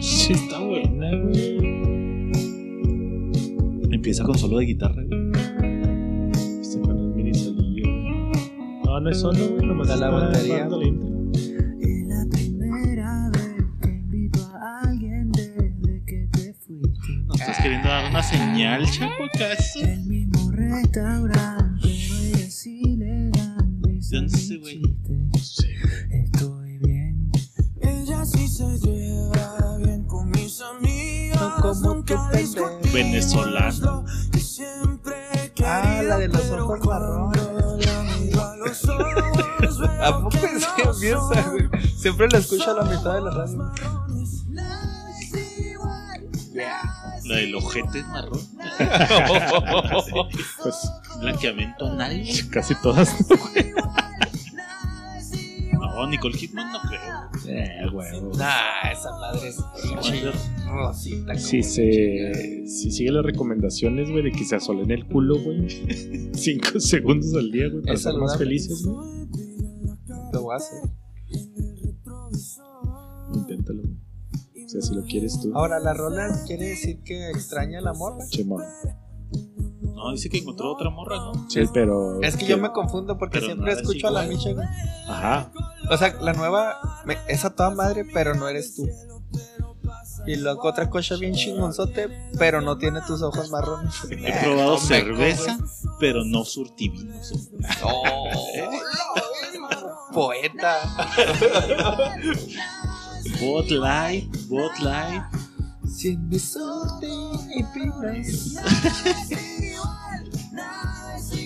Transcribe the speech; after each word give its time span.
Sí, 0.00 0.32
está 0.32 0.58
buena, 0.58 1.16
güey. 1.22 1.58
Empieza 3.92 4.24
con 4.24 4.36
solo 4.36 4.58
de 4.58 4.64
guitarra, 4.66 5.04
güey. 5.04 5.27
No, 8.98 9.04
no 9.04 9.10
es 9.10 9.20
solo, 9.20 9.38
güey. 9.50 9.64
Nomás 9.64 9.86
Da 9.86 9.94
la 9.96 10.06
está 10.06 10.18
batería, 10.26 10.66
la 10.66 10.84
intro. 10.84 11.08
Es 11.32 12.08
la 12.08 12.26
primera 12.30 13.30
vez 13.30 13.64
que 13.80 13.88
invito 13.90 14.40
a 14.56 14.80
alguien 14.88 15.30
desde 15.30 16.02
que 16.04 16.28
te 16.32 16.52
fuiste. 16.54 17.12
¿Nos 17.26 17.40
estás 17.40 17.58
queriendo 17.58 17.88
dar 17.88 18.10
una 18.10 18.24
señal, 18.24 18.90
chapo, 18.90 19.22
acaso? 19.32 19.78
El 19.82 20.00
mismo 20.00 20.50
restaurante, 20.50 21.78
pero 21.80 22.14
ella 22.24 22.50
sí 22.50 22.96
le 22.96 23.30
dan. 23.30 23.84
Estoy 26.10 26.78
bien. 26.78 27.30
Ella 27.80 28.24
sí 28.24 28.48
se 28.48 28.78
lleva 28.80 29.76
bien 29.78 30.02
con 30.08 30.28
mis 30.32 30.60
amigas. 30.60 31.40
No 31.40 31.54
como 31.62 32.02
Venezolano. 32.92 33.68
es 33.68 33.78
lo 33.78 34.04
que 34.32 34.40
siempre 34.40 35.14
he 35.34 35.64
Ah, 35.64 36.02
la 36.02 36.18
de 36.18 36.26
los 36.26 36.50
ojos 36.50 36.80
marrones. 36.84 37.47
A 39.00 39.30
los 39.30 39.38
ojos, 39.40 39.78
veo 39.80 40.02
¿A 40.04 40.22
poco 40.22 40.30
que 40.30 40.82
empieza, 40.82 41.50
güey? 41.50 41.68
Siempre 41.96 42.28
la 42.28 42.38
escucho 42.38 42.70
a 42.70 42.74
la 42.74 42.84
mitad 42.84 43.14
de 43.14 43.20
la 43.20 43.30
radio. 43.30 43.72
La 47.24 47.36
del 47.36 47.54
ojete 47.54 48.02
marrón. 48.04 48.40
Pues 50.62 50.92
Blanqueamiento 51.20 51.86
anal. 51.86 52.22
casi 52.50 52.74
todas. 52.76 53.14
No, 55.98 56.06
Nicole 56.08 56.36
Kidman 56.38 56.70
no 56.72 56.78
creo. 56.88 57.56
eh, 57.56 57.90
güey. 57.92 58.08
Nah, 58.36 58.90
esa 58.92 59.10
madre 59.18 59.48
es 59.48 59.56
pinche 59.82 60.30
rosita. 60.66 61.34
Si 61.34 61.62
se. 61.62 62.66
Si 62.66 62.90
sigue 62.92 63.10
las 63.10 63.24
recomendaciones, 63.24 64.08
güey, 64.10 64.22
de 64.22 64.30
que 64.30 64.44
se 64.44 64.54
asolen 64.56 64.90
el 64.92 65.06
culo, 65.08 65.42
güey. 65.42 65.68
Cinco 66.34 66.78
segundos 66.78 67.34
al 67.34 67.50
día, 67.50 67.68
güey, 67.68 67.82
para 67.82 67.96
ser 67.96 68.14
más 68.14 68.38
felices, 68.38 68.84
güey. 68.86 69.08
Lo 70.32 70.42
voy 70.42 70.54
a 70.54 70.56
hacer. 70.56 70.78
Inténtalo, 73.34 73.82
güey. 73.82 74.64
O 74.64 74.68
sea, 74.68 74.80
si 74.82 74.94
lo 74.94 75.02
quieres 75.02 75.40
tú. 75.40 75.50
Ahora, 75.54 75.80
la 75.80 75.94
rola 75.94 76.28
quiere 76.46 76.68
decir 76.68 77.00
que 77.02 77.30
extraña 77.30 77.80
la 77.80 77.92
morra. 77.94 78.24
Chemón. 78.28 78.62
No, 79.94 80.12
dice 80.12 80.28
que 80.28 80.38
encontró 80.38 80.72
otra 80.72 80.90
morra, 80.90 81.16
¿no? 81.16 81.46
Sí, 81.48 81.60
pero. 81.72 82.20
Es 82.22 82.36
que 82.36 82.46
yo 82.46 82.58
me 82.58 82.70
confundo 82.70 83.18
porque 83.18 83.38
Pero 83.40 83.46
siempre 83.46 83.72
escucho 83.72 84.08
a 84.08 84.10
la. 84.10 84.22
Micha, 84.22 84.52
güey. 84.52 84.66
Ajá. 85.08 85.50
O 85.90 85.96
sea, 85.96 86.14
la 86.20 86.32
nueva 86.32 86.78
me- 87.04 87.18
es 87.28 87.44
a 87.44 87.50
toda 87.54 87.70
madre, 87.70 88.04
pero 88.12 88.34
no 88.34 88.48
eres 88.48 88.74
tú. 88.76 88.88
Y 90.26 90.36
luego 90.36 90.68
otra 90.68 90.90
cosa 90.90 91.16
bien 91.16 91.32
chingonzote, 91.34 92.08
pero 92.38 92.60
no 92.60 92.76
tiene 92.76 93.00
tus 93.06 93.22
ojos 93.22 93.50
marrones. 93.50 93.94
He 94.10 94.44
probado 94.44 94.72
no 94.72 94.78
cerveza, 94.78 95.58
pero 95.98 96.24
no 96.24 96.44
surtivinos. 96.44 97.32
Oh, 97.82 98.28
poeta. 100.12 100.80
Bot 103.40 103.70
Light, 103.70 104.36
Bot 104.48 104.78
Light. 104.80 105.22
Sin 105.86 106.30
y 106.30 107.62
pinas. 107.72 108.56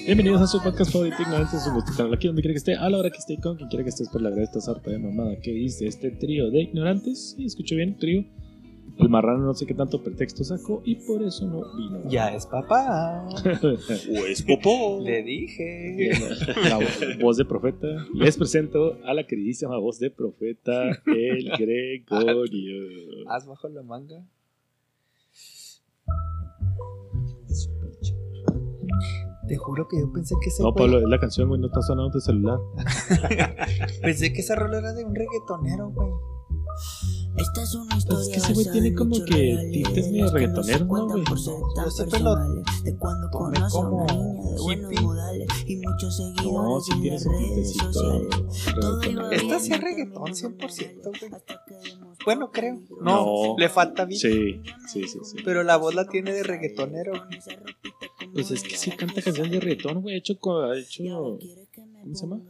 Bienvenidos 0.05 0.43
a 0.43 0.47
su 0.47 0.61
podcast 0.63 0.93
favorito 0.93 1.17
Ignorantes. 1.23 1.61
Es 1.61 1.67
un 1.67 1.75
gusto 1.75 1.93
tenerlo 1.97 2.15
aquí 2.17 2.27
donde 2.27 2.43
quiera 2.43 2.53
que 2.55 2.59
esté, 2.59 2.75
a 2.75 2.89
la 2.91 2.99
hora 2.99 3.11
que 3.11 3.19
esté, 3.19 3.39
con 3.39 3.57
quien 3.57 3.69
quiera 3.69 3.85
que 3.85 3.91
estés, 3.91 4.09
por 4.09 4.21
la 4.21 4.31
verdad, 4.31 4.45
esta 4.45 4.61
sarta 4.61 4.91
de 4.91 4.99
mamada 4.99 5.37
que 5.37 5.53
dice 5.53 5.87
este 5.87 6.11
trío 6.11 6.51
de 6.51 6.63
ignorantes. 6.63 7.35
Sí, 7.37 7.45
escucho 7.45 7.77
bien, 7.77 7.97
trío. 7.97 8.25
El 8.99 9.09
marrano 9.09 9.47
no 9.47 9.55
sé 9.55 9.65
qué 9.65 9.75
tanto 9.75 10.03
pretexto 10.03 10.45
sacó 10.45 10.83
y 10.85 10.97
por 10.97 11.23
eso 11.23 11.47
no 11.47 11.63
vino. 11.77 12.03
Ya 12.11 12.35
es 12.35 12.47
papá. 12.47 13.27
O 13.63 14.27
es 14.27 14.43
popó. 14.43 15.01
Le 15.03 15.23
dije. 15.23 15.95
Bien, 15.97 16.21
La 16.69 16.79
voz 17.21 17.37
de 17.37 17.45
profeta. 17.45 17.87
Les 18.15 18.37
presento 18.37 18.99
a 19.05 19.15
la 19.15 19.27
queridísima 19.27 19.79
voz 19.79 19.99
de 19.99 20.11
profeta, 20.11 20.91
el 21.07 21.51
Gregorio. 21.59 23.29
Haz 23.29 23.47
bajo 23.47 23.69
la 23.69 23.83
manga. 23.83 24.23
Te 29.53 29.59
juro 29.59 29.87
que 29.87 30.01
yo 30.01 30.11
pensé 30.11 30.35
que 30.43 30.49
ese 30.49 30.63
No, 30.63 30.71
güey- 30.73 30.79
Pablo, 30.79 30.99
es 31.01 31.05
la 31.05 31.19
canción, 31.21 31.47
güey, 31.47 31.61
no 31.61 31.67
está 31.67 31.83
sonando 31.83 32.11
tu 32.11 32.21
celular. 32.21 32.59
Pensé 34.01 34.33
que 34.33 34.41
esa 34.41 34.55
rola 34.55 34.79
era 34.79 34.95
de 34.95 35.05
un 35.05 35.15
reggaetonero, 35.15 35.91
güey. 35.91 36.09
Esta 37.37 37.63
es 37.63 37.75
una 37.75 37.85
Pues 37.89 37.99
historia 37.99 38.21
es 38.23 38.29
que 38.31 38.37
ese 38.39 38.55
güey 38.55 38.67
tiene 38.73 38.89
en 38.89 38.95
como 38.95 39.15
que 39.27 39.69
tintes 39.71 40.11
medio 40.11 40.33
que 40.33 40.49
no 40.49 40.63
se 40.63 40.79
reggaetoneros, 40.79 40.81
¿no, 40.81 40.89
cuentan 40.89 41.25
güey? 41.25 41.27
Yo 41.85 41.91
siempre 41.91 42.21
lo 42.21 42.35
de 42.37 42.97
cuando 42.99 43.31
conoce 43.31 43.77
como 43.77 44.07
y 45.67 45.77
muchos 45.77 46.19
No, 46.43 46.81
seguidores 46.81 46.89
en 46.91 47.01
tiene 47.03 47.19
su 47.19 47.31
tintecito 47.31 47.91
reggaetonero. 48.75 49.31
Esta 49.33 49.47
bien, 49.47 49.61
sí 49.61 49.73
es 49.73 49.81
reggaetón, 49.81 50.25
terminó 50.35 50.35
100%, 50.35 51.11
mal, 51.31 51.43
güey. 52.01 52.17
Bueno, 52.25 52.51
creo. 52.53 52.79
No, 53.03 53.25
No. 53.25 53.55
le 53.59 53.69
falta 53.69 54.05
beat. 54.05 54.19
Sí, 54.21 54.63
sí, 54.89 55.09
sí, 55.09 55.19
sí. 55.25 55.37
Pero 55.45 55.63
la 55.63 55.77
voz 55.77 55.95
la 55.95 56.07
tiene 56.07 56.33
de 56.33 56.43
reggaetonero. 56.43 57.13
Pues 58.33 58.51
es 58.51 58.63
que 58.63 58.77
sí 58.77 58.91
canta 58.93 59.21
canciones 59.23 59.53
de 59.53 59.61
reggaetón, 59.61 60.01
güey. 60.03 60.15
Ha 60.15 60.19
hecho, 60.19 60.35
ha 60.63 60.79
hecho 60.79 61.03
¿cómo 62.03 62.15
se 62.15 62.23
llama? 62.27 62.41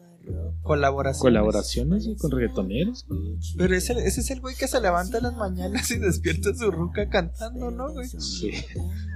Colaboraciones 0.62 2.04
güey, 2.06 2.16
con 2.16 2.30
reggaetoneros. 2.30 3.04
güey. 3.08 3.36
Pero 3.56 3.74
ese, 3.74 3.92
ese 3.94 4.20
es 4.20 4.30
el 4.30 4.40
güey 4.40 4.54
que 4.54 4.68
se 4.68 4.80
levanta 4.80 5.18
en 5.18 5.24
las 5.24 5.34
mañanas 5.36 5.90
y 5.90 5.98
despierta 5.98 6.50
a 6.50 6.54
su 6.54 6.70
ruca 6.70 7.08
cantando, 7.08 7.70
¿no, 7.70 7.92
güey? 7.92 8.06
Sí. 8.08 8.52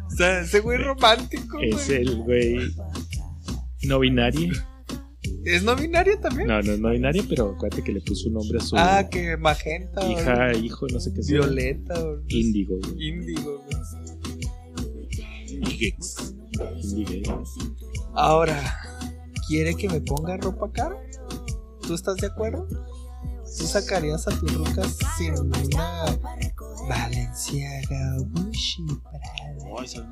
O 0.07 0.11
sea, 0.11 0.41
ese 0.41 0.61
güey 0.61 0.79
romántico, 0.79 1.59
güey. 1.59 1.71
Es 1.71 1.89
el 1.91 2.17
güey 2.23 2.59
no 3.85 4.01
binario. 4.01 4.53
¿Es 5.45 5.63
no 5.63 5.77
binario 5.77 6.19
también? 6.19 6.49
No, 6.49 6.61
no 6.61 6.73
es 6.73 6.81
no 6.81 6.91
binario, 6.91 7.23
pero 7.29 7.51
acuérdate 7.51 7.85
que 7.85 7.93
le 7.93 8.01
puso 8.01 8.27
un 8.29 8.35
nombre 8.35 8.59
a 8.59 8.61
su 8.61 8.77
Ah, 8.77 9.09
que 9.09 9.37
magenta. 9.37 10.01
o 10.05 10.11
hija, 10.11 10.53
hijo, 10.57 10.87
no 10.93 10.99
sé 10.99 11.13
qué 11.15 11.23
sea. 11.23 11.39
Violeta 11.39 11.95
o 12.05 12.21
Índigo, 12.27 12.79
güey. 12.81 13.09
índigo, 13.09 13.63
güey. 13.65 13.77
Ahora, 18.15 18.79
¿quiere 19.49 19.75
que 19.75 19.89
me 19.89 20.01
ponga 20.01 20.37
ropa 20.37 20.71
cara? 20.73 20.97
¿Tú 21.87 21.95
estás 21.95 22.17
de 22.17 22.27
acuerdo? 22.29 22.67
¿Tú 23.59 23.65
sacarías 23.65 24.27
a 24.29 24.39
tus 24.39 24.53
rucas 24.55 24.97
sin 25.17 25.33
una 25.39 26.05
Valenciaga, 26.89 28.17
Gucci, 28.19 28.85
Prada? 29.03 29.79
Ay, 29.79 29.89
sabe. 29.89 30.09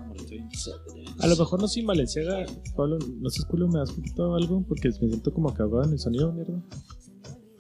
A 1.21 1.27
lo 1.27 1.37
mejor 1.37 1.61
no 1.61 1.69
soy 1.69 1.83
Valenciaga, 1.85 2.45
Pablo, 2.77 2.99
no 3.21 3.31
sé, 3.31 3.45
culo, 3.47 3.69
me 3.69 3.79
das 3.79 3.91
un 3.91 3.97
poquito 3.97 4.35
algo 4.35 4.65
porque 4.67 4.89
me 4.89 5.09
siento 5.09 5.33
como 5.33 5.51
acabado 5.51 5.85
en 5.85 5.93
el 5.93 5.99
sonido, 5.99 6.33
mierda. 6.33 6.63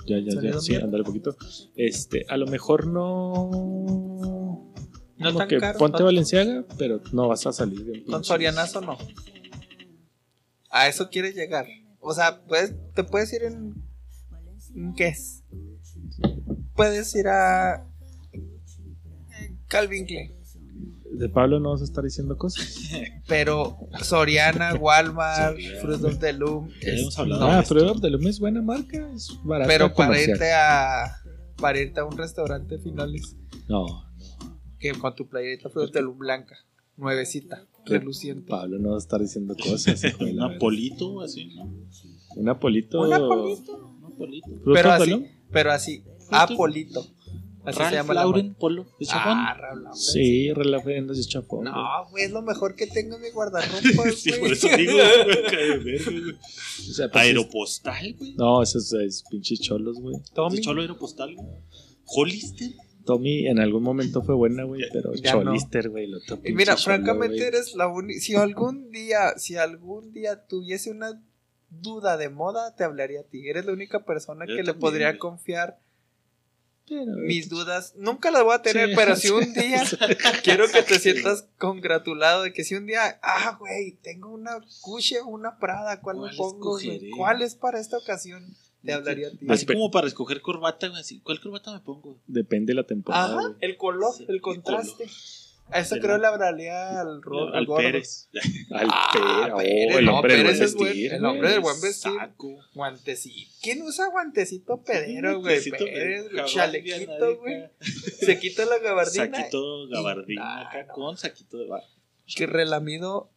Ya, 0.06 0.19
ya, 0.19 0.25
ya, 0.26 0.32
¿Sonido 0.32 0.60
sí, 0.60 0.70
mierda? 0.72 0.84
ándale 0.87 1.04
poquito. 1.04 1.37
Este, 1.76 2.25
a 2.28 2.37
lo 2.37 2.46
mejor 2.46 2.87
no. 2.87 4.63
No 5.19 5.26
como 5.28 5.38
tan 5.38 5.49
que 5.49 5.58
caro, 5.58 5.78
ponte 5.78 5.99
no- 6.00 6.05
Valenciaga, 6.06 6.64
pero 6.78 7.00
no 7.12 7.28
vas 7.28 7.46
a 7.46 7.52
salir 7.52 7.82
bien. 7.84 8.05
Con. 8.05 8.25
Sorianazo 8.25 8.81
no. 8.81 8.96
A 10.70 10.88
eso 10.88 11.08
quieres 11.08 11.34
llegar. 11.34 11.66
O 12.00 12.12
sea, 12.14 12.43
puedes, 12.46 12.75
te 12.94 13.05
puedes 13.05 13.32
ir 13.32 13.44
en. 13.44 13.75
¿En 14.75 14.94
qué 14.94 15.08
es? 15.08 15.43
Puedes 16.75 17.14
ir 17.14 17.28
a. 17.28 17.87
Calvin 19.69 20.06
Klein. 20.06 20.32
De 21.12 21.28
Pablo 21.28 21.61
no 21.61 21.70
vas 21.70 21.81
a 21.81 21.84
estar 21.84 22.02
diciendo 22.02 22.37
cosas. 22.37 22.90
Pero 23.28 23.78
Soriana, 24.02 24.75
Walmart. 24.75 25.56
Fruit 25.81 26.02
of 26.02 26.19
the 26.19 26.32
Loom. 26.32 26.69
Ya 26.82 26.93
es- 26.93 27.00
hemos 27.02 27.19
hablado 27.19 27.44
Ah, 27.46 27.64
pero 27.69 27.93
of 27.93 28.00
the 28.00 28.11
Loom 28.11 28.26
es 28.26 28.40
buena 28.40 28.61
marca, 28.62 29.08
es 29.14 29.28
barata. 29.44 29.69
pero 29.69 29.94
para 29.94 30.08
comercial. 30.08 30.31
irte 30.37 30.52
a. 30.52 31.16
Para 31.61 31.78
irte 31.81 32.00
a 32.00 32.05
un 32.05 32.19
restaurante 32.19 32.78
finales. 32.81 33.37
No, 33.69 34.03
Que 34.84 34.92
con 34.92 35.14
tu 35.14 35.26
playerita 35.26 35.70
Loom 36.02 36.19
blanca. 36.19 36.58
Nuevecita. 36.98 37.66
Reluciente. 37.86 38.50
Pablo 38.50 38.78
no 38.78 38.90
va 38.90 38.96
a 38.96 38.98
estar 38.98 39.19
diciendo 39.19 39.56
cosas. 39.56 40.02
la 40.20 40.46
Un. 40.46 40.56
Apolito, 40.56 41.22
así, 41.22 41.46
¿no? 41.54 41.72
Un 42.36 42.48
Apolito. 42.50 43.00
Un 43.00 43.14
Apolito. 43.14 43.96
Un 43.96 44.04
Apolito. 44.04 44.46
Fruit 44.62 44.76
Pero 44.76 44.92
así. 44.92 45.26
Pero 45.50 45.72
así. 45.72 46.04
Apolito. 46.31 47.00
Así 47.64 47.78
se 47.78 47.82
Ralph 47.82 47.94
llama 47.94 48.12
la 48.12 48.25
Lauren 48.25 48.46
marca. 48.48 48.58
Polo 48.58 48.86
de 49.00 49.06
Chapón. 49.06 49.38
Ah, 49.38 49.54
Ralph 49.54 49.82
Lauren. 49.84 49.98
Sí, 49.98 50.52
relaciones 50.52 51.16
de 51.16 51.25
chafón. 51.25 51.64
No, 51.64 52.06
güey, 52.10 52.25
es 52.25 52.30
lo 52.30 52.42
mejor 52.42 52.76
que 52.76 52.87
tengo 52.87 53.16
en 53.16 53.22
mi 53.22 53.30
guardarropa, 53.30 53.78
sí, 54.14 54.32
por 54.32 54.40
güey. 54.40 54.52
eso 54.52 54.69
digo, 54.76 54.92
güey, 54.92 55.42
cae 55.44 55.66
de 55.66 55.78
verga, 55.78 56.10
güey. 56.10 56.34
O 56.90 56.92
sea, 56.92 57.10
pues, 57.10 57.25
Aeropostal, 57.25 58.14
güey. 58.19 58.34
No, 58.34 58.62
esos 58.62 58.92
es 58.92 59.25
pinches 59.30 59.60
cholos, 59.60 59.98
güey. 59.98 60.16
Tommy. 60.34 60.56
¿De 60.56 60.62
Cholo 60.62 60.82
Aeropostal, 60.82 61.34
güey? 61.34 61.48
Hollister. 62.04 62.70
Tommy 63.04 63.46
en 63.46 63.58
algún 63.60 63.82
momento 63.82 64.22
fue 64.22 64.34
buena, 64.34 64.64
güey, 64.64 64.82
pero 64.92 65.10
no. 65.12 65.16
Cholister, 65.20 65.90
güey, 65.90 66.12
otro 66.12 66.38
Y 66.44 66.52
mira, 66.52 66.74
cholo, 66.76 66.96
francamente 66.96 67.46
eres 67.46 67.74
la 67.74 67.86
única. 67.88 68.20
Si 68.20 68.34
algún 68.34 68.90
día, 68.90 69.36
si 69.38 69.56
algún 69.56 70.12
día 70.12 70.46
tuviese 70.46 70.90
una 70.90 71.20
duda 71.70 72.16
de 72.16 72.28
moda, 72.28 72.74
te 72.76 72.84
hablaría 72.84 73.20
a 73.20 73.24
ti. 73.24 73.48
Eres 73.48 73.66
la 73.66 73.72
única 73.72 74.04
persona 74.04 74.46
Yo 74.46 74.54
que 74.56 74.62
le 74.62 74.74
podría 74.74 75.18
confiar 75.18 75.78
Pero, 76.88 77.12
mis 77.16 77.48
dudas. 77.48 77.94
Nunca 77.96 78.30
las 78.30 78.44
voy 78.44 78.54
a 78.54 78.62
tener, 78.62 78.90
Sí. 78.90 78.94
pero 78.96 79.16
si 79.16 79.30
un 79.30 79.52
día 79.54 79.82
quiero 80.42 80.68
que 80.68 80.82
te 80.82 80.98
sientas 80.98 81.48
congratulado 81.58 82.42
de 82.42 82.52
que 82.52 82.62
si 82.64 82.74
un 82.74 82.86
día, 82.86 83.18
ah, 83.22 83.56
güey, 83.58 83.98
tengo 84.02 84.28
una 84.32 84.56
o 84.56 85.28
una 85.28 85.58
Prada, 85.58 86.00
¿cuál 86.00 86.16
me 86.16 86.22
¿Cuál 86.22 86.36
pongo? 86.36 86.72
güey? 86.72 86.88
escogeré? 86.88 87.10
¿Cuál 87.16 87.42
es 87.42 87.54
para 87.54 87.80
esta 87.80 87.98
ocasión? 87.98 88.54
Te 88.84 88.92
hablaría 88.92 89.28
a 89.28 89.31
ti. 89.31 89.46
Así 89.48 89.66
como 89.66 89.90
para 89.90 90.06
escoger 90.06 90.40
corbata, 90.40 90.88
güey. 90.88 91.00
Así, 91.00 91.20
¿Cuál 91.20 91.40
corbata 91.40 91.72
me 91.72 91.81
pongo? 91.81 92.20
Depende 92.26 92.72
de 92.72 92.75
la 92.75 92.84
temporada. 92.86 93.25
Ajá, 93.38 93.48
güey. 93.48 93.54
el 93.60 93.76
color, 93.76 94.12
Sí, 94.16 94.25
el 94.28 94.36
el 94.36 94.40
contraste. 94.40 95.06
A 95.70 95.81
eso 95.81 95.96
creo 95.96 96.16
no. 96.16 96.19
le 96.19 96.26
hablaría 96.26 97.00
al, 97.00 97.08
al 97.08 97.14
Al 97.54 97.64
gordo. 97.64 97.76
Pérez. 97.78 98.28
Al 98.70 98.86
Ah, 98.90 99.10
Pérez, 99.14 99.52
oh, 99.54 99.56
Pérez, 99.56 99.96
el 99.96 100.04
no, 100.04 100.16
hombre 100.16 100.34
del 100.34 100.42
Pérez 100.44 100.58
buen 100.58 100.69
es 100.69 100.75
buen- 100.75 100.88
vestir. 100.90 101.12
el 101.14 101.25
hombre 101.25 101.50
del 101.52 101.60
buen 101.60 101.81
vestir. 101.81 102.12
Saco. 102.12 102.58
Guantecito. 102.75 103.50
¿Quién 103.62 103.82
usa 103.82 104.06
guantecito 104.10 104.82
pedero, 104.82 105.30
güey? 105.40 105.42
Guantecito 105.42 105.76
Pérez, 105.87 106.22
pedero, 106.25 106.42
güey, 106.42 106.54
chalequito, 106.54 107.37
güey. 107.38 107.64
Se 107.80 108.38
quita 108.38 108.66
la 108.66 108.78
gabardina. 108.78 109.25
Saquito 109.38 109.88
gabardina 109.88 110.42
Ah, 110.44 110.69
acá 110.69 110.84
no. 110.87 110.92
con 110.92 111.16
saquito 111.16 111.56
de 111.56 111.66
bar. 111.66 111.82
Que 112.26 112.46
relamido. 112.46 113.30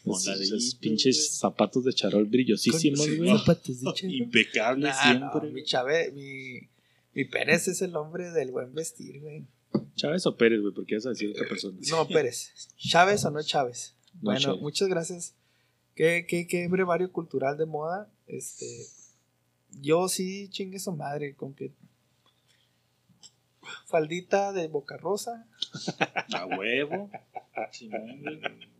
Esos- 0.00 0.26
Moladito, 0.26 0.56
esos 0.56 0.74
pinches 0.76 1.36
zapatos 1.38 1.84
de 1.84 1.92
charol 1.92 2.24
brillosísimos, 2.24 3.04
Sí, 3.04 3.16
güey. 3.18 3.30
Zapatos 3.38 3.80
de 3.80 3.92
chero. 3.94 4.12
Impecable 4.12 4.88
Nah, 4.88 4.94
siempre. 5.02 5.48
no, 5.48 5.52
mi 5.52 5.62
Chávez, 5.64 6.12
mi, 6.14 6.68
mi 7.14 7.24
Pérez 7.26 7.68
es 7.68 7.82
el 7.82 7.94
hombre 7.96 8.30
del 8.30 8.50
buen 8.50 8.74
vestir, 8.74 9.20
güey. 9.20 9.46
Chávez 9.96 10.24
o 10.26 10.36
Pérez, 10.36 10.60
güey, 10.60 10.72
porque 10.74 10.94
vas 10.96 11.06
a 11.06 11.10
decir 11.10 11.30
otra 11.30 11.46
persona. 11.48 11.78
No, 11.90 12.08
Pérez. 12.08 12.52
¿Chávez 12.78 13.24
o 13.24 13.30
no 13.30 13.42
Chávez? 13.42 13.94
No, 14.14 14.20
Bueno, 14.22 14.40
Chávez. 14.40 14.60
muchas 14.62 14.88
gracias. 14.88 15.34
Qué, 15.94 16.24
qué, 16.26 16.46
qué 16.46 16.66
brevario 16.68 17.12
cultural 17.12 17.58
de 17.58 17.66
moda. 17.66 18.10
Este. 18.26 18.64
Yo 19.82 20.08
sí 20.08 20.48
chingue 20.50 20.78
su 20.78 20.92
madre 20.92 21.34
con 21.34 21.54
que. 21.54 21.72
Faldita 23.86 24.52
de 24.52 24.68
boca 24.68 24.96
rosa, 24.96 25.46
A 26.34 26.46
huevo. 26.46 27.10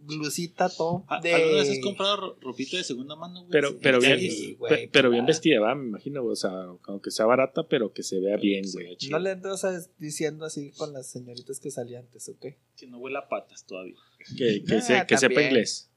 Blusita 0.03 0.69
top 0.69 1.05
¿A- 1.09 1.21
de. 1.21 1.35
¿Alguna 1.35 1.57
vez 1.63 1.71
has 1.71 1.79
comprado 1.81 2.17
ro- 2.17 2.37
ropita 2.41 2.77
de 2.79 2.85
segunda 2.85 3.17
mano, 3.17 3.41
güey? 3.41 3.51
Pero, 3.53 3.79
pero 3.81 4.01
bien, 4.01 4.19
Sí, 4.19 4.55
güey, 4.59 4.71
pe- 4.87 4.91
pero 4.93 5.11
bien 5.11 5.27
vestida, 5.27 5.61
¿va? 5.61 5.75
Me 5.75 5.87
imagino. 5.89 6.25
O 6.25 6.37
sea, 6.37 6.51
aunque 6.85 7.11
sea 7.11 7.27
barata, 7.27 7.67
pero 7.69 7.93
que 7.93 8.03
se 8.03 8.19
vea 8.21 8.37
bien, 8.37 8.65
güey. 8.73 8.97
No 9.11 9.19
le 9.19 9.31
andas 9.31 9.91
diciendo 9.99 10.45
así 10.47 10.73
con 10.73 10.93
las 10.93 11.11
señoritas 11.11 11.61
que 11.61 11.71
salían 11.71 12.05
antes, 12.05 12.29
¿ok? 12.29 12.47
Que 12.77 12.87
no 12.87 12.99
huela 12.99 13.21
a 13.21 13.29
patas 13.29 13.65
todavía. 13.67 13.97
Que, 14.37 14.63
que, 14.65 14.75
Ah, 14.77 14.81
se- 14.81 15.07
que 15.07 15.19
sepa 15.19 15.43
inglés. 15.43 15.90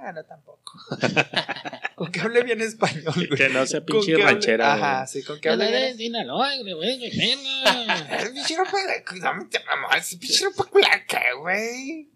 Ah, 0.00 0.12
no, 0.12 0.24
tampoco. 0.24 0.72
con 1.96 2.12
que 2.12 2.20
hable 2.20 2.42
bien 2.44 2.60
español, 2.60 3.12
güey. 3.14 3.28
Que 3.28 3.48
no 3.48 3.66
sea 3.66 3.84
pinche 3.84 4.12
que 4.14 4.22
hable- 4.22 4.24
ranchera. 4.32 4.74
Ajá, 4.74 5.06
sí, 5.06 5.22
con 5.22 5.40
que 5.40 5.48
hable 5.48 5.68
bien. 5.70 5.96
Sinaloa, 5.96 6.50
güey. 6.58 7.04
El 7.04 7.10
pinche 8.32 8.56
ropa 8.56 8.76
de- 8.78 9.20
no 9.20 9.48
te 9.48 9.58
mamá, 9.64 9.96
ese 9.98 10.16
pinche 10.18 10.44
ropa 10.44 10.68
blanca, 10.72 11.22
güey. 11.40 12.08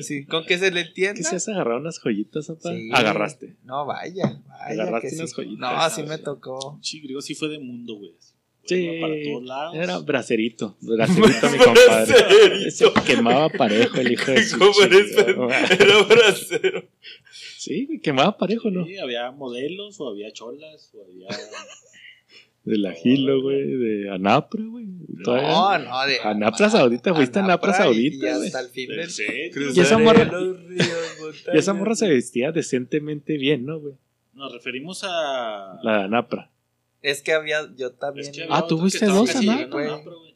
Sí, 0.00 0.24
con 0.24 0.44
que 0.46 0.58
se 0.58 0.70
le 0.70 0.80
entienda. 0.82 1.14
¿Qué 1.14 1.22
se 1.24 1.36
has 1.36 1.48
agarrado 1.48 1.78
unas 1.78 1.98
joyitas, 1.98 2.46
papá? 2.46 2.70
Sí. 2.70 2.90
Agarraste. 2.92 3.56
No, 3.64 3.84
vaya, 3.84 4.40
vaya. 4.48 4.82
Agarraste 4.82 5.08
que 5.10 5.16
unas 5.16 5.30
sí. 5.30 5.36
joyitas, 5.36 5.58
No, 5.58 5.68
así 5.68 6.02
me 6.02 6.18
tocó. 6.18 6.78
Sí, 6.82 7.00
griego 7.00 7.20
sí 7.20 7.34
fue 7.34 7.48
de 7.48 7.58
mundo, 7.58 7.96
güey. 7.96 8.14
Sí, 8.64 8.76
Iba 8.76 9.08
Para 9.08 9.22
todos 9.24 9.42
lados. 9.44 9.74
era 9.76 9.98
bracerito, 9.98 10.76
bracerito 10.80 11.48
mi 11.50 11.58
compadre. 11.58 12.66
Ese 12.68 12.86
quemaba 13.06 13.48
parejo 13.48 13.98
el 13.98 14.12
hijo 14.12 14.30
de 14.30 14.42
su. 14.44 14.56
Era 15.78 16.02
bracero. 16.08 16.84
Sí, 17.58 17.86
güey, 17.86 18.00
quemaba 18.00 18.36
parejo, 18.36 18.70
¿no? 18.70 18.84
Sí, 18.86 18.98
había 18.98 19.30
modelos, 19.32 20.00
o 20.00 20.08
había 20.08 20.32
cholas, 20.32 20.92
o 20.94 21.02
había. 21.04 21.28
De 22.64 22.78
la 22.78 22.92
Gilo, 22.92 23.42
güey, 23.42 23.66
de 23.66 24.10
Anapra, 24.10 24.62
güey. 24.64 24.84
No, 25.08 25.78
no, 25.78 26.06
de. 26.06 26.20
Anapra 26.22 26.70
Saudita, 26.70 27.12
fuiste 27.12 27.40
a 27.40 27.44
Anapra 27.44 27.72
Saudita, 27.72 28.26
Y 28.26 28.46
hasta 28.46 28.60
el 28.60 28.68
fin 28.68 28.88
del. 28.88 29.10
Y 29.74 29.80
esa 29.80 29.98
morra- 29.98 30.28
Cruzaré 30.28 30.46
los 30.46 30.64
ríos, 30.66 31.44
Y 31.54 31.58
esa 31.58 31.74
morra 31.74 31.96
se 31.96 32.08
vestía 32.08 32.52
decentemente 32.52 33.36
bien, 33.36 33.66
¿no, 33.66 33.80
güey? 33.80 33.94
Nos 34.34 34.52
referimos 34.52 35.02
a. 35.02 35.80
La 35.82 35.98
de 35.98 36.04
Anapra. 36.04 36.51
Es 37.02 37.20
que 37.22 37.32
había, 37.32 37.68
yo 37.76 37.92
también. 37.92 38.30
Es 38.30 38.36
que 38.36 38.42
Ah, 38.44 38.46
había 38.46 38.58
¿tú 38.60 38.64
otro 38.76 38.78
fuiste 38.78 38.98
que 39.00 39.04
estaba 39.06 39.18
dos, 39.20 39.30
casi 39.30 39.48
Ana? 39.48 39.56
llegando 39.58 39.76
a 39.76 39.80
Güey. 39.80 39.92
Anapra, 39.94 40.12
güey. 40.14 40.32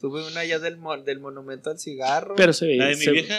Tuve 0.00 0.26
una 0.26 0.40
allá 0.40 0.58
del, 0.58 0.76
mon- 0.76 1.02
del 1.04 1.18
monumento 1.18 1.70
al 1.70 1.78
cigarro. 1.78 2.34
Pero 2.36 2.52
se 2.52 2.66
La 2.66 2.70
veía. 2.72 2.84
de 2.88 2.96
mi 2.96 3.04
se- 3.04 3.10
vieja. 3.12 3.34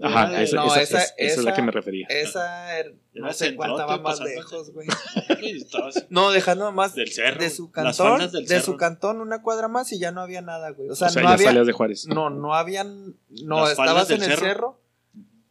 Ajá, 0.00 0.30
de- 0.30 0.42
esa, 0.42 0.56
No, 0.56 0.66
esa- 0.66 0.80
esa- 0.82 1.02
es- 1.02 1.14
esa 1.16 1.34
es 1.40 1.44
la 1.44 1.54
que 1.54 1.62
me 1.62 1.70
refería. 1.70 2.06
Esa 2.08 2.76
er- 2.80 2.96
no 3.12 3.32
sé 3.32 3.54
cuál 3.54 3.70
estaba 3.72 3.98
más 3.98 4.18
lejos, 4.20 4.72
güey. 4.72 4.88
No, 6.10 6.30
dejando 6.32 6.72
más 6.72 6.94
Del 6.96 7.12
cerro. 7.12 7.40
de 7.40 7.50
su 7.50 7.70
cantón, 7.70 8.18
del 8.20 8.30
de 8.32 8.46
cerro. 8.46 8.64
su 8.64 8.76
cantón 8.76 9.20
una 9.20 9.42
cuadra 9.42 9.68
más 9.68 9.92
y 9.92 9.98
ya 10.00 10.10
no 10.10 10.20
había 10.20 10.40
nada, 10.42 10.70
güey. 10.70 10.88
O 10.88 10.92
O 10.92 10.96
sea, 10.96 11.08
no 11.08 11.14
ya 11.22 11.30
había 11.34 11.46
salías 11.48 11.66
de 11.66 11.72
Juárez. 11.72 12.06
no 12.08 12.30
no 12.30 12.54
habían 12.54 13.14
no 13.28 13.60
Las 13.60 13.70
estabas 13.72 14.10
en 14.10 14.22
el 14.22 14.28
cerro. 14.30 14.40
cerro. 14.46 14.80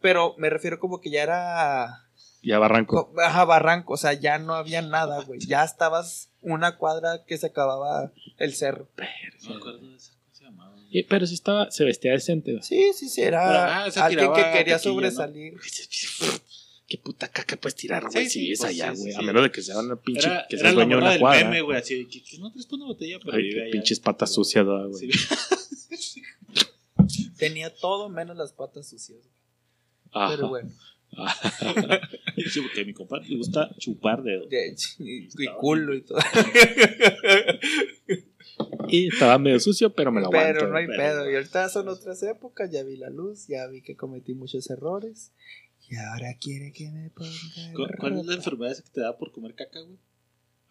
pero 0.01 0.35
me 0.37 0.49
refiero 0.49 0.79
como 0.79 0.99
que 1.01 1.09
ya 1.11 1.23
era 1.23 2.06
Ya 2.43 2.59
Barranco. 2.59 3.11
co- 3.13 3.21
ajá, 3.21 3.45
barranco, 3.45 3.93
o 3.93 3.97
sea, 3.97 4.13
ya 4.13 4.37
no 4.39 4.53
había 4.53 4.81
nada, 4.81 5.21
güey. 5.23 5.39
Ya 5.39 5.63
estabas 5.63 6.29
una 6.41 6.77
cuadra 6.77 7.23
que 7.25 7.37
se 7.37 7.47
acababa 7.47 8.11
el 8.37 8.53
cerro. 8.53 8.87
No 9.43 9.49
me 9.49 9.55
acuerdo 9.57 9.79
de 9.89 9.95
esa. 9.95 10.11
¿Cómo 10.13 10.33
se? 10.33 10.45
Y- 10.89 11.03
pero 11.03 11.25
sí 11.27 11.33
estaba, 11.33 11.69
se 11.71 11.83
vestía 11.83 12.11
decente, 12.11 12.51
güey. 12.51 12.63
Sí, 12.63 12.91
sí, 12.93 13.09
sí, 13.09 13.21
era 13.21 13.85
Ah, 13.85 13.91
se 13.91 13.99
alguien 13.99 14.31
que 14.33 14.43
quería 14.53 14.79
sobresalir. 14.79 15.55
Qué 16.87 16.97
puta 16.97 17.27
caca 17.27 17.57
puedes 17.57 17.75
tirar, 17.75 18.03
güey, 18.09 18.13
Sí, 18.13 18.29
si 18.29 18.29
sí, 18.29 18.39
vives 18.45 18.59
pues, 18.59 18.69
allá, 18.71 18.91
güey. 18.93 19.11
sí, 19.11 19.17
A 19.17 19.21
menos 19.21 19.43
de 19.43 19.51
que 19.51 19.61
sea 19.61 19.77
una 19.79 19.97
pinche, 19.97 20.25
Era, 20.27 20.45
que 20.47 20.55
la 20.55 20.71
dueño 20.71 20.95
de 20.95 21.01
una 21.03 21.19
cuadra. 21.19 21.43
meme, 21.43 21.61
güey. 21.61 21.77
Así 21.77 22.05
que, 22.07 22.23
que 22.23 22.37
no 22.37 22.49
traes 22.49 22.71
una 22.71 22.85
botella, 22.85 23.19
pero 23.21 23.35
Ay, 23.35 23.49
qué 23.51 23.61
allá. 23.63 23.71
pinches 23.73 23.99
patas 23.99 24.33
sucias, 24.33 24.65
¿verdad, 24.65 24.87
güey. 24.87 25.11
Sí. 25.11 26.21
Tenía 27.37 27.73
todo 27.75 28.09
menos 28.09 28.37
las 28.37 28.53
patas 28.53 28.87
sucias. 28.87 29.19
güey. 30.13 30.27
Pero 30.29 30.47
bueno, 30.47 30.69
Sí, 32.51 32.61
porque 32.61 32.81
a 32.81 32.85
mi 32.85 32.93
compadre 32.93 33.27
le 33.27 33.37
gusta 33.37 33.69
chupar 33.79 34.21
dedos. 34.23 34.47
de- 34.49 34.75
y, 34.99 35.23
y 35.25 35.47
culo 35.59 35.95
y 35.95 36.01
todo. 36.01 36.19
Y 38.89 39.07
estaba 39.07 39.37
medio 39.37 39.59
sucio, 39.59 39.93
pero 39.93 40.11
me 40.11 40.21
lo 40.21 40.27
aguanto. 40.27 40.59
Pero 40.59 40.71
no 40.71 40.77
hay 40.77 40.87
pero- 40.87 40.97
pedo. 40.97 41.29
Y 41.31 41.35
ahorita 41.35 41.69
son 41.69 41.87
otras 41.89 42.23
épocas, 42.23 42.71
ya 42.71 42.83
vi 42.83 42.95
la 42.97 43.09
luz, 43.09 43.47
ya 43.47 43.67
vi 43.67 43.81
que 43.81 43.95
cometí 43.95 44.33
muchos 44.33 44.69
errores. 44.69 45.31
Y 45.89 45.95
ahora 45.97 46.35
quiere 46.39 46.71
que 46.73 46.89
me 46.91 47.09
ponga. 47.11 47.29
¿Cu- 47.75 47.87
¿Cuál 47.99 48.17
es 48.19 48.25
la 48.25 48.33
enfermedad 48.35 48.75
que 48.77 48.89
te 48.91 49.01
da 49.01 49.17
por 49.17 49.31
comer 49.31 49.53
caca, 49.55 49.79
güey? 49.81 49.97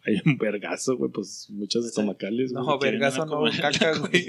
Hay 0.05 0.21
un 0.25 0.37
vergazo, 0.37 0.95
güey, 0.97 1.11
pues 1.11 1.47
muchos 1.49 1.81
Esa- 1.85 1.89
estomacales, 2.01 2.51
güey. 2.53 2.65
No, 2.65 2.79
vergazo 2.79 3.25
no, 3.25 3.43
caca, 3.59 3.97
güey. 3.99 4.25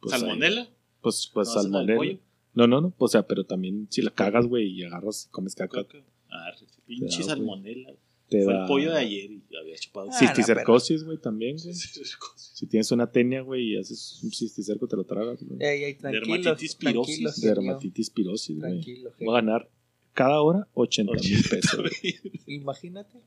Pues, 0.00 0.10
¿Salmonela? 0.12 0.68
Pues, 1.00 1.30
pues 1.32 1.48
No, 1.48 1.54
salmonela. 1.62 2.18
No, 2.54 2.66
no, 2.66 2.80
no. 2.80 2.94
O 2.98 3.08
sea, 3.08 3.26
pero 3.26 3.44
también 3.44 3.86
si 3.90 4.02
la 4.02 4.10
cagas, 4.10 4.46
güey, 4.46 4.68
y 4.68 4.84
agarras, 4.84 5.28
comes 5.30 5.54
caca. 5.54 5.84
Caca. 5.84 5.98
Ah, 6.30 6.52
pinche 6.86 7.22
salmonela. 7.22 7.94
te 8.28 8.42
Fue 8.44 8.54
da 8.54 8.62
el 8.62 8.66
pollo 8.66 8.92
de 8.92 8.98
ayer 8.98 9.30
y 9.30 9.42
había 9.60 9.76
chupado. 9.76 10.08
Ah, 10.10 10.18
cisticercosis, 10.18 11.04
güey, 11.04 11.18
también, 11.18 11.56
güey. 11.62 11.74
Si 11.74 12.66
tienes 12.66 12.90
una 12.90 13.10
tenia, 13.10 13.42
güey, 13.42 13.72
y 13.72 13.76
haces 13.76 14.20
un 14.22 14.30
cisticerco, 14.30 14.86
te 14.86 14.96
lo 14.96 15.04
tragas, 15.04 15.42
güey. 15.42 15.58
Dermatitis 15.58 16.74
pirosis. 16.76 17.40
Dermatitis 17.40 18.10
pirosis, 18.10 18.58
güey. 18.58 18.72
Tranquilo, 18.72 19.12
Voy 19.20 19.28
a 19.36 19.40
ganar 19.40 19.70
cada 20.14 20.40
hora 20.40 20.68
80 20.74 21.12
mil 21.12 21.44
pesos. 21.48 21.76
güey. 21.80 21.92
genio. 21.92 22.40
Imagínate. 22.46 23.18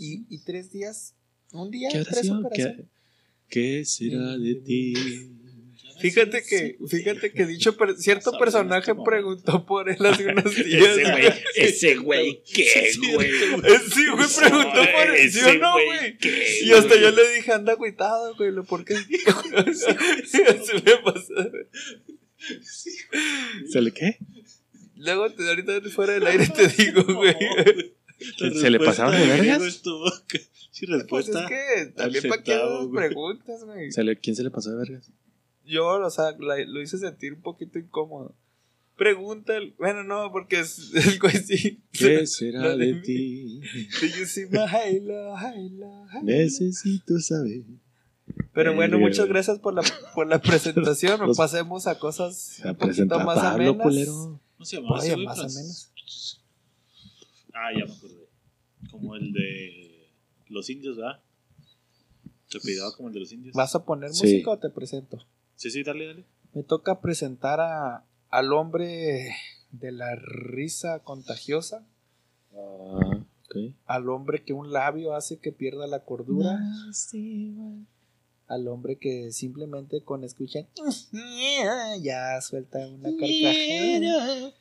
Y, 0.00 0.24
y 0.28 0.38
tres 0.38 0.72
días. 0.72 1.14
Un 1.52 1.70
día, 1.70 1.88
¿Qué 1.90 2.04
tres. 2.04 2.30
¿Qué, 2.54 2.84
qué 3.48 3.84
será 3.84 4.36
de 4.36 4.54
ti? 4.56 4.94
Fíjate 5.98 6.42
que, 6.42 6.76
fíjate 6.88 7.32
que 7.32 7.46
dicho 7.46 7.76
per- 7.76 7.96
cierto 7.96 8.32
personaje 8.38 8.92
preguntó 9.04 9.64
por 9.64 9.88
él 9.88 10.04
hace 10.04 10.26
unos 10.26 10.54
días. 10.64 10.96
Ese 10.96 11.04
güey, 11.12 11.32
ese 11.56 11.94
güey, 11.96 12.42
¿qué, 12.52 12.90
güey? 13.14 13.30
Sí, 13.94 14.06
güey, 14.08 14.26
preguntó 14.38 14.80
por 14.92 15.16
él, 15.16 15.32
¿sí 15.32 15.40
o 15.40 15.54
no, 15.54 15.72
güey, 15.72 16.18
Y 16.64 16.72
hasta 16.72 16.96
yo 17.00 17.10
le 17.10 17.34
dije, 17.34 17.52
anda 17.52 17.72
agüitado, 17.72 18.34
güey, 18.36 18.52
lo- 18.52 18.64
¿por 18.64 18.84
qué? 18.84 18.94
Sí, 20.26 20.42
así 20.46 20.72
me 20.84 20.96
pasó. 21.04 21.34
¿Se 23.70 23.80
le 23.80 23.92
qué? 23.92 24.18
Luego, 24.96 25.30
te- 25.32 25.48
ahorita 25.48 25.80
fuera 25.94 26.14
del 26.14 26.26
aire 26.26 26.46
te 26.48 26.68
digo, 26.68 27.02
güey. 27.14 27.34
¿Se 28.38 28.44
le 28.70 28.78
respuesta 28.78 29.06
pasaron 29.06 29.12
de 29.20 29.26
vergas? 29.26 29.62
Estuvo- 29.62 30.10
Sí, 30.70 30.86
Pues 30.86 30.98
respuesta. 31.00 31.44
es 31.44 31.48
que 31.48 31.86
también 31.92 32.24
para 32.28 32.42
qué 32.42 32.58
preguntas, 32.94 33.64
güey. 33.64 33.90
¿Se 33.92 34.04
le- 34.04 34.16
¿Quién 34.16 34.36
se 34.36 34.42
le 34.42 34.50
pasó 34.50 34.70
de 34.70 34.76
vergas? 34.76 35.10
Yo, 35.66 35.86
o 35.86 36.10
sea, 36.10 36.32
la- 36.38 36.64
lo 36.64 36.80
hice 36.80 36.98
sentir 36.98 37.32
un 37.34 37.42
poquito 37.42 37.78
incómodo. 37.78 38.34
Pregunta, 38.96 39.56
el- 39.56 39.74
bueno, 39.78 40.04
no, 40.04 40.30
porque 40.32 40.60
es, 40.60 40.90
el 40.94 41.18
güey 41.18 41.36
sí. 41.36 41.82
¿Qué 41.92 42.26
será 42.26 42.76
de 42.76 42.94
mí. 42.94 43.02
ti? 43.02 43.60
Do 44.00 44.06
you 44.18 44.24
see 44.26 44.46
my 44.46 44.60
halo, 44.60 45.36
halo, 45.36 46.06
halo? 46.10 46.22
Necesito 46.24 47.18
saber. 47.20 47.62
Pero 48.52 48.74
bueno, 48.74 48.92
Verga, 48.96 49.06
muchas 49.08 49.28
gracias 49.28 49.58
por 49.58 49.74
la, 49.74 49.82
por 50.14 50.26
la 50.26 50.40
presentación. 50.40 51.20
Los- 51.26 51.36
Pasemos 51.36 51.86
a 51.86 51.98
cosas 51.98 52.60
un 52.64 52.74
poquito 52.76 53.18
más 53.20 53.38
Pablo, 53.38 53.70
amenas. 53.70 53.82
culero. 53.82 54.40
¿Cómo 54.56 54.64
se 54.64 54.76
llamaba 54.76 55.00
Oye, 55.00 55.16
más 55.18 55.38
menos. 55.54 55.92
Ah, 57.52 57.70
ya 57.78 57.84
me 57.84 57.92
acordé. 57.92 58.28
Como 58.90 59.14
el 59.16 59.32
de 59.32 60.08
los 60.48 60.70
indios, 60.70 60.96
¿verdad? 60.96 61.20
Pidaba 62.64 62.94
como 62.96 63.08
el 63.08 63.14
de 63.14 63.20
los 63.20 63.32
indios. 63.32 63.54
¿Vas 63.54 63.74
a 63.74 63.84
poner 63.84 64.10
Sí. 64.14 64.22
música 64.24 64.50
o 64.52 64.58
te 64.58 64.70
presento? 64.70 65.18
Sí, 65.56 65.70
sí, 65.70 65.82
dale, 65.82 66.06
dale. 66.06 66.24
Me 66.54 66.62
toca 66.62 67.00
presentar 67.00 67.60
a, 67.60 68.04
al 68.30 68.52
hombre 68.52 69.28
de 69.72 69.92
la 69.92 70.14
risa 70.16 71.00
contagiosa, 71.00 71.84
Ah, 72.54 73.24
ok. 73.44 73.74
al 73.86 74.08
hombre 74.08 74.42
que 74.44 74.52
un 74.54 74.72
labio 74.72 75.14
hace 75.14 75.38
que 75.38 75.52
pierda 75.52 75.86
la 75.86 76.04
cordura, 76.04 76.58
al 78.48 78.68
hombre 78.68 78.96
que 78.96 79.32
simplemente 79.32 80.02
con 80.02 80.24
escuchar 80.24 80.66
ya 82.00 82.40
suelta 82.40 82.78
una 82.88 83.10
carcajada. 83.18 84.52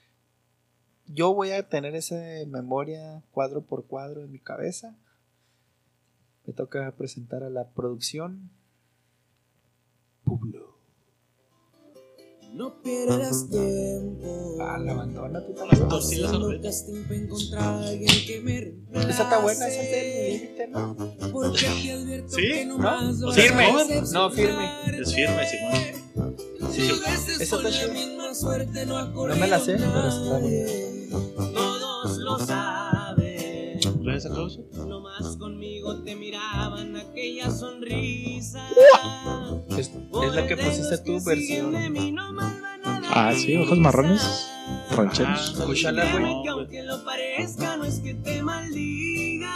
Yo 1.07 1.33
voy 1.35 1.51
a 1.51 1.69
tener 1.69 1.95
esa 1.95 2.15
memoria 2.47 3.21
cuadro 3.31 3.61
por 3.61 3.85
cuadro 3.85 4.23
en 4.23 4.31
mi 4.31 4.39
cabeza. 4.39 4.97
Me 6.47 6.53
toca 6.53 6.91
presentar 6.97 7.43
a 7.43 7.49
la 7.49 7.69
producción. 7.69 8.49
Publo. 10.23 10.74
No 12.55 12.81
pierdas 12.81 13.49
tiempo. 13.49 14.57
Ah, 14.61 14.77
la 14.77 14.93
abandona 14.93 15.45
tú 15.45 15.53
también. 15.53 15.89
Torcidas 15.89 16.27
Haciendo 16.29 16.49
al 16.51 16.61
casting 16.61 17.03
pa' 17.03 17.15
encontrar 17.15 17.63
a 17.63 17.87
alguien 17.87 18.09
que 18.25 18.39
me 18.41 18.61
reemplace. 18.61 19.09
Esa 19.09 19.23
está 19.23 19.39
buena, 19.41 19.67
esa 19.67 19.81
es 19.81 19.91
del 19.91 20.41
límite, 20.41 20.67
¿no? 20.69 20.95
Porque 21.33 21.59
te 21.59 21.91
advierto 21.91 22.29
¿Sí? 22.29 22.41
que 22.47 22.65
no 22.65 22.77
más 22.77 23.17
¿No? 23.19 23.31
Firme. 23.33 23.67
No, 24.13 24.31
firme. 24.31 24.69
Es 25.01 25.13
firme, 25.13 25.41
Simón. 25.49 26.71
Si 26.71 26.81
a 26.89 27.11
veces 27.11 27.41
Esa 27.41 27.57
con 27.57 27.65
está 27.65 27.77
la 27.85 27.91
chida. 27.91 27.93
misma 27.93 28.33
suerte 28.33 28.85
no 28.85 29.05
No 29.05 29.35
me 29.35 29.47
la 29.47 29.59
sé, 29.59 29.75
pero 29.75 30.07
está. 30.07 31.51
Todos 31.53 32.17
lo 32.19 32.39
saben. 32.39 33.79
¿Traes 34.01 34.25
aplauso? 34.27 34.63
Nomás 34.87 35.35
conmigo 35.35 36.03
te 36.03 36.15
aquella 37.15 37.49
sonrisa. 37.49 38.67
Es, 39.77 39.87
es 39.89 40.33
la 40.35 40.47
que 40.47 40.57
pusiste 40.57 40.97
tu 40.99 41.23
versión. 41.23 41.73
Ah, 43.07 43.33
sí, 43.35 43.55
ojos 43.55 43.77
marrones. 43.79 44.21
Rancheros. 44.91 45.53
Ah, 45.55 45.59
Escúchala, 45.59 46.11
güey. 46.11 46.23
no, 46.35 46.43
Que 46.43 46.49
aunque 46.49 46.83
lo 46.83 47.03
parezca, 47.05 47.77
no 47.77 47.85
es 47.85 47.99
que 47.99 48.13
te 48.15 48.41
maldiga. 48.43 49.51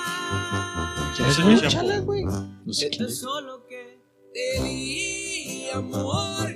¿Quién 1.18 1.28
es, 1.30 1.34
Ese 1.38 2.00
güey? 2.02 2.24
No 2.26 2.74
sé 2.74 2.90
quién 2.90 3.06
Es 3.06 3.12
es. 3.14 3.20
solo 3.20 3.66
que 3.68 4.00
te 4.34 4.64
di 4.64 5.66
amor 5.74 6.48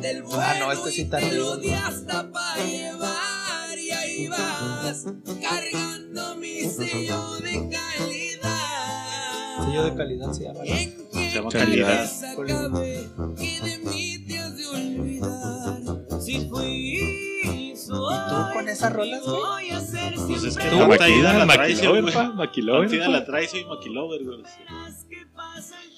del 0.00 0.22
bueno 0.22 0.40
Ah, 0.42 0.54
no, 0.60 0.72
este 0.72 0.90
sí 0.92 1.02
está 1.02 1.18
te 1.18 1.26
arriba, 1.26 1.44
lo 1.44 1.56
di 1.56 1.68
güey. 1.68 1.80
hasta 1.80 2.30
para 2.30 2.64
llevar 2.64 3.78
y 3.78 3.90
ahí 3.90 4.28
vas 4.28 5.04
cargando 5.42 6.36
mi 6.36 6.60
sello 6.60 7.36
de 7.40 7.52
calidad. 7.68 8.31
Sello 9.60 9.84
de 9.84 9.94
calidad 9.94 10.32
se 10.32 10.44
llama. 10.44 10.60
¿no? 10.60 10.64
Se 11.12 11.30
llama 11.34 11.50
Calidad. 11.50 12.10
calidad. 12.36 12.66
acabe 12.66 13.08
que 13.36 13.60
de 13.60 13.78
mí 13.78 14.24
te 14.26 14.38
has 14.38 14.56
de 14.56 14.66
olvidar. 14.66 16.20
Si 16.20 16.48
fui, 16.48 17.74
soy. 17.76 18.14
¿Y 18.14 18.18
tú 18.28 18.52
con 18.54 18.68
esas 18.68 18.92
rolas, 18.92 19.22
güey? 19.22 19.40
Pues 20.26 20.44
es 20.44 20.56
que 20.56 20.70
siempre 20.70 20.98
la 21.38 21.46
la 23.08 23.24
traes, 23.24 23.50
soy 23.50 23.64
maquilover, 23.64 24.24
güey. 24.24 24.42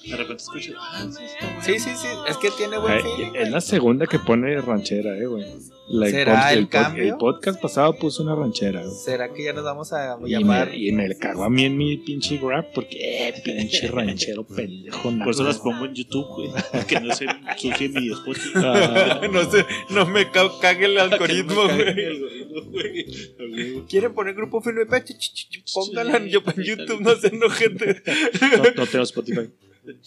De 0.05 0.15
repente 0.15 0.43
escucho. 0.43 0.73
Ah, 0.77 1.07
sí, 1.09 1.23
está. 1.23 1.61
Sí, 1.63 1.79
sí, 1.79 1.89
sí. 1.95 2.07
Es 2.29 2.37
que 2.37 2.51
tiene 2.51 2.77
buen 2.77 2.93
Ay, 2.93 3.01
feeling. 3.01 3.31
es 3.35 3.49
la 3.49 3.59
segunda 3.59 4.05
que 4.05 4.19
pone 4.19 4.59
ranchera, 4.61 5.17
eh, 5.17 5.25
güey. 5.25 5.45
La- 5.87 6.09
¿Será 6.09 6.51
el 6.53 6.67
cambio? 6.67 7.03
el 7.03 7.15
podcast 7.17 7.59
pasado 7.61 7.93
puso 7.97 8.23
una 8.23 8.35
ranchera, 8.35 8.81
güey. 8.83 8.95
¿Será 8.95 9.31
que 9.33 9.43
ya 9.43 9.53
nos 9.53 9.63
vamos 9.63 9.93
a 9.93 10.17
Y 10.25 10.31
llamar? 10.31 10.69
me, 10.71 10.77
y 10.77 10.91
me 10.91 11.07
le 11.07 11.15
cagó 11.17 11.43
a 11.43 11.49
mí 11.49 11.65
en 11.65 11.77
mi 11.77 11.97
pinche 11.97 12.37
grab 12.37 12.71
porque, 12.73 13.27
eh, 13.29 13.33
pinche 13.43 13.87
ranchero 13.87 14.43
pendejo. 14.55 15.11
Por 15.23 15.29
eso 15.29 15.43
las 15.43 15.57
pongo 15.59 15.85
en 15.85 15.93
YouTube, 15.95 16.27
güey. 16.27 16.49
Que 16.87 16.99
no 16.99 17.13
se 17.15 17.25
ensucie 17.25 17.89
mi 17.89 18.11
Spotify. 18.11 18.51
Ah, 18.55 19.21
no 19.31 19.49
sé, 19.51 19.65
no 19.89 20.05
me 20.05 20.29
ca- 20.31 20.51
cague 20.61 20.85
el 20.85 20.97
algoritmo, 20.99 21.63
güey. 21.63 21.81
el 21.81 22.11
algoritmo, 22.15 22.61
güey. 22.71 23.05
A 23.39 23.43
huevo. 23.73 23.85
¿Quieren 23.87 24.13
poner 24.13 24.33
grupo 24.35 24.61
firme? 24.61 24.85
Pe- 24.85 25.03
ch- 25.03 25.17
ch- 25.17 25.49
ch- 25.49 25.73
Pónganla 25.73 26.17
en 26.17 26.29
YouTube, 26.29 27.01
no 27.01 27.15
se 27.15 27.27
enojete. 27.27 28.01
no, 28.41 28.63
no 28.75 28.85
tengo 28.87 29.03
Spotify. 29.03 29.44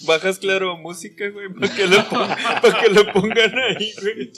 Bajas 0.06 0.38
claro 0.38 0.76
música, 0.76 1.28
güey, 1.30 1.52
para 1.52 1.74
que, 1.74 1.86
lo 1.86 2.08
pon- 2.08 2.28
pa' 2.62 2.80
que 2.82 2.88
lo 2.90 3.12
pongan 3.12 3.52
ahí, 3.58 3.92
güey. 4.00 4.32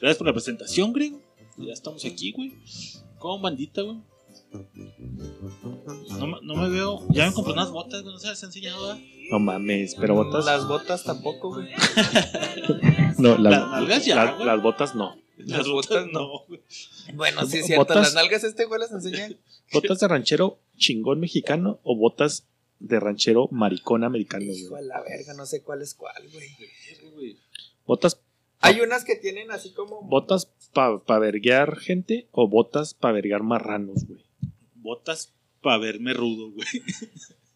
Gracias 0.00 0.16
por 0.18 0.26
la 0.26 0.32
presentación, 0.32 0.92
Grego. 0.92 1.20
Ya 1.58 1.72
estamos 1.72 2.04
aquí, 2.04 2.32
güey. 2.32 2.52
Como 3.18 3.40
bandita, 3.40 3.82
güey. 3.82 3.98
No, 6.18 6.26
me- 6.26 6.38
no 6.42 6.54
me 6.54 6.68
veo. 6.68 7.06
Ya 7.10 7.26
me 7.28 7.32
compré 7.34 7.52
unas 7.52 7.70
botas, 7.70 8.02
güey. 8.02 8.14
No 8.14 8.18
se 8.20 8.28
las 8.28 8.42
he 8.42 8.46
enseñado, 8.46 8.86
¿verdad? 8.86 9.00
No 9.30 9.38
mames, 9.38 9.94
pero 9.96 10.14
botas. 10.14 10.44
Las 10.44 10.66
botas 10.68 11.02
tampoco, 11.04 11.54
güey. 11.54 11.68
no, 13.18 13.36
las, 13.38 13.52
Las 13.52 13.70
nalgas 13.70 14.04
ya, 14.06 14.32
güey. 14.32 14.46
las 14.46 14.62
botas 14.62 14.94
no. 14.94 15.16
Las 15.38 15.68
botas 15.68 15.90
botas 16.04 16.06
no. 16.12 16.44
güey. 16.48 16.60
Bueno, 17.14 17.44
sí 17.46 17.58
es 17.58 17.62
Botas- 17.62 17.66
cierto. 17.66 17.94
Las 17.94 18.14
nalgas 18.14 18.44
este 18.44 18.64
güey 18.64 18.80
las 18.80 18.92
enseña. 18.92 19.28
¿Botas 19.72 19.98
de 20.00 20.08
ranchero 20.08 20.58
chingón 20.78 21.20
mexicano 21.20 21.80
o 21.82 21.96
botas 21.96 22.46
de 22.78 23.00
ranchero 23.00 23.48
maricón 23.50 24.04
americano, 24.04 24.44
Hijo 24.52 24.76
de 24.76 24.82
la 24.82 25.00
verga, 25.02 25.34
no 25.34 25.46
sé 25.46 25.62
cuál 25.62 25.82
es 25.82 25.94
cuál, 25.94 26.22
güey. 26.32 27.36
¿Botas, 27.86 28.20
Hay 28.60 28.80
unas 28.80 29.04
que 29.04 29.16
tienen 29.16 29.50
así 29.50 29.72
como. 29.72 30.02
botas 30.02 30.50
para 30.72 30.98
pa 30.98 31.18
verguear 31.18 31.78
gente 31.78 32.28
o 32.32 32.48
botas 32.48 32.94
para 32.94 33.14
verguear 33.14 33.42
marranos, 33.42 34.06
güey? 34.06 34.24
Botas 34.74 35.32
para 35.62 35.78
verme 35.78 36.12
rudo, 36.12 36.50
güey. 36.50 36.66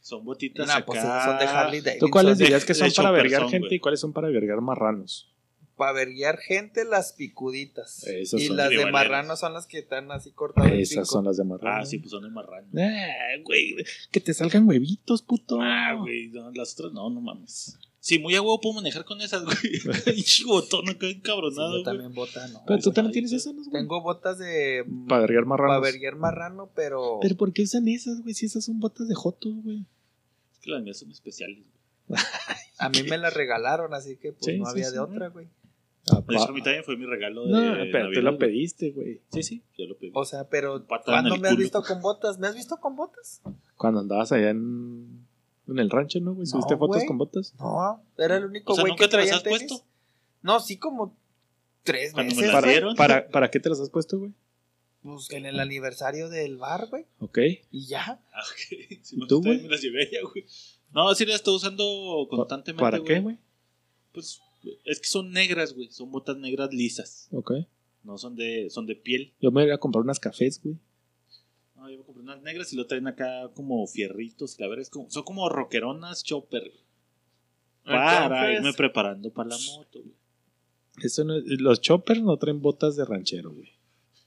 Son 0.00 0.22
botitas 0.22 0.68
acá. 0.68 0.84
pues 0.84 1.00
son 1.00 1.38
de 1.38 1.44
Harley 1.46 1.82
¿Tú 1.98 2.10
cuáles 2.10 2.36
dirías 2.36 2.66
que 2.66 2.74
de 2.74 2.78
son 2.78 2.92
para 2.92 3.16
chopperzón, 3.16 3.48
gente 3.48 3.74
y 3.74 3.78
cuáles 3.78 4.00
son 4.00 4.12
para 4.12 4.28
verguiar 4.28 4.60
marranos? 4.60 5.33
Para 5.76 5.92
verguiar 5.92 6.38
gente, 6.38 6.84
las 6.84 7.12
picuditas. 7.14 8.04
Esas 8.06 8.40
y 8.40 8.46
son 8.46 8.56
las 8.56 8.70
de 8.70 8.86
marrano 8.90 9.36
son 9.36 9.52
las 9.54 9.66
que 9.66 9.78
están 9.80 10.10
así 10.12 10.30
cortadas. 10.30 10.70
el 10.70 10.80
Esas 10.80 10.94
pico. 10.94 11.04
son 11.06 11.24
las 11.24 11.36
de 11.36 11.44
marrano. 11.44 11.82
Ah, 11.82 11.84
sí, 11.84 11.98
pues 11.98 12.10
son 12.12 12.22
de 12.22 12.30
marrano. 12.30 12.68
Ah, 12.78 13.40
güey, 13.44 13.74
que 14.12 14.20
te 14.20 14.32
salgan 14.34 14.68
huevitos, 14.68 15.22
puto. 15.22 15.58
Ah, 15.60 15.94
güey, 15.98 16.28
no, 16.28 16.50
las 16.52 16.74
otras 16.74 16.92
no, 16.92 17.10
no 17.10 17.20
mames. 17.20 17.76
Sí, 17.98 18.18
muy 18.18 18.34
a 18.36 18.42
huevo 18.42 18.60
puedo 18.60 18.74
manejar 18.74 19.04
con 19.06 19.20
esas, 19.22 19.42
güey. 19.44 19.56
Botón 20.46 20.88
acá 20.90 21.06
Sí, 21.06 21.14
encabronado, 21.14 21.68
yo 21.68 21.72
güey. 21.72 21.84
también 21.84 22.12
bota, 22.14 22.46
no. 22.48 22.62
Pero 22.66 22.78
tú 22.80 22.92
también 22.92 23.12
tienes 23.12 23.32
esas, 23.32 23.54
güey. 23.54 23.70
Tengo 23.72 24.02
botas 24.02 24.38
de. 24.38 24.84
Para 25.08 25.22
verguiar 25.22 25.44
Para 25.44 25.62
marranos. 25.62 25.82
verguiar 25.82 26.16
marrano, 26.16 26.70
pero. 26.76 27.18
Pero 27.22 27.34
¿por 27.36 27.52
qué 27.52 27.62
usan 27.62 27.88
esas, 27.88 28.20
güey? 28.22 28.34
Si 28.34 28.46
esas 28.46 28.64
son 28.64 28.78
botas 28.78 29.08
de 29.08 29.14
jotos, 29.14 29.54
güey. 29.62 29.86
Es 30.52 30.58
que 30.60 30.70
las 30.70 30.82
mías 30.82 30.98
son 30.98 31.10
especiales, 31.10 31.64
güey. 32.06 32.20
A 32.78 32.88
mí 32.90 33.02
me 33.04 33.16
las 33.16 33.32
regalaron, 33.32 33.94
así 33.94 34.16
que 34.16 34.32
pues 34.32 34.44
Sí, 34.44 34.58
no 34.58 34.66
sí, 34.66 34.70
había 34.72 34.86
sí. 34.88 34.92
de 34.92 34.98
otra, 34.98 35.28
güey. 35.28 35.48
Ah, 36.12 36.20
pa- 36.20 36.44
a 36.44 36.52
mí 36.52 36.62
también 36.62 36.84
fue 36.84 36.96
mi 36.96 37.06
regalo 37.06 37.46
de 37.46 37.52
No, 37.52 37.58
pero 37.60 37.84
tú 37.84 37.98
Navidad, 37.98 38.22
lo 38.22 38.36
güey. 38.36 38.38
pediste, 38.38 38.90
güey. 38.92 39.20
Sí, 39.32 39.42
sí, 39.42 39.62
yo 39.78 39.86
lo 39.86 39.96
pedí. 39.96 40.10
O 40.14 40.24
sea, 40.24 40.48
pero 40.48 40.86
Patada 40.86 41.18
en 41.20 41.22
¿cuándo 41.28 41.34
el 41.36 41.40
me 41.40 41.48
has 41.48 41.54
culo. 41.54 41.62
visto 41.62 41.82
con 41.82 42.02
botas? 42.02 42.38
¿Me 42.38 42.46
has 42.46 42.54
visto 42.54 42.76
con 42.78 42.94
botas? 42.96 43.40
Cuando 43.76 44.00
andabas 44.00 44.30
allá 44.32 44.50
en, 44.50 45.26
en 45.66 45.78
el 45.78 45.88
rancho, 45.90 46.20
¿no, 46.20 46.34
güey? 46.34 46.46
¿Subiste 46.46 46.74
No, 46.74 46.78
fotos 46.78 46.96
güey. 46.96 47.06
con 47.06 47.16
botas? 47.18 47.54
No, 47.58 48.02
era 48.18 48.36
el 48.36 48.44
único 48.44 48.72
O 48.72 48.74
sea, 48.76 48.82
güey 48.82 48.92
¿nunca 48.92 49.04
que 49.04 49.10
te 49.10 49.16
las 49.16 49.24
traía 49.26 49.36
has 49.36 49.42
tenis. 49.42 49.58
puesto? 49.70 49.86
No, 50.42 50.60
sí 50.60 50.76
como 50.76 51.16
tres 51.84 52.12
Cuando 52.12 52.34
me 52.34 52.40
veces. 52.42 52.52
las 52.52 52.62
güey. 52.62 52.72
dieron. 52.74 52.96
¿Para, 52.96 53.28
¿Para 53.28 53.50
qué 53.50 53.60
te 53.60 53.70
las 53.70 53.80
has 53.80 53.88
puesto, 53.90 54.18
güey? 54.18 54.32
Pues 55.02 55.30
en 55.32 55.46
el 55.46 55.58
aniversario 55.60 56.28
del 56.28 56.56
bar, 56.58 56.86
güey. 56.90 57.06
Ok. 57.18 57.38
Y 57.70 57.86
ya. 57.86 58.20
Ah, 58.32 58.40
ok. 58.42 58.98
Si 59.02 59.16
no, 59.16 59.26
¿Tú, 59.26 59.42
güey? 59.42 59.62
me 59.62 59.68
las 59.68 59.80
llevé 59.80 60.08
ya, 60.10 60.18
güey. 60.22 60.44
No, 60.92 61.14
sí 61.14 61.24
las 61.26 61.36
estoy 61.36 61.56
usando 61.56 62.26
constantemente, 62.30 62.80
¿Para 62.82 63.02
qué, 63.02 63.20
güey? 63.20 63.38
Pues 64.12 64.40
es 64.84 65.00
que 65.00 65.06
son 65.06 65.30
negras, 65.32 65.74
güey. 65.74 65.90
Son 65.90 66.10
botas 66.10 66.36
negras 66.36 66.72
lisas. 66.72 67.28
Ok. 67.32 67.52
No 68.02 68.18
son 68.18 68.36
de, 68.36 68.68
son 68.70 68.86
de 68.86 68.96
piel. 68.96 69.32
Yo 69.40 69.50
me 69.50 69.64
iba 69.64 69.74
a 69.74 69.78
comprar 69.78 70.02
unas 70.04 70.20
cafés, 70.20 70.60
güey. 70.62 70.76
No, 71.76 71.90
yo 71.90 71.98
me 71.98 72.04
compré 72.04 72.22
unas 72.22 72.42
negras 72.42 72.72
y 72.72 72.76
lo 72.76 72.86
traen 72.86 73.06
acá 73.08 73.50
como 73.54 73.86
fierritos. 73.86 74.58
La 74.60 74.68
verdad 74.68 74.82
es 74.82 74.90
como, 74.90 75.10
son 75.10 75.22
como 75.24 75.48
rockeronas 75.48 76.22
chopper. 76.24 76.62
güey. 76.62 76.84
Para 77.84 78.24
Entonces- 78.26 78.54
irme 78.60 78.72
preparando 78.74 79.30
para 79.32 79.50
la 79.50 79.56
moto, 79.76 80.00
güey. 80.00 80.14
Eso 81.02 81.24
no 81.24 81.34
es- 81.36 81.44
los 81.46 81.80
choppers 81.80 82.22
no 82.22 82.36
traen 82.36 82.60
botas 82.62 82.96
de 82.96 83.04
ranchero, 83.04 83.52
güey. 83.52 83.70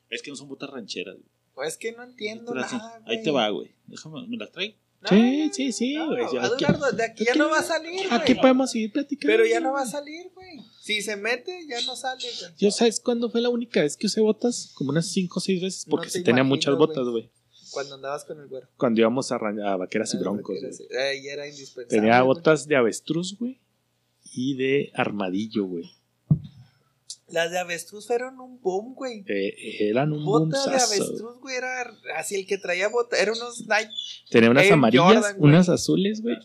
Es 0.09 0.21
que 0.21 0.29
no 0.31 0.35
son 0.35 0.47
botas 0.49 0.69
rancheras, 0.69 1.15
güey. 1.15 1.27
Pues 1.55 1.77
que 1.77 1.91
no 1.91 2.03
entiendo 2.03 2.53
nada, 2.53 2.99
güey. 3.03 3.17
Ahí 3.17 3.23
te 3.23 3.31
va, 3.31 3.49
güey. 3.49 3.71
Déjame, 3.87 4.27
¿me 4.27 4.37
las 4.37 4.51
traigo? 4.51 4.75
No, 5.01 5.09
Sí, 5.09 5.49
sí, 5.53 5.71
sí, 5.71 5.93
no, 5.95 6.07
güey. 6.07 6.23
Eduardo, 6.25 6.91
de 6.91 7.03
aquí 7.03 7.23
ya 7.25 7.31
aquí- 7.31 7.39
no 7.39 7.49
va 7.49 7.59
a 7.59 7.63
salir, 7.63 8.01
Aquí 8.09 8.33
güey. 8.33 8.41
podemos 8.41 8.71
seguir 8.71 8.91
platicando. 8.91 9.31
Pero 9.31 9.45
ya 9.47 9.59
no 9.59 9.73
va 9.73 9.81
a 9.81 9.85
salir, 9.85 10.31
güey. 10.33 10.59
Si 10.81 11.01
se 11.01 11.15
mete, 11.15 11.65
ya 11.69 11.79
no 11.85 11.95
sale, 11.95 12.23
güey. 12.39 12.51
Yo, 12.57 12.71
¿sabes 12.71 12.99
cuándo 12.99 13.29
fue 13.29 13.41
la 13.41 13.49
única 13.49 13.81
vez 13.81 13.95
que 13.95 14.07
usé 14.07 14.21
botas? 14.21 14.71
Como 14.73 14.89
unas 14.89 15.07
5 15.11 15.37
o 15.37 15.41
6 15.41 15.61
veces, 15.61 15.87
No 15.87 15.91
porque 15.91 16.07
te 16.07 16.13
se 16.13 16.21
tenía 16.23 16.43
muchas 16.43 16.75
botas, 16.75 17.05
güey. 17.07 17.29
Cuando 17.71 17.95
andabas 17.95 18.25
con 18.25 18.39
el 18.39 18.47
güero. 18.47 18.67
Cuando 18.77 19.01
íbamos 19.01 19.31
a, 19.31 19.35
a 19.35 19.75
vaqueras 19.75 20.13
y 20.13 20.17
Ah, 20.17 20.19
broncos, 20.21 20.57
eh, 20.89 21.21
y 21.21 21.27
era 21.27 21.47
indispensable. 21.47 21.87
Tenía 22.01 22.21
botas 22.23 22.65
de 22.67 22.75
avestruz, 22.75 23.37
güey. 23.37 23.59
Y 24.33 24.55
de 24.55 24.91
armadillo, 24.95 25.65
güey. 25.65 25.91
Las 27.29 27.51
de 27.51 27.59
avestruz 27.59 28.07
fueron 28.07 28.39
un 28.39 28.61
boom, 28.61 28.93
güey. 28.95 29.25
Eh, 29.27 29.89
eran 29.89 30.13
un 30.13 30.23
Botas 30.23 30.63
de 30.65 30.71
boomsazo. 30.71 30.93
avestruz, 30.93 31.39
güey, 31.41 31.55
era 31.57 31.91
así 32.17 32.35
el 32.35 32.47
que 32.47 32.57
traía 32.57 32.87
botas. 32.87 33.19
Eran 33.19 33.35
unos 33.35 33.61
Nike. 33.67 33.91
Tenía 34.29 34.49
unas 34.49 34.71
amarillas, 34.71 35.03
Jordan, 35.05 35.35
unas 35.39 35.69
azules, 35.69 36.21
güey. 36.21 36.37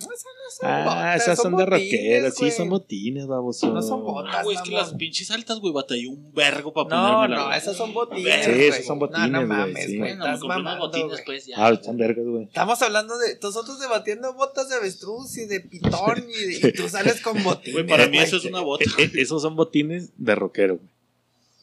No, 0.00 0.06
esas 0.06 0.24
no 0.24 0.50
son 0.60 0.70
Ah, 0.70 0.84
botas, 0.84 1.22
esas 1.22 1.38
son, 1.42 1.56
de 1.56 1.66
rockeras. 1.66 2.34
Sí, 2.36 2.50
son 2.52 2.68
botines, 2.68 3.26
baboso. 3.26 3.72
No 3.74 3.82
son 3.82 4.02
botas. 4.04 4.32
Ah, 4.36 4.42
güey, 4.44 4.56
es 4.56 4.62
que 4.62 4.70
las 4.70 4.94
pinches 4.94 5.28
altas, 5.32 5.58
güey, 5.58 5.72
batallé 5.72 6.06
un 6.06 6.32
vergo 6.32 6.72
para 6.72 6.88
No, 6.88 7.14
ponérmela. 7.16 7.36
no, 7.40 7.46
güey. 7.46 7.58
esas 7.58 7.76
son 7.76 7.92
botines. 7.92 8.44
Sí, 8.44 8.50
güey. 8.52 8.68
esos 8.68 8.86
son 8.86 8.98
botines, 9.00 9.30
No, 9.30 9.40
no 9.40 9.46
güey, 9.48 9.58
mames, 9.58 9.86
sí. 9.86 9.96
güey. 9.96 10.10
Bueno, 10.10 10.24
me 10.24 10.24
Estás 10.30 10.40
compré 10.40 10.56
unos 10.60 10.64
mamando, 10.64 10.86
botines, 10.86 11.22
pues 11.26 11.46
ya. 11.46 11.54
Ah, 11.58 11.70
están 11.72 11.96
vergas, 11.96 12.24
güey. 12.24 12.44
Estamos 12.44 12.80
hablando 12.82 13.18
de 13.18 13.38
nosotros 13.42 13.80
debatiendo 13.80 14.32
botas 14.34 14.68
de 14.68 14.76
avestruz 14.76 15.36
y 15.36 15.46
de 15.46 15.60
pitón 15.60 16.24
y, 16.30 16.44
de- 16.60 16.68
y 16.68 16.72
tú 16.72 16.88
sales 16.88 17.20
con 17.20 17.42
botines. 17.42 17.72
Güey, 17.72 17.86
para 17.88 18.06
mí 18.06 18.18
eso 18.18 18.36
es 18.36 18.44
una 18.44 18.60
bota. 18.60 18.84
Eh, 18.98 19.02
eh, 19.04 19.10
esos 19.16 19.42
son 19.42 19.56
botines 19.56 20.12
de 20.16 20.34
rockero, 20.36 20.76
güey. 20.76 20.88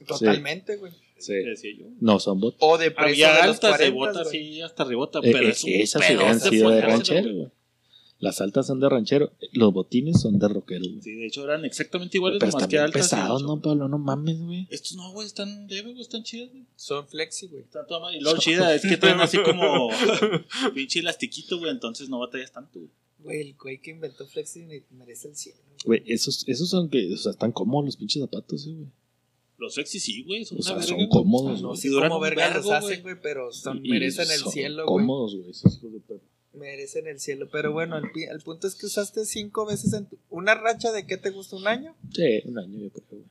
Totalmente, 0.07 0.75
güey. 0.75 0.91
Sí. 1.17 1.31
¿Qué 1.31 1.49
decía 1.51 1.71
yo? 1.79 1.85
No 2.01 2.19
son 2.19 2.41
botas. 2.41 2.59
O 2.61 2.77
de 2.77 2.91
precio 2.91 3.27
Había 3.27 3.43
altas 3.45 3.77
de 3.79 3.93
40, 3.93 4.19
botas, 4.19 4.29
sí, 4.29 4.61
hasta 4.61 4.83
rebota, 4.83 5.19
Eh, 5.19 5.31
pero 5.31 5.47
eh, 5.47 5.49
es 5.51 5.63
un 5.63 5.69
esas 5.71 6.01
pedo 6.05 6.17
hubieran 6.19 6.39
de 6.39 6.49
sido 6.49 6.69
de 6.69 6.81
ranchero, 6.81 7.33
güey. 7.33 7.47
Las 8.19 8.39
altas 8.41 8.67
son 8.67 8.79
de 8.79 8.87
ranchero. 8.89 9.33
Los 9.51 9.73
botines 9.73 10.21
son 10.21 10.39
de 10.39 10.47
rockero, 10.47 10.85
güey. 10.87 11.01
Sí, 11.01 11.11
de 11.15 11.27
hecho 11.27 11.43
eran 11.43 11.65
exactamente 11.65 12.17
iguales, 12.17 12.39
Pero 12.39 12.49
están 12.49 12.69
que 12.69 12.79
altas. 12.79 13.01
pesados. 13.03 13.43
¿no, 13.43 13.61
Pablo? 13.61 13.87
No 13.89 13.97
mames, 13.97 14.39
güey. 14.41 14.67
Estos 14.71 14.95
no, 14.95 15.11
güey, 15.11 15.27
están 15.27 15.67
leve, 15.67 15.89
güey, 15.91 16.01
están 16.01 16.23
chidas, 16.23 16.49
güey. 16.49 16.63
Son 16.77 17.05
flexi, 17.07 17.47
güey. 17.47 17.63
Están 17.63 17.85
toda. 17.87 18.15
Y 18.15 18.21
lo 18.21 18.37
chida 18.37 18.73
es 18.73 18.81
que 18.83 18.97
traen 18.97 19.19
así 19.19 19.37
como 19.43 19.89
pinche 20.73 20.99
elastiquito, 20.99 21.59
güey, 21.59 21.71
entonces 21.71 22.07
no 22.09 22.19
batallas 22.19 22.51
tanto, 22.51 22.79
güey. 22.79 22.91
Güey, 23.19 23.41
el 23.41 23.55
güey 23.55 23.81
que 23.81 23.91
inventó 23.91 24.25
flexi 24.27 24.65
merece 24.91 25.27
el 25.29 25.35
cielo. 25.35 25.57
Güey, 25.83 26.03
esos, 26.05 26.47
esos 26.47 26.69
son 26.69 26.89
que, 26.89 27.13
o 27.13 27.17
sea, 27.17 27.31
están 27.31 27.51
cómodos 27.51 27.85
los 27.85 27.97
pinches 27.97 28.21
zapatos, 28.21 28.65
eh, 28.67 28.71
güey. 28.73 28.87
Los 29.57 29.73
sexy 29.73 29.99
sí, 29.99 30.23
güey, 30.23 30.43
son 30.45 30.59
O 30.59 30.61
sea, 30.61 30.73
una 30.75 30.83
son 30.83 30.97
verga, 30.97 31.07
güey. 31.07 31.23
cómodos, 31.23 31.61
No 31.61 31.67
güey. 31.69 31.79
sé 31.81 31.87
Y 31.87 31.91
duran 31.91 32.19
verga 32.21 32.53
los 32.55 32.69
hacen, 32.71 33.01
güey. 33.03 33.15
pero 33.21 33.51
son, 33.51 33.81
merecen 33.81 34.29
el 34.31 34.39
cielo, 34.51 34.85
güey. 34.85 34.97
Cómodos, 34.99 35.35
güey, 35.35 35.49
esos 35.49 35.77
hijos 35.77 35.93
de 35.93 35.99
perro. 35.99 36.21
Merecen 36.55 37.07
el 37.07 37.19
cielo. 37.19 37.47
Pero 37.51 37.71
bueno, 37.73 37.97
el, 37.97 38.11
pi- 38.11 38.23
el 38.23 38.39
punto 38.41 38.67
es 38.67 38.75
que 38.75 38.85
usaste 38.85 39.25
cinco 39.25 39.65
veces 39.65 39.93
en 39.93 40.05
tu- 40.07 40.17
una 40.29 40.55
racha 40.55 40.91
de 40.91 41.05
qué 41.05 41.17
te 41.17 41.29
gusta 41.29 41.55
un 41.55 41.67
año. 41.67 41.95
Sí, 42.13 42.41
un 42.45 42.57
año 42.59 42.79
yo 42.79 42.89
creo, 42.91 43.05
güey. 43.09 43.25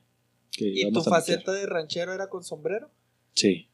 Que 0.51 0.65
Y 0.73 0.91
tu 0.91 1.01
faceta 1.03 1.51
de 1.53 1.65
ranchero 1.65 2.13
era 2.13 2.27
con 2.29 2.43
sombrero. 2.43 2.89
Sí, 3.33 3.67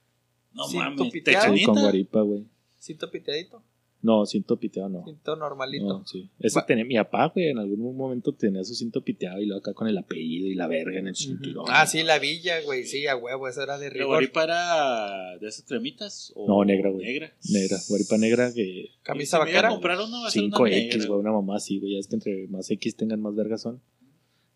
No 0.53 0.67
mames, 0.69 1.11
¿tecanita? 1.23 1.65
con 1.65 1.79
guaripa, 1.81 2.21
güey. 2.21 2.45
cinto 2.79 3.11
piteadito, 3.11 3.63
No, 4.03 4.25
cinto 4.25 4.57
piteado 4.57 4.89
no. 4.89 5.03
cinto 5.05 5.35
normalito. 5.35 5.85
No, 5.85 6.05
sí. 6.07 6.29
Ese 6.39 6.59
Va- 6.59 6.65
tenía 6.65 6.83
mi 6.85 6.95
papá, 6.95 7.27
güey. 7.33 7.49
En 7.49 7.59
algún 7.59 7.95
momento 7.95 8.33
tenía 8.33 8.63
su 8.63 8.73
cinto 8.73 9.03
piteado 9.03 9.39
y 9.39 9.45
luego 9.45 9.59
acá 9.59 9.73
con 9.73 9.87
el 9.87 9.97
apellido 9.97 10.47
y 10.47 10.55
la 10.55 10.67
verga 10.67 10.97
en 10.99 11.07
el 11.07 11.15
cinturón. 11.15 11.65
Ah, 11.69 11.85
sí, 11.85 12.01
la 12.01 12.17
villa, 12.17 12.61
güey, 12.63 12.83
sí, 12.85 13.05
a 13.05 13.15
huevo, 13.15 13.47
eso 13.47 13.61
era 13.61 13.77
de 13.77 13.87
¿La 13.89 13.93
rigor. 13.93 14.07
guaripa 14.07 14.43
era 14.43 15.37
de 15.39 15.47
esas 15.47 15.65
cremitas? 15.65 16.33
O 16.35 16.47
No, 16.47 16.65
negra, 16.65 16.89
güey. 16.89 17.05
Negra. 17.05 17.31
Negra, 17.51 17.77
guaripa 17.87 18.17
negra 18.17 18.51
que 18.53 18.87
Camisa 19.03 19.37
vaquera. 19.37 19.69
comprar 19.69 19.99
una, 19.99 20.19
va 20.21 20.27
a 20.27 20.31
ser 20.31 20.43
una 20.45 20.57
5X, 20.57 20.71
negra, 20.93 21.07
güey. 21.07 21.19
Una 21.19 21.31
mamá 21.33 21.55
así, 21.57 21.79
güey. 21.79 21.93
Ya 21.93 21.99
es 21.99 22.07
que 22.07 22.15
entre 22.15 22.47
más 22.47 22.71
X 22.71 22.95
tengan 22.95 23.21
más 23.21 23.35
vergas 23.35 23.61
son. 23.61 23.81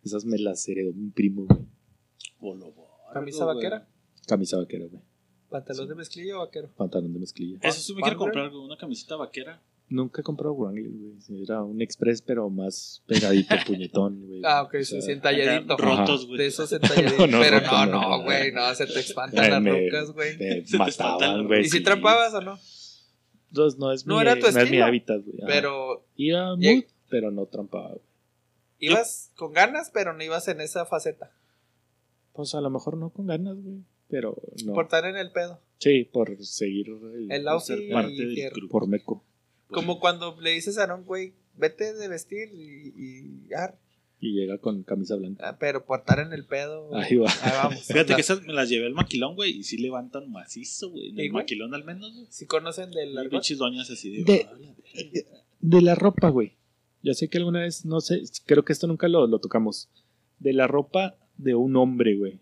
Esas 0.04 0.26
me 0.26 0.38
las 0.40 0.68
heredó 0.68 0.92
mi 0.94 1.10
primo, 1.12 1.46
güey. 1.46 2.56
Camisa 3.14 3.46
vaquera, 3.46 3.88
Camisa 4.28 4.58
vaquera, 4.58 4.86
güey. 4.86 5.02
Pantalón 5.58 5.90
de 5.90 5.96
mezclilla 5.96 6.38
o 6.38 6.40
vaquero. 6.40 6.70
Pantalón 6.76 7.14
de 7.14 7.20
mezclilla. 7.20 7.58
Eso 7.62 7.80
sí 7.82 7.94
me 7.96 8.02
quiero 8.02 8.18
comprar, 8.18 8.50
güey, 8.50 8.64
una 8.64 8.78
camisita 8.78 9.16
vaquera. 9.16 9.62
Nunca 9.88 10.22
he 10.22 10.24
comprado 10.24 10.56
Wrangler, 10.56 10.90
güey. 10.92 11.44
Era 11.44 11.62
un 11.62 11.80
express, 11.80 12.20
pero 12.22 12.50
más 12.50 13.04
pegadito, 13.06 13.54
puñetón, 13.68 14.26
güey. 14.26 14.42
Ah, 14.44 14.64
ok, 14.64 14.74
O 14.74 14.78
sí, 14.80 14.86
sea, 14.86 15.02
sí, 15.02 15.12
entalladito. 15.12 15.78
Rotos, 15.78 16.26
güey. 16.26 16.40
De 16.40 16.48
esos 16.48 16.72
entalladitos. 16.72 17.18
No, 17.30 17.38
no, 17.38 17.40
pero 17.40 17.62
no, 17.62 17.86
no, 17.86 18.24
güey, 18.24 18.52
no, 18.52 18.74
se 18.74 18.88
te 18.88 19.00
espantan 19.00 19.50
las 19.52 19.64
rucas, 19.64 20.12
güey. 20.12 20.38
Te 20.40 20.78
mataban, 20.78 20.88
espantan, 20.90 21.48
güey. 21.48 21.62
¿Y 21.66 21.70
si 21.70 21.82
trampabas 21.84 22.34
o 22.34 22.42
no? 22.42 22.58
Entonces, 23.50 23.80
no 23.80 23.92
es 23.92 24.06
No 24.08 24.16
mi, 24.16 24.22
era 24.22 24.36
tu 24.36 24.42
no 24.42 24.48
es 24.48 24.56
mi 24.56 24.62
estilo, 24.64 24.86
hábitat, 24.86 25.22
güey. 25.24 25.38
Pero 25.46 26.04
Iba 26.16 26.56
muy, 26.56 26.88
pero 27.10 27.30
no 27.32 27.46
trampaba, 27.46 27.90
güey. 27.90 28.02
ibas 28.80 29.32
con 29.36 29.54
ganas, 29.54 29.92
pero 29.94 30.14
no 30.14 30.24
ibas 30.24 30.48
en 30.48 30.62
esa 30.62 30.86
faceta. 30.86 31.32
Pues 32.34 32.54
a 32.56 32.60
lo 32.62 32.70
mejor 32.72 32.98
no 32.98 33.12
con 33.12 33.28
ganas, 33.28 33.56
güey. 33.62 33.84
Pero 34.10 34.36
no. 34.66 34.74
Por 34.74 34.86
estar 34.86 35.06
en 35.06 35.18
el 35.18 35.32
pedo. 35.32 35.60
Sí, 35.80 36.08
por 36.12 36.44
seguir 36.46 36.88
el, 36.90 37.32
El 37.32 37.44
Por 37.44 37.62
ser 37.62 37.80
parte 37.92 38.14
del 38.26 38.50
grupo. 38.52 38.72
por 38.72 38.88
meco. 38.88 39.24
Como 39.68 40.00
cuando 40.00 40.40
le 40.40 40.52
dices 40.52 40.78
a 40.78 40.94
un 40.94 41.04
güey, 41.06 41.34
vete 41.58 41.94
de 41.94 42.08
vestir 42.08 42.50
y, 42.54 42.94
y 43.50 43.54
ar, 43.54 43.78
Y 44.22 44.34
llega 44.34 44.58
con 44.60 44.84
camisa 44.84 45.16
blanca. 45.16 45.50
ah, 45.50 45.58
pero 45.60 45.86
por 45.86 46.00
estar 46.00 46.20
en 46.20 46.32
el 46.34 46.46
pedo. 46.46 46.96
Ahí 46.96 47.18
va. 47.18 47.30
ahí 47.42 47.52
vamos. 47.52 47.82
Fíjate 47.88 48.12
La- 48.12 48.16
que 48.16 48.22
esas 48.22 48.42
me 48.44 48.54
las 48.54 48.70
llevé 48.70 48.86
al 48.86 48.94
maquilón, 48.94 49.36
güey, 49.36 49.58
y 49.58 49.64
sí 49.64 49.78
levantan 49.78 50.32
macizo, 50.32 50.92
güey. 50.92 51.10
En 51.10 51.16
¿Sí, 51.16 51.22
el 51.24 51.32
güey? 51.32 51.44
maquilón 51.44 51.74
al 51.74 51.84
menos, 51.84 52.14
güey. 52.14 52.28
Si 52.30 52.46
conocen 52.46 52.92
del 52.92 53.14
Y 53.14 53.18
argot. 53.18 53.32
pinches 53.32 53.58
doñas 53.58 53.90
así 53.90 54.10
de... 54.18 54.24
De- 54.24 54.48
"Ay, 54.94 55.24
De 55.60 55.82
la 55.82 55.96
ropa, 55.96 56.30
güey. 56.30 56.54
Ya 57.02 57.14
sé 57.14 57.28
que 57.28 57.38
alguna 57.40 57.62
vez, 57.62 57.86
no 57.86 58.02
sé, 58.02 58.22
creo 58.46 58.64
que 58.64 58.72
esto 58.74 58.88
nunca 58.88 59.08
lo, 59.08 59.28
lo 59.28 59.40
tocamos. 59.40 59.90
De 60.40 60.54
la 60.54 60.68
ropa 60.68 61.18
de 61.38 61.54
un 61.56 61.76
hombre, 61.76 62.16
güey. 62.16 62.40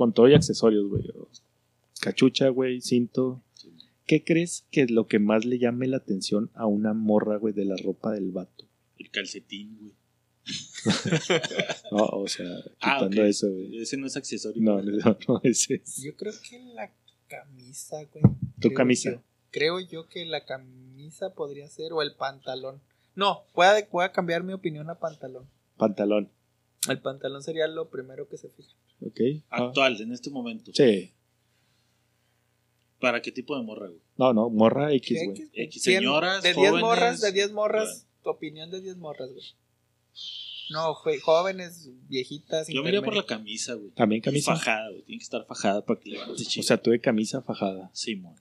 Con 0.00 0.14
todo 0.14 0.28
y 0.30 0.32
accesorios, 0.34 0.88
güey. 0.88 1.04
Cachucha, 2.00 2.48
güey, 2.48 2.80
cinto. 2.80 3.42
¿Qué 4.06 4.24
crees 4.24 4.64
que 4.70 4.80
es 4.84 4.90
lo 4.90 5.06
que 5.08 5.18
más 5.18 5.44
le 5.44 5.58
llame 5.58 5.86
la 5.88 5.98
atención 5.98 6.50
a 6.54 6.64
una 6.64 6.94
morra, 6.94 7.36
güey, 7.36 7.52
de 7.52 7.66
la 7.66 7.76
ropa 7.76 8.10
del 8.10 8.30
vato? 8.30 8.64
El 8.96 9.10
calcetín, 9.10 9.76
güey. 9.78 9.92
No, 11.92 12.04
o 12.06 12.26
sea, 12.28 12.46
Ah, 12.80 12.96
quitando 13.00 13.24
eso, 13.26 13.50
güey. 13.52 13.76
Ese 13.76 13.98
no 13.98 14.06
es 14.06 14.16
accesorio. 14.16 14.62
No, 14.62 14.80
no, 14.80 15.18
no, 15.28 15.40
ese 15.42 15.74
es. 15.84 15.98
Yo 16.02 16.16
creo 16.16 16.32
que 16.48 16.58
la 16.72 16.90
camisa, 17.28 17.96
güey. 18.04 18.22
¿Tu 18.58 18.68
Creo 18.68 18.74
camisa? 18.74 19.10
yo. 19.10 19.22
creo 19.50 19.80
yo 19.80 20.08
que 20.08 20.24
la 20.24 20.46
camisa 20.46 21.34
podría 21.34 21.68
ser 21.68 21.92
o 21.92 22.00
el 22.00 22.14
pantalón. 22.14 22.80
No, 23.14 23.42
voy 23.54 23.66
a, 23.66 23.86
voy 23.92 24.04
a 24.06 24.12
cambiar 24.12 24.44
mi 24.44 24.54
opinión 24.54 24.88
a 24.88 24.94
pantalón. 24.98 25.46
Pantalón. 25.76 26.30
El 26.88 27.00
pantalón 27.00 27.42
sería 27.42 27.66
lo 27.68 27.90
primero 27.90 28.28
que 28.28 28.38
se 28.38 28.48
fija. 28.48 28.72
¿Ok? 29.00 29.20
Ah, 29.50 29.66
Actual, 29.66 30.00
en 30.00 30.12
este 30.12 30.30
momento. 30.30 30.72
sí. 30.74 31.12
¿Para 32.98 33.22
qué 33.22 33.32
tipo 33.32 33.56
de 33.56 33.62
morra, 33.62 33.86
güey? 33.88 34.00
No, 34.18 34.34
no, 34.34 34.50
morra 34.50 34.92
X, 34.92 35.18
¿Qué- 35.18 35.26
güey. 35.26 35.50
X, 35.54 35.82
señoras, 35.82 36.42
De 36.42 36.50
10 36.52 36.56
jóvenes. 36.68 36.80
morras, 36.82 37.20
de 37.22 37.32
10 37.32 37.52
morras, 37.52 38.06
tu 38.22 38.28
opinión 38.28 38.70
de 38.70 38.82
10 38.82 38.98
morras, 38.98 39.30
güey. 39.32 39.44
No, 40.70 40.94
güey, 41.02 41.18
jóvenes, 41.18 41.88
viejitas, 42.08 42.68
Yo 42.68 42.82
me 42.82 42.90
iría 42.90 43.00
por 43.02 43.16
la 43.16 43.24
camisa, 43.24 43.72
güey. 43.74 43.90
También 43.92 44.18
Y 44.18 44.22
camisa. 44.22 44.54
Fajada, 44.54 44.90
güey. 44.90 45.02
Tiene 45.02 45.18
que 45.18 45.24
estar 45.24 45.46
fajada 45.46 45.84
para 45.84 45.98
que 45.98 46.10
levante 46.10 46.44
chido. 46.44 46.60
O 46.62 46.66
sea, 46.66 46.76
tuve 46.80 47.00
camisa 47.00 47.40
fajada. 47.42 47.90
Simón. 47.94 48.34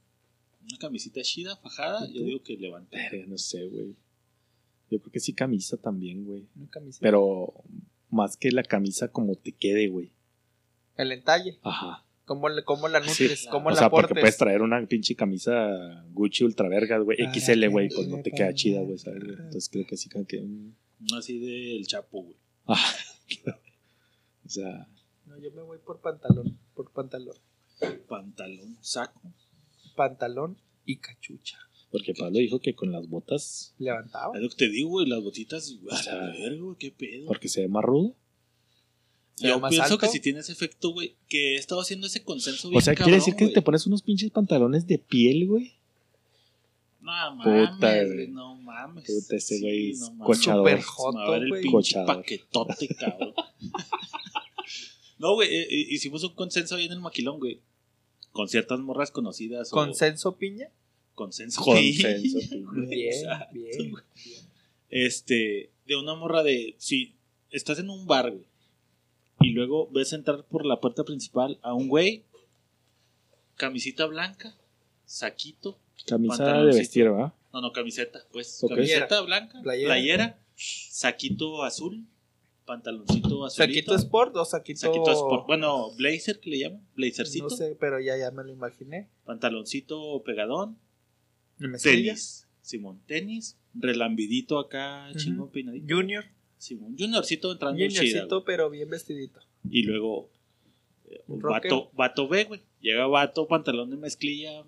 Una 0.62 0.78
camisita 0.78 1.22
chida, 1.22 1.56
fajada, 1.56 2.06
¿Y 2.10 2.16
yo 2.20 2.24
digo 2.26 2.44
que 2.44 2.58
levante. 2.58 2.98
No 3.28 3.38
sé, 3.38 3.66
güey. 3.66 3.96
Yo 4.92 5.00
creo 5.00 5.12
que 5.12 5.20
sí 5.22 5.34
camisa 5.34 5.78
también, 5.78 6.26
güey. 6.26 6.46
Una 6.58 6.70
camiseta. 6.70 7.02
Pero 7.02 7.54
más 8.10 8.38
que 8.38 8.52
la 8.52 8.64
camisa 8.64 9.10
como 9.10 9.36
te 9.36 9.52
quede, 9.54 9.88
güey. 9.88 10.12
El 10.96 11.12
entalle. 11.12 11.60
Ajá. 11.64 12.06
¿Cómo, 12.26 12.48
cómo 12.66 12.88
la 12.88 13.02
Sí, 13.04 13.24
nutres? 13.24 13.48
¿Cómo 13.50 13.68
o 13.68 13.72
la 13.72 13.76
sea, 13.78 13.90
porque 13.90 14.10
portes? 14.10 14.22
puedes 14.22 14.38
traer 14.38 14.62
una 14.62 14.86
pinche 14.86 15.16
camisa 15.16 16.06
Gucci 16.12 16.44
ultra 16.44 16.70
verga, 16.70 17.00
güey, 17.00 17.18
Para 17.18 17.34
XL, 17.34 17.68
güey, 17.70 17.90
pues 17.90 18.08
no 18.08 18.22
te 18.22 18.32
queda 18.32 18.54
chida, 18.54 18.80
güey, 18.82 18.92
más. 18.94 19.02
¿sabes? 19.02 19.24
güey? 19.24 19.34
Entonces 19.36 19.70
creo 19.70 19.86
que 19.88 19.98
sí, 19.98 20.10
como 20.10 20.26
que... 20.28 20.42
mm, 20.42 20.76
Así 21.18 21.40
del 21.40 21.88
Chapo, 21.88 22.22
güey. 22.24 22.38
ah, 22.68 22.94
o 24.46 24.50
sea, 24.50 24.88
No, 25.26 25.38
yo 25.40 25.52
me 25.52 25.62
voy 25.64 25.78
por 25.80 26.02
pantalón. 26.02 26.60
Por 26.76 26.92
pantalón. 26.92 27.36
Pantalón, 28.08 28.78
saco. 28.82 29.22
Pantalón 29.96 30.58
y 30.86 30.98
cachucha. 30.98 31.58
Porque 31.92 32.14
Pablo 32.14 32.38
dijo 32.40 32.60
que 32.60 32.76
con 32.76 32.92
las 32.92 33.08
botas, 33.10 33.74
Levantaba. 33.80 34.36
Es 34.38 34.44
lo 34.44 34.50
que 34.50 34.56
te 34.56 34.70
digo, 34.70 34.90
güey, 34.90 35.08
las 35.08 35.24
botitas, 35.24 35.76
O 35.84 35.94
a 35.94 36.16
la 36.16 36.26
verga, 36.32 36.62
güey, 36.62 36.76
qué 36.78 36.92
pedo. 36.92 37.26
porque 37.28 37.48
se 37.50 37.62
ve 37.62 37.68
más 37.68 37.84
rudo. 37.84 38.16
¿Se 39.36 39.48
ve 39.48 39.54
Yo 39.54 39.62
pienso 39.70 39.84
alto? 39.84 39.98
que 39.98 40.08
si 40.08 40.20
tiene 40.20 40.40
ese 40.40 40.52
efecto, 40.52 40.92
güey, 40.92 41.16
que 41.28 41.56
he 41.56 41.58
estado 41.58 41.82
haciendo 41.82 42.08
ese 42.08 42.24
consenso 42.24 42.68
O 42.68 42.72
bien 42.72 42.82
sea, 42.82 42.94
quiere 42.94 43.12
cabrón, 43.12 43.20
decir 43.20 43.36
que 43.36 43.48
te 43.54 43.62
pones 43.62 43.88
unos 43.88 44.02
pinches 44.02 44.30
pantalones 44.32 44.86
de 44.86 45.00
piel, 45.00 45.48
güey. 45.48 45.74
No 47.02 47.12
Puta, 47.38 47.72
mames, 47.82 48.06
güey. 48.08 48.16
güey, 48.16 48.28
no 48.28 48.56
mames. 48.56 49.06
Puta, 49.06 49.36
ese 49.38 49.60
güey 49.62 49.92
es 49.92 50.00
no 50.02 50.18
cochador. 50.26 50.66
Me 50.66 50.76
va 51.16 51.26
a 51.28 51.32
ver 51.32 51.44
el 51.44 51.52
pinche 51.54 51.72
Cochador. 51.72 52.18
paquetote, 52.18 52.88
cabrón. 52.96 53.34
no, 55.18 55.34
güey, 55.36 55.50
eh, 55.50 55.62
eh, 55.70 55.86
hicimos 55.90 56.24
un 56.24 56.34
consenso 56.36 56.76
ahí 56.76 56.86
en 56.86 56.92
el 56.92 57.00
maquilón, 57.00 57.40
güey. 57.40 57.62
Con 58.32 58.48
ciertas 58.48 58.80
morras 58.80 59.12
conocidas. 59.12 59.72
o- 59.72 59.76
¿Consenso 59.76 60.38
piña? 60.38 60.70
Consenso. 61.20 61.62
Consenso, 61.62 62.40
Sí. 62.40 62.64
Bien, 62.88 63.14
Exacto, 63.14 63.54
bien. 63.54 63.94
Este, 64.90 65.70
de 65.86 65.96
una 65.98 66.16
morra 66.16 66.44
de. 66.44 66.76
Si 66.78 67.14
estás 67.52 67.78
en 67.80 67.90
un 67.90 68.08
bar, 68.08 68.32
güey. 68.32 68.48
Y 69.42 69.50
luego 69.50 69.90
ves 69.92 70.14
entrar 70.14 70.46
por 70.46 70.66
la 70.66 70.80
puerta 70.80 71.04
principal 71.04 71.60
a 71.62 71.74
un 71.74 71.90
güey. 71.90 72.24
Camisita 73.56 74.06
blanca. 74.06 74.56
Saquito. 75.04 75.78
Camisa 76.08 76.64
de 76.64 76.74
vestir, 76.74 77.12
¿va? 77.12 77.36
No, 77.52 77.60
no, 77.60 77.74
camiseta, 77.74 78.26
pues. 78.32 78.64
Ok. 78.64 78.70
Camiseta 78.76 79.20
blanca. 79.20 79.62
Playera. 79.62 79.88
Playera. 79.88 80.40
Saquito 80.56 81.64
azul. 81.64 82.08
Pantaloncito 82.64 83.44
azul. 83.44 83.66
¿Saquito 83.66 83.94
Sport 83.96 84.38
o 84.38 84.46
saquito...? 84.46 84.80
Saquito 84.80 85.12
sport. 85.12 85.48
Bueno, 85.48 85.92
blazer 85.98 86.40
que 86.40 86.50
le 86.50 86.60
llaman. 86.60 86.88
Blazercito. 86.96 87.46
No 87.46 87.50
sé, 87.50 87.76
pero 87.78 88.00
ya, 88.00 88.16
ya 88.16 88.32
me 88.32 88.44
lo 88.44 88.52
imaginé. 88.52 89.10
Pantaloncito 89.26 90.24
pegadón. 90.24 90.78
Tenis. 91.82 92.48
Simón, 92.62 93.02
tenis. 93.06 93.58
Relambidito 93.74 94.60
acá, 94.60 95.08
Ujú. 95.12 95.20
chingón 95.20 95.50
peinadito. 95.52 95.86
Junior. 95.96 96.26
Simón. 96.58 96.96
Juniorcito 96.98 97.52
entrando 97.52 97.78
Juniorcito, 97.80 98.44
pero 98.44 98.70
bien 98.70 98.90
vestidito. 98.90 99.40
Y 99.70 99.84
luego. 99.84 100.30
eh, 101.06 101.24
vato, 101.28 101.90
vato 101.94 102.28
B, 102.28 102.44
güey. 102.46 102.62
Llega 102.82 103.08
vato, 103.08 103.48
pantalón 103.48 103.90
de 103.90 103.98
mezclilla. 103.98 104.64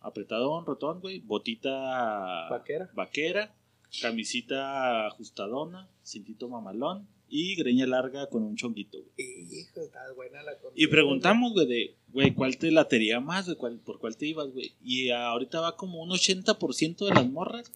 Apretadón, 0.00 0.66
rotón, 0.66 1.00
güey. 1.00 1.20
Botita. 1.20 2.48
Vaquera. 2.50 2.90
Vaquera. 2.94 3.54
Camisita 4.02 5.06
ajustadona. 5.06 5.88
Cintito 6.04 6.48
mamalón. 6.48 7.08
Y 7.36 7.56
greña 7.56 7.84
larga 7.84 8.28
con 8.28 8.44
un 8.44 8.54
chonguito, 8.54 8.96
güey. 8.98 9.60
Hijo, 9.60 9.80
está 9.80 9.98
buena 10.14 10.40
la 10.44 10.56
comida. 10.56 10.74
Y 10.76 10.86
preguntamos, 10.86 11.52
güey, 11.52 11.66
de, 11.66 11.94
güey, 12.12 12.32
¿cuál 12.32 12.56
te 12.58 12.70
latería 12.70 13.18
más, 13.18 13.46
güey? 13.46 13.56
¿Cuál- 13.56 13.80
¿Por 13.80 13.98
cuál 13.98 14.16
te 14.16 14.26
ibas, 14.26 14.52
güey? 14.52 14.74
Y 14.84 15.10
ahorita 15.10 15.58
va 15.60 15.76
como 15.76 16.00
un 16.00 16.10
80% 16.10 17.04
de 17.06 17.10
las 17.12 17.28
morras. 17.28 17.72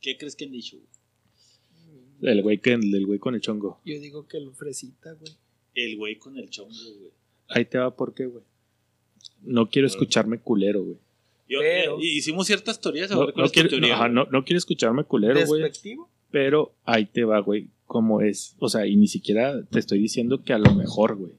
¿Qué 0.00 0.16
crees 0.16 0.34
que 0.34 0.46
han 0.46 0.52
dicho, 0.52 0.78
güey? 0.78 2.32
El 2.32 2.42
güey, 2.42 2.58
que, 2.58 2.72
el 2.72 3.04
güey 3.04 3.18
con 3.18 3.34
el 3.34 3.42
chongo. 3.42 3.82
Yo 3.84 4.00
digo 4.00 4.26
que 4.26 4.38
el 4.38 4.50
fresita, 4.54 5.12
güey. 5.12 5.32
El 5.74 5.98
güey 5.98 6.16
con 6.16 6.38
el 6.38 6.48
chongo, 6.48 6.72
güey. 6.98 7.10
Ahí 7.48 7.66
te 7.66 7.76
va, 7.76 7.94
¿por 7.94 8.14
qué, 8.14 8.24
güey? 8.24 8.44
No 9.42 9.68
quiero 9.68 9.88
escucharme 9.88 10.38
culero, 10.38 10.82
güey. 10.82 10.96
Yo- 11.50 11.58
Pero- 11.60 11.98
eh, 12.00 12.04
hicimos 12.06 12.46
ciertas 12.46 12.80
teorías, 12.80 13.10
a 13.10 13.14
No, 13.16 13.26
ver 13.26 13.34
teoría, 13.68 13.98
no, 14.08 14.24
no- 14.24 14.30
no 14.30 14.44
quiero 14.46 14.56
escucharme 14.56 15.04
culero, 15.04 15.38
güey. 15.46 15.70
Pero 16.30 16.74
ahí 16.86 17.04
te 17.04 17.24
va, 17.24 17.38
güey. 17.40 17.68
Como 17.86 18.20
es. 18.20 18.56
O 18.58 18.68
sea, 18.68 18.86
y 18.86 18.96
ni 18.96 19.06
siquiera 19.08 19.64
te 19.64 19.78
estoy 19.78 19.98
diciendo 20.00 20.42
que 20.42 20.52
a 20.52 20.58
lo 20.58 20.74
mejor, 20.74 21.16
güey. 21.16 21.32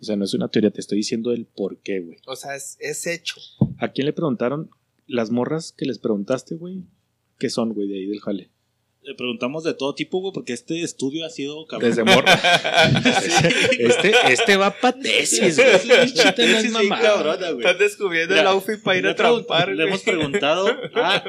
O 0.00 0.04
sea, 0.04 0.16
no 0.16 0.24
es 0.24 0.32
una 0.34 0.48
teoría, 0.48 0.70
te 0.70 0.80
estoy 0.80 0.98
diciendo 0.98 1.32
el 1.32 1.46
por 1.46 1.78
qué, 1.78 2.00
güey. 2.00 2.18
O 2.26 2.36
sea, 2.36 2.54
es, 2.56 2.76
es 2.80 3.06
hecho. 3.06 3.36
¿A 3.78 3.88
quién 3.88 4.06
le 4.06 4.12
preguntaron 4.12 4.70
las 5.06 5.30
morras 5.30 5.72
que 5.76 5.84
les 5.84 5.98
preguntaste, 5.98 6.54
güey? 6.54 6.84
¿Qué 7.38 7.50
son, 7.50 7.74
güey, 7.74 7.88
de 7.88 7.94
ahí 7.96 8.06
del 8.06 8.20
jale? 8.20 8.50
Le 9.02 9.14
preguntamos 9.14 9.64
de 9.64 9.72
todo 9.72 9.94
tipo, 9.94 10.20
güey, 10.20 10.32
porque 10.32 10.52
este 10.52 10.82
estudio 10.82 11.24
ha 11.24 11.30
sido 11.30 11.66
cabrón. 11.66 11.90
Desde 11.90 12.04
morra. 12.04 12.34
este, 13.78 14.12
este 14.30 14.56
va 14.56 14.70
para 14.70 14.98
tesis, 14.98 15.56
güey. 15.56 16.06
Chita 16.12 16.34
no 16.36 16.44
es 16.44 16.62
Sí, 16.62 16.68
sí, 16.68 16.72
mamá. 16.74 17.00
cabrona, 17.00 17.50
güey. 17.50 17.64
Están 17.64 17.78
descubriendo 17.78 18.34
Mira, 18.34 18.42
el 18.42 18.46
outfit 18.48 18.82
para 18.82 18.98
ir 18.98 19.06
a 19.06 19.14
trampar, 19.14 19.70
Le 19.70 19.84
hemos 19.84 20.02
preguntado 20.02 20.66
a 20.94 21.24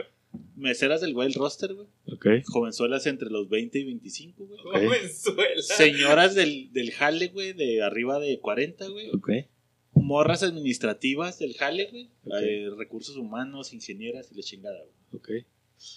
meseras 0.61 1.01
del 1.01 1.15
Wild 1.15 1.35
Roster, 1.35 1.73
güey. 1.73 1.87
Ok, 2.05 2.25
Jovenzuelas 2.45 3.05
entre 3.07 3.29
los 3.29 3.49
20 3.49 3.79
y 3.79 3.83
25, 3.83 4.45
güey. 4.45 4.59
ok, 4.59 4.73
Jovenzuela. 4.73 5.61
Señoras 5.61 6.35
del, 6.35 6.71
del 6.71 6.91
jale, 6.91 7.27
güey, 7.27 7.53
de 7.53 7.81
arriba 7.83 8.19
de 8.19 8.39
40, 8.39 8.87
güey. 8.87 9.09
ok. 9.09 9.29
Morras 9.93 10.41
administrativas 10.43 11.37
del 11.39 11.53
jale, 11.55 11.87
güey. 11.91 12.05
Ok. 12.25 12.33
Eh, 12.41 12.69
recursos 12.77 13.17
humanos, 13.17 13.73
ingenieras 13.73 14.31
y 14.31 14.35
la 14.35 14.41
chingada, 14.41 14.77
güey. 14.79 15.21
ok. 15.41 15.47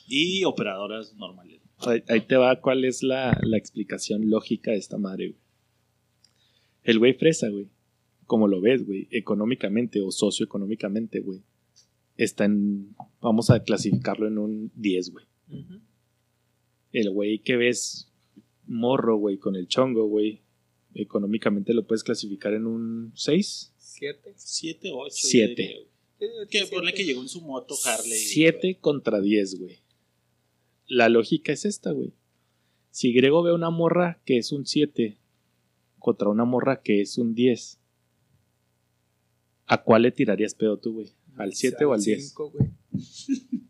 Y 0.09 0.45
operadoras 0.45 1.15
normales. 1.15 1.61
Ahí, 1.79 2.03
ahí 2.09 2.21
te 2.23 2.37
va 2.37 2.61
cuál 2.61 2.85
es 2.85 3.03
la, 3.03 3.39
la 3.43 3.59
explicación 3.59 4.31
lógica 4.31 4.71
de 4.71 4.79
esta 4.79 4.97
madre, 4.99 5.29
güey. 5.29 5.41
El 6.83 6.99
güey 6.99 7.15
fresa, 7.15 7.49
güey. 7.49 7.69
Como 8.27 8.49
lo 8.49 8.61
ves, 8.61 8.85
güey, 8.87 9.07
económicamente 9.11 10.01
o 10.01 10.11
socioeconómicamente, 10.11 11.21
güey. 11.21 11.43
Está 12.17 12.45
en. 12.45 12.95
Vamos 13.21 13.51
a 13.51 13.63
clasificarlo 13.63 14.29
en 14.29 14.39
un 14.39 14.73
10, 14.77 15.11
güey. 15.11 15.27
Ujú. 15.49 15.81
El 16.93 17.11
güey 17.11 17.41
que 17.41 17.57
ves 17.57 18.13
morro, 18.67 19.17
güey, 19.17 19.39
con 19.39 19.57
el 19.57 19.67
chongo, 19.67 20.07
güey. 20.07 20.43
Económicamente 20.95 21.75
lo 21.75 21.87
puedes 21.87 22.05
clasificar 22.05 22.55
en 22.55 22.67
un 22.67 23.13
6. 23.17 23.73
Siete. 23.77 24.33
7, 24.37 24.91
8. 24.93 25.11
Siete. 25.11 25.89
Que 26.49 26.67
ponle 26.67 26.95
que 26.95 27.05
llegó 27.05 27.21
en 27.23 27.29
su 27.29 27.41
moto 27.41 27.75
Harley. 27.85 28.19
7 28.19 28.79
contra 28.81 29.21
10, 29.21 29.59
güey. 29.59 29.79
La 30.87 31.09
lógica 31.09 31.53
es 31.53 31.65
esta, 31.65 31.91
güey. 31.93 32.13
Si 32.91 33.13
Grego 33.13 33.43
ve 33.43 33.53
una 33.53 33.71
morra 33.71 34.21
que 34.25 34.39
es 34.39 34.53
un 34.53 34.67
7 34.67 35.19
contra 35.99 36.29
una 36.29 36.45
morra 36.45 36.83
que 36.83 37.01
es 37.01 37.19
un 37.19 37.35
10, 37.35 37.81
¿a 39.67 39.83
cuál 39.83 40.03
le 40.03 40.13
tirarías 40.13 40.55
pedo 40.55 40.79
tú, 40.79 40.93
güey? 40.93 41.13
¿Al 41.37 41.53
7 41.55 41.85
o 41.85 41.93
al 41.93 42.01
10? 42.03 42.29
cinco, 42.29 42.51
güey. 42.51 42.69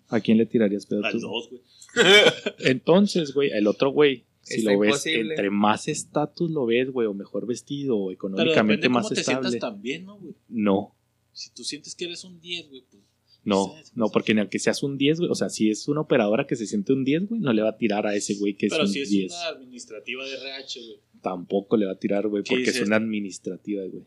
¿A 0.08 0.20
quién 0.20 0.38
le 0.38 0.46
tirarías 0.46 0.86
pedo 0.86 1.04
Al 1.04 1.12
tú? 1.12 1.18
2, 1.20 1.50
güey. 1.50 1.62
Entonces, 2.58 3.32
güey, 3.34 3.50
el 3.52 3.66
otro 3.66 3.90
güey, 3.90 4.24
si 4.42 4.56
Está 4.58 4.72
lo 4.72 4.78
ves, 4.80 4.88
imposible. 4.90 5.34
entre 5.34 5.50
más 5.50 5.88
estatus 5.88 6.50
lo 6.50 6.66
ves, 6.66 6.90
güey, 6.90 7.06
o 7.06 7.14
mejor 7.14 7.46
vestido, 7.46 7.96
o 7.96 8.08
Pero 8.08 8.14
económicamente 8.14 8.88
más 8.88 9.04
cómo 9.04 9.14
te 9.14 9.20
estable. 9.20 9.48
sientas 9.50 9.60
también, 9.70 10.04
¿no, 10.04 10.18
güey? 10.18 10.34
No, 10.48 10.94
Si 11.32 11.50
tú 11.52 11.64
sientes 11.64 11.94
que 11.94 12.04
eres 12.04 12.24
un 12.24 12.40
10, 12.40 12.68
güey, 12.68 12.84
pues. 12.90 13.02
no, 13.44 13.74
sé, 13.82 13.90
no, 13.94 14.08
porque 14.10 14.34
ni 14.34 14.40
aunque 14.40 14.58
seas 14.58 14.82
un 14.82 14.98
10, 14.98 15.18
güey, 15.20 15.30
o 15.30 15.34
sea, 15.34 15.48
si 15.48 15.70
es 15.70 15.88
una 15.88 16.02
operadora 16.02 16.46
que 16.46 16.56
se 16.56 16.66
siente 16.66 16.92
un 16.92 17.04
10, 17.04 17.28
güey, 17.28 17.40
no 17.40 17.52
le 17.52 17.62
va 17.62 17.70
a 17.70 17.76
tirar 17.78 18.06
a 18.06 18.14
ese 18.14 18.34
güey 18.34 18.56
que 18.56 18.66
es 18.66 18.72
Pero 18.72 18.84
un 18.84 18.90
si 18.90 19.00
es 19.00 19.10
10. 19.10 19.32
una 19.32 19.46
administrativa 19.48 20.24
de 20.24 20.34
RH, 20.34 20.80
güey. 20.80 20.98
Tampoco 21.22 21.76
le 21.78 21.86
va 21.86 21.92
a 21.92 21.98
tirar, 21.98 22.28
güey, 22.28 22.42
¿Qué 22.42 22.50
porque 22.56 22.70
es 22.70 22.80
una 22.82 22.96
administrativa, 22.96 23.82
güey. 23.86 24.04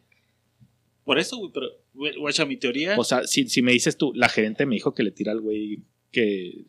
Por 1.07 1.19
eso, 1.19 1.37
güey, 1.37 1.51
pero, 1.53 1.67
güey, 1.93 2.17
guacha, 2.17 2.45
mi 2.45 2.57
teoría. 2.57 2.99
O 2.99 3.03
sea, 3.05 3.25
si, 3.25 3.47
si 3.47 3.61
me 3.61 3.71
dices 3.71 3.95
tú, 3.95 4.11
la 4.13 4.27
gerente 4.27 4.65
me 4.65 4.75
dijo 4.75 4.93
que 4.93 5.03
le 5.03 5.11
tira 5.11 5.31
al 5.31 5.39
güey 5.39 5.79
que. 6.11 6.65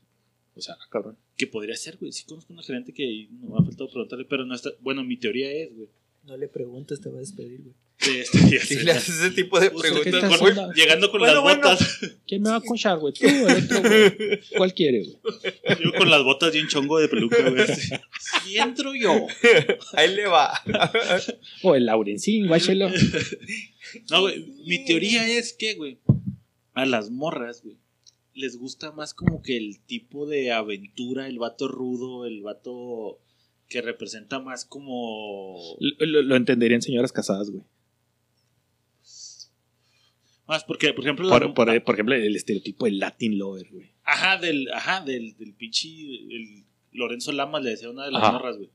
O 0.54 0.60
sea, 0.60 0.76
cabrón. 0.90 1.18
que 1.36 1.48
podría 1.48 1.74
ser, 1.74 1.96
güey. 1.96 2.12
Sí 2.12 2.24
conozco 2.24 2.52
una 2.52 2.62
gerente 2.62 2.92
que 2.92 3.26
no 3.32 3.48
me 3.48 3.58
ha 3.58 3.64
faltado 3.64 3.90
preguntarle, 3.90 4.26
pero 4.26 4.46
no 4.46 4.54
está. 4.54 4.70
Bueno, 4.78 5.02
mi 5.02 5.16
teoría 5.16 5.50
es, 5.50 5.74
güey. 5.74 5.88
No 6.28 6.36
le 6.36 6.46
preguntes, 6.48 7.00
te 7.00 7.08
va 7.08 7.16
a 7.16 7.20
despedir, 7.20 7.62
güey. 7.62 7.74
que 7.98 8.20
este, 8.20 8.38
ya 8.50 8.60
Si 8.60 8.76
le 8.84 8.92
haces 8.92 9.18
ese 9.18 9.30
tipo 9.30 9.58
de 9.58 9.70
Justo 9.70 10.02
¿qué 10.02 10.10
preguntas, 10.10 10.40
güey. 10.40 10.54
llegando 10.74 11.10
con 11.10 11.20
Bueno, 11.20 11.34
las 11.36 11.42
bueno. 11.42 11.62
botas. 11.62 11.98
¿Quién 12.26 12.42
me 12.42 12.50
va 12.50 12.56
a 12.56 12.60
conchar, 12.60 12.98
güey? 12.98 13.14
¿Tú 13.14 13.24
o 13.24 13.48
el 13.48 13.64
otro, 13.64 13.80
güey? 13.80 14.40
¿Cuál 14.58 14.74
quiere, 14.74 15.04
güey? 15.04 15.18
Yo 15.82 15.92
con 15.96 16.10
las 16.10 16.22
botas 16.22 16.54
y 16.54 16.58
un 16.60 16.68
chongo 16.68 16.98
de 16.98 17.08
peluca, 17.08 17.48
güey. 17.48 17.64
Si 18.44 18.58
entro 18.58 18.94
yo. 18.94 19.26
Ahí 19.94 20.14
le 20.14 20.26
va. 20.26 20.52
O 21.62 21.74
el 21.74 21.86
Laurencín, 21.86 22.46
guáchelo. 22.46 22.90
No, 24.10 24.20
güey. 24.20 24.44
Mi 24.66 24.84
teoría 24.84 25.26
es 25.26 25.54
que, 25.54 25.74
güey, 25.74 25.98
a 26.74 26.84
las 26.84 27.10
morras, 27.10 27.62
güey, 27.62 27.78
les 28.34 28.58
gusta 28.58 28.92
más 28.92 29.14
como 29.14 29.40
que 29.42 29.56
el 29.56 29.80
tipo 29.86 30.26
de 30.26 30.52
aventura, 30.52 31.26
el 31.26 31.38
vato 31.38 31.68
rudo, 31.68 32.26
el 32.26 32.42
vato 32.42 33.18
que 33.68 33.82
representa 33.82 34.38
más 34.40 34.64
como. 34.64 35.76
Lo, 35.80 36.22
lo- 36.22 36.36
entenderían 36.36 36.82
señoras 36.82 37.12
casadas, 37.12 37.50
güey. 37.50 37.64
Más 40.46 40.64
porque, 40.64 40.94
por 40.94 41.04
ejemplo, 41.04 41.28
la- 41.28 41.52
Por, 41.84 41.94
ejemplo, 41.94 42.14
el 42.14 42.34
estereotipo 42.34 42.86
del 42.86 42.98
Latin 42.98 43.38
Lover, 43.38 43.68
güey. 43.70 43.90
Ajá, 44.04 44.38
del, 44.38 44.66
ajá, 44.72 45.02
del, 45.04 45.36
del 45.36 45.52
pinche. 45.52 45.88
El 45.90 46.64
Lorenzo 46.92 47.32
Lamas 47.32 47.62
le 47.62 47.70
decía 47.70 47.90
una 47.90 48.06
de 48.06 48.12
las 48.12 48.22
Ajá. 48.22 48.32
morras, 48.32 48.56
güey. 48.56 48.70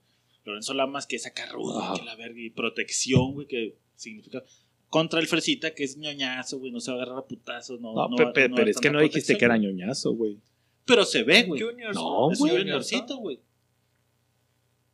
Lorenzo 0.45 0.73
Lamas 0.75 1.07
que 1.07 1.15
es 1.15 1.25
acá 1.25 1.47
rudo, 1.47 1.81
que 1.97 2.03
la 2.05 2.15
verga, 2.15 2.39
y 2.39 2.49
protección, 2.51 3.33
güey, 3.33 3.47
que 3.47 3.75
significa. 3.95 4.43
Contra 4.89 5.19
el 5.19 5.25
fresita, 5.25 5.73
que 5.73 5.83
es 5.83 5.97
ñoñazo, 5.97 6.59
güey, 6.59 6.71
no 6.71 6.79
se 6.79 6.91
va 6.91 6.99
a 6.99 7.01
agarrar 7.01 7.19
a 7.23 7.25
putazos, 7.27 7.79
no. 7.81 7.95
No, 7.95 8.09
no 8.09 8.15
pe- 8.15 8.25
va- 8.25 8.33
pe- 8.33 8.49
no 8.49 8.53
va 8.55 8.57
pero 8.57 8.69
es 8.69 8.77
que 8.77 8.91
no 8.91 8.99
dijiste 9.01 9.35
que 9.37 9.45
era 9.45 9.57
ñoñazo, 9.57 10.11
güey. 10.13 10.37
Pero 10.85 11.03
se 11.05 11.23
ve, 11.23 11.43
güey. 11.43 11.59
Junior. 11.59 11.95
No, 11.95 12.31
Es 12.31 12.39
un 12.39 12.47
güey. 12.49 12.59
juniorcito, 12.61 13.17
güey. 13.17 13.39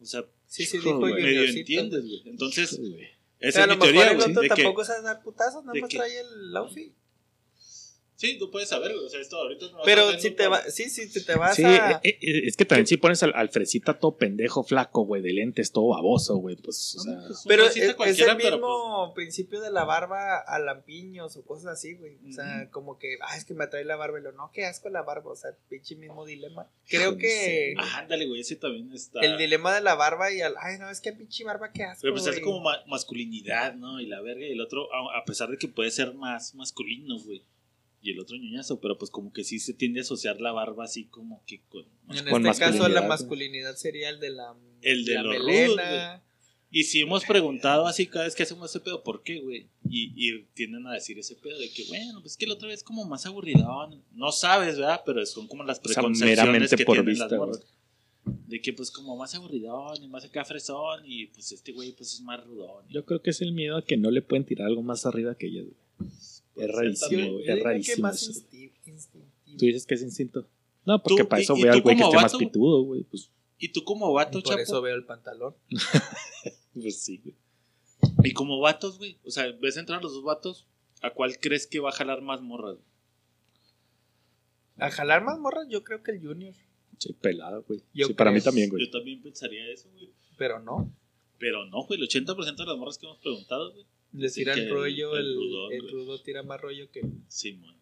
O 0.02 0.06
sea, 0.06 0.26
Sí, 0.48 0.66
sí, 0.66 0.78
Hijo, 0.78 0.86
dijo 0.88 1.00
medio 1.02 1.16
juniorcito, 1.18 1.60
entiendes, 1.60 2.02
güey. 2.02 2.24
Entonces, 2.26 2.70
Sí, 2.72 2.78
güey. 2.92 3.08
esa 3.40 3.62
es 3.62 3.68
lo 3.68 3.74
mi 3.76 3.80
mejor 3.80 3.94
teoría, 3.94 4.12
el 4.12 4.34
güey. 4.34 4.48
tampoco 4.50 4.84
sabe 4.86 5.02
dar 5.04 5.22
putazos, 5.22 5.64
nada 5.66 5.80
más 5.80 5.90
que- 5.90 5.98
trae 5.98 6.20
el 6.20 6.58
outfit. 6.58 6.94
Sí, 8.20 8.38
tú 8.38 8.52
puedes 8.52 8.68
saber, 8.70 8.92
güey. 8.94 9.06
O 9.06 9.10
sea, 9.10 9.22
esto 9.22 9.38
ahorita 9.38 9.66
no 9.72 9.80
Pero 9.86 10.12
si 10.20 10.32
te 10.32 10.48
va, 10.48 10.62
sí, 10.64 10.90
sí, 10.90 11.08
si 11.08 11.26
te 11.26 11.36
vas 11.36 11.56
Sí, 11.56 11.64
a... 11.64 12.00
eh, 12.04 12.18
eh, 12.22 12.42
es 12.46 12.58
que 12.58 12.66
también 12.66 12.86
si 12.86 12.98
pones 12.98 13.24
al, 13.24 13.34
al 13.34 13.50
fresita 13.50 13.98
todo 13.98 14.18
pendejo, 14.18 14.64
flaco, 14.64 15.04
güey, 15.06 15.22
de 15.22 15.32
lentes, 15.34 15.72
todo 15.72 15.88
baboso, 15.90 16.36
güey, 16.38 16.56
pues, 16.58 16.96
o 16.98 17.00
sea... 17.02 17.14
Pues, 17.26 17.44
Pero 17.48 17.64
es, 17.64 17.78
es 17.78 18.20
el 18.20 18.38
pero, 18.38 18.58
mismo 18.58 19.14
principio 19.16 19.62
de 19.62 19.72
la 19.72 19.86
barba 19.86 20.38
a 20.40 20.60
lampiños 20.60 21.36
o 21.38 21.44
cosas 21.46 21.68
así, 21.68 21.94
güey. 21.96 22.18
O 22.28 22.32
sea, 22.34 22.70
como 22.72 23.00
que, 23.00 23.18
ah, 23.22 23.38
es 23.38 23.46
que 23.46 23.54
me 23.54 23.68
trae 23.68 23.86
la 23.86 23.96
barba 23.96 24.20
y 24.20 24.24
lo, 24.24 24.32
no, 24.34 24.52
qué 24.54 24.66
asco 24.66 24.90
la 24.90 25.02
barba. 25.04 25.32
O 25.32 25.36
sea, 25.36 25.52
pinche 25.70 25.96
mismo 25.96 26.26
dilema. 26.26 26.68
Creo 26.88 27.18
que 27.18 27.74
pues, 27.76 27.88
ah, 27.90 28.00
ándale, 28.00 28.28
güey. 28.28 28.42
Ese 28.42 28.56
también 28.58 28.92
está. 28.94 29.22
el 29.22 29.38
dilema 29.38 29.74
de 29.74 29.82
la 29.82 29.96
barba 29.96 30.32
y 30.32 30.42
al, 30.42 30.56
ay, 30.60 30.78
no, 30.78 30.90
es 30.90 31.00
que 31.02 31.14
pinche 31.14 31.44
barba, 31.46 31.72
qué 31.72 31.84
asco. 31.84 32.02
Pero 32.02 32.14
pues 32.14 32.26
es 32.28 32.34
güey". 32.34 32.44
como 32.44 32.60
ma- 32.62 32.84
masculinidad, 32.88 33.76
¿no? 33.76 34.00
Y 34.02 34.08
la 34.08 34.22
verga. 34.22 34.46
Y 34.46 34.52
el 34.52 34.62
otro, 34.62 34.88
a, 34.94 35.20
a 35.20 35.26
pesar 35.26 35.50
de 35.50 35.58
que 35.58 35.68
puede 35.68 35.92
ser 35.92 36.14
más 36.14 36.54
masculino, 36.56 37.18
güey. 37.20 37.44
Y 38.02 38.12
el 38.12 38.20
otro 38.20 38.38
ñoñazo, 38.38 38.80
pero 38.80 38.98
pues 38.98 39.12
como 39.12 39.34
que 39.34 39.44
sí 39.44 39.60
se 39.60 39.74
tiende 39.74 40.00
a 40.00 40.04
asociar 40.04 40.40
la 40.40 40.52
barba 40.52 40.86
así 40.86 41.06
como 41.06 41.44
que 41.46 41.62
con... 41.68 41.86
En 42.10 42.30
con 42.30 42.46
este 42.48 42.60
caso, 42.62 42.88
la 42.88 43.02
masculinidad 43.02 43.76
sería 43.76 44.10
el 44.10 44.20
de 44.20 44.30
la, 44.30 44.56
El 44.82 45.04
de 45.06 45.16
la 45.16 45.24
melena. 45.24 46.24
Y 46.72 46.84
si 46.84 47.02
hemos 47.02 47.26
preguntado 47.26 47.88
así 47.88 48.06
cada 48.06 48.26
vez 48.26 48.36
que 48.36 48.44
hacemos 48.44 48.70
ese 48.70 48.80
pedo, 48.80 49.04
¿por 49.04 49.24
qué, 49.24 49.40
güey? 49.40 49.68
Y, 49.90 50.14
y 50.16 50.44
tienden 50.54 50.86
a 50.86 50.94
decir 50.94 51.18
ese 51.18 51.36
pedo 51.36 51.58
de 51.58 51.70
que, 51.72 51.84
bueno, 51.88 52.22
pues 52.22 52.38
que 52.38 52.46
la 52.46 52.54
otra 52.54 52.68
vez 52.68 52.84
como 52.84 53.06
más 53.06 53.26
aburridón. 53.26 54.04
No 54.14 54.32
sabes, 54.32 54.78
¿verdad? 54.78 55.02
Pero 55.06 55.26
son 55.26 55.48
como 55.48 55.64
las 55.64 55.80
O 55.80 55.82
sea, 55.82 55.96
preconcepciones 55.96 56.38
meramente 56.38 56.76
que 56.78 56.86
por 56.86 56.96
tienen 56.96 57.10
vista, 57.10 57.26
las 57.26 57.38
güey. 57.38 57.40
morras. 57.50 57.66
De 58.48 58.62
que 58.62 58.74
pues 58.74 58.92
como 58.92 59.18
más 59.18 59.34
aburridón 59.34 60.04
y 60.04 60.08
más 60.08 60.24
acá 60.26 60.46
fresón 60.46 61.02
y 61.06 61.28
pues 61.28 61.52
este 61.52 61.72
güey 61.72 61.94
pues 61.94 62.14
es 62.14 62.22
más 62.22 62.44
rudón. 62.46 62.86
Yo 62.88 63.04
creo 63.04 63.22
que 63.24 63.32
es 63.32 63.42
el 63.42 63.52
miedo 63.52 63.76
a 63.78 63.84
que 63.84 63.98
no 63.98 64.12
le 64.12 64.22
pueden 64.22 64.46
tirar 64.46 64.68
algo 64.68 64.84
más 64.84 65.08
arriba 65.08 65.36
que 65.36 65.48
ellos, 65.48 65.66
güey. 65.98 66.10
Es 66.60 66.72
rarísimo. 66.72 67.22
Yo 67.22 67.40
Es 67.40 67.64
rarísimo 67.64 68.08
más 68.08 68.22
eso. 68.22 68.42
Tú 69.58 69.66
dices 69.66 69.86
que 69.86 69.96
es 69.96 70.02
instinto. 70.02 70.48
No, 70.86 71.02
porque 71.02 71.26
para 71.26 71.42
eso 71.42 71.56
y 71.58 71.64
ve 71.64 71.70
tú 71.70 71.74
al 71.76 71.82
güey 71.82 71.98
que 71.98 72.04
esté 72.04 72.16
más 72.16 72.36
pitudo, 72.36 72.82
güey. 72.84 73.04
Pues, 73.04 73.30
Y 73.60 73.70
tú 73.70 73.84
como 73.84 74.12
vato, 74.14 74.40
Y 74.40 74.42
por 74.42 74.52
chapo. 74.52 74.62
eso 74.62 74.82
veo 74.82 74.96
el 74.96 75.06
pantalón. 75.06 75.56
pues 76.74 77.02
sí, 77.02 77.22
güey. 77.24 77.36
Y 78.24 78.34
como 78.34 78.60
vatos, 78.60 78.98
güey. 78.98 79.18
O 79.26 79.32
sea, 79.32 79.52
ves 79.60 79.78
entrar 79.78 80.02
los 80.02 80.14
dos 80.14 80.24
vatos. 80.24 80.66
¿A 81.02 81.12
cuál 81.12 81.40
crees 81.40 81.68
que 81.68 81.80
va 81.80 81.90
a 81.90 81.94
jalar 81.94 82.22
más 82.22 82.42
morras? 82.42 82.76
güey? 82.76 82.86
A 84.78 84.92
jalar 84.92 85.24
más 85.24 85.38
morras, 85.40 85.68
yo 85.70 85.84
creo 85.84 86.02
que 86.04 86.12
el 86.12 86.26
Junior. 86.26 86.54
Sí, 86.98 87.14
pelada, 87.14 87.58
güey. 87.60 87.82
Yo 87.94 88.08
Sí, 88.08 88.14
para 88.14 88.32
mí 88.32 88.42
también, 88.42 88.70
güey. 88.70 88.86
Yo 88.86 88.92
también 88.92 89.22
pensaría 89.22 89.70
eso, 89.72 89.90
güey. 89.92 90.10
Pero 90.38 90.60
no. 90.60 90.92
Pero 91.38 91.66
no, 91.66 91.84
güey. 91.84 92.00
El 92.00 92.08
80% 92.08 92.56
de 92.56 92.66
las 92.66 92.78
morras 92.78 92.98
que 92.98 93.06
hemos 93.06 93.20
preguntado, 93.20 93.72
güey. 93.74 93.86
Les 94.12 94.34
Sí, 94.34 94.42
tira 94.42 94.54
el 94.56 94.70
rollo, 94.70 95.16
el 95.18 95.26
el, 95.28 95.36
rudón, 95.36 95.72
el 95.74 95.82
güey. 95.82 95.94
rudo 95.94 96.22
tira 96.22 96.44
más 96.44 96.60
rollo 96.60 96.90
que. 96.92 97.02
Simón. 97.28 97.76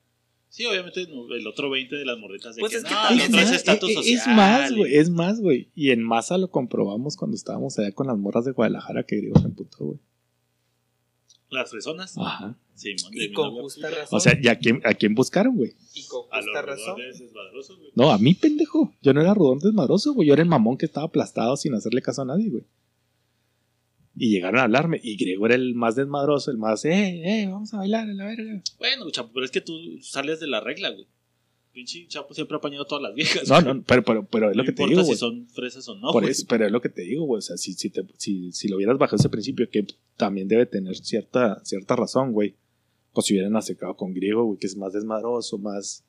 Sí, 0.49 0.65
obviamente 0.65 1.01
el 1.01 1.45
otro 1.47 1.69
20 1.69 1.95
de 1.95 2.05
las 2.05 2.17
morritas 2.17 2.55
de 2.55 2.61
Pues 2.61 2.71
que, 2.71 2.77
es 2.79 2.83
que 2.83 2.89
no, 2.89 3.01
también 3.01 3.35
es 3.35 3.49
es- 3.49 3.55
estatus 3.57 3.89
es, 3.89 3.95
social. 3.95 4.15
es 4.17 4.27
más, 4.27 4.71
y- 4.71 4.75
güey. 4.75 4.95
Es 4.95 5.09
más, 5.09 5.39
güey. 5.39 5.69
Y 5.75 5.91
en 5.91 6.03
masa 6.03 6.37
lo 6.37 6.49
comprobamos 6.49 7.15
cuando 7.17 7.35
estábamos 7.35 7.77
allá 7.79 7.91
con 7.91 8.07
las 8.07 8.17
morras 8.17 8.45
de 8.45 8.51
Guadalajara 8.53 9.03
que 9.03 9.17
griego 9.17 9.39
se 9.39 9.45
emputó, 9.45 9.77
güey. 9.85 9.99
Las 11.49 11.69
fresonas. 11.69 12.17
Ajá. 12.17 12.57
De 12.83 12.95
Y 13.13 13.31
con 13.31 13.51
justa 13.51 13.89
razón. 13.89 14.17
O 14.17 14.19
sea, 14.19 14.37
¿y 14.41 14.47
a 14.49 14.57
quién, 14.59 14.81
a 14.83 14.93
quién 14.93 15.15
buscaron, 15.15 15.55
güey? 15.55 15.73
y 15.93 16.05
con 16.07 16.25
A 16.31 16.37
los 16.37 16.45
justa 16.47 16.61
razón. 16.61 16.95
güey. 16.95 17.91
No, 17.95 18.11
a 18.11 18.17
mí, 18.17 18.33
pendejo. 18.33 18.93
Yo 19.01 19.13
no 19.13 19.21
era 19.21 19.33
rudón 19.33 19.59
desmadroso, 19.59 20.13
güey. 20.13 20.27
Yo 20.27 20.33
era 20.33 20.43
el 20.43 20.49
mamón 20.49 20.77
que 20.77 20.85
estaba 20.85 21.05
aplastado 21.07 21.55
sin 21.57 21.73
hacerle 21.73 22.01
caso 22.01 22.21
a 22.21 22.25
nadie, 22.25 22.49
güey. 22.49 22.63
Y 24.19 24.29
llegaron 24.31 24.59
a 24.59 24.63
hablarme. 24.63 24.99
Y 25.03 25.15
Griego 25.15 25.45
era 25.45 25.55
el 25.55 25.75
más 25.75 25.95
desmadroso, 25.95 26.49
el 26.51 26.57
más, 26.57 26.83
eh, 26.85 27.21
eh, 27.43 27.47
vamos 27.47 27.73
a 27.73 27.77
bailar, 27.77 28.09
a 28.09 28.13
la 28.13 28.25
verga. 28.25 28.61
Bueno, 28.79 29.09
chapo, 29.11 29.29
pero 29.33 29.45
es 29.45 29.51
que 29.51 29.61
tú 29.61 29.73
sales 30.01 30.39
de 30.39 30.47
la 30.47 30.59
regla, 30.59 30.89
güey. 30.89 31.05
Pinche 31.71 32.07
chapo 32.07 32.33
siempre 32.33 32.55
ha 32.55 32.57
apañado 32.57 32.83
a 32.83 32.87
todas 32.87 33.03
las 33.03 33.13
viejas. 33.13 33.47
No, 33.47 33.61
güey. 33.61 33.75
no, 33.75 33.83
pero, 33.83 34.03
pero, 34.03 34.25
pero 34.25 34.49
es 34.49 34.55
lo 34.57 34.63
No 34.63 34.65
que 34.65 34.73
te 34.73 34.81
importa 34.81 34.89
digo, 34.89 35.01
si 35.03 35.07
güey. 35.09 35.17
son 35.19 35.47
fresas 35.49 35.87
o 35.87 35.95
no, 35.95 36.11
Por 36.11 36.25
eso, 36.25 36.45
pero 36.49 36.65
es 36.65 36.71
lo 36.71 36.81
que 36.81 36.89
te 36.89 37.03
digo, 37.03 37.25
güey. 37.25 37.37
O 37.37 37.41
sea, 37.41 37.57
si, 37.57 37.73
si, 37.73 37.89
te- 37.91 38.03
si, 38.17 38.51
si 38.51 38.67
lo 38.67 38.77
hubieras 38.77 38.97
bajado 38.97 39.17
ese 39.17 39.29
principio, 39.29 39.69
que 39.69 39.85
también 40.15 40.47
debe 40.47 40.65
tener 40.65 40.95
cierta, 40.97 41.63
cierta 41.63 41.95
razón, 41.95 42.31
güey. 42.31 42.55
Pues 43.13 43.27
si 43.27 43.33
hubieran 43.35 43.55
acercado 43.55 43.95
con 43.95 44.13
griego, 44.13 44.43
güey, 44.45 44.57
que 44.59 44.65
es 44.67 44.75
más 44.75 44.93
desmadroso, 44.93 45.59
más. 45.59 46.03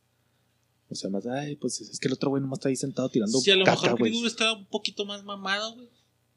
O 0.90 0.94
sea, 0.94 1.10
más, 1.10 1.26
ay, 1.26 1.56
pues 1.56 1.82
es 1.82 2.00
que 2.00 2.08
el 2.08 2.14
otro 2.14 2.30
güey 2.30 2.40
nomás 2.40 2.60
está 2.60 2.70
ahí 2.70 2.76
sentado 2.76 3.10
tirando 3.10 3.38
Si 3.38 3.50
a 3.50 3.56
lo 3.56 3.66
caca, 3.66 3.82
mejor 3.82 3.98
güey. 3.98 4.10
Grigor 4.12 4.26
estaba 4.26 4.54
un 4.54 4.64
poquito 4.66 5.04
más 5.04 5.22
mamado, 5.22 5.74
güey. 5.74 5.88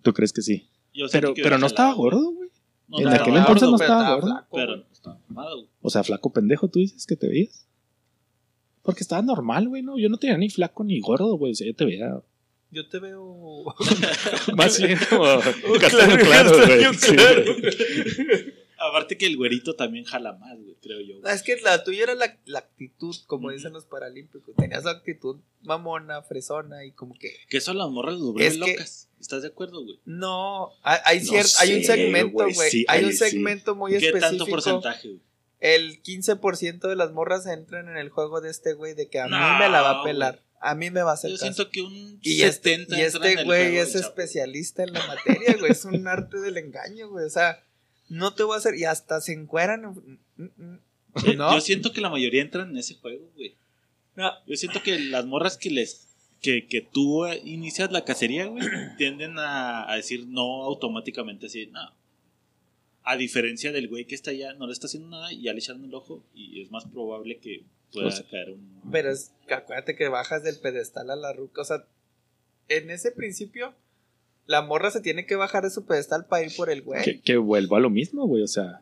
¿Tú 0.01 0.11
crees 0.11 0.33
que 0.33 0.41
sí? 0.41 0.67
Yo 0.93 1.05
Pero, 1.11 1.33
que 1.33 1.41
pero 1.43 1.57
no 1.57 1.67
estaba 1.67 1.93
gordo, 1.93 2.31
güey. 2.31 2.49
No, 2.87 2.97
en 2.99 3.03
no 3.05 3.09
aquel 3.11 3.37
entonces 3.37 3.69
no 3.69 3.77
pero 3.77 3.91
estaba 3.93 4.13
gordo. 4.15 4.27
flaco, 4.27 4.47
Pero 4.55 4.75
no 4.77 4.83
estaba 4.91 5.19
mamado. 5.29 5.67
O 5.81 5.89
sea, 5.89 6.03
flaco 6.03 6.31
pendejo, 6.33 6.67
tú 6.67 6.79
dices 6.79 7.05
que 7.05 7.15
te 7.15 7.27
veías. 7.27 7.65
Porque 8.83 9.01
estaba 9.01 9.21
normal, 9.21 9.69
güey, 9.69 9.81
¿no? 9.83 9.97
Yo 9.97 10.09
no 10.09 10.17
tenía 10.17 10.37
ni 10.37 10.49
flaco 10.49 10.83
ni 10.83 10.99
gordo, 10.99 11.37
güey. 11.37 11.53
O 11.53 11.55
sea, 11.55 11.67
yo 11.67 11.75
te 11.75 11.85
veía 11.85 12.21
Yo 12.71 12.87
te 12.89 12.99
veo. 12.99 13.63
más 14.55 14.81
bien 14.81 14.99
como 15.09 15.23
claro, 15.23 15.79
castaño 15.79 16.17
claro, 16.17 16.51
güey. 16.57 16.81
castaño 16.81 16.93
Sí, 16.93 17.15
claro. 17.15 17.43
güey. 17.45 18.53
Aparte 18.89 19.17
que 19.17 19.25
el 19.27 19.37
güerito 19.37 19.75
también 19.75 20.05
jala 20.05 20.33
más, 20.33 20.57
güey, 20.59 20.75
creo 20.81 20.99
yo. 21.01 21.19
güey. 21.19 21.33
Es 21.33 21.43
que 21.43 21.55
la 21.61 21.83
tuya 21.83 22.03
era 22.03 22.15
la, 22.15 22.37
la 22.45 22.59
actitud, 22.59 23.15
como 23.27 23.51
dicen 23.51 23.73
los 23.73 23.85
paralímpicos. 23.85 24.55
Tenías 24.55 24.83
la 24.83 24.91
actitud 24.91 25.37
mamona, 25.61 26.21
fresona 26.23 26.83
y 26.85 26.91
como 26.91 27.13
que. 27.13 27.35
Que 27.49 27.57
eso 27.57 27.71
a 27.71 27.73
las 27.75 27.89
morras 27.89 28.17
los 28.19 28.35
Es 28.39 28.53
que- 28.53 28.59
locas. 28.59 29.07
¿Estás 29.19 29.43
de 29.43 29.49
acuerdo, 29.49 29.83
güey? 29.83 29.99
No, 30.05 30.71
hay, 30.81 31.19
No 31.19 31.25
cier- 31.33 31.55
hay 31.59 31.73
un 31.75 31.81
sé, 31.83 31.85
segmento, 31.95 32.31
güey, 32.33 32.53
güey. 32.55 32.71
sí, 32.71 32.85
hay 32.87 33.03
un 33.03 33.11
sí. 33.11 33.17
segmento 33.17 33.75
muy 33.75 33.91
¿Qué 33.91 33.97
específico. 34.07 34.27
tanto 34.29 34.45
porcentaje, 34.47 35.07
güey? 35.09 35.21
El 35.59 36.01
15% 36.01 36.87
de 36.87 36.95
las 36.95 37.11
morras 37.11 37.45
entran 37.45 37.87
en 37.87 37.97
el 37.97 38.09
juego 38.09 38.41
de 38.41 38.49
este 38.49 38.73
güey 38.73 38.95
de 38.95 39.09
que 39.09 39.19
a 39.19 39.25
mí 39.25 39.29
No, 39.31 39.59
me 39.59 39.69
la 39.69 39.83
va 39.83 40.01
a 40.01 40.03
pelar. 40.03 40.41
A 40.59 40.73
mí 40.73 40.89
me 40.89 41.03
va 41.03 41.11
a 41.11 41.13
hacer 41.13 41.29
Yo 41.29 41.35
caso. 41.37 41.45
siento 41.53 41.69
que 41.71 41.81
un 41.83 42.19
Y 42.23 42.41
este, 42.41 42.77
70 42.77 42.97
y 42.97 43.01
entra 43.03 43.25
en 43.25 43.31
este 43.31 43.43
güey 43.45 43.77
es 43.77 43.93
especialista 43.93 44.83
en 44.83 44.93
la 44.93 45.05
materia, 45.05 45.55
güey. 45.59 45.71
Es 45.71 45.85
un 45.85 46.07
arte 46.07 46.39
del 46.39 46.57
engaño, 46.57 47.09
güey. 47.09 47.25
O 47.25 47.29
sea, 47.29 47.63
no 48.11 48.33
te 48.33 48.43
voy 48.43 48.55
a 48.55 48.57
hacer. 48.57 48.75
Y 48.75 48.85
hasta 48.85 49.21
se 49.21 49.33
encueran. 49.33 50.19
No. 51.35 51.53
Yo 51.53 51.59
siento 51.59 51.91
que 51.91 51.99
la 51.99 52.09
mayoría 52.09 52.41
entran 52.41 52.69
en 52.69 52.77
ese 52.77 52.95
juego, 52.95 53.29
güey. 53.35 53.53
No. 54.15 54.31
Yo 54.47 54.55
siento 54.55 54.81
que 54.81 54.97
las 54.97 55.25
morras 55.25 55.57
que 55.57 55.69
les 55.69 56.07
que, 56.41 56.67
que 56.67 56.81
tú 56.81 57.27
inicias 57.27 57.91
la 57.91 58.05
cacería, 58.05 58.45
güey, 58.45 58.63
tienden 58.97 59.37
a, 59.37 59.91
a 59.91 59.95
decir 59.97 60.25
no 60.27 60.63
automáticamente 60.63 61.47
así, 61.47 61.67
no. 61.67 61.81
A 63.03 63.17
diferencia 63.17 63.73
del 63.73 63.89
güey 63.89 64.05
que 64.05 64.15
está 64.15 64.31
allá, 64.31 64.53
no 64.53 64.67
le 64.67 64.73
está 64.73 64.87
haciendo 64.87 65.09
nada 65.09 65.33
y 65.33 65.41
ya 65.41 65.53
le 65.53 65.59
echaron 65.59 65.83
el 65.83 65.93
ojo 65.93 66.23
y 66.33 66.61
es 66.61 66.71
más 66.71 66.85
probable 66.85 67.39
que 67.39 67.63
pueda 67.91 68.07
O 68.07 68.11
sea, 68.11 68.25
caer 68.29 68.51
un... 68.51 68.81
Pero 68.91 69.11
es 69.11 69.33
que 69.47 69.53
acuérdate 69.53 69.95
que 69.95 70.07
bajas 70.07 70.43
del 70.43 70.59
pedestal 70.59 71.09
a 71.09 71.15
la 71.15 71.33
ruca. 71.33 71.61
O 71.61 71.65
sea, 71.65 71.85
en 72.69 72.89
ese 72.89 73.11
principio, 73.11 73.73
la 74.51 74.61
morra 74.61 74.91
se 74.91 75.01
tiene 75.01 75.25
que 75.25 75.35
bajar 75.35 75.63
de 75.63 75.71
su 75.71 75.85
pedestal 75.85 76.25
para 76.25 76.45
ir 76.45 76.55
por 76.55 76.69
el 76.69 76.81
güey. 76.83 77.03
Que, 77.03 77.19
que 77.21 77.37
vuelva 77.37 77.77
a 77.77 77.79
lo 77.79 77.89
mismo, 77.89 78.27
güey. 78.27 78.43
O 78.43 78.47
sea, 78.47 78.81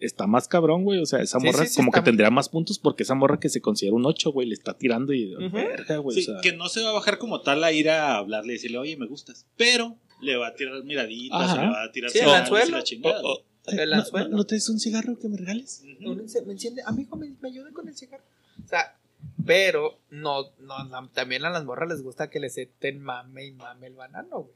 está 0.00 0.26
más 0.26 0.48
cabrón, 0.48 0.84
güey. 0.84 1.00
O 1.00 1.06
sea, 1.06 1.20
esa 1.20 1.38
morra 1.38 1.64
sí, 1.64 1.70
sí, 1.72 1.76
como 1.76 1.92
que 1.92 2.00
tendría 2.02 2.30
más 2.30 2.48
puntos 2.48 2.78
porque 2.78 3.02
esa 3.02 3.14
morra 3.14 3.38
que 3.40 3.48
se 3.48 3.60
considera 3.60 3.94
un 3.96 4.06
8, 4.06 4.30
güey, 4.32 4.48
le 4.48 4.54
está 4.54 4.74
tirando 4.74 5.12
y. 5.12 5.34
Ujú. 5.36 5.50
Verga, 5.56 5.96
güey. 5.98 6.16
Sí, 6.22 6.30
o 6.30 6.34
sea, 6.34 6.40
que 6.42 6.56
no 6.56 6.68
se 6.68 6.82
va 6.82 6.90
a 6.90 6.92
bajar 6.92 7.18
como 7.18 7.40
tal 7.42 7.62
a 7.64 7.72
ir 7.72 7.90
a 7.90 8.16
hablarle 8.16 8.52
y 8.52 8.56
decirle, 8.56 8.78
oye, 8.78 8.96
me 8.96 9.06
gustas. 9.06 9.46
Pero 9.56 9.96
le 10.22 10.36
va 10.36 10.48
a 10.48 10.54
tirar 10.54 10.82
miraditas, 10.84 11.40
Ajá. 11.50 11.62
le 11.62 11.68
va 11.68 11.82
a 11.84 11.92
tirar 11.92 12.10
Sí, 12.10 12.18
el 12.20 12.28
anzuelo. 12.30 12.76
la 12.78 12.82
chingada. 12.84 13.20
Oh, 13.22 13.34
oh, 13.66 13.70
El 13.70 13.90
¿no- 13.90 13.96
anzuelo. 13.96 14.28
¿no, 14.28 14.36
¿No 14.38 14.44
traes 14.44 14.68
un 14.68 14.78
cigarro 14.80 15.18
que 15.18 15.28
me 15.28 15.36
regales? 15.36 15.82
Un 16.00 16.20
ence- 16.20 16.44
me 16.46 16.52
enciende, 16.52 16.82
amigo, 16.86 17.16
me, 17.16 17.30
me 17.40 17.48
ayuda 17.48 17.70
con 17.72 17.86
el 17.88 17.94
cigarro. 17.96 18.24
O 18.64 18.68
sea, 18.68 18.96
pero 19.44 19.98
no, 20.10 20.50
no, 20.60 20.84
no, 20.84 21.08
también 21.10 21.44
a 21.44 21.50
las 21.50 21.64
morras 21.64 21.88
les 21.88 22.02
gusta 22.02 22.30
que 22.30 22.40
les 22.40 22.56
eten 22.58 23.00
mame 23.00 23.46
y 23.46 23.52
mame 23.52 23.88
el 23.88 23.94
banano, 23.94 24.40
güey. 24.40 24.54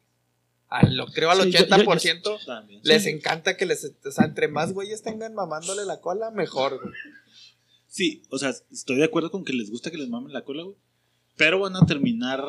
Lo 0.91 1.07
creo 1.07 1.31
al 1.31 1.43
Sí, 1.43 1.51
yo- 1.53 1.59
yo- 1.61 1.65
80% 1.67 2.39
También. 2.47 2.81
les 2.85 3.07
encanta 3.07 3.57
que 3.57 3.67
les, 3.67 3.85
o 4.05 4.11
sea, 4.13 4.25
entre 4.25 4.47
más 4.49 4.73
güeyes 4.73 5.03
tengan 5.03 5.35
mamándole 5.35 5.85
la 5.85 6.01
cola, 6.01 6.31
mejor, 6.31 6.81
güey. 6.81 6.95
Sí, 7.89 8.23
o 8.31 8.39
sea, 8.39 8.55
estoy 8.71 8.97
de 8.99 9.05
acuerdo 9.05 9.31
con 9.33 9.45
que 9.45 9.53
les 9.53 9.69
gusta 9.71 9.91
que 9.91 9.99
les 9.99 10.09
mamen 10.09 10.33
la 10.33 10.45
cola, 10.45 10.63
güey. 10.63 10.77
Pero 11.37 11.59
van 11.59 11.75
a 11.75 11.85
terminar 11.87 12.41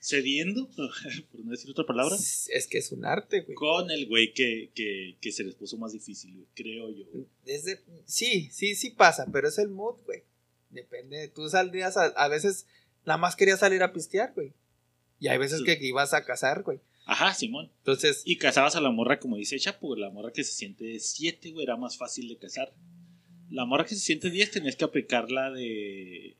cediendo, 0.00 0.68
por 1.32 1.40
no 1.44 1.50
decir 1.50 1.70
otra 1.70 1.84
palabra, 1.86 2.14
Es, 2.16 2.66
que 2.70 2.78
es 2.78 2.92
un 2.92 3.04
arte, 3.04 3.40
güey. 3.42 3.54
con 3.54 3.90
el 3.90 4.06
güey 4.06 4.32
que, 4.34 4.70
que, 4.74 5.16
que 5.20 5.32
se 5.32 5.44
les 5.44 5.54
puso 5.54 5.76
más 5.78 5.92
difícil, 5.92 6.34
güey, 6.34 6.46
creo 6.54 6.90
yo. 6.90 7.04
De- 7.44 7.80
sí, 8.04 8.48
sí, 8.52 8.74
sí 8.74 8.90
pasa, 8.90 9.26
pero 9.32 9.48
es 9.48 9.58
el 9.58 9.68
mood, 9.70 9.96
güey. 10.04 10.22
Depende. 10.70 11.28
Tú 11.28 11.48
saldrías 11.48 11.96
a, 11.96 12.06
a 12.06 12.28
veces, 12.28 12.66
nada 13.06 13.16
más 13.16 13.36
querías 13.36 13.60
salir 13.60 13.82
a 13.82 13.92
pistear, 13.92 14.32
güey. 14.34 14.52
Y 15.24 15.28
hay 15.28 15.38
veces 15.38 15.62
que 15.64 15.78
ibas 15.80 16.12
a 16.12 16.24
cazar, 16.24 16.62
güey. 16.64 16.80
Ajá, 17.06 17.32
Simón. 17.32 17.70
Entonces, 17.78 18.22
Y 18.26 18.36
casabas 18.36 18.76
a 18.76 18.80
la 18.82 18.90
morra, 18.90 19.18
como 19.18 19.36
dice 19.36 19.58
Chapo, 19.58 19.96
la 19.96 20.10
morra 20.10 20.32
que 20.32 20.44
se 20.44 20.52
siente 20.52 20.98
7, 21.00 21.50
güey, 21.52 21.64
era 21.64 21.76
más 21.76 21.96
fácil 21.96 22.28
de 22.28 22.36
casar. 22.36 22.72
La 23.50 23.64
morra 23.64 23.84
que 23.86 23.94
se 23.94 24.00
siente 24.02 24.30
10 24.30 24.50
tenías 24.50 24.76
que 24.76 24.84
aplicar 24.84 25.30
la 25.30 25.50
de. 25.50 26.34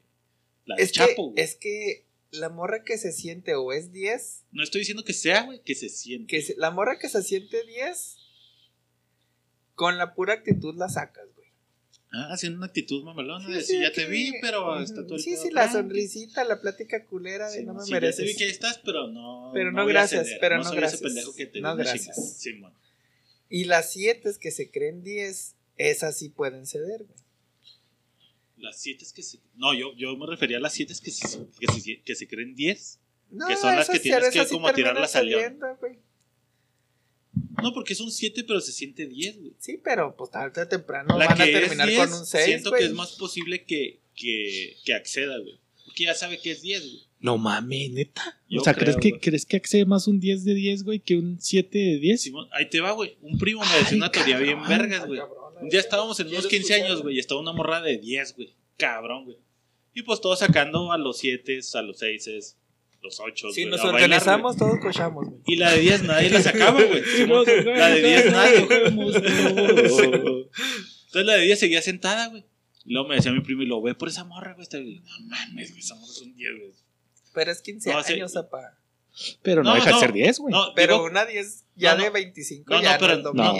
La 0.67 0.77
de 0.77 0.83
es 0.83 0.91
que, 0.91 0.95
Chapo, 0.99 1.31
güey. 1.31 1.43
es 1.43 1.55
que 1.57 2.05
la 2.31 2.49
morra 2.51 2.83
que 2.85 2.99
se 2.99 3.13
siente 3.13 3.55
o 3.55 3.73
es 3.73 3.93
10, 3.93 4.43
No 4.53 4.63
estoy 4.63 4.81
diciendo 4.81 5.05
que 5.05 5.13
sea, 5.15 5.45
güey, 5.45 5.61
que 5.63 5.75
se 5.75 5.89
siente. 5.89 6.27
que 6.27 6.43
se- 6.43 6.57
la 6.59 6.71
morra 6.71 6.99
que 6.99 7.09
se 7.09 7.23
siente 7.23 7.65
10, 7.65 8.17
con 9.75 9.97
la 9.99 10.15
pura 10.15 10.35
actitud 10.35 10.75
la 10.77 10.89
sacas, 10.89 11.25
güey. 11.34 11.34
Ah, 12.17 12.29
haciendo 12.33 12.59
una 12.59 12.67
actitud 12.67 13.03
mamalona. 13.03 13.45
De 13.49 13.55
sí, 13.55 13.59
decir, 13.59 13.83
ya 13.83 13.91
que- 13.91 14.03
te 14.03 14.07
vi, 14.07 14.33
pero 14.41 14.79
está 14.81 15.05
todo 15.05 15.17
el 15.17 15.21
Sí, 15.23 15.37
sí, 15.37 15.51
la 15.51 15.63
tranqui". 15.63 15.73
sonrisita, 15.79 16.45
la 16.45 16.61
plática 16.61 17.05
culera 17.07 17.51
de 17.51 17.59
Sí, 17.59 17.65
no 17.65 17.75
me 17.75 17.81
sí, 17.83 17.91
ya 17.91 17.97
te 17.97 18.01
mereces. 18.03 18.25
vi 18.27 18.37
que 18.37 18.45
ahí 18.45 18.51
estás, 18.51 18.79
pero 18.85 19.09
no. 19.09 19.51
Pero 19.53 19.73
no 19.73 19.83
a 19.83 19.85
gracias, 19.87 20.27
ceder. 20.27 20.39
pero 20.41 20.59
no 20.59 20.65
soy 20.65 20.77
gracias. 20.77 21.01
ese 21.01 21.05
pendejo 21.09 21.35
que 21.35 21.47
te 21.47 21.61
No 21.61 21.75
gracias. 21.77 22.39
Simón. 22.39 22.73
Y 23.49 23.65
las 23.65 23.93
7 23.93 24.31
que 24.41 24.51
se 24.51 24.71
creen 24.71 25.03
10, 25.03 25.57
esas 25.77 26.17
sí 26.17 26.29
pueden 26.29 26.67
ceder, 26.67 27.05
güey. 27.05 27.19
Las 28.57 28.81
7 28.81 29.05
que 29.15 29.23
se. 29.23 29.39
No, 29.57 29.75
yo, 29.75 29.95
yo 29.97 30.17
me 30.17 30.27
refería 30.27 30.57
a 30.59 30.61
las 30.61 30.73
7 30.73 30.95
que 31.03 31.11
se, 31.11 31.39
que, 31.59 31.67
se, 31.81 32.01
que 32.03 32.15
se 32.15 32.29
creen 32.29 32.55
10. 32.55 33.01
No, 33.31 33.49
Que 33.49 33.57
son 33.57 33.75
las 33.75 33.89
que 33.91 33.99
tienes 33.99 34.31
que 34.31 34.47
como 34.47 34.73
tirarlas 34.73 35.17
al 35.17 35.27
león. 35.29 35.59
güey. 35.81 35.99
No, 37.65 37.73
porque 37.73 37.95
son 37.95 38.11
7, 38.11 38.45
pero 38.45 38.61
se 38.61 38.73
siente 38.73 39.07
10, 39.07 39.41
güey. 39.41 39.53
Sí, 39.59 39.81
pero 39.83 40.15
pues 40.17 40.31
tarde 40.31 40.63
o 40.63 40.69
temprano 40.69 41.19
la 41.19 41.27
van 41.27 41.41
a 41.41 41.45
que 41.47 41.53
terminar 41.53 41.89
10, 41.89 41.99
con 41.99 42.13
un 42.13 42.27
6, 42.27 42.45
siento 42.45 42.71
güey. 42.71 42.83
que 42.83 42.87
es 42.89 42.93
más 42.93 43.13
posible 43.13 43.65
que, 43.65 44.01
que, 44.15 44.77
que 44.85 44.93
acceda, 44.93 45.39
güey. 45.39 45.59
Porque 45.87 46.05
ya 46.05 46.15
sabe 46.15 46.39
que 46.39 46.51
es 46.51 46.61
10, 46.61 46.81
güey. 46.83 47.03
No 47.21 47.39
mames, 47.39 47.91
neta. 47.91 48.39
Yo 48.51 48.61
o 48.61 48.65
sea, 48.65 48.75
creo, 48.75 48.95
¿crees, 48.97 49.15
que. 49.15 49.19
¿crees 49.19 49.47
que 49.47 49.57
accede 49.57 49.87
más 49.87 50.07
un 50.07 50.21
10 50.21 50.45
de 50.45 50.53
10, 50.53 50.85
güey, 50.85 51.01
que 51.01 51.17
un 51.17 51.41
7 51.41 51.79
de 51.79 51.99
10? 51.99 52.21
Simón, 52.21 52.49
ahí 52.53 52.69
te 52.69 52.83
va, 52.83 52.93
güey. 52.93 53.17
Un 53.23 53.39
primo 53.39 53.63
me 53.65 53.79
decía 53.79 53.97
una 53.97 54.13
teoría 54.13 54.39
bien 54.39 54.59
vergas, 54.69 55.07
güey. 55.07 55.21
Un 55.63 55.71
día 55.71 55.81
estábamos 55.81 56.21
en 56.21 56.27
unos 56.29 56.47
Quiero 56.47 56.67
15 56.67 56.75
años, 56.83 57.03
güey, 57.03 57.17
y 57.17 57.19
estaba 57.19 57.41
una 57.41 57.55
morra 57.55 57.81
de 57.81 57.97
10, 57.97 58.37
güey. 58.37 58.55
Cabrón, 58.77 59.25
güey. 59.25 59.39
Y 59.95 60.03
pues 60.03 60.21
todos 60.21 60.41
sacando 60.41 60.93
a 60.93 60.99
los 60.99 61.17
7, 61.17 61.61
a 61.73 61.81
los 61.81 61.99
6, 61.99 62.59
los 63.05 63.21
8. 63.21 63.53
Si 63.53 63.63
güey, 63.63 63.71
nos 63.71 63.81
a 63.81 63.85
bailar, 63.85 64.03
organizamos, 64.03 64.57
todos 64.57 64.79
cochamos, 64.81 65.27
güey. 65.27 65.41
Y 65.47 65.57
la 65.57 65.71
de 65.73 65.81
10 65.81 66.03
nadie 66.05 66.31
la 66.31 66.43
sacaba, 66.43 66.81
güey. 66.83 67.03
La 67.77 67.89
de 67.91 68.03
10 68.03 68.33
nadie. 68.33 68.67
Entonces 70.05 71.27
la 71.27 71.35
de 71.35 71.43
10 71.43 71.59
seguía 71.59 71.83
sentada, 71.83 72.29
güey. 72.29 72.45
Y 72.85 72.93
luego 72.93 73.09
me 73.09 73.15
decía 73.17 73.33
mi 73.33 73.41
primo, 73.41 73.63
y 73.63 73.67
lo 73.67 73.81
ve 73.81 73.95
por 73.95 74.09
esa 74.09 74.25
morra, 74.25 74.55
güey. 74.55 74.67
No 75.01 75.27
mames, 75.29 75.71
güey, 75.71 75.81
esa 75.81 75.95
morra 75.95 76.13
es 76.13 76.23
un 76.23 76.35
10, 76.37 76.51
güey. 76.59 76.73
Pero 77.33 77.51
es 77.53 77.61
15 77.63 77.93
No, 77.93 78.03
sí. 78.03 78.13
años, 78.15 78.37
apa. 78.37 78.79
Pero 79.43 79.63
no, 79.63 79.71
No, 79.71 79.75
deja 79.77 79.87
de 79.87 79.93
no. 79.93 80.01
ser 80.01 80.13
10, 80.13 80.39
güey. 80.41 80.53
No, 80.53 80.73
Pero 80.75 80.95
digo- 80.95 81.07
una 81.07 81.25
10 81.25 81.65
ya 81.77 81.95
de 81.97 82.11
25 82.11 82.65
No, 82.73 82.77
no, 82.79 82.83
ya 82.83 82.99
pero 82.99 83.17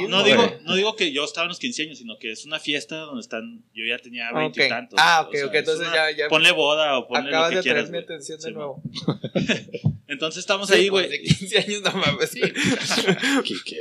no, 0.09 0.23
digo, 0.25 0.53
no 0.63 0.75
digo 0.75 0.97
que 0.97 1.13
yo 1.13 1.25
estaba 1.25 1.45
en 1.45 1.49
los 1.49 1.59
15 1.59 1.83
años, 1.83 1.99
sino 1.99 2.19
que 2.19 2.33
es 2.33 2.45
una 2.45 2.59
fiesta 2.61 2.97
donde 2.97 3.21
están. 3.21 3.65
Yo 3.73 3.85
ya 3.89 3.99
tenía 3.99 4.33
20 4.33 4.61
Ok. 4.61 4.67
y 4.67 4.69
tantos. 4.69 4.99
Ah, 5.03 5.23
o 5.25 5.29
ok, 5.29 5.35
sea, 5.37 5.47
ok, 5.47 5.55
es 5.55 5.59
entonces 5.61 5.87
una- 5.89 6.11
ya- 6.11 6.17
ya- 6.17 6.29
Ponle 6.29 6.51
boda 6.53 6.99
o 6.99 7.07
ponle 7.09 7.29
Acabas 7.29 7.51
lo 7.51 7.57
de 7.57 7.63
que 7.63 7.69
quieras. 7.69 7.89
traer 7.89 7.93
mi 7.93 8.05
atención 8.05 8.39
de 8.41 8.49
Sí, 8.49 8.53
nuevo. 8.53 8.83
Entonces 10.07 10.41
estamos 10.41 10.69
Sí, 10.69 10.75
ahí, 10.75 10.89
güey. 10.89 11.09
De 11.09 11.21
15 11.23 11.59
años, 11.59 11.83
no 11.83 11.93
mames. 11.93 12.31
¿Qué- 12.33 12.53
qué? 13.65 13.77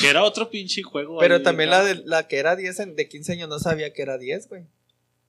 Que 0.00 0.08
era 0.08 0.22
otro 0.22 0.48
pinche 0.50 0.82
juego. 0.82 1.18
Pero 1.18 1.36
ahí, 1.36 1.42
también 1.42 1.70
¿no? 1.70 1.76
la, 1.76 1.84
de, 1.84 2.02
la 2.04 2.28
que 2.28 2.36
era 2.36 2.56
10 2.56 2.78
en- 2.80 2.96
de 2.96 3.08
15 3.08 3.32
años 3.32 3.48
no 3.48 3.58
sabía 3.58 3.92
que 3.92 4.02
era 4.02 4.16
10, 4.18 4.48
güey. 4.48 4.62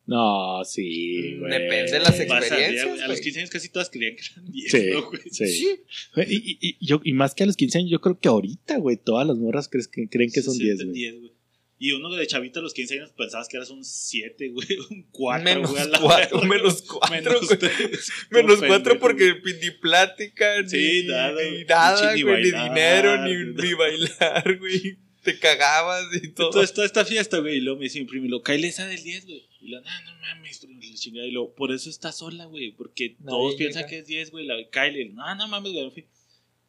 No, 0.07 0.63
sí, 0.65 1.35
güey. 1.39 1.51
depende 1.51 1.91
de 1.93 1.99
las 1.99 2.11
Vas 2.11 2.19
a- 2.19 2.23
experiencias, 2.45 2.85
A 2.85 3.07
los 3.07 3.07
güey. 3.07 3.21
15 3.21 3.39
años 3.39 3.49
casi 3.49 3.69
todas 3.69 3.89
creían 3.89 4.15
que 4.15 4.21
eran 4.31 4.51
10, 4.51 4.71
Sí, 4.71 4.89
¿no, 4.91 5.09
güey? 5.09 5.21
sí. 5.31 5.79
Güey, 6.15 6.27
Y, 6.29 6.35
y- 6.61 6.77
y 6.79 6.85
yo, 6.85 7.01
y 7.03 7.13
más 7.13 7.33
que 7.33 7.43
a 7.43 7.47
los 7.47 7.55
15 7.55 7.79
años, 7.79 7.89
yo 7.91 8.01
creo 8.01 8.19
que 8.19 8.27
ahorita, 8.27 8.77
güey, 8.77 8.97
todas 8.97 9.25
las 9.25 9.37
morras 9.37 9.67
crees 9.67 9.87
que, 9.87 10.07
creen 10.07 10.29
que 10.31 10.41
Se 10.41 10.43
son 10.43 10.57
10, 10.57 10.77
sienten 10.77 10.87
güey. 10.89 11.01
10, 11.01 11.19
güey. 11.21 11.31
Y 11.77 11.91
uno 11.91 12.09
de 12.15 12.25
chavito 12.25 12.59
a 12.61 12.63
los 12.63 12.73
15 12.73 12.93
años 12.99 13.11
pensabas 13.17 13.49
que 13.49 13.57
eras 13.57 13.69
un 13.69 13.83
7, 13.83 14.47
güey. 14.49 14.67
Un 14.91 15.07
4, 15.11 15.43
Menos 15.43 15.71
güey. 15.71 15.81
a 15.81 15.87
la 15.87 15.99
4, 15.99 16.39
verga. 16.39 16.55
menos 16.55 16.81
4, 16.83 17.15
Menos 17.15 17.47
güey. 17.47 17.59
tres. 17.59 18.09
Menos 18.31 18.55
Todo 18.59 18.67
4 18.67 18.69
pendejo, 18.69 18.99
porque 18.99 19.33
ni 19.61 19.71
plática, 19.71 20.67
Sí, 20.67 21.01
ni 21.03 21.07
nada, 21.09 21.33
ni, 21.51 21.63
nada, 21.65 22.11
Ni 22.13 22.17
ni 22.21 22.23
bailar, 22.23 22.69
dinero, 22.69 23.23
ni, 23.25 23.33
ni- 23.33 23.61
ni 23.69 23.73
bailar, 23.73 24.57
güey. 24.59 24.97
Te 25.25 25.39
cagabas 25.39 26.05
y 26.15 26.29
todo. 26.29 26.47
Entonces, 26.47 26.73
toda 26.73 26.87
esta 26.87 27.03
fiesta, 27.03 27.39
güey, 27.39 27.57
y 27.57 27.61
luego 27.61 27.79
me 27.79 27.85
dice 27.85 27.99
mi 27.99 28.05
primo, 28.05 28.25
y 28.25 28.29
lo 28.29 28.41
Kyle 28.43 28.63
esa 28.63 28.85
del 28.87 29.03
10, 29.03 29.25
güey. 29.25 29.43
Y 29.59 29.67
lo, 29.69 29.81
no, 29.81 29.89
no 30.05 30.15
mames, 30.21 30.59
primo, 30.59 30.79
y 30.81 30.91
la 30.91 30.95
chingada. 30.97 31.27
Y 31.27 31.31
lo, 31.31 31.53
por 31.53 31.71
eso 31.73 31.89
está 31.89 32.11
sola, 32.11 32.45
güey, 32.45 32.71
porque 32.71 33.15
Nadie 33.19 33.25
todos 33.25 33.51
llega. 33.53 33.57
piensan 33.57 33.89
que 33.89 33.97
es 33.99 34.05
10, 34.07 34.31
güey. 34.31 34.45
La 34.45 34.55
Kyle, 34.71 35.01
y, 35.01 35.09
no, 35.09 35.35
no 35.35 35.47
mames, 35.47 35.71
güey, 35.73 35.83
en 35.85 35.91
fin. 35.91 36.05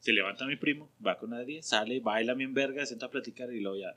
Se 0.00 0.12
levanta 0.12 0.46
mi 0.46 0.56
primo, 0.56 0.90
va 1.04 1.18
con 1.18 1.30
la 1.30 1.38
de 1.38 1.46
10, 1.46 1.66
sale, 1.66 2.00
baila 2.00 2.34
bien 2.34 2.54
verga, 2.54 2.80
se 2.82 2.88
sienta 2.88 3.06
a 3.06 3.10
platicar 3.10 3.52
y 3.52 3.60
luego 3.60 3.76
ya. 3.78 3.96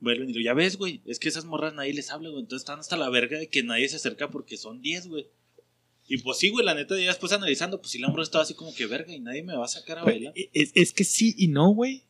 Vuelven 0.00 0.30
y 0.30 0.32
lo, 0.32 0.40
ya 0.40 0.54
ves, 0.54 0.76
güey, 0.76 1.02
es 1.06 1.18
que 1.18 1.28
esas 1.28 1.44
morras 1.44 1.74
nadie 1.74 1.92
les 1.92 2.10
habla, 2.10 2.28
güey. 2.30 2.40
Entonces 2.40 2.62
están 2.62 2.78
hasta 2.80 2.96
la 2.96 3.08
verga 3.10 3.38
de 3.38 3.48
que 3.48 3.62
nadie 3.62 3.88
se 3.88 3.96
acerca 3.96 4.30
porque 4.30 4.56
son 4.56 4.80
10, 4.80 5.08
güey. 5.08 5.26
Y 6.06 6.18
pues 6.18 6.38
sí, 6.38 6.48
güey, 6.48 6.64
la 6.64 6.74
neta, 6.74 6.98
ya 6.98 7.08
después 7.08 7.32
analizando, 7.32 7.80
pues 7.80 7.90
sí, 7.92 7.98
la 7.98 8.08
morra 8.08 8.22
estaba 8.22 8.42
así 8.42 8.54
como 8.54 8.74
que 8.74 8.86
verga 8.86 9.12
y 9.12 9.20
nadie 9.20 9.42
me 9.42 9.54
va 9.54 9.66
a 9.66 9.68
sacar 9.68 9.98
a 9.98 10.04
bailar. 10.04 10.32
Güey, 10.32 10.48
Es, 10.54 10.72
es 10.74 10.92
que 10.94 11.04
sí 11.04 11.34
y 11.36 11.48
no, 11.48 11.68
güey. 11.74 12.04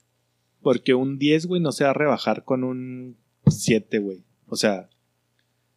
Porque 0.63 0.95
un 0.95 1.19
10, 1.19 1.47
güey, 1.47 1.61
no 1.61 1.73
se 1.73 1.85
va 1.85 1.91
a 1.91 1.95
rebajar 1.95 2.45
con 2.45 2.65
un 2.65 3.17
7, 3.47 3.99
güey. 3.99 4.23
O 4.49 4.57
sea, 4.57 4.89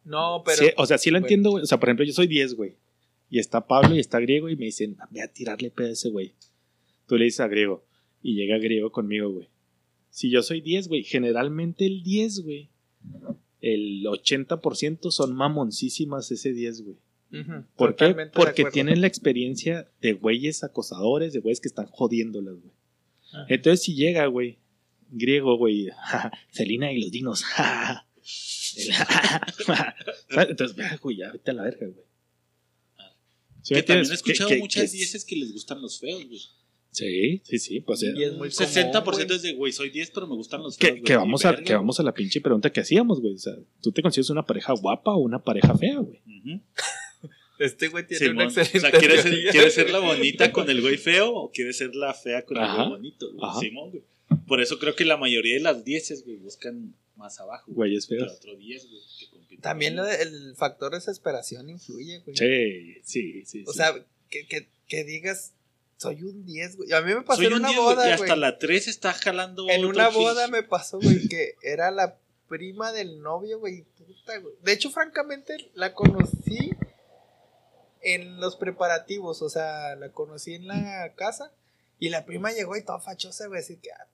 No, 0.04 0.42
pero. 0.44 0.58
sí- 0.58 0.72
o 0.76 0.86
sea, 0.86 0.98
sí 0.98 1.10
lo 1.10 1.14
bueno. 1.16 1.26
entiendo, 1.26 1.50
güey. 1.52 1.62
O 1.62 1.66
sea, 1.66 1.78
por 1.78 1.88
ejemplo, 1.88 2.04
yo 2.04 2.12
soy 2.12 2.26
10, 2.26 2.54
güey. 2.54 2.74
Y 3.30 3.38
está 3.38 3.66
Pablo 3.66 3.94
y 3.94 3.98
está 4.00 4.20
Griego 4.20 4.48
y 4.50 4.56
me 4.56 4.66
dicen, 4.66 4.96
ve 5.10 5.22
a 5.22 5.28
tirarle 5.32 5.70
pedo 5.70 5.88
a 5.88 5.92
ese 5.92 6.10
güey. 6.10 6.34
Tú 7.06 7.16
le 7.16 7.24
dices 7.24 7.40
a 7.40 7.48
Griego. 7.48 7.84
Y 8.22 8.34
llega 8.34 8.58
Griego 8.58 8.92
conmigo, 8.92 9.30
güey. 9.30 9.48
Si 10.10 10.30
yo 10.30 10.42
soy 10.42 10.60
10, 10.60 10.88
güey, 10.88 11.02
generalmente 11.04 11.86
el 11.86 12.02
10, 12.02 12.40
güey, 12.44 12.68
el 13.60 14.04
80% 14.06 15.10
son 15.10 15.34
mamoncísimas 15.34 16.30
ese 16.30 16.52
10, 16.52 16.82
güey. 16.82 16.96
Ujú, 17.32 17.64
¿Por 17.76 17.96
qué? 17.96 18.14
Porque 18.34 18.64
tienen 18.66 19.00
la 19.00 19.06
experiencia 19.06 19.88
de 20.02 20.12
güeyes 20.12 20.64
acosadores, 20.64 21.32
de 21.32 21.38
güeyes 21.40 21.60
que 21.60 21.68
están 21.68 21.86
jodiéndolas, 21.86 22.56
güey. 22.60 22.74
Ajá. 23.32 23.46
Entonces, 23.48 23.82
si 23.82 23.94
llega, 23.94 24.26
güey, 24.26 24.58
griego, 25.12 25.56
güey, 25.56 25.88
Celina 26.50 26.90
y 26.92 27.00
los 27.00 27.10
dinos. 27.10 27.44
Entonces, 30.48 31.00
güey, 31.00 31.16
ya 31.18 31.30
vete 31.32 31.50
a 31.50 31.54
la 31.54 31.62
verga, 31.64 31.86
güey. 31.86 32.06
¿Sí 33.62 33.74
me 33.74 33.80
que 33.80 33.86
también 33.86 34.10
he 34.10 34.14
escuchado 34.14 34.48
Que- 34.50 34.58
muchas 34.58 34.90
que- 34.90 34.96
dieces 34.96 35.24
que 35.24 35.36
les 35.36 35.52
gustan 35.52 35.80
los 35.80 36.00
feos, 36.00 36.26
güey. 36.26 36.40
Sí, 36.90 37.40
sí, 37.44 37.58
sí, 37.58 37.80
pues 37.80 38.02
eh, 38.02 38.08
es 38.10 38.14
muy 38.14 38.28
Un 38.28 38.36
común, 38.36 38.48
60% 38.50 39.02
güey. 39.04 39.26
es 39.36 39.42
de, 39.42 39.52
güey, 39.54 39.72
soy 39.72 39.88
10, 39.88 40.10
pero 40.10 40.26
me 40.26 40.34
gustan 40.34 40.62
los 40.62 40.76
feos. 40.76 40.98
que, 41.02 41.16
vamos 41.16 41.42
a, 41.46 41.52
verga, 41.52 41.64
que 41.64 41.74
vamos 41.74 41.98
a 41.98 42.02
la 42.02 42.12
pinche 42.12 42.40
pregunta 42.42 42.70
que 42.70 42.80
hacíamos, 42.80 43.20
güey. 43.20 43.34
O 43.34 43.38
sea, 43.38 43.54
¿tú 43.80 43.92
te 43.92 44.02
consideras 44.02 44.28
una 44.28 44.44
pareja 44.44 44.74
guapa 44.74 45.12
o 45.14 45.18
una 45.20 45.38
pareja 45.42 45.74
fea, 45.74 45.98
güey? 46.00 46.20
Este 47.58 47.88
güey 47.88 48.06
tiene 48.06 48.18
Simón. 48.26 48.34
una 48.36 48.44
excelente. 48.44 48.78
O 48.78 48.80
sea, 48.80 48.90
¿quieres 48.90 49.22
ser, 49.22 49.30
teoría. 49.30 49.50
¿quieres 49.52 49.74
ser 49.74 49.90
la 49.90 50.00
bonita 50.00 50.52
con 50.52 50.68
el 50.68 50.80
güey 50.82 50.98
feo 50.98 51.32
o 51.32 51.50
quieres 51.50 51.78
ser 51.78 51.94
la 51.94 52.12
fea 52.12 52.44
con 52.44 52.58
el 52.58 52.66
güey 52.76 52.88
bonito? 52.90 53.26
güey? 53.32 53.50
Simón, 53.60 53.90
güey. 53.90 54.02
Por 54.46 54.60
eso 54.60 54.78
creo 54.78 54.94
que 54.96 55.04
la 55.04 55.16
mayoría 55.16 55.54
de 55.54 55.60
las 55.60 55.84
10 55.84 56.24
güey, 56.24 56.36
buscan 56.36 56.94
más 57.16 57.40
abajo. 57.40 57.70
Güeyes 57.72 58.06
Que 58.06 58.16
feos. 58.16 58.32
otro 58.36 58.56
10, 58.56 58.86
güey. 58.88 59.46
que. 59.48 59.56
También 59.58 59.96
lo 59.96 60.04
de- 60.04 60.22
el 60.22 60.54
factor 60.56 60.92
desesperación 60.92 61.68
influye, 61.70 62.20
güey. 62.20 62.36
Sí, 62.36 62.94
sí, 63.04 63.44
sí. 63.44 63.64
O 63.66 63.72
sí. 63.72 63.76
sea, 63.78 63.94
que, 64.30 64.46
que, 64.46 64.68
que 64.88 65.04
digas, 65.04 65.52
soy 65.98 66.22
un 66.22 66.44
10, 66.44 66.76
güey. 66.78 66.92
A 66.92 67.00
mí 67.02 67.14
me 67.14 67.22
pasó 67.22 67.36
Soy 67.38 67.46
en 67.46 67.52
un 67.54 67.58
una 67.60 67.68
10, 67.68 67.80
güey, 67.80 67.94
boda, 67.94 68.04
y 68.04 68.16
güey. 68.16 68.22
hasta 68.30 68.36
la 68.36 68.58
3 68.58 68.88
está 68.88 69.12
jalando. 69.12 69.68
En 69.68 69.84
otro 69.84 69.90
una 69.90 70.08
boda 70.08 70.48
me 70.48 70.62
pasó, 70.62 70.98
güey, 71.00 71.28
que 71.28 71.54
era 71.62 71.90
la 71.90 72.18
prima 72.48 72.92
del 72.92 73.20
novio, 73.22 73.58
güey. 73.60 73.84
Puta, 73.98 74.38
güey. 74.38 74.54
De 74.62 74.72
hecho, 74.72 74.90
francamente, 74.90 75.70
la 75.74 75.94
conocí 75.94 76.70
en 78.02 78.40
los 78.40 78.56
preparativos. 78.56 79.42
O 79.42 79.48
sea, 79.48 79.94
la 79.96 80.10
conocí 80.10 80.54
en 80.54 80.66
la 80.66 81.12
casa. 81.14 81.52
Y 81.98 82.08
la 82.08 82.24
prima 82.26 82.52
llegó 82.52 82.76
y 82.76 82.82
toda 82.82 82.98
fachosa, 82.98 83.46
güey. 83.46 83.60
Así 83.60 83.76
que, 83.76 83.92
ah. 83.92 84.08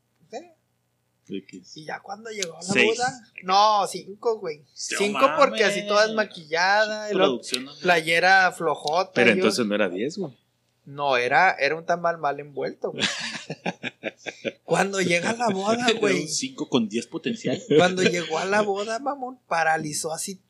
X. 1.31 1.77
Y 1.77 1.85
ya 1.85 2.01
cuando 2.01 2.31
llegó 2.31 2.55
a 2.55 2.61
la 2.61 2.63
Seis. 2.63 2.97
boda. 2.99 3.21
No, 3.43 3.87
cinco, 3.87 4.39
güey. 4.39 4.65
Cinco 4.75 5.21
porque 5.39 5.65
así 5.65 5.87
toda 5.87 6.07
desmaquillada. 6.07 7.11
y 7.11 7.15
luego 7.15 7.35
Producción, 7.35 7.65
¿no? 7.65 7.73
playera 7.83 8.53
flojota. 8.53 9.13
Pero 9.15 9.31
yo- 9.31 9.35
entonces 9.37 9.67
no 9.67 9.75
era 9.75 9.89
10, 9.89 10.19
güey. 10.19 10.37
No, 10.85 11.17
era, 11.19 11.53
era 11.53 11.77
un 11.77 11.85
tamal 11.85 12.17
mal 12.19 12.41
envuelto, 12.41 12.93
güey. 12.93 13.05
Cuando 14.65 15.01
llega 15.01 15.31
a 15.31 15.37
la 15.37 15.49
boda, 15.49 15.87
güey. 16.01 16.23
un 16.23 16.29
5 16.29 16.69
con 16.69 16.89
10 16.89 17.07
potencial. 17.09 17.61
Cuando 17.77 18.03
llegó 18.03 18.39
a 18.39 18.45
la 18.45 18.63
boda, 18.63 18.99
mamón, 18.99 19.39
paralizó 19.49 20.13
así 20.13 20.41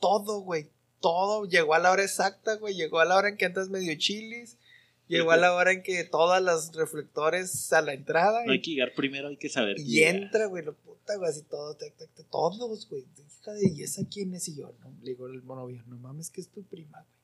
todo, 0.00 0.40
güey. 0.40 0.70
Todo. 1.00 1.44
Llegó 1.46 1.74
a 1.74 1.78
la 1.78 1.90
hora 1.90 2.02
exacta, 2.04 2.56
güey. 2.56 2.74
Llegó 2.74 3.00
a 3.00 3.04
la 3.04 3.16
hora 3.16 3.28
en 3.28 3.36
que 3.36 3.44
andas 3.46 3.68
medio 3.68 3.94
chilis. 3.96 4.58
Llegó 5.08 5.30
a 5.32 5.36
la 5.36 5.54
hora 5.54 5.72
en 5.72 5.82
que 5.82 6.04
todas 6.04 6.42
las 6.42 6.74
reflectores 6.74 7.72
a 7.72 7.80
la 7.82 7.94
entrada. 7.94 8.44
No 8.44 8.52
hay 8.52 8.60
que 8.62 8.72
llegar 8.72 8.92
primero, 8.94 9.28
hay 9.28 9.36
que 9.36 9.48
saber. 9.48 9.76
y 9.78 10.02
entra, 10.02 10.46
güey, 10.46 10.64
lo 10.64 10.74
puta, 10.74 11.16
güey, 11.16 11.30
así 11.30 11.42
todo, 11.42 11.74
tac, 11.76 11.96
tac, 11.96 12.08
tac, 12.14 12.26
todos, 12.30 12.88
güey. 12.88 13.04
Hija 13.40 13.52
de, 13.52 13.72
¿y 13.74 13.82
esa 13.82 14.02
quién 14.10 14.34
es? 14.34 14.48
Y 14.48 14.56
yo, 14.56 14.74
no, 14.80 14.94
le 15.02 15.10
digo 15.10 15.26
el 15.26 15.44
novio, 15.46 15.82
no 15.86 15.96
mames, 15.98 16.30
que 16.30 16.40
es 16.42 16.48
tu 16.50 16.62
prima, 16.64 17.04
güey. 17.06 17.18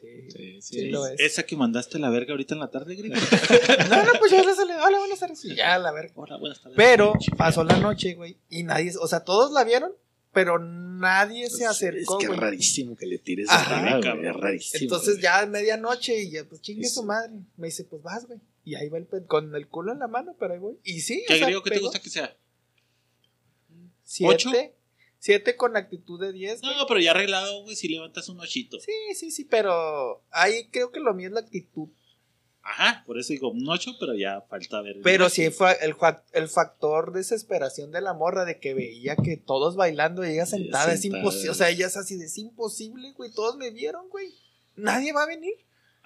Sí, 0.00 0.30
Sí, 0.30 0.62
sí. 0.62 0.80
sí 0.80 0.88
lo 0.90 1.04
es. 1.06 1.18
Esa 1.18 1.42
que 1.42 1.56
mandaste 1.56 1.98
a 1.98 2.00
la 2.00 2.08
verga 2.08 2.30
ahorita 2.32 2.54
en 2.54 2.60
la 2.60 2.70
tarde, 2.70 2.94
gringo. 2.94 3.16
No, 3.90 4.04
no, 4.04 4.12
pues 4.20 4.30
ya 4.30 4.42
le 4.44 4.54
sale. 4.54 4.74
Hola, 4.76 4.98
buenas 5.00 5.18
tardes. 5.18 5.44
Y 5.44 5.54
Ya, 5.56 5.78
la 5.78 5.90
verga. 5.92 6.12
Hola, 6.14 6.36
buenas 6.36 6.60
tardes. 6.62 6.76
Pero 6.76 7.12
pasó 7.36 7.64
la 7.64 7.76
noche, 7.78 8.14
güey. 8.14 8.38
Y 8.48 8.62
nadie, 8.62 8.92
o 9.00 9.06
sea, 9.08 9.24
todos 9.24 9.50
la 9.52 9.64
vieron, 9.64 9.92
pero 10.34 10.58
nadie 10.58 11.48
se 11.48 11.64
Es 11.64 11.70
acercó, 11.70 12.18
que 12.18 12.24
es 12.24 12.28
güey. 12.30 12.40
rarísimo 12.40 12.96
que 12.96 13.06
le 13.06 13.18
tires 13.18 13.48
Ajá, 13.48 13.90
güey, 13.92 14.02
cabrón. 14.02 14.26
Es 14.26 14.36
rarísimo. 14.36 14.82
Entonces 14.82 15.14
güey. 15.14 15.22
ya 15.22 15.38
a 15.40 15.46
medianoche 15.46 16.20
y 16.22 16.30
ya, 16.32 16.44
pues 16.44 16.60
chingue 16.60 16.84
Es- 16.86 16.94
su 16.94 17.02
madre. 17.04 17.32
Me 17.56 17.68
dice, 17.68 17.84
pues 17.84 18.02
vas, 18.02 18.26
güey. 18.26 18.40
Y 18.64 18.74
ahí 18.74 18.88
va 18.88 18.98
el 18.98 19.06
pe- 19.06 19.24
con 19.26 19.54
el 19.54 19.68
culo 19.68 19.92
en 19.92 19.98
la 20.00 20.08
mano, 20.08 20.34
pero 20.38 20.52
ahí 20.54 20.58
voy. 20.58 20.78
Y 20.84 21.00
sí, 21.00 21.24
¿Qué 21.26 21.34
o 21.34 21.36
sea, 21.36 21.46
griego 21.46 21.62
que 21.62 21.70
te 21.70 21.78
gusta 21.80 22.00
que 22.00 22.10
sea? 22.10 22.36
Siete. 24.02 24.34
¿Ocho? 24.34 24.50
Siete 25.18 25.56
con 25.56 25.76
actitud 25.76 26.20
de 26.20 26.32
diez. 26.32 26.60
güey. 26.60 26.76
No, 26.76 26.86
pero 26.86 27.00
ya 27.00 27.12
arreglado, 27.12 27.62
güey, 27.62 27.76
si 27.76 27.88
levantas 27.88 28.28
un 28.28 28.40
ochito. 28.40 28.78
Sí, 28.80 28.92
sí, 29.14 29.30
sí, 29.30 29.44
pero 29.44 30.22
ahí 30.30 30.68
creo 30.70 30.92
que 30.92 31.00
lo 31.00 31.14
mío 31.14 31.28
es 31.28 31.32
la 31.34 31.40
actitud. 31.40 31.88
Ajá, 32.66 33.04
por 33.06 33.18
eso 33.18 33.34
digo 33.34 33.50
un 33.50 33.68
8, 33.68 33.92
pero 34.00 34.14
ya 34.14 34.40
falta 34.48 34.80
ver. 34.80 34.96
el 34.96 35.02
Pero 35.02 35.28
sí 35.28 35.50
fue 35.50 35.76
el, 35.82 35.94
el 36.32 36.48
factor 36.48 37.12
desesperación 37.12 37.92
de 37.92 38.00
la 38.00 38.14
morra 38.14 38.46
de 38.46 38.58
que 38.58 38.72
veía 38.72 39.16
que 39.16 39.36
todos 39.36 39.76
bailando 39.76 40.24
y 40.24 40.30
ella 40.30 40.46
sentada, 40.46 40.94
es 40.94 41.02
sentada. 41.02 41.20
imposible. 41.20 41.50
O 41.50 41.54
sea, 41.54 41.68
ella 41.68 41.86
es 41.86 41.96
así 41.98 42.16
de 42.16 42.24
es 42.24 42.38
imposible, 42.38 43.12
güey. 43.12 43.30
Todos 43.30 43.58
me 43.58 43.70
vieron, 43.70 44.08
güey. 44.08 44.34
Nadie 44.76 45.12
va 45.12 45.24
a 45.24 45.26
venir. 45.26 45.54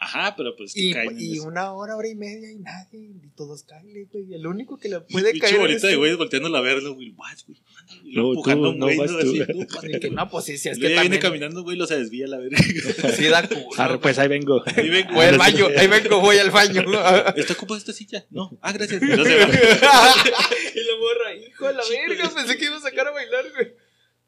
Ajá, 0.01 0.35
pero 0.37 0.55
pues 0.57 0.75
que 0.75 0.81
Y, 0.81 0.93
caen 0.93 1.11
en 1.11 1.21
y 1.21 1.33
eso. 1.35 1.43
una 1.49 1.73
hora, 1.73 1.97
hora 1.97 2.07
y 2.07 2.15
media 2.15 2.53
y 2.53 2.59
nadie. 2.61 3.11
Y 3.25 3.29
todos 3.37 3.65
caen, 3.65 3.89
güey. 3.91 4.07
El 4.33 4.47
único 4.47 4.79
que 4.79 4.89
le 4.89 5.01
puede 5.01 5.33
Pinche 5.33 5.41
caer. 5.41 5.55
es 5.55 5.61
bolita 5.61 5.87
de 5.89 5.97
güey 5.97 6.15
volteándola 6.15 6.59
a 6.59 6.61
verlo, 6.61 6.95
güey. 6.95 7.11
Vas, 7.11 7.45
güey. 7.47 7.59
y 8.05 8.13
luego 8.13 8.29
No, 8.29 8.35
empujando 8.39 8.71
un 8.71 8.79
no 8.79 8.87
güey, 8.87 8.97
¿no? 8.97 9.07
tú. 9.07 9.09
Así. 9.79 9.89
De 9.89 9.99
que 10.01 10.11
no, 10.11 10.31
pues 10.31 10.45
sí, 10.45 10.57
sí, 10.57 10.69
es 10.69 10.79
que 10.79 10.95
ya 10.95 11.01
viene 11.01 11.19
caminando, 11.19 11.65
güey, 11.65 11.77
lo 11.77 11.87
se 11.89 11.99
desvía 11.99 12.29
la 12.29 12.39
verga. 12.39 12.59
Sí, 13.17 13.25
da 13.27 13.47
culo. 13.49 13.67
Arre, 13.77 13.99
pues 13.99 14.19
ahí 14.21 14.29
vengo. 14.29 14.63
Ahí 14.77 14.89
vengo. 14.89 15.13
Voy 15.15 15.27
al 15.27 15.39
baño, 15.39 15.67
ahí 15.77 15.87
vengo, 15.89 16.21
voy 16.21 16.39
al 16.39 16.51
baño. 16.53 16.83
¿Está 17.37 17.55
ocupada 17.55 17.79
esta 17.79 17.93
silla? 17.93 18.25
No. 18.31 18.57
Ah, 18.63 18.73
gracias. 18.73 19.03
Y 19.03 19.07
la 19.07 19.17
morra, 19.17 21.35
hijo 21.35 21.67
de 21.67 21.75
la 21.75 21.83
verga, 21.89 22.31
pensé 22.35 22.57
que 22.57 22.65
iba 22.67 22.77
a 22.77 22.81
sacar 22.81 23.09
a 23.09 23.11
bailar, 23.11 23.45
güey. 23.53 23.73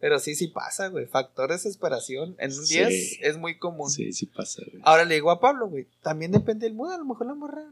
Pero 0.00 0.18
sí, 0.18 0.34
sí 0.34 0.48
pasa, 0.48 0.88
güey. 0.88 1.06
Factor 1.06 1.50
desesperación. 1.50 2.34
En 2.38 2.50
un 2.52 2.64
Sí. 2.66 2.74
10 2.78 3.18
es 3.20 3.36
muy 3.36 3.58
común. 3.58 3.90
Sí, 3.90 4.12
sí 4.12 4.26
pasa, 4.26 4.62
güey. 4.66 4.82
Ahora 4.84 5.04
le 5.04 5.14
digo 5.14 5.30
a 5.30 5.40
Pablo, 5.40 5.68
güey, 5.68 5.86
también 6.02 6.32
depende 6.32 6.66
del 6.66 6.74
mood. 6.74 6.90
A 6.92 6.98
lo 6.98 7.04
mejor 7.04 7.26
la 7.26 7.34
morra 7.34 7.70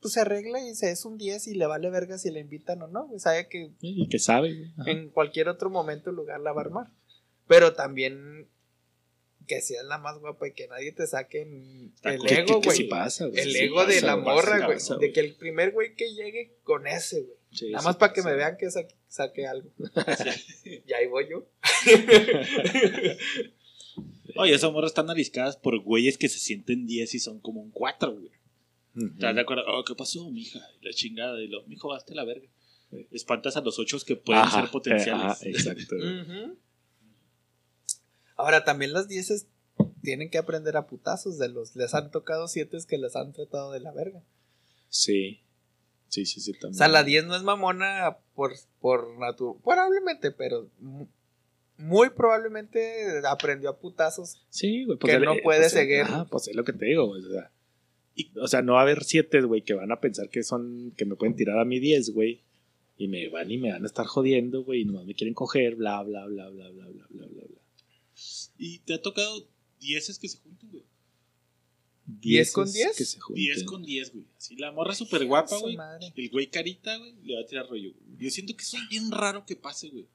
pues, 0.00 0.14
se 0.14 0.20
arregla 0.20 0.60
y 0.66 0.74
se 0.74 0.90
es 0.90 1.04
un 1.04 1.18
10 1.18 1.46
y 1.48 1.54
le 1.54 1.66
vale 1.66 1.90
verga 1.90 2.16
si 2.18 2.30
le 2.30 2.40
invitan 2.40 2.80
o 2.82 2.88
no. 2.88 3.06
güey. 3.06 3.20
Sabe 3.20 3.48
que 3.48 3.70
Y 3.80 4.08
que 4.08 4.18
sabe, 4.18 4.54
güey. 4.54 4.72
Ajá. 4.78 4.90
en 4.90 5.10
cualquier 5.10 5.48
otro 5.48 5.68
momento 5.70 6.10
lugar 6.12 6.40
la 6.40 6.52
va 6.52 6.62
a 6.62 6.64
armar. 6.64 6.86
Pero 7.46 7.74
también 7.74 8.48
que 9.46 9.60
seas 9.60 9.84
la 9.84 9.98
más 9.98 10.18
guapa 10.18 10.48
y 10.48 10.52
que 10.54 10.66
nadie 10.66 10.90
te 10.92 11.06
saque 11.06 11.42
Está 11.94 12.14
el 12.14 12.26
ego, 12.26 12.60
güey. 12.60 12.76
sí 12.76 12.88
el 13.34 13.52
Sí 13.52 13.58
ego 13.58 13.84
de 13.86 13.94
pasa, 13.94 14.06
la 14.06 14.14
güey, 14.14 14.24
morra, 14.24 14.78
sí 14.78 14.88
güey. 14.94 15.00
De 15.08 15.12
que 15.12 15.20
el 15.20 15.36
primer 15.36 15.70
güey 15.72 15.94
que 15.94 16.12
llegue 16.14 16.56
con 16.64 16.86
ese, 16.88 17.20
güey. 17.22 17.36
Sí, 17.52 17.70
Nada 17.70 17.80
sí 17.82 17.86
más 17.86 17.96
para 17.96 18.12
que 18.12 18.22
me 18.22 18.34
vean 18.34 18.56
que 18.56 18.68
saque, 18.72 18.95
saque 19.08 19.46
algo. 19.46 19.70
y 20.64 20.92
ahí 20.92 21.06
voy 21.08 21.28
yo. 21.30 21.46
Oye, 24.36 24.54
esas 24.54 24.72
morras 24.72 24.90
están 24.90 25.08
ariscadas 25.08 25.56
por 25.56 25.78
güeyes 25.80 26.18
que 26.18 26.28
se 26.28 26.38
sienten 26.38 26.86
10 26.86 27.14
y 27.14 27.18
son 27.18 27.40
como 27.40 27.62
un 27.62 27.70
4, 27.70 28.12
güey. 28.12 28.30
¿Estás 28.94 29.34
de 29.34 29.40
acuerdo? 29.40 29.64
Oh, 29.68 29.84
¿qué 29.84 29.94
pasó, 29.94 30.30
mija? 30.30 30.60
La 30.80 30.90
chingada. 30.90 31.40
Y 31.40 31.48
lo, 31.48 31.62
mijo, 31.66 31.88
baste 31.88 32.14
la 32.14 32.24
verga. 32.24 32.48
Sí. 32.90 33.06
Espantas 33.10 33.56
a 33.56 33.60
los 33.60 33.78
8 33.78 33.98
que 34.06 34.16
pueden 34.16 34.42
Ajá, 34.42 34.62
ser 34.62 34.70
potenciales. 34.70 35.22
eh, 35.22 35.26
ajá, 35.26 35.48
exacto. 35.48 35.96
Ahora 38.36 38.64
también 38.64 38.92
las 38.92 39.08
10 39.08 39.46
tienen 40.02 40.30
que 40.30 40.38
aprender 40.38 40.76
a 40.76 40.86
putazos 40.86 41.38
de 41.38 41.48
los. 41.48 41.74
Les 41.76 41.94
han 41.94 42.10
tocado 42.10 42.48
7 42.48 42.78
que 42.88 42.98
les 42.98 43.16
han 43.16 43.32
tratado 43.32 43.72
de 43.72 43.80
la 43.80 43.92
verga. 43.92 44.22
Sí. 44.88 45.40
Sí, 46.08 46.24
sí, 46.26 46.40
sí, 46.40 46.52
O 46.52 46.54
también. 46.60 46.74
sea, 46.78 46.88
la 46.88 47.02
10 47.04 47.26
no 47.26 47.36
es 47.36 47.42
mamona 47.42 48.18
por, 48.34 48.52
por 48.80 49.18
naturaleza. 49.18 49.62
Probablemente, 49.64 50.30
pero 50.30 50.68
mu- 50.78 51.06
muy 51.78 52.10
probablemente 52.10 53.20
aprendió 53.28 53.70
a 53.70 53.78
putazos. 53.78 54.44
Sí, 54.48 54.84
güey. 54.84 54.98
que 54.98 55.12
es- 55.12 55.20
no 55.20 55.34
eh, 55.34 55.40
puede 55.42 55.60
pues, 55.60 55.72
seguir. 55.72 56.02
Ajá, 56.02 56.24
pues 56.26 56.48
es 56.48 56.54
lo 56.56 56.64
que 56.64 56.72
te 56.72 56.86
digo, 56.86 57.06
güey. 57.06 57.22
O 57.24 57.30
sea, 57.30 57.50
y- 58.14 58.30
o 58.38 58.48
sea, 58.48 58.62
no 58.62 58.74
va 58.74 58.80
a 58.80 58.82
haber 58.82 59.04
siete, 59.04 59.40
güey, 59.42 59.62
que 59.62 59.74
van 59.74 59.92
a 59.92 60.00
pensar 60.00 60.28
que 60.30 60.42
son, 60.42 60.92
que 60.96 61.04
me 61.04 61.16
pueden 61.16 61.34
tirar 61.36 61.58
a 61.58 61.64
mi 61.64 61.80
10, 61.80 62.10
güey. 62.14 62.42
Y 62.98 63.08
me 63.08 63.28
van 63.28 63.50
y 63.50 63.58
me 63.58 63.72
van 63.72 63.82
a 63.82 63.86
estar 63.86 64.06
jodiendo, 64.06 64.64
güey. 64.64 64.80
Y 64.82 64.84
nomás 64.86 65.04
me 65.04 65.14
quieren 65.14 65.34
coger, 65.34 65.74
bla, 65.76 66.02
bla, 66.02 66.24
bla, 66.26 66.48
bla, 66.48 66.70
bla, 66.70 66.88
bla, 66.88 67.06
bla, 67.10 67.26
bla, 67.26 67.42
bla. 67.46 67.60
Y 68.56 68.78
te 68.78 68.94
ha 68.94 69.02
tocado 69.02 69.46
10 69.80 70.18
que 70.18 70.28
se 70.28 70.38
juntan, 70.38 70.70
güey. 70.70 70.84
¿Diez 72.06 72.52
con 72.52 72.64
Dieces 72.66 72.82
diez? 72.84 72.96
Que 72.96 73.04
se 73.04 73.18
junten. 73.20 73.44
10 73.44 73.62
con 73.64 73.82
10, 73.82 74.12
güey. 74.12 74.24
Así 74.36 74.56
la 74.56 74.70
morra 74.72 74.94
súper 74.94 75.24
guapa, 75.26 75.56
güey. 75.58 75.76
El 76.16 76.30
güey 76.30 76.46
carita, 76.48 76.96
güey, 76.96 77.14
le 77.24 77.34
va 77.34 77.40
a 77.42 77.46
tirar 77.46 77.66
rollo. 77.68 77.90
güey. 77.92 78.18
Yo 78.18 78.30
siento 78.30 78.56
que 78.56 78.62
eso 78.62 78.76
es 78.76 78.88
bien 78.88 79.10
raro 79.10 79.44
que 79.44 79.56
pase, 79.56 79.88
güey. 79.88 80.06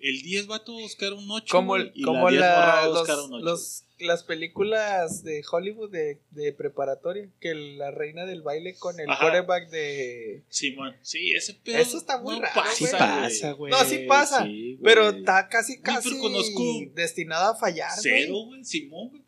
El 0.00 0.22
10 0.22 0.48
va 0.48 0.56
a 0.56 0.62
buscar 0.64 1.12
un 1.12 1.28
8. 1.28 1.46
Como, 1.50 1.72
güey, 1.72 1.90
y 1.94 2.02
como 2.02 2.30
la 2.30 2.30
10 2.30 2.40
morra 2.40 2.56
va 2.56 2.66
la, 2.76 2.82
a 2.84 2.88
buscar 2.88 3.16
los, 3.16 3.26
un 3.26 3.34
8. 3.34 3.44
los- 3.44 3.84
las 3.98 4.22
películas 4.22 5.24
de 5.24 5.42
Hollywood 5.50 5.90
de, 5.90 6.20
de 6.30 6.52
preparatoria, 6.52 7.28
que 7.40 7.52
la 7.54 7.90
reina 7.90 8.26
del 8.26 8.42
baile 8.42 8.76
con 8.78 9.00
el 9.00 9.10
Ajá. 9.10 9.18
quarterback 9.20 9.70
de... 9.70 10.44
Simón, 10.48 10.94
sí, 11.02 11.32
ese 11.32 11.54
pedo. 11.54 11.78
Eso 11.78 11.98
está 11.98 12.20
muy 12.22 12.38
raro, 12.38 12.62
Sí 12.76 12.84
güey. 12.84 12.92
pasa, 12.96 13.52
güey. 13.52 13.72
No, 13.72 13.84
sí 13.84 14.04
pasa, 14.06 14.44
Sí. 14.44 14.78
Pero 14.84 15.08
está 15.10 15.48
casi, 15.48 15.78
pero 15.82 15.96
casi 15.96 16.16
conozco- 16.16 16.92
destinado 16.94 17.50
a 17.52 17.56
fallar, 17.58 17.90
Cero, 18.00 18.34
güey. 18.34 18.44
güey, 18.46 18.64
Simón, 18.64 19.08
güey. 19.10 19.22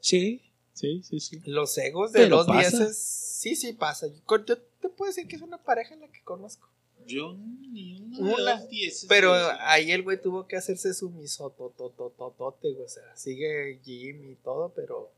Sí, 0.00 0.40
sí, 0.74 1.02
sí, 1.02 1.20
sí. 1.20 1.40
Los 1.46 1.76
egos 1.78 2.12
de 2.12 2.28
los 2.28 2.46
pasa. 2.46 2.60
dieces, 2.78 2.98
sí, 2.98 3.56
sí 3.56 3.72
pasa. 3.72 4.06
Yo, 4.08 4.44
yo 4.44 4.58
te 4.58 4.88
puedo 4.90 5.08
decir 5.10 5.26
que 5.26 5.36
es 5.36 5.42
una 5.42 5.58
pareja 5.58 5.94
en 5.94 6.00
la 6.02 6.08
que 6.08 6.22
conozco. 6.22 6.68
Yo 7.06 7.34
ni 7.34 8.00
una, 8.00 8.18
Una, 8.18 8.36
de 8.36 8.42
las 8.42 8.68
10. 8.68 9.06
Pero 9.08 9.32
ahí 9.60 9.90
el 9.90 10.02
güey 10.02 10.20
tuvo 10.20 10.46
que 10.46 10.56
hacerse 10.56 10.94
su 10.94 11.10
misototototote, 11.10 12.72
güey. 12.72 12.84
O 12.84 12.88
sea, 12.88 13.14
sigue 13.16 13.78
Jim 13.84 14.30
y 14.32 14.36
todo, 14.36 14.72
pero 14.74 15.10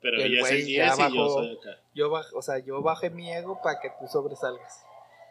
Pero 0.00 0.22
el 0.22 0.32
ya 0.32 0.36
es 0.36 0.40
güey 0.40 0.60
el 0.62 0.68
ya 0.68 0.94
10 0.96 1.10
y 1.10 1.14
yo 1.14 1.20
bajó. 1.22 1.34
soy 1.34 1.56
acá. 1.58 1.82
yo 1.94 2.10
baj, 2.10 2.26
o 2.34 2.42
sea, 2.42 2.58
yo 2.58 2.82
bajé 2.82 3.10
mi 3.10 3.32
ego 3.32 3.60
para 3.62 3.80
que 3.80 3.88
tú 3.98 4.06
sobresalgas. 4.06 4.84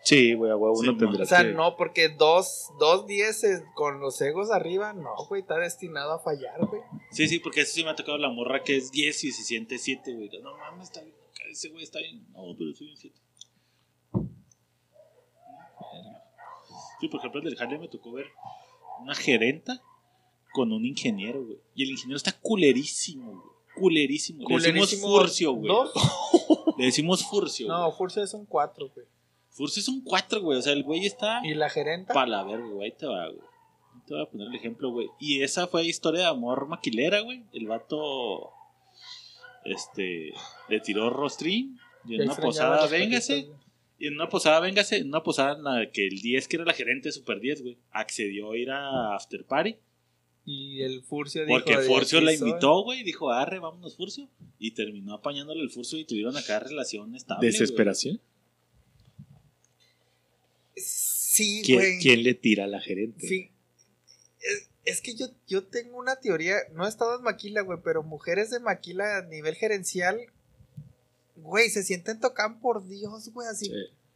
Sí, 0.04 0.34
güey, 0.34 0.51
a 0.51 0.58
huevo 0.58 0.76
Sí, 0.76 0.89
uno 0.89 0.97
tendrá 0.97 1.24
O 1.24 1.26
sea, 1.26 1.43
que... 1.43 1.54
no, 1.54 1.78
porque 1.78 2.10
dos, 2.10 2.72
dos 2.78 3.08
dieces 3.08 3.64
con 3.74 4.01
los 4.01 4.20
egos 4.22 4.51
arriba, 4.51 4.93
no, 4.93 5.16
güey, 5.30 5.41
está 5.41 5.58
destinado 5.58 6.12
a 6.14 6.20
fallar, 6.20 6.66
güey. 6.66 6.82
Sí, 7.12 7.28
sí, 7.28 7.39
porque 7.39 7.62
eso 7.62 7.74
sí 7.74 7.84
me 7.84 7.91
ha 7.91 7.95
tocado 7.95 8.18
la 8.18 8.30
morra 8.30 8.64
que 8.64 8.76
es 8.76 8.91
10 8.91 9.24
y 9.24 9.32
se 9.32 9.43
siente 9.43 9.78
7, 9.78 10.14
güey. 10.14 10.30
No 10.41 10.58
mames, 10.58 10.89
está 10.89 11.01
bien. 11.01 11.16
Ese 11.49 11.70
güey 11.70 11.84
está 11.84 11.99
bien. 11.99 12.26
No, 12.32 12.54
pero 12.58 12.74
soy 12.74 12.89
un 12.89 12.97
7. 12.97 13.16
Sí, 16.99 17.08
por 17.08 17.20
ejemplo, 17.20 17.41
el 17.41 17.49
del 17.49 17.62
Harley 17.62 17.80
me 17.80 17.88
tocó 17.88 18.12
ver 18.14 18.28
una 19.01 19.16
gerenta 19.16 19.82
con 20.54 20.72
un 20.72 20.86
ingeniero, 20.86 21.43
güey. 21.43 21.60
Y 21.76 21.84
el 21.84 21.91
ingeniero 21.91 22.18
está 22.18 22.32
culerísimo, 22.32 23.32
güey. 23.32 23.54
Culerísimo. 23.76 24.47
Le 24.47 24.56
decimos 24.56 24.74
Culerísimo, 24.74 25.08
Furcio, 25.08 25.51
güey. 25.54 25.68
¿Dos? 25.68 25.93
Le 26.78 26.86
decimos 26.86 27.26
Furcio. 27.26 27.68
No. 27.68 27.91
Furcio 27.91 28.24
es 28.24 28.34
un 28.34 28.45
cuatro, 28.45 28.89
güey. 28.93 29.06
Furcio 29.54 29.82
es 29.82 29.88
un 29.88 30.01
4, 30.01 30.41
güey. 30.41 30.58
O 30.58 30.62
sea, 30.62 30.74
el 30.74 30.84
güey 30.84 31.06
está 31.06 31.41
¿Y 31.43 31.54
la 31.54 31.70
gerenta? 31.70 32.14
para 32.14 32.28
la 32.28 32.43
verga, 32.43 32.68
güey. 32.68 32.89
Ahí 32.89 32.97
te 32.97 33.06
va, 33.06 33.28
güey. 33.28 33.39
Ahí 33.39 34.01
Te 34.08 34.14
voy 34.16 34.24
a 34.24 34.26
poner 34.26 34.47
el 34.47 34.56
ejemplo, 34.56 34.91
güey. 34.91 35.08
Y 35.20 35.41
esa 35.43 35.68
fue 35.68 35.86
historia 35.86 36.22
de 36.22 36.28
amor 36.28 36.68
maquilera, 36.68 37.22
güey. 37.22 37.43
El 37.54 37.68
vato. 37.68 38.51
Este. 39.64 40.34
Le 40.70 40.80
tiró 40.80 41.12
rostrín. 41.12 41.80
Y 42.06 42.16
en 42.16 42.24
una 42.24 42.36
posada, 42.36 42.88
véngase. 42.88 43.47
Y 43.99 44.08
en 44.08 44.16
una 44.16 44.28
posada, 44.28 44.60
véngase. 44.60 44.97
En 44.97 45.08
una 45.10 45.22
posada 45.22 45.56
en 45.56 45.64
la 45.64 45.91
que 45.91 46.08
el 46.08 46.20
10, 46.20 46.47
que 46.47 46.56
era 46.58 46.66
la 46.66 46.74
gerente 46.74 47.10
de 47.10 47.14
Super 47.14 47.39
10, 47.39 47.62
güey, 47.62 47.78
accedió 47.91 48.51
a 48.51 48.58
ir 48.58 48.72
a 48.72 49.16
After 49.16 49.45
Party. 49.45 49.76
Y 50.45 50.82
el 50.82 51.04
Furcio 51.04 51.45
dijo... 51.45 51.58
Porque 51.58 51.78
Furcio 51.78 52.20
la 52.20 52.34
invitó, 52.34 52.82
güey. 52.82 53.04
Dijo, 53.04 53.32
arre, 53.32 53.60
vámonos, 53.60 53.95
Furcio. 53.95 54.28
Y 54.58 54.72
terminó 54.72 55.14
apañándole 55.14 55.62
el 55.62 55.70
Furcio 55.70 55.99
y 55.99 56.06
tuvieron 56.06 56.36
acá 56.36 56.60
relación 56.60 57.16
estable. 57.16 57.47
¿Desesperación? 57.47 58.20
Sí, 61.34 61.63
¿Quién, 61.65 61.79
güey. 61.79 61.99
quién 61.99 62.21
le 62.23 62.36
tira 62.36 62.65
a 62.65 62.67
la 62.67 62.79
gerente? 62.79 63.27
Sí. 63.27 63.49
Es, 64.39 64.69
es 64.86 65.01
que 65.01 65.15
yo, 65.15 65.25
yo 65.47 65.63
tengo 65.63 65.97
una 65.97 66.17
teoría, 66.17 66.57
no 66.73 66.86
he 66.86 66.89
estado 66.89 67.17
en 67.17 67.23
Maquila, 67.23 67.61
güey, 67.61 67.79
pero 67.84 68.03
mujeres 68.03 68.51
de 68.51 68.59
Maquila 68.59 69.17
a 69.17 69.21
nivel 69.23 69.55
gerencial, 69.55 70.19
güey, 71.38 71.71
se 71.71 71.81
sienten 71.84 72.19
tocan 72.19 72.59
por 72.59 72.88
Dios, 72.88 73.29
güey, 73.29 73.47
así. 73.47 73.65
Sí, 73.65 73.71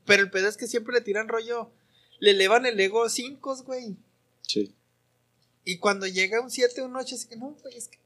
Pero 0.05 0.21
el 0.21 0.29
pedo 0.29 0.47
es 0.47 0.57
que 0.57 0.67
siempre 0.67 0.93
le 0.93 1.01
tiran 1.01 1.27
rollo, 1.27 1.71
le 2.19 2.31
elevan 2.31 2.67
el 2.67 2.79
ego 2.79 3.09
5, 3.09 3.63
güey. 3.63 3.95
sí. 4.43 4.71
Y 5.65 5.79
cuando 5.79 6.05
llega 6.07 6.39
un 6.39 6.49
7, 6.51 6.81
un 6.83 6.95
8, 6.95 7.15
así 7.15 7.27
que 7.27 7.35
no, 7.35 7.57
güey, 7.63 7.75
es 7.77 7.87
que. 7.89 7.97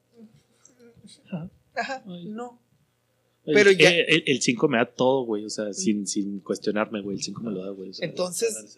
Ajá. 1.28 1.50
Ajá, 1.76 2.04
no. 2.06 2.60
El- 3.46 3.54
Pero 3.56 3.72
ya- 3.72 3.90
El 3.92 4.42
5 4.42 4.68
me 4.68 4.78
da 4.78 4.86
todo, 4.86 5.26
güey. 5.26 5.46
O 5.46 5.50
sea, 5.50 5.72
sin, 5.74 6.08
sin 6.08 6.40
cuestionarme, 6.40 7.02
güey. 7.02 7.18
El 7.18 7.24
5 7.24 7.42
me 7.42 7.52
lo 7.52 7.64
da, 7.64 7.72
güey. 7.72 7.90
o 7.90 7.94
sea, 7.94 8.08
Entonces, 8.08 8.78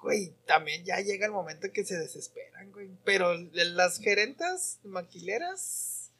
güey, 0.00 0.32
también 0.46 0.84
ya 0.84 1.00
llega 1.00 1.26
el 1.26 1.32
momento 1.32 1.68
que 1.72 1.84
se 1.84 1.98
desesperan, 1.98 2.70
güey. 2.72 2.88
Pero 3.04 3.34
las 3.52 3.98
gerentas 3.98 4.78
maquileras, 4.84 6.10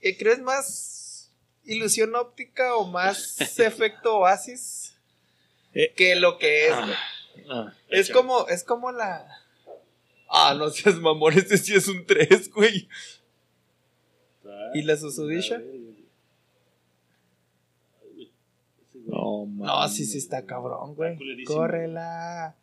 eh, 0.00 0.16
creo 0.16 0.32
es 0.32 0.40
más 0.40 1.30
ilusión 1.64 2.14
óptica 2.14 2.76
o 2.76 2.86
más 2.86 3.40
efecto 3.58 4.18
oasis 4.18 4.94
Eh, 5.74 5.92
que 5.94 6.16
lo 6.16 6.38
que 6.38 6.68
es, 6.68 6.72
ah, 6.72 6.86
güey. 6.86 7.46
ah. 7.50 7.74
Es 7.88 8.10
como, 8.10 8.46
es 8.48 8.64
como 8.64 8.92
la. 8.92 9.26
Ah, 10.28 10.54
no 10.56 10.70
seas 10.70 10.96
mamón, 10.96 11.32
este 11.36 11.58
sí 11.58 11.74
es 11.74 11.88
un 11.88 12.06
3, 12.06 12.50
güey. 12.52 12.88
¿Y 14.74 14.82
la 14.82 14.96
susudisha? 14.96 15.60
No, 19.06 19.46
No, 19.46 19.88
sí, 19.88 20.04
sí 20.04 20.18
está 20.18 20.44
cabrón, 20.44 20.94
güey. 20.94 21.16
Córrela. 21.44 22.56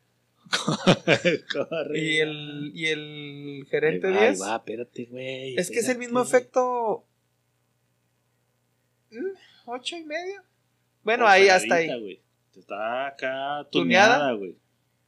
Y 1.96 2.18
el, 2.18 2.72
y 2.74 2.88
el 2.88 3.68
gerente 3.70 4.08
Ahí 4.08 4.14
va, 4.14 4.22
ahí 4.22 4.28
10. 4.30 4.42
va, 4.42 4.56
espérate, 4.58 5.06
güey. 5.06 5.56
Es 5.58 5.70
que 5.72 5.80
es 5.80 5.90
el 5.90 5.98
mismo 5.98 6.22
efecto. 6.22 7.06
¿Mm? 9.12 9.26
¿Ocho 9.66 9.96
y 9.98 10.04
medio? 10.04 10.42
Bueno, 11.04 11.28
ahí 11.28 11.50
hasta 11.50 11.76
ahí. 11.76 11.88
Güey. 12.00 12.22
Está 12.58 13.08
acá 13.08 13.68
¿Tuneada? 13.72 14.32
güey. 14.34 14.56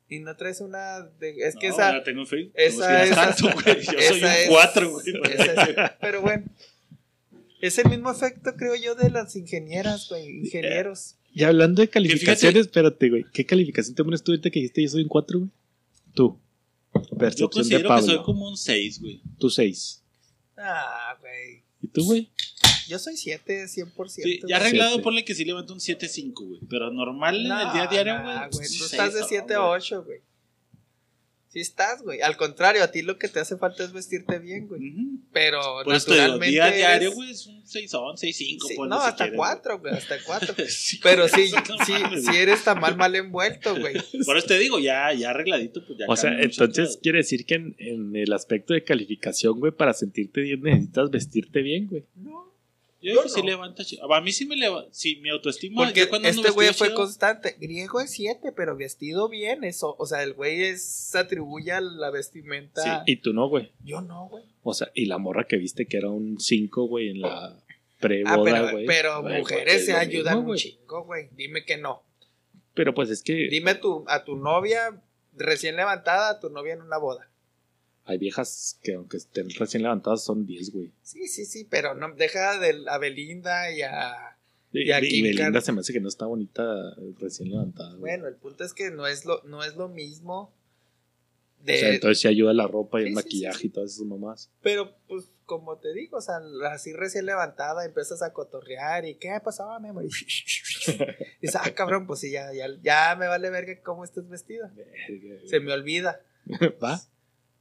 Y 0.07 0.19
no 0.19 0.35
traes 0.35 0.61
una. 0.61 1.01
De, 1.19 1.31
es 1.39 1.55
que 1.55 1.69
No, 1.69 1.73
esa. 1.73 1.93
la 1.93 2.03
tengo 2.03 2.21
en 2.21 2.27
Facebook. 2.27 2.53
esa- 2.55 3.03
es 3.03 3.11
esa- 3.11 3.25
tanto, 3.35 3.49
güey. 3.63 3.75
Yo 3.81 3.91
soy 3.91 3.95
esa 4.17 4.25
un 4.27 4.31
es- 4.33 4.47
4, 4.49 4.91
güey. 4.91 5.05
esa 5.33 5.63
es- 5.63 5.91
pero 6.01 6.21
bueno. 6.21 6.45
Es 7.61 7.77
el 7.79 7.89
mismo 7.89 8.11
efecto, 8.11 8.53
creo 8.55 8.75
yo, 8.75 8.93
de 8.95 9.09
las 9.09 9.35
ingenieras, 9.35 10.07
güey. 10.09 10.27
Ingenieros. 10.45 11.15
Y 11.35 11.43
hablando 11.43 11.81
de 11.81 11.87
fíjate- 11.87 11.93
calificaciones, 12.07 12.61
espérate, 12.61 13.09
güey. 13.09 13.25
¿Qué 13.33 13.45
calificación 13.45 13.93
te 13.93 14.03
pones 14.03 14.23
tú 14.23 14.31
ahorita 14.31 14.49
que 14.49 14.59
dijiste 14.61 14.81
yo 14.81 14.89
soy 14.89 15.03
un 15.03 15.09
4, 15.09 15.39
güey? 15.39 15.51
Tú. 16.15 16.39
Yo 16.93 17.17
Percepción 17.17 17.49
de 17.49 17.53
considero 17.53 17.81
que 17.83 17.87
Pablo. 17.89 18.05
soy 18.07 18.23
como 18.23 18.47
un 18.49 18.55
6, 18.57 19.01
güey. 19.01 19.21
Tú 19.37 19.49
6. 19.49 20.01
Ah, 20.57 21.17
güey. 21.19 21.63
¿Y 21.81 21.87
tú, 21.89 22.05
güey? 22.05 22.29
Yo 22.87 22.97
soy 22.99 23.17
7, 23.17 23.67
100%. 23.67 24.23
Sí, 24.23 24.39
ya 24.47 24.55
arreglado, 24.57 24.91
Siete. 24.91 25.03
ponle 25.03 25.25
que 25.25 25.35
sí 25.35 25.43
levanto 25.43 25.73
un 25.73 25.79
7-5, 25.81 26.33
güey. 26.47 26.61
Pero 26.69 26.89
normal 26.91 27.35
en 27.41 27.47
No, 27.49 27.59
el 27.67 27.73
día 27.73 27.83
a 27.83 27.87
diario, 27.87 28.17
no, 28.23 28.23
güey. 28.23 28.49
Tú 28.51 28.57
seis, 28.73 28.91
estás 28.91 29.13
de 29.13 29.19
no, 29.21 29.27
7 29.27 29.53
a 29.55 29.57
güey. 29.59 29.69
8, 29.71 30.03
güey. 30.05 30.19
Sí 31.55 31.61
estás, 31.61 32.01
güey. 32.01 32.19
Al 32.19 32.35
contrario, 32.35 32.83
a 32.83 32.91
ti 32.91 33.01
lo 33.01 33.17
que 33.17 33.29
te 33.29 33.39
hace 33.39 33.55
falta 33.55 33.85
es 33.85 33.93
vestirte 33.93 34.39
bien, 34.39 34.67
güey. 34.67 34.89
Ujú. 34.91 35.19
Pero 35.31 35.61
Por 35.85 35.95
esto 35.95 36.11
digo, 36.11 36.21
naturalmente. 36.23 36.51
día 36.51 36.65
a 36.65 36.71
diario, 36.71 37.07
eres- 37.07 37.15
güey, 37.15 37.31
es 37.31 37.47
un 37.47 37.65
6 37.65 37.93
on, 37.93 38.17
6-5. 38.17 38.67
Sí, 38.67 38.75
ponle, 38.75 38.89
no, 38.89 39.01
si 39.01 39.07
hasta 39.07 39.23
quieres, 39.23 39.37
4, 39.37 39.79
güey. 39.79 39.93
Hasta 39.93 40.15
4. 40.25 40.53
güey. 40.57 40.67
Sí, 40.69 40.99
Pero 41.01 41.27
sí, 41.29 41.47
sí, 41.85 41.93
sí 42.29 42.35
eres 42.35 42.61
tan 42.65 42.81
mal, 42.81 42.97
mal 42.97 43.15
envuelto, 43.15 43.73
güey. 43.79 43.95
Por 44.25 44.35
eso 44.37 44.47
te 44.47 44.59
digo, 44.59 44.79
ya, 44.79 45.13
ya 45.13 45.29
arregladito, 45.29 45.81
pues 45.87 45.97
ya 45.97 46.05
O 46.09 46.17
sea, 46.17 46.31
mucho 46.31 46.43
entonces 46.43 46.89
todo. 46.89 46.99
quiere 47.01 47.17
decir 47.19 47.45
que 47.45 47.55
en, 47.55 47.75
en 47.79 48.15
el 48.17 48.33
aspecto 48.33 48.73
de 48.73 48.83
calificación, 48.83 49.57
güey, 49.57 49.71
para 49.71 49.93
sentirte 49.93 50.41
bien 50.41 50.61
necesitas 50.61 51.09
vestirte 51.09 51.61
bien, 51.61 51.87
güey. 51.87 52.03
No. 52.15 52.44
Yo 53.13 53.27
sí 53.27 53.41
levanta. 53.41 53.83
A 54.09 54.21
mí 54.21 54.31
sí 54.31 54.45
me 54.45 54.55
levanta. 54.55 54.89
Sí, 54.91 55.17
mi 55.17 55.29
autoestima. 55.29 55.83
Porque 55.85 56.07
cuando 56.09 56.27
ando 56.29 56.41
este 56.41 56.51
güey 56.53 56.73
fue 56.73 56.87
chido- 56.89 56.95
constante. 56.95 57.55
Griego 57.59 58.01
es 58.01 58.11
7, 58.11 58.51
pero 58.55 58.75
vestido 58.75 59.29
bien. 59.29 59.63
Eso, 59.63 59.95
o 59.99 60.05
sea, 60.05 60.23
el 60.23 60.33
güey 60.33 60.75
se 60.77 61.17
atribuye 61.19 61.71
a 61.71 61.81
la 61.81 62.09
vestimenta. 62.11 63.03
Y 63.05 63.17
tú 63.17 63.33
no, 63.33 63.47
güey. 63.49 63.71
Yo 63.83 64.01
no, 64.01 64.27
güey. 64.29 64.43
O 64.63 64.73
sea, 64.73 64.89
y 64.93 65.05
la 65.05 65.17
morra 65.17 65.45
que 65.47 65.57
viste 65.57 65.85
que 65.85 65.97
era 65.97 66.09
un 66.09 66.39
5, 66.39 66.87
güey, 66.87 67.09
en 67.09 67.21
la 67.21 67.27
Ah, 67.47 67.59
preboda, 67.99 68.43
pero, 68.43 68.71
güey. 68.71 68.85
pero 68.85 69.21
Güey, 69.21 69.37
mujeres 69.39 69.73
es 69.75 69.85
se 69.85 69.93
ayudan 69.93 70.37
mismo, 70.37 70.51
un 70.51 70.57
chingo, 70.57 71.03
güey. 71.05 71.29
Dime 71.35 71.63
que 71.63 71.77
no. 71.77 72.03
Pero 72.73 72.93
pues 72.93 73.09
es 73.09 73.23
que 73.23 73.47
Dime 73.49 73.75
tu, 73.75 74.03
a 74.07 74.23
tu 74.25 74.35
novia 74.35 75.01
recién 75.33 75.75
levantada, 75.75 76.29
a 76.31 76.39
tu 76.39 76.49
novia 76.49 76.73
en 76.73 76.81
una 76.81 76.97
boda. 76.97 77.29
Hay 78.05 78.17
viejas 78.17 78.79
que 78.83 78.93
aunque 78.93 79.17
estén 79.17 79.49
recién 79.51 79.83
levantadas 79.83 80.23
son 80.23 80.45
10, 80.45 80.71
güey. 80.71 80.91
Sí, 81.01 81.27
sí, 81.27 81.45
sí, 81.45 81.65
pero 81.69 81.93
no 81.95 82.13
deja 82.15 82.59
de 82.59 82.83
a 82.87 82.97
Belinda 82.97 83.71
y 83.71 83.81
a. 83.81 84.37
Y, 84.71 84.83
Y 84.89 84.91
aquí 84.91 85.19
y 85.19 85.21
Belinda 85.21 85.51
Car- 85.53 85.61
se 85.61 85.71
me 85.71 85.79
hace 85.81 85.93
que 85.93 86.01
no 86.01 86.07
está 86.09 86.25
bonita 86.25 86.63
recién 87.19 87.49
levantada. 87.49 87.89
güey. 87.91 88.01
Bueno, 88.01 88.27
el 88.27 88.35
punto 88.35 88.63
es 88.63 88.73
que 88.73 88.91
no 88.91 89.07
es 89.07 89.25
lo, 89.25 89.41
no 89.43 89.63
es 89.63 89.75
lo 89.75 89.87
mismo. 89.89 90.53
o 91.61 91.63
De, 91.65 91.77
sea, 91.79 91.93
entonces 91.93 92.19
sí 92.19 92.27
ayuda 92.27 92.53
la 92.53 92.67
ropa 92.67 92.99
y 92.99 93.03
Sí, 93.03 93.07
el 93.07 93.11
sí, 93.13 93.15
maquillaje 93.15 93.59
sí, 93.59 93.67
y 93.67 93.69
todas 93.69 93.91
esas 93.93 94.05
mamás. 94.05 94.51
Pero, 94.61 94.95
pues, 95.07 95.31
como 95.45 95.77
te 95.77 95.93
digo, 95.93 96.17
o 96.17 96.21
sea, 96.21 96.39
así 96.71 96.91
recién 96.93 97.25
levantada, 97.25 97.85
empiezas 97.85 98.21
a 98.21 98.33
cotorrear 98.33 99.05
y 99.05 99.15
¿qué 99.15 99.29
pasaba, 99.43 99.79
mi 99.79 99.89
amor? 99.89 100.03
Y 100.05 100.09
dices, 101.41 101.55
ah, 101.55 101.73
cabrón, 101.73 102.05
pues 102.05 102.19
sí, 102.19 102.31
ya, 102.31 102.51
ya, 102.53 102.67
ya 102.83 103.15
me 103.15 103.27
vale 103.27 103.49
verga 103.49 103.79
cómo 103.81 104.03
estás 104.03 104.27
vestida. 104.27 104.71
Se 105.47 105.59
me 105.59 105.71
olvida. 105.73 106.21
¿Va? 106.83 107.01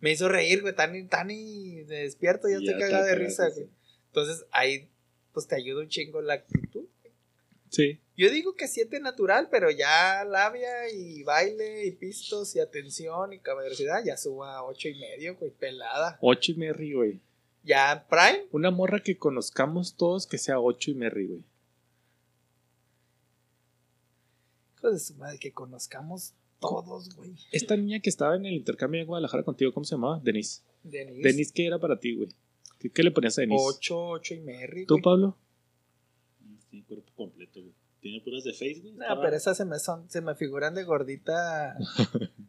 Me 0.01 0.13
hizo 0.13 0.29
reír, 0.29 0.61
güey, 0.63 0.75
tan, 0.75 0.95
y- 0.95 1.07
tan 1.07 1.31
y 1.31 1.83
despierto, 1.85 2.49
ya 2.49 2.55
Ya 2.55 2.59
estoy 2.59 2.75
te 2.75 2.81
cagada 2.81 3.05
de 3.07 3.15
risa, 3.15 3.49
güey. 3.51 3.69
Entonces, 4.07 4.45
ahí, 4.51 4.89
pues 5.33 5.47
te 5.47 5.55
ayuda 5.57 5.83
un 5.83 5.89
chingo 5.89 6.21
la 6.21 6.35
actitud. 6.35 6.85
Sí. 7.71 7.99
Yo 8.17 8.31
digo 8.31 8.55
que 8.55 8.69
siete 8.69 9.01
natural, 9.01 9.49
pero 9.51 9.69
ya 9.71 10.25
labia 10.25 10.89
y 10.93 11.25
baile 11.25 11.85
y 11.87 11.91
pistos 11.91 12.55
y 12.55 12.61
atención 12.61 13.33
y 13.33 13.41
caballerosidad 13.41 14.05
ya 14.05 14.17
suba 14.17 14.55
a 14.57 14.63
ocho 14.65 14.89
y 14.89 14.95
medio, 15.01 15.37
güey, 15.37 15.51
pelada. 15.51 16.17
8 16.21 16.53
y 16.53 16.55
Merry, 16.55 16.93
güey. 16.93 17.21
Ya 17.65 18.07
Prime, 18.09 18.47
Una 18.53 18.71
morra 18.71 19.01
que 19.03 19.17
conozcamos 19.19 19.97
todos 19.97 20.27
que 20.29 20.39
sea 20.39 20.61
8 20.61 20.93
y 20.93 20.95
Merry, 20.95 21.27
güey. 21.27 21.45
hijo 24.77 24.91
de 24.93 24.99
su 25.01 25.15
madre, 25.17 25.39
que 25.39 25.53
conozcamos 25.53 26.35
todos, 26.69 27.15
güey. 27.17 27.33
Esta 27.53 27.77
niña 27.77 28.01
que 28.01 28.11
estaba 28.11 28.37
en 28.37 28.47
el 28.47 28.55
intercambio 28.55 29.01
de 29.01 29.05
Guadalajara 29.07 29.43
contigo, 29.43 29.73
¿cómo 29.73 29.85
se 29.85 29.95
llamaba? 29.95 30.21
Denise. 30.23 30.63
Denise. 30.83 31.23
Denise, 31.23 31.53
¿qué 31.55 31.67
era 31.67 31.79
para 31.79 31.99
ti, 31.99 32.15
güey? 32.15 32.29
¿Qué, 32.79 32.91
qué 32.91 33.03
le 33.03 33.11
ponías 33.11 33.39
a 33.39 33.43
Denise? 33.43 33.63
Ocho, 33.67 33.99
ocho 34.09 34.35
y 34.35 34.41
Merry, 34.41 34.87
¿Tú, 34.87 34.95
güey. 34.95 35.03
Pablo? 35.03 35.39
Sí, 36.71 36.83
cuerpo 36.83 37.13
completo, 37.17 37.61
güey. 37.61 37.73
Tiene 38.01 38.21
puras 38.21 38.45
de 38.45 38.53
Facebook. 38.53 38.95
No, 38.99 39.21
pero 39.23 39.35
esas 39.37 39.57
se 39.57 39.65
me, 39.65 39.79
son, 39.79 40.11
se 40.11 40.21
me 40.21 40.35
figuran 40.35 40.75
de 40.75 40.85
gordita. 40.85 41.77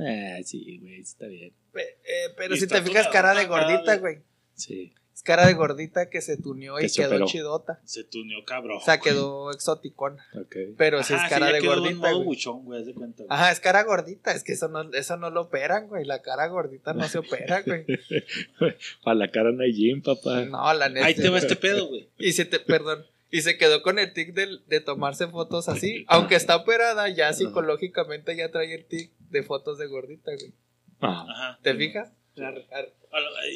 Ah, 0.00 0.38
sí, 0.44 0.78
güey, 0.78 1.00
está 1.00 1.26
bien. 1.26 1.52
Pe- 1.72 1.80
eh, 1.82 2.32
pero 2.36 2.54
Y 2.54 2.58
si 2.60 2.68
te 2.68 2.80
fijas, 2.82 3.08
cara 3.08 3.34
de 3.34 3.46
gordita, 3.46 3.96
güey. 3.96 4.18
Sí. 4.54 4.92
Es 5.18 5.24
cara 5.24 5.48
de 5.48 5.54
gordita 5.54 6.08
que 6.10 6.20
se 6.20 6.36
tuneó 6.36 6.76
Que 6.76 6.86
y 6.86 6.88
se 6.88 7.02
quedó 7.02 7.08
operó. 7.10 7.26
chidota. 7.26 7.80
Se 7.82 8.04
tuneó 8.04 8.44
cabrón. 8.44 8.76
O 8.76 8.80
sea, 8.80 9.00
quedó 9.00 9.50
exoticona. 9.50 10.24
Ok. 10.40 10.54
Pero 10.76 11.02
si 11.02 11.12
Ajá, 11.14 11.24
es 11.24 11.28
cara 11.30 11.46
sí, 11.46 11.50
ya 11.50 11.56
de 11.56 11.60
quedó 11.62 11.80
gordita, 11.80 11.96
modo 11.98 12.14
güey. 12.14 12.24
buchón, 12.24 12.64
güey, 12.64 12.80
haz 12.80 12.86
de 12.86 12.94
cuenta. 12.94 13.24
güey. 13.24 13.26
Ajá, 13.28 13.50
es 13.50 13.58
cara 13.58 13.82
gordita. 13.82 14.30
Es 14.30 14.44
que 14.44 14.52
eso 14.52 14.68
no, 14.68 14.92
eso 14.92 15.16
no 15.16 15.30
lo 15.30 15.40
operan, 15.42 15.88
güey. 15.88 16.04
La 16.04 16.22
cara 16.22 16.46
gordita 16.46 16.92
no 16.94 17.08
se 17.08 17.18
opera, 17.18 17.62
güey. 17.62 17.84
Para 19.02 19.14
la 19.16 19.28
cara 19.32 19.50
no 19.50 19.62
hay 19.64 19.72
gym, 19.72 20.02
papá. 20.02 20.42
No, 20.44 20.72
la 20.72 20.88
neta. 20.88 21.06
Ahí 21.06 21.14
te 21.16 21.28
va 21.28 21.38
este 21.38 21.56
pedo, 21.56 21.88
güey. 21.88 22.08
Y 22.18 22.30
se 22.32 22.44
te, 22.44 22.60
perdón. 22.60 23.04
Y 23.30 23.40
se 23.42 23.58
quedó 23.58 23.82
con 23.82 23.98
el 23.98 24.12
tic 24.12 24.32
del- 24.34 24.62
de, 24.68 24.80
tomarse 24.80 25.26
fotos 25.26 25.68
así. 25.68 26.04
Aunque 26.08 26.36
está 26.36 26.54
operada, 26.54 27.08
ya 27.08 27.32
psicológicamente 27.32 28.36
ya 28.36 28.50
trae 28.52 28.72
el 28.72 28.84
tic 28.86 29.10
de 29.30 29.42
fotos 29.42 29.78
de 29.78 29.86
gordita, 29.88 30.30
güey. 30.38 30.52
Ah, 31.00 31.26
Ajá. 31.28 31.58
¿Te 31.62 31.74
fijas? 31.74 32.10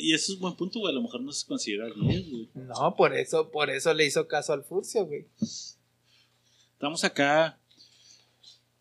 Y 0.00 0.14
eso 0.14 0.32
es 0.32 0.38
buen 0.38 0.56
punto, 0.56 0.80
güey. 0.80 0.92
A 0.92 0.94
lo 0.94 1.02
mejor 1.02 1.20
no 1.20 1.32
se 1.32 1.46
considera 1.46 1.86
bien, 1.94 2.30
güey. 2.30 2.48
No, 2.54 2.94
por 2.96 3.14
eso, 3.14 3.50
por 3.50 3.70
eso 3.70 3.92
le 3.94 4.06
hizo 4.06 4.26
caso 4.26 4.52
al 4.52 4.64
Furcio, 4.64 5.04
güey. 5.04 5.26
Estamos 6.72 7.04
acá. 7.04 7.58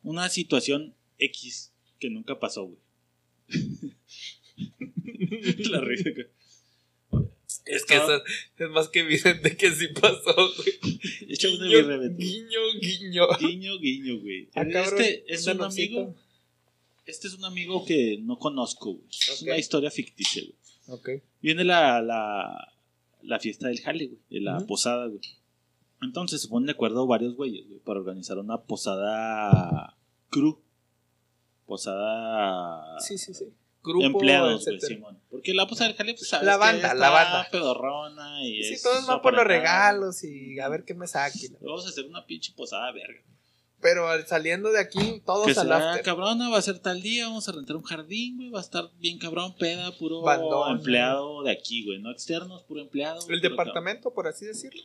Una 0.03 0.29
situación 0.29 0.95
X 1.17 1.73
que 1.99 2.09
nunca 2.09 2.39
pasó, 2.39 2.65
güey. 2.65 2.79
La 5.69 5.81
risa. 5.81 6.09
Es 7.65 7.85
que 7.85 7.95
eso 7.95 8.23
es 8.57 8.69
más 8.69 8.89
que 8.89 9.01
evidente 9.01 9.55
que 9.55 9.71
sí 9.71 9.87
pasó, 9.89 10.33
güey. 10.33 10.97
Guiño, 11.27 12.17
guiño, 12.17 12.59
guiño. 12.81 13.27
Guiño, 13.39 13.79
guiño, 13.79 14.19
güey. 14.19 14.49
Ah, 14.55 14.65
cabrón, 14.67 15.01
Este 15.01 15.23
es 15.27 15.47
un 15.47 15.61
amigo. 15.61 16.15
Este 17.05 17.27
es 17.27 17.33
un 17.33 17.45
amigo 17.45 17.83
que 17.85 18.19
no 18.21 18.37
conozco, 18.37 18.93
güey. 18.93 19.07
Es 19.09 19.41
una 19.41 19.57
historia 19.57 19.89
ficticia, 19.91 20.43
güey. 20.43 20.99
Ok. 20.99 21.09
Viene 21.41 21.63
la, 21.63 22.01
la, 22.01 22.73
la 23.23 23.39
fiesta 23.39 23.67
del 23.67 23.79
jale, 23.81 24.07
güey. 24.07 24.19
De 24.29 24.41
la 24.41 24.59
posada, 24.65 25.07
güey. 25.07 25.19
Entonces 26.01 26.41
se 26.41 26.47
ponen 26.47 26.65
de 26.67 26.71
acuerdo 26.73 27.05
varios 27.07 27.35
güeyes, 27.35 27.67
güey, 27.67 27.79
para 27.79 27.99
organizar 27.99 28.37
una 28.39 28.61
posada 28.61 29.95
crew. 30.29 30.59
Posada. 31.65 32.99
Sí, 32.99 33.17
sí, 33.17 33.33
sí. 33.33 33.45
Grupo, 33.83 34.05
empleados, 34.05 34.65
güey. 34.65 34.79
Simón. 34.79 35.19
Porque 35.29 35.53
la 35.53 35.67
posada 35.67 35.87
del 35.87 35.97
jale, 35.97 36.13
pues 36.13 36.27
sabes 36.27 36.45
La 36.45 36.53
que 36.53 36.59
banda, 36.59 36.87
está 36.89 36.93
la 36.93 37.09
banda. 37.09 37.47
pedorrona 37.51 38.45
y 38.45 38.63
Sí, 38.63 38.73
es 38.73 38.83
todos 38.83 39.07
van 39.07 39.21
por 39.21 39.33
los 39.33 39.45
regalos 39.45 40.23
y 40.23 40.59
a 40.59 40.67
ver 40.69 40.83
qué 40.85 40.93
me 40.93 41.07
saquen. 41.07 41.57
Vamos 41.61 41.85
a 41.85 41.89
hacer 41.89 42.05
una 42.05 42.25
pinche 42.25 42.53
posada 42.55 42.91
verga. 42.91 43.21
Pero 43.81 44.07
al- 44.07 44.27
saliendo 44.27 44.71
de 44.71 44.79
aquí, 44.79 45.21
todos 45.25 45.51
Que 45.51 45.59
al 45.59 45.71
after. 45.71 46.03
cabrona, 46.03 46.49
va 46.49 46.57
a 46.59 46.61
ser 46.61 46.79
tal 46.79 47.01
día, 47.01 47.27
vamos 47.27 47.49
a 47.49 47.51
rentar 47.51 47.75
un 47.75 47.81
jardín, 47.83 48.37
güey, 48.37 48.49
va 48.49 48.59
a 48.59 48.61
estar 48.61 48.89
bien 48.99 49.17
cabrón, 49.17 49.55
peda, 49.57 49.91
puro 49.97 50.21
Bandón, 50.21 50.77
empleado 50.77 51.41
de 51.43 51.51
aquí, 51.51 51.83
güey, 51.85 51.99
no 51.99 52.11
externos, 52.11 52.63
puro 52.63 52.81
empleado. 52.81 53.19
El 53.21 53.39
puro 53.39 53.49
departamento, 53.49 54.13
por 54.13 54.27
así 54.27 54.45
decirlo. 54.45 54.81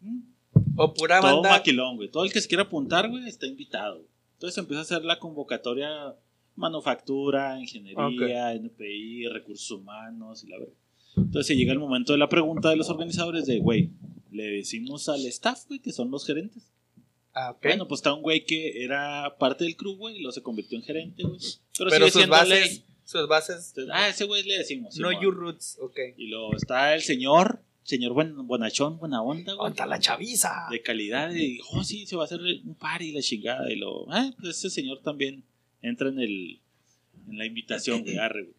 cabrón. 0.00 0.34
O 0.76 0.92
pura 0.92 1.18
Mm. 1.18 1.22
Todo 1.22 1.34
banda. 1.42 1.50
maquilón, 1.50 1.96
güey. 1.96 2.10
Todo 2.10 2.24
el 2.24 2.32
que 2.32 2.40
se 2.40 2.48
quiera 2.48 2.64
apuntar, 2.64 3.08
güey, 3.08 3.26
está 3.28 3.46
invitado. 3.46 3.96
güey. 3.96 4.08
Entonces 4.34 4.58
empieza 4.58 4.80
a 4.80 4.82
hacer 4.82 5.04
la 5.04 5.18
convocatoria 5.18 6.14
manufactura, 6.54 7.58
ingeniería, 7.60 8.52
NPI, 8.54 9.28
recursos 9.28 9.70
humanos 9.70 10.42
y 10.44 10.48
la 10.48 10.58
verdad. 10.58 10.74
Entonces 11.16 11.56
llega 11.56 11.72
el 11.72 11.78
momento 11.78 12.12
de 12.12 12.18
la 12.18 12.28
pregunta 12.28 12.68
de 12.70 12.76
los 12.76 12.90
organizadores 12.90 13.46
de, 13.46 13.58
güey, 13.60 13.90
le 14.30 14.44
decimos 14.44 15.08
al 15.08 15.24
staff, 15.26 15.66
güey, 15.68 15.80
que 15.80 15.92
son 15.92 16.10
los 16.10 16.26
gerentes. 16.26 16.70
Ah. 17.38 17.54
Bueno, 17.62 17.86
pues 17.86 17.98
está 17.98 18.14
un 18.14 18.22
güey 18.22 18.46
que 18.46 18.82
era 18.82 19.36
parte 19.38 19.64
del 19.64 19.76
crew, 19.76 19.94
güey, 19.94 20.16
y 20.16 20.20
luego 20.20 20.32
se 20.32 20.42
convirtió 20.42 20.78
en 20.78 20.84
gerente, 20.84 21.22
güey. 21.22 21.38
Pero, 21.76 21.90
Pero 21.90 22.06
sigue 22.06 22.10
sus 22.10 22.12
siendo 22.12 22.32
bases, 22.34 22.48
ley. 22.48 22.84
sus 23.04 23.28
bases, 23.28 23.68
Entonces, 23.76 23.94
ah, 23.94 24.08
ese 24.08 24.24
güey 24.24 24.42
le 24.44 24.56
decimos. 24.56 24.96
no 24.96 25.10
Simón. 25.10 25.22
your 25.22 25.34
roots, 25.36 25.76
ok. 25.78 25.98
Y 26.16 26.28
luego 26.28 26.56
está 26.56 26.94
el 26.94 27.02
señor, 27.02 27.62
señor 27.82 28.14
buen, 28.14 28.46
buenachón, 28.46 28.98
buena 28.98 29.20
onda, 29.20 29.52
güey. 29.52 29.66
Contra 29.66 29.84
la 29.84 29.98
chaviza. 29.98 30.66
De 30.70 30.80
calidad, 30.80 31.30
y 31.34 31.60
oh, 31.72 31.84
sí, 31.84 32.06
se 32.06 32.16
va 32.16 32.22
a 32.22 32.24
hacer 32.24 32.40
un 32.40 32.74
party, 32.74 33.12
la 33.12 33.20
chingada. 33.20 33.70
Y 33.70 33.76
luego, 33.76 34.06
ah, 34.10 34.32
pues 34.40 34.56
ese 34.56 34.70
señor 34.70 35.02
también 35.02 35.44
entra 35.82 36.08
en 36.08 36.18
el 36.18 36.62
en 37.28 37.36
la 37.36 37.44
invitación, 37.44 38.02
güey, 38.02 38.16
arre, 38.16 38.44
güey. 38.44 38.56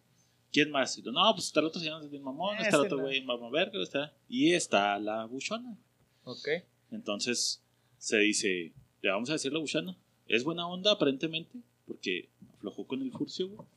¿Quién 0.52 0.70
más? 0.70 0.96
Y 0.96 1.02
yo, 1.02 1.10
no, 1.10 1.20
pues 1.34 1.46
está 1.46 1.58
el 1.58 1.66
otro 1.66 1.80
señor, 1.80 2.08
bien 2.08 2.22
mamón, 2.22 2.58
está 2.58 2.76
el 2.76 2.82
otro 2.82 3.00
güey, 3.00 3.24
mamá 3.24 3.50
verga, 3.50 3.82
está. 3.82 4.14
Y 4.28 4.52
está 4.52 5.00
la 5.00 5.24
buchona. 5.24 5.76
Ok. 6.22 6.48
Entonces 6.92 7.60
se 7.98 8.18
dice, 8.18 8.72
le 9.02 9.10
vamos 9.10 9.28
a 9.30 9.34
decir 9.34 9.52
la 9.52 9.58
buchona. 9.58 9.96
Es 10.26 10.44
buena 10.44 10.66
onda, 10.66 10.92
aparentemente, 10.92 11.58
porque 11.86 12.28
aflojó 12.54 12.86
con 12.86 13.02
el 13.02 13.10
Furcio, 13.12 13.48
güey. 13.48 13.68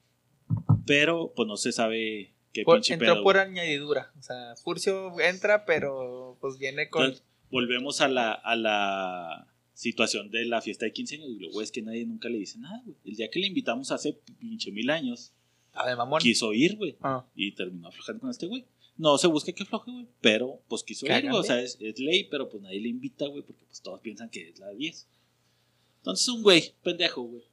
Pero, 0.86 1.32
pues 1.36 1.48
no 1.48 1.58
se 1.58 1.72
sabe 1.72 2.34
qué 2.54 2.64
Por- 2.64 2.78
pinche 2.78 2.94
entró 2.94 3.14
pedo. 3.14 3.24
por 3.24 3.36
güey. 3.36 3.48
añadidura. 3.48 4.12
O 4.20 4.22
sea, 4.22 4.56
Furcio 4.58 5.20
entra, 5.20 5.66
pero 5.66 6.38
pues 6.42 6.58
viene 6.58 6.90
con. 6.90 7.04
Entonces, 7.04 7.26
volvemos 7.50 8.02
a 8.02 8.08
la, 8.08 8.32
a 8.34 8.56
la 8.56 9.48
situación 9.74 10.30
de 10.32 10.46
la 10.46 10.62
fiesta 10.62 10.86
de 10.86 10.94
15 10.94 11.16
años. 11.16 11.30
Y 11.30 11.40
lo 11.40 11.52
güey 11.52 11.64
es 11.64 11.72
que 11.72 11.82
nadie 11.82 12.06
nunca 12.06 12.30
le 12.30 12.38
dice 12.40 12.58
nada, 12.60 12.82
güey. 12.86 12.98
El 13.06 13.16
día 13.16 13.30
que 13.30 13.40
le 13.40 13.48
invitamos 13.48 13.92
hace 13.92 14.14
pinche 14.40 14.72
mil 14.72 14.90
años, 14.90 15.32
A 15.74 15.86
ver, 15.86 15.96
mamón. 15.96 16.20
quiso 16.22 16.52
ir, 16.54 16.76
güey. 16.78 16.96
Ah, 17.02 17.26
Y 17.36 17.52
terminó 17.54 17.88
aflojando 17.88 18.22
con 18.22 18.30
este 18.30 18.48
güey. 18.48 18.66
No 19.02 19.18
se 19.18 19.26
busca 19.26 19.52
que 19.52 19.64
afloje, 19.64 19.90
güey. 19.90 20.08
Pero, 20.22 20.62
pues 20.68 20.84
quiso 20.84 21.08
ir, 21.08 21.24
güey. 21.24 21.36
O 21.36 21.42
sea, 21.42 21.60
es, 21.60 21.76
es 21.82 21.98
ley, 21.98 22.28
pero 22.30 22.48
pues 22.48 22.62
nadie 22.62 22.80
le 22.80 22.90
invita, 22.90 23.26
güey. 23.26 23.42
Porque 23.42 23.66
pues 23.66 23.82
todos 23.82 24.00
piensan 24.00 24.30
que 24.30 24.50
es 24.50 24.60
la 24.60 24.70
10. 24.70 25.08
Entonces, 25.98 26.28
un 26.28 26.44
güey, 26.44 26.76
pendejo, 26.84 27.24
güey. 27.24 27.44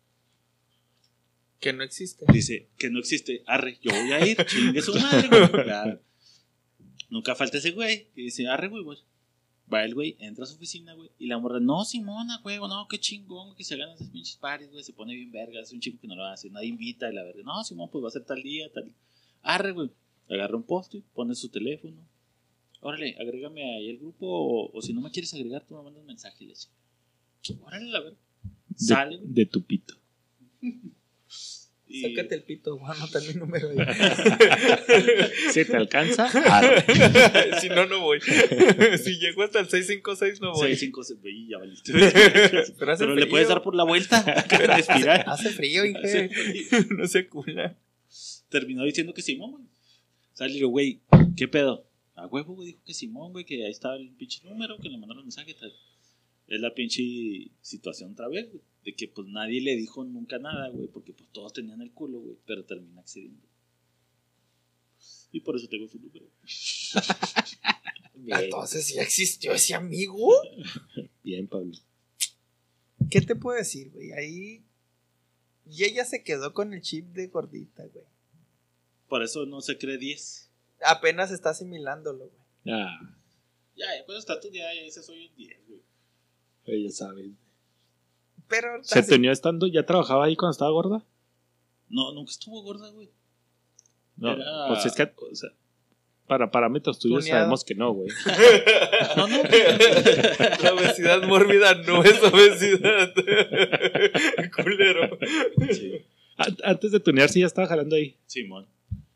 que 1.59 1.73
no 1.73 1.83
existe. 1.83 2.27
Dice 2.31 2.69
que 2.77 2.91
no 2.91 2.99
existe. 2.99 3.43
Arre, 3.47 3.79
yo 3.81 3.91
voy 3.93 4.13
a 4.13 4.27
ir. 4.27 4.37
Chingue 4.45 4.83
su 4.83 4.93
madre, 4.95 5.27
güey. 5.29 5.49
Claro. 5.65 6.03
Nunca 7.09 7.35
falta 7.35 7.57
ese 7.57 7.71
güey. 7.71 8.09
Que 8.15 8.21
dice, 8.21 8.47
arre, 8.47 8.69
güey, 8.69 8.83
güey. 8.85 8.99
Va 9.73 9.85
el 9.85 9.95
güey, 9.95 10.17
entra 10.19 10.45
a 10.45 10.47
su 10.47 10.57
oficina, 10.57 10.93
güey. 10.93 11.11
Y 11.19 11.29
la 11.29 11.39
morra, 11.39 11.61
no, 11.61 11.83
Simona, 11.87 12.41
güey, 12.43 12.59
no, 12.59 12.87
qué 12.89 12.99
chingón, 12.99 13.47
güey, 13.47 13.57
que 13.57 13.65
se 13.65 13.77
ganan 13.77 13.95
esos 13.95 14.09
pinches 14.11 14.37
pares, 14.37 14.71
güey. 14.71 14.85
Se 14.85 14.93
pone 14.93 15.15
bien 15.15 15.33
verga. 15.33 15.61
Es 15.63 15.73
un 15.73 15.81
chico 15.81 15.99
que 15.99 16.09
no 16.09 16.15
lo 16.15 16.27
hace. 16.27 16.51
Nadie 16.51 16.69
invita. 16.69 17.11
Y 17.11 17.15
la 17.15 17.25
verga, 17.25 17.43
no, 17.43 17.65
Simón, 17.65 17.89
pues 17.91 18.05
va 18.05 18.09
a 18.09 18.11
ser 18.11 18.27
tal 18.27 18.43
día, 18.43 18.71
tal. 18.71 18.93
Arre, 19.41 19.73
güey. 19.73 19.91
Agarra 20.29 20.57
un 20.57 20.63
post 20.65 20.95
pone 21.15 21.35
su 21.35 21.49
teléfono. 21.49 21.97
Órale, 22.81 23.17
agrégame 23.21 23.77
ahí 23.77 23.91
el 23.91 23.99
grupo. 23.99 24.27
O, 24.27 24.71
o 24.77 24.83
si 24.83 24.93
no 24.93 25.01
me 25.01 25.11
quieres 25.11 25.33
agregar, 25.35 25.65
tú 25.67 25.75
me 25.77 25.83
mandas 25.83 26.05
mensaje. 26.05 26.45
Y 26.45 26.49
le 26.49 26.55
Órale, 27.63 27.87
la 27.91 28.01
verga. 28.01 28.19
Sale, 28.77 29.19
De, 29.23 29.47
tu 29.47 29.65
pito. 29.65 29.95
y- 31.89 32.03
Sácate 32.03 32.35
el 32.37 32.43
pito, 32.43 32.79
voy 32.79 32.89
a 32.91 32.93
anotar 32.93 33.23
mi 33.23 33.33
número 33.35 33.71
ahí. 33.71 33.77
¿Se 35.53 35.65
te 35.65 35.77
alcanza? 35.77 36.27
Arre. 36.27 36.85
si 37.61 37.69
no, 37.71 37.87
no 37.87 38.01
voy. 38.01 38.21
si 38.21 39.19
llego 39.19 39.43
hasta 39.43 39.61
el 39.61 39.69
656, 39.69 40.41
no 40.43 40.53
voy. 40.53 40.69
6, 40.69 40.81
5, 40.81 41.03
6, 41.05 41.21
y 41.25 41.49
ya 41.49 41.59
valiste. 41.59 41.93
Pero, 41.93 42.93
hace 42.93 43.05
Pero 43.05 43.15
le 43.17 43.27
puedes 43.27 43.49
dar 43.49 43.63
por 43.63 43.75
la 43.75 43.85
vuelta. 43.85 44.23
en 44.51 44.71
espiral. 44.79 45.25
Hace 45.27 45.49
frío, 45.51 45.83
Hace 45.83 46.25
Inge. 46.25 46.29
frío. 46.29 46.87
no 46.99 47.07
se 47.09 47.27
cula. 47.27 47.77
Terminó 48.51 48.85
diciendo 48.85 49.13
que 49.15 49.23
Simón, 49.23 49.53
güey. 49.53 49.65
Sale 50.39 50.51
y 50.51 50.53
le 50.53 50.59
digo, 50.61 50.71
güey, 50.71 51.01
¿qué 51.37 51.49
pedo? 51.49 51.85
A 52.15 52.29
huevo, 52.29 52.55
güey, 52.55 52.69
dijo 52.69 52.81
que 52.85 52.95
Simón, 52.95 53.33
güey, 53.33 53.45
que 53.45 53.65
ahí 53.65 53.73
estaba 53.73 53.97
el 53.97 54.11
pinche 54.13 54.41
número, 54.45 54.79
que 54.79 54.89
le 54.89 54.97
mandaron 54.97 55.25
mensaje. 55.25 55.53
Tal. 55.55 55.75
Es 56.47 56.61
la 56.61 56.73
pinche 56.73 57.51
situación 57.61 58.13
otra 58.13 58.29
vez, 58.29 58.49
güey. 58.49 58.63
De 58.85 58.95
que 58.95 59.09
pues 59.09 59.27
nadie 59.27 59.61
le 59.61 59.75
dijo 59.75 60.05
nunca 60.05 60.39
nada, 60.39 60.69
güey, 60.69 60.87
porque 60.87 61.13
pues 61.13 61.29
todos 61.33 61.53
tenían 61.53 61.83
el 61.83 61.91
culo, 61.91 62.21
güey, 62.21 62.37
pero 62.47 62.65
termina 62.65 63.01
accediendo. 63.01 63.43
Y 65.33 65.41
por 65.41 65.57
eso 65.57 65.67
tengo 65.67 65.89
su 65.89 65.99
número. 65.99 66.27
Bien, 68.15 68.39
Entonces, 68.45 68.95
¿ya 68.95 69.03
existió 69.03 69.55
ese 69.55 69.75
amigo? 69.75 70.33
bien, 71.25 71.49
Pablo. 71.49 71.75
¿Qué 73.11 73.23
te 73.23 73.35
puedo 73.35 73.59
decir, 73.59 73.91
güey? 73.91 74.13
Ahí. 74.13 74.63
Y 75.67 75.83
ella 75.83 76.05
se 76.05 76.23
quedó 76.23 76.55
con 76.55 76.75
el 76.75 76.81
chip 76.81 77.07
de 77.07 77.27
gordita, 77.27 77.85
güey. 77.87 78.07
Por 79.09 79.23
eso 79.23 79.47
no 79.47 79.61
se 79.61 79.79
cree 79.79 79.99
10. 79.99 80.51
Apenas 80.85 81.31
está 81.31 81.51
asimilándolo, 81.51 82.29
güey. 82.29 82.79
Ah, 82.79 82.99
Ya, 83.77 83.87
ya, 83.97 84.05
pues 84.07 84.19
está 84.19 84.39
tu 84.41 84.51
día, 84.51 84.73
ya 84.75 84.83
dice 84.83 85.03
soy 85.03 85.27
un 85.29 85.37
10, 85.37 85.57
güey. 85.69 85.81
ella 86.67 86.91
sabe. 86.91 87.31
Pero. 88.49 88.83
¿Se 88.83 88.99
así- 88.99 89.09
tenía 89.11 89.33
estando, 89.33 89.67
ya 89.67 89.85
trabajaba 89.87 90.25
ahí 90.27 90.37
cuando 90.37 90.53
estaba 90.53 90.71
gorda? 90.71 91.05
No, 91.89 92.13
nunca 92.13 92.31
estuvo 92.31 92.63
gorda, 92.63 92.91
güey. 92.91 93.11
No, 94.17 94.33
Era- 94.33 94.67
pues 94.69 94.85
es 94.87 94.95
que, 94.95 95.03
o 95.05 95.35
sea, 95.35 95.51
para 96.27 96.51
parámetros 96.51 96.99
tuyos 96.99 97.21
Tuneado. 97.21 97.41
sabemos 97.41 97.65
que 97.65 97.75
no, 97.75 97.93
güey. 97.93 98.09
No, 99.17 99.27
no. 99.29 99.43
La 100.63 100.75
obesidad 100.75 101.23
mórbida 101.23 101.75
no 101.75 102.03
es 102.05 102.23
obesidad. 102.23 103.15
Culero. 104.55 105.19
Sí. 105.73 106.05
An- 106.39 106.57
Antes 106.65 106.93
de 106.93 107.01
tunearse 107.01 107.41
ya 107.41 107.47
estaba 107.47 107.69
jalando 107.69 107.97
ahí. 107.97 108.17
Simón. 108.27 108.67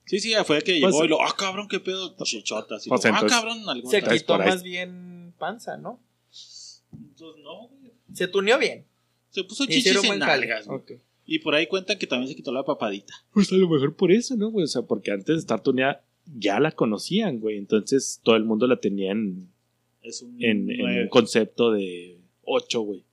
Sí, 0.05 0.19
sí, 0.21 0.35
fue 0.45 0.61
que 0.63 0.79
Pues- 0.81 0.93
llegó 0.93 1.05
y 1.05 1.09
lo, 1.09 1.23
ah, 1.23 1.35
cabrón, 1.39 1.69
qué 1.69 1.81
pedo, 1.81 2.15
chichotas. 2.23 2.87
Y 2.87 2.89
Pues 2.91 3.05
ah, 3.07 3.25
cabrón, 3.29 3.59
algo. 3.69 3.91
Se 3.91 4.03
quitó 4.03 4.37
más 4.39 4.63
bien 4.63 5.33
panza, 5.39 5.77
¿no? 5.79 6.01
Entonces, 6.93 7.43
no, 7.43 7.69
güey. 7.69 7.93
Se 8.13 8.29
tuneó 8.29 8.59
bien. 8.59 8.85
Se 9.31 9.45
puso 9.45 9.65
chichis 9.67 10.05
en 10.05 10.19
nalgas, 10.19 10.67
güey. 10.67 10.79
Ok. 10.79 10.93
Y 11.25 11.39
por 11.39 11.55
ahí 11.55 11.67
cuentan 11.67 11.99
que 11.99 12.07
también 12.07 12.29
se 12.29 12.35
quitó 12.37 12.53
la 12.53 12.65
papadita. 12.65 13.15
Pues 13.33 13.51
a 13.53 13.55
lo 13.57 13.69
mejor 13.69 13.95
por 13.97 14.11
eso, 14.13 14.37
¿no, 14.37 14.51
güey? 14.51 14.65
O 14.65 14.69
sea, 14.69 14.83
porque 14.83 15.13
antes 15.13 15.37
de 15.37 15.39
estar 15.41 15.63
tuneada 15.63 16.05
ya 16.37 16.61
la 16.61 16.73
conocían, 16.73 17.39
güey. 17.41 17.57
Entonces 17.57 18.21
todo 18.23 18.37
el 18.37 18.45
mundo 18.45 18.67
la 18.67 18.77
tenía 18.81 19.13
en, 19.13 19.49
Es 20.03 20.21
un 20.23 20.35
en, 20.43 20.69
en 20.71 20.79
nueve. 20.79 21.03
un 21.05 21.09
concepto 21.09 21.71
de 21.73 22.19
8, 22.43 22.81
güey. 22.83 23.05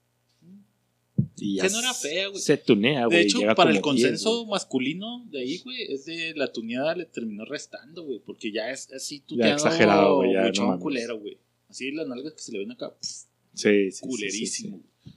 Y 1.41 1.55
ya 1.55 1.63
Que 1.63 1.69
no 1.69 1.79
era 1.79 1.93
fea, 1.93 2.27
güey. 2.27 2.41
Se 2.41 2.57
tunea, 2.57 3.05
güey. 3.05 3.17
De 3.17 3.23
hecho, 3.23 3.39
llega 3.39 3.55
para 3.55 3.71
el 3.71 3.81
como 3.81 3.95
10, 3.95 4.07
consenso 4.07 4.45
masculino 4.45 5.25
de 5.31 5.39
ahí, 5.41 5.57
güey, 5.59 5.83
es 5.93 6.05
de 6.05 6.33
la 6.35 6.51
tuneada 6.51 6.95
le 6.95 7.05
terminó 7.05 7.45
restando, 7.45 8.03
güey. 8.03 8.19
Porque 8.19 8.51
ya 8.51 8.69
es 8.71 8.91
así 8.91 9.19
Ya 9.19 9.25
tuneado. 9.27 9.53
exagerado, 9.53 10.15
güey, 10.17 10.33
ya, 10.33 10.45
buchón 10.47 10.67
no 10.69 10.79
culero, 10.79 11.19
güey. 11.19 11.37
Así 11.69 11.91
las 11.91 12.07
nalgas 12.07 12.33
que 12.33 12.41
se 12.41 12.51
le 12.51 12.59
ven 12.59 12.71
acá, 12.71 12.95
Sí, 13.01 13.91
sí, 13.91 14.01
culerísimo. 14.01 14.81
sí. 15.03 15.11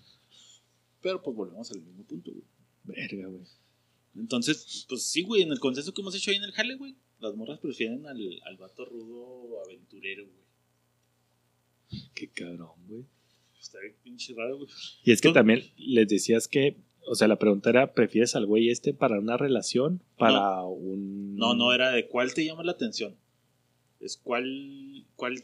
Pero 1.01 1.23
pues 1.23 1.37
volvemos 1.37 1.71
al 1.73 1.81
mismo 1.83 2.05
punto, 2.05 2.31
güey. 2.31 2.45
Verga, 2.85 3.27
güey. 3.29 3.43
Entonces, 4.17 4.85
pues 4.89 5.03
sí, 5.05 5.23
güey, 5.23 5.43
en 5.43 5.53
el 5.53 5.59
consenso 5.61 5.93
que 5.95 6.01
hemos 6.03 6.15
hecho 6.15 6.31
ahí 6.31 6.37
en 6.37 6.45
el 6.45 6.53
jale, 6.53 6.75
güey, 6.77 6.95
las 7.21 7.35
morras 7.35 7.59
prefieren 7.61 8.07
al, 8.07 8.21
al 8.45 8.57
vato 8.57 8.85
rudo 8.85 9.63
aventurero, 9.65 10.25
güey. 10.27 12.01
Qué 12.15 12.29
cabrón, 12.29 12.71
güey. 12.89 13.05
Está 13.63 13.79
bien 13.81 13.95
pinche 14.03 14.35
raro, 14.37 14.59
güey. 14.59 14.69
Y 15.05 15.13
es 15.13 15.21
que 15.21 15.29
Tú- 15.29 15.35
también 15.35 15.63
les 15.77 16.09
decías 16.09 16.49
que, 16.49 16.77
o 17.07 17.15
sea, 17.15 17.29
la 17.29 17.39
pregunta 17.39 17.71
era, 17.71 17.95
¿prefieres 17.95 18.35
al 18.35 18.45
güey 18.47 18.69
este 18.71 18.93
para 18.93 19.19
una 19.19 19.37
relación? 19.37 20.03
Para 20.19 20.63
un... 20.65 21.37
No, 21.37 21.55
no 21.55 21.73
era 21.73 21.91
de 21.93 22.09
cuál 22.09 22.35
te 22.35 22.45
llama 22.45 22.65
la 22.65 22.73
atención. 22.73 23.17
Es 24.01 24.17
cuál, 24.17 25.07
cuál 25.17 25.43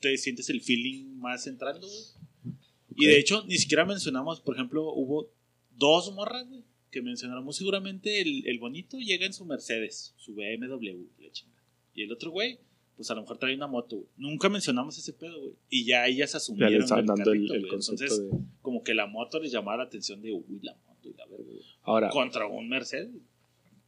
te 0.00 0.16
sientes 0.18 0.50
el 0.50 0.60
feeling 0.60 1.16
más 1.18 1.46
entrando, 1.46 1.86
güey. 1.86 2.56
Y 2.96 3.06
de 3.06 3.18
hecho, 3.18 3.44
ni 3.46 3.56
siquiera 3.56 3.84
mencionamos, 3.86 4.40
por 4.40 4.54
ejemplo, 4.56 4.92
hubo 4.92 5.30
dos 5.70 6.12
morras, 6.12 6.46
güey, 6.48 6.62
que 6.90 7.00
mencionamos 7.00 7.56
seguramente 7.56 8.20
el, 8.20 8.46
el 8.46 8.58
bonito 8.58 8.98
llega 8.98 9.24
en 9.24 9.32
su 9.32 9.44
Mercedes, 9.46 10.12
su 10.18 10.34
BMW, 10.34 11.06
la 11.20 11.30
chingada. 11.30 11.62
Y 11.94 12.02
el 12.02 12.12
otro 12.12 12.30
güey, 12.32 12.58
pues 12.96 13.10
a 13.10 13.14
lo 13.14 13.22
mejor 13.22 13.38
trae 13.38 13.54
una 13.54 13.66
moto, 13.66 13.96
güey. 13.96 14.08
Nunca 14.16 14.48
mencionamos 14.48 14.96
ese 14.98 15.12
pedo, 15.12 15.38
güey. 15.40 15.54
Y 15.70 15.84
ya 15.86 16.06
ellas 16.06 16.32
Ya 16.32 16.36
asumieron 16.38 16.72
le 16.74 16.78
estaban 16.80 17.04
el 17.04 17.06
dando 17.06 17.32
el, 17.32 17.38
carrito, 17.38 17.54
el 17.54 17.60
güey. 17.60 17.70
concepto 17.70 18.04
Entonces, 18.04 18.30
de... 18.30 18.38
como 18.60 18.82
que 18.82 18.94
la 18.94 19.06
moto 19.06 19.40
les 19.40 19.50
llamaba 19.52 19.78
la 19.78 19.84
atención 19.84 20.20
de, 20.22 20.32
uy, 20.32 20.60
la 20.62 20.76
moto 20.86 21.08
y 21.08 21.14
la 21.14 21.26
verga, 21.26 21.44
güey. 21.44 21.62
Ahora, 21.82 22.10
Contra 22.10 22.46
un 22.46 22.68
Mercedes. 22.68 23.10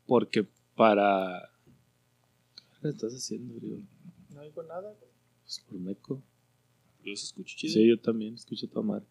porque 0.06 0.46
para... 0.74 1.50
¿Qué 2.82 2.88
estás 2.88 3.12
haciendo, 3.14 3.54
bro? 3.54 3.78
No 4.30 4.42
digo 4.42 4.62
nada. 4.64 4.94
Pues 5.42 5.64
por 5.68 5.78
meco. 5.78 6.22
Yo 7.04 7.14
se 7.16 7.24
escucho 7.26 7.54
chido. 7.56 7.72
Sí, 7.74 7.86
yo 7.88 7.98
también 8.00 8.34
escucho 8.34 8.68
tu 8.68 8.82
madre. 8.82 9.06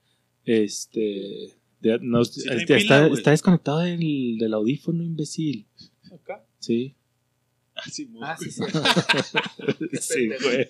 Este... 0.45 1.57
de- 1.79 1.99
no, 2.01 2.23
Sí 2.25 2.41
este, 2.49 2.65
pila, 2.65 2.77
está, 2.77 3.07
güey. 3.07 3.13
está 3.19 3.31
desconectado 3.31 3.79
del, 3.79 4.37
del 4.37 4.53
audífono, 4.53 5.03
imbécil. 5.03 5.67
Acá. 6.11 6.45
Sí. 6.59 6.95
Ah, 7.75 7.89
sí, 7.89 8.07
Ah, 8.21 8.37
sí, 8.39 8.51
sí. 8.51 8.61
sí, 9.99 10.29
güey. 10.43 10.67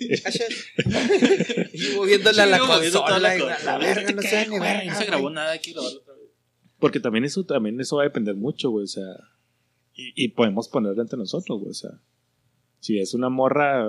y 1.74 1.96
moviéndole 1.98 2.42
a 2.42 2.46
la 2.46 2.60
consola. 2.60 3.20
la 3.20 3.78
verga, 3.78 4.12
no 4.14 4.22
se 4.22 4.48
ni 4.48 4.60
verga. 4.60 4.86
No 4.94 5.00
se 5.00 5.06
grabó 5.06 5.24
güey. 5.24 5.36
nada, 5.36 5.52
hay 5.52 5.60
que 5.60 5.72
grabarlo 5.74 6.00
otra 6.00 6.14
vez. 6.14 6.24
Porque 6.80 7.00
también 7.00 7.26
eso, 7.26 7.46
también 7.46 7.80
eso 7.80 7.98
va 7.98 8.04
a 8.04 8.06
depender 8.06 8.36
mucho, 8.36 8.70
güey. 8.70 8.86
O 8.86 8.88
sea, 8.88 9.04
y, 9.94 10.14
y 10.16 10.30
podemos 10.30 10.70
ponerlo 10.70 11.02
entre 11.02 11.18
nosotros, 11.18 11.60
güey. 11.60 11.72
O 11.72 11.76
sea, 11.76 11.92
Si 12.80 12.98
es 13.00 13.14
una 13.14 13.30
morra 13.30 13.86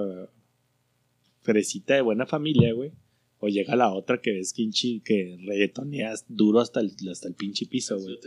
fresita 1.43 1.95
de 1.95 2.01
buena 2.01 2.27
familia, 2.27 2.73
güey. 2.73 2.93
O 3.39 3.49
llega 3.49 3.77
la 3.77 3.93
otra 3.93 4.21
que 4.23 4.33
ves 4.33 4.53
quinchi, 4.55 5.01
que 5.01 5.37
reggaetoneas 5.47 6.25
duro 6.29 6.61
hasta 6.61 6.81
el, 6.81 6.93
hasta 7.11 7.29
el 7.29 7.35
pinche 7.35 7.67
piso, 7.67 7.99
güey. 7.99 8.19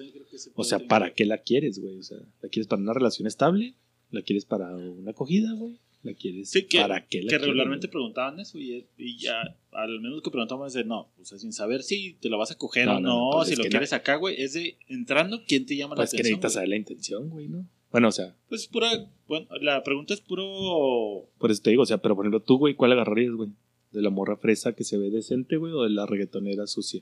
O 0.54 0.64
sea, 0.64 0.80
¿para 0.80 1.14
qué 1.14 1.26
la 1.26 1.40
quieres, 1.40 1.80
güey? 1.80 1.98
O 1.98 2.04
sea, 2.04 2.20
¿la 2.42 2.50
quieres 2.50 2.68
para 2.68 2.82
una 2.82 2.94
relación 2.94 3.26
estable? 3.28 3.76
¿La 4.12 4.22
quieres 4.22 4.46
para 4.46 4.76
una 4.76 5.12
acogida, 5.12 5.54
güey? 5.54 5.80
¿La 6.04 6.14
quieres 6.14 6.50
Sí, 6.52 6.64
que, 6.68 6.80
para 6.80 7.06
qué 7.08 7.24
la 7.24 7.30
que 7.30 7.38
regularmente 7.40 7.88
preguntaban 7.88 8.40
eso 8.40 8.58
y, 8.60 8.86
y 8.98 9.18
ya, 9.18 9.58
al 9.72 10.00
menos 10.00 10.22
que 10.22 10.30
preguntaban 10.32 10.68
es 10.68 10.74
de 10.74 10.86
no, 10.86 11.10
o 11.20 11.26
sea, 11.26 11.38
sin 11.40 11.52
saber 11.52 11.84
si 11.84 12.14
te 12.22 12.30
lo 12.30 12.38
vas 12.38 12.52
a 12.52 12.56
coger 12.58 12.86
No, 12.86 12.98
o 12.98 13.00
no, 13.00 13.10
no, 13.10 13.30
pues 13.38 13.48
si 13.48 13.54
es 13.54 13.58
lo 13.58 13.64
que 13.64 13.70
quieres 13.72 13.94
acá, 13.94 14.16
güey, 14.16 14.40
es 14.42 14.54
de 14.54 14.78
entrando, 14.88 15.42
¿quién 15.48 15.66
te 15.66 15.76
llama 15.76 15.96
Pues 15.96 16.14
la 16.14 16.18
que 16.18 16.22
atención? 16.22 16.40
necesitas 16.40 16.52
güey? 16.52 16.54
saber 16.54 16.70
la 16.70 16.76
intención, 16.78 17.30
güey, 17.30 17.48
¿no? 17.50 17.68
Bueno, 17.92 18.10
o 18.10 18.12
sea, 18.12 18.36
Pues 18.48 18.68
pura, 18.68 18.90
bueno, 19.28 19.48
la 19.62 19.84
pregunta 19.84 20.14
es 20.14 20.22
puro, 20.22 21.30
por 21.38 21.52
eso 21.52 21.62
te 21.62 21.72
digo, 21.72 21.84
o 21.84 21.86
sea, 21.86 21.98
pero 21.98 22.16
por 22.16 22.26
ejemplo, 22.26 22.42
tú, 22.42 22.58
güey, 22.58 22.76
¿cuál 22.76 22.92
agarrarías, 22.94 23.34
güey? 23.34 23.50
¿De 23.92 24.02
la 24.02 24.10
morra 24.10 24.38
fresa 24.38 24.74
que 24.74 24.84
se 24.84 24.98
ve 24.98 25.10
decente, 25.10 25.58
güey, 25.58 25.74
o 25.74 25.84
de 25.84 25.90
la 25.90 26.06
reggaetonera 26.06 26.68
sucia? 26.68 27.02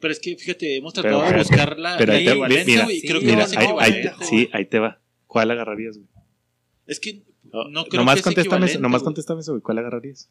Pero 0.00 0.12
es 0.12 0.20
que 0.20 0.36
fíjate, 0.36 0.76
hemos 0.76 0.92
tratado 0.92 1.20
Pero- 1.20 1.32
de 1.32 1.38
buscar 1.38 1.78
la, 1.78 1.96
Pero 1.98 2.12
la 2.12 2.18
ahí 2.18 2.24
te, 2.24 2.30
equivalencia, 2.30 2.64
mira, 2.66 2.84
güey, 2.84 2.96
y 2.96 3.00
sí, 3.00 3.08
creo 3.08 3.20
que 3.20 3.26
mira, 3.26 3.42
es 3.44 3.56
ahí, 3.56 3.66
ahí 3.78 3.92
sí, 4.22 4.34
güey. 4.36 4.48
ahí 4.52 4.64
te 4.66 4.78
va. 4.78 5.00
¿Cuál 5.26 5.50
agarrarías, 5.50 5.96
güey? 5.98 6.08
Es 6.86 7.00
que 7.00 7.22
No, 7.52 7.68
no 7.68 7.84
creo 7.86 8.00
nomás 8.00 8.14
que 8.16 8.18
es 8.20 8.24
contéstame, 8.24 8.66
eso, 8.66 8.80
nomás 8.80 9.00
güey. 9.02 9.06
contéstame 9.06 9.40
eso, 9.40 9.52
güey. 9.52 9.62
¿Cuál 9.62 9.78
agarrarías? 9.78 10.30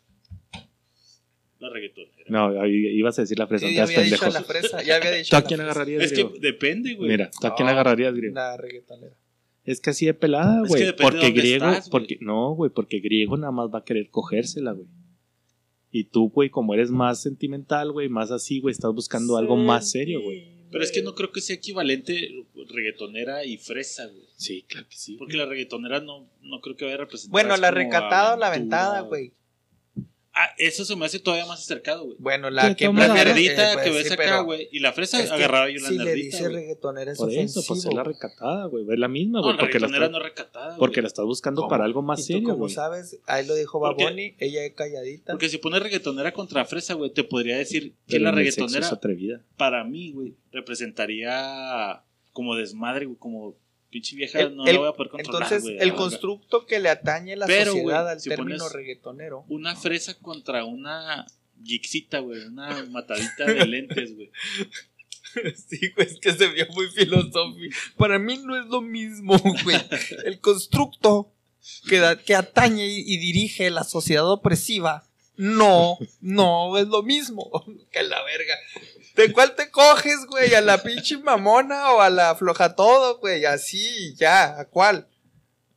la 1.60 1.70
reggaetonera. 1.70 2.12
No, 2.28 2.62
ahí 2.62 2.74
ibas 2.98 3.18
a 3.18 3.22
decir 3.24 3.40
la 3.40 3.48
fresa, 3.48 3.68
Sí, 3.68 3.74
ya 3.76 3.86
te 3.88 3.96
había 3.96 4.04
dicho 4.12 4.30
la 4.30 4.44
fresa. 4.44 4.84
Ya 4.84 4.98
había 4.98 5.12
dicho 5.12 5.30
¿Tú 5.32 5.36
a 5.38 5.42
quién 5.44 5.62
agarrarías, 5.62 6.04
Es 6.04 6.14
que 6.14 6.30
depende, 6.40 6.94
güey. 6.96 7.10
Mira, 7.10 7.32
¿tú 7.40 7.48
a 7.48 7.56
quién 7.56 7.68
agarrarías, 7.70 8.14
griego? 8.14 8.36
La 8.36 8.58
reggaetonera. 8.58 9.16
Es 9.64 9.80
que 9.82 9.90
así 9.90 10.06
de 10.06 10.14
pelada, 10.14 10.58
Es 10.58 10.64
que 10.64 10.68
güey. 10.68 10.84
depende 10.84 10.92
de 10.98 11.04
porque 11.12 11.26
dónde 11.26 11.42
griego, 11.42 11.66
estás, 11.70 11.90
güey. 11.90 11.92
porque 11.92 12.18
no, 12.22 12.52
güey, 12.54 12.72
porque 12.72 13.00
griego 13.00 13.38
nada 13.38 13.52
más 13.52 13.70
va 13.74 13.80
a 13.80 13.84
querer 13.84 14.10
cogérsela, 14.10 14.74
güey. 14.74 14.86
Y 15.98 16.04
tú, 16.04 16.30
güey, 16.30 16.50
como 16.50 16.74
eres 16.74 16.92
más 16.92 17.22
sentimental, 17.22 17.94
güey, 17.94 18.10
más 18.10 18.30
así, 18.30 18.60
güey, 18.60 18.74
estás 18.74 18.94
buscando 18.94 19.38
algo 19.38 19.56
más 19.56 19.92
serio, 19.92 20.22
güey. 20.22 20.46
Pero 20.70 20.84
es 20.84 20.92
que 20.92 21.02
no 21.02 21.16
creo 21.16 21.32
que 21.32 21.40
sea 21.40 21.56
equivalente 21.56 22.46
reggaetonera 22.68 23.46
y 23.46 23.58
fresa, 23.58 24.06
güey. 24.06 24.26
Sí, 24.36 24.66
claro 24.68 24.90
que 24.90 24.98
sí. 24.98 25.16
Porque 25.16 25.38
la 25.38 25.46
reggaetonera 25.46 26.02
no, 26.02 26.30
no 26.42 26.60
creo 26.60 26.76
que 26.76 26.84
vaya 26.84 26.96
a 26.96 27.00
representar. 27.00 27.32
Bueno, 27.32 27.56
la 27.56 27.72
recatada 27.72 28.34
o 28.34 28.38
la 28.38 28.48
aventura. 28.48 28.82
ventada, 28.82 29.02
güey. 29.08 29.32
Ah, 30.38 30.50
eso 30.58 30.84
se 30.84 30.98
me 30.98 31.06
hace 31.06 31.20
todavía 31.20 31.46
más 31.46 31.62
acercado, 31.62 32.04
güey. 32.04 32.18
Bueno, 32.20 32.50
la 32.50 32.76
Que 32.76 32.90
La 32.90 33.14
nerdita 33.14 33.72
eh, 33.72 33.74
pues, 33.76 33.86
que 33.86 33.92
ves 33.92 34.08
sí, 34.08 34.14
acá, 34.16 34.42
güey. 34.42 34.68
Y 34.70 34.80
la 34.80 34.92
fresa 34.92 35.22
es 35.24 35.30
que 35.30 35.36
agarraba 35.36 35.70
yo 35.70 35.80
la 35.80 35.88
Si 35.88 35.98
le 35.98 36.04
nerdita, 36.04 36.26
dice 36.26 36.44
güey. 36.44 36.56
reggaetonera 36.56 37.12
es 37.14 37.18
Por 37.18 37.32
eso, 37.32 37.64
pues 37.66 37.86
es 37.86 37.94
la 37.94 38.04
recatada, 38.04 38.66
güey. 38.66 38.86
Es 38.92 39.00
la 39.00 39.08
misma, 39.08 39.40
güey. 39.40 39.54
la 39.54 39.60
porque, 39.60 39.80
la 39.80 39.88
reggaetonera 39.88 40.06
estás- 40.08 40.12
no 40.12 40.20
recatada, 40.28 40.66
güey. 40.68 40.80
porque 40.80 41.02
la 41.02 41.08
estás 41.08 41.24
buscando 41.26 41.62
¿Cómo? 41.62 41.70
para 41.70 41.86
algo 41.86 42.02
más 42.02 42.20
y 42.20 42.24
tú, 42.24 42.28
serio, 42.28 42.50
como 42.50 42.58
güey. 42.66 42.74
sabes, 42.74 43.18
ahí 43.28 43.48
lo 43.48 43.56
dijo 43.56 43.80
Baboni, 43.80 44.36
ella 44.40 44.66
es 44.66 44.74
calladita. 44.74 45.32
Porque 45.32 45.48
si 45.48 45.58
pones 45.58 45.82
reggaetonera 45.82 46.34
contra 46.34 46.66
fresa, 46.66 46.96
güey, 46.96 47.12
te 47.12 47.24
podría 47.24 47.58
decir 47.58 47.94
que 48.06 48.20
la 48.20 48.32
reggaetonera, 48.32 48.86
es 48.86 48.92
atrevida. 48.92 49.42
para 49.56 49.86
mí, 49.86 50.12
güey, 50.12 50.34
representaría 50.52 52.02
como 52.34 52.56
desmadre, 52.56 53.06
güey, 53.06 53.18
como 53.18 53.56
pinche 53.90 54.16
vieja, 54.16 54.40
El- 54.40 54.56
no 54.56 54.66
el- 54.66 54.74
la 54.74 54.80
voy 54.80 54.90
a 54.90 54.94
poder 54.94 55.12
controlar, 55.12 55.52
Entonces, 55.52 55.78
el 55.82 55.94
constructo 55.94 56.66
que 56.66 56.80
le 56.80 56.90
atañe 56.90 57.36
la 57.36 57.46
Pero, 57.48 57.72
sociedad 57.72 58.10
al 58.10 58.20
si 58.20 58.30
término 58.30 58.68
reggaetonero. 58.70 59.46
Una 59.48 59.76
fresa 59.76 60.14
contra 60.20 60.66
una 60.66 61.26
gixita, 61.64 62.20
güey, 62.20 62.42
una 62.46 62.86
matadita 62.92 63.46
de 63.46 63.66
lentes, 63.66 64.16
güey. 64.16 64.32
Sí, 65.68 65.92
güey, 65.96 66.08
es 66.08 66.20
que 66.22 66.32
se 66.32 66.48
vio 66.48 66.66
muy 66.74 66.88
filosófico. 66.88 67.76
Para 67.98 68.18
mí 68.20 68.38
no 68.44 68.58
es 68.58 68.68
lo 68.68 68.80
mismo, 68.82 69.36
güey. 69.66 69.76
El 70.24 70.40
constructo 70.40 71.34
que, 71.90 71.98
da- 71.98 72.16
que 72.18 72.36
atañe 72.36 72.88
y, 72.88 73.02
y 73.06 73.18
dirige 73.18 73.70
la 73.70 73.84
sociedad 73.84 74.30
opresiva. 74.32 75.04
No, 75.36 75.98
no 76.22 76.78
es 76.78 76.88
lo 76.88 77.04
mismo. 77.04 77.52
Que 77.92 78.04
la 78.04 78.24
verga. 78.24 78.54
¿De 79.16 79.32
cuál 79.32 79.56
te 79.56 79.72
coges, 79.72 80.26
güey? 80.30 80.54
¿A 80.56 80.62
la 80.62 80.82
pinche 80.84 81.18
mamona 81.18 81.92
o 81.94 82.02
a 82.02 82.10
la 82.10 82.36
floja 82.36 82.76
todo, 82.76 83.20
güey? 83.20 83.46
Así, 83.46 84.14
ya, 84.16 84.60
¿a 84.60 84.66
cuál? 84.66 85.08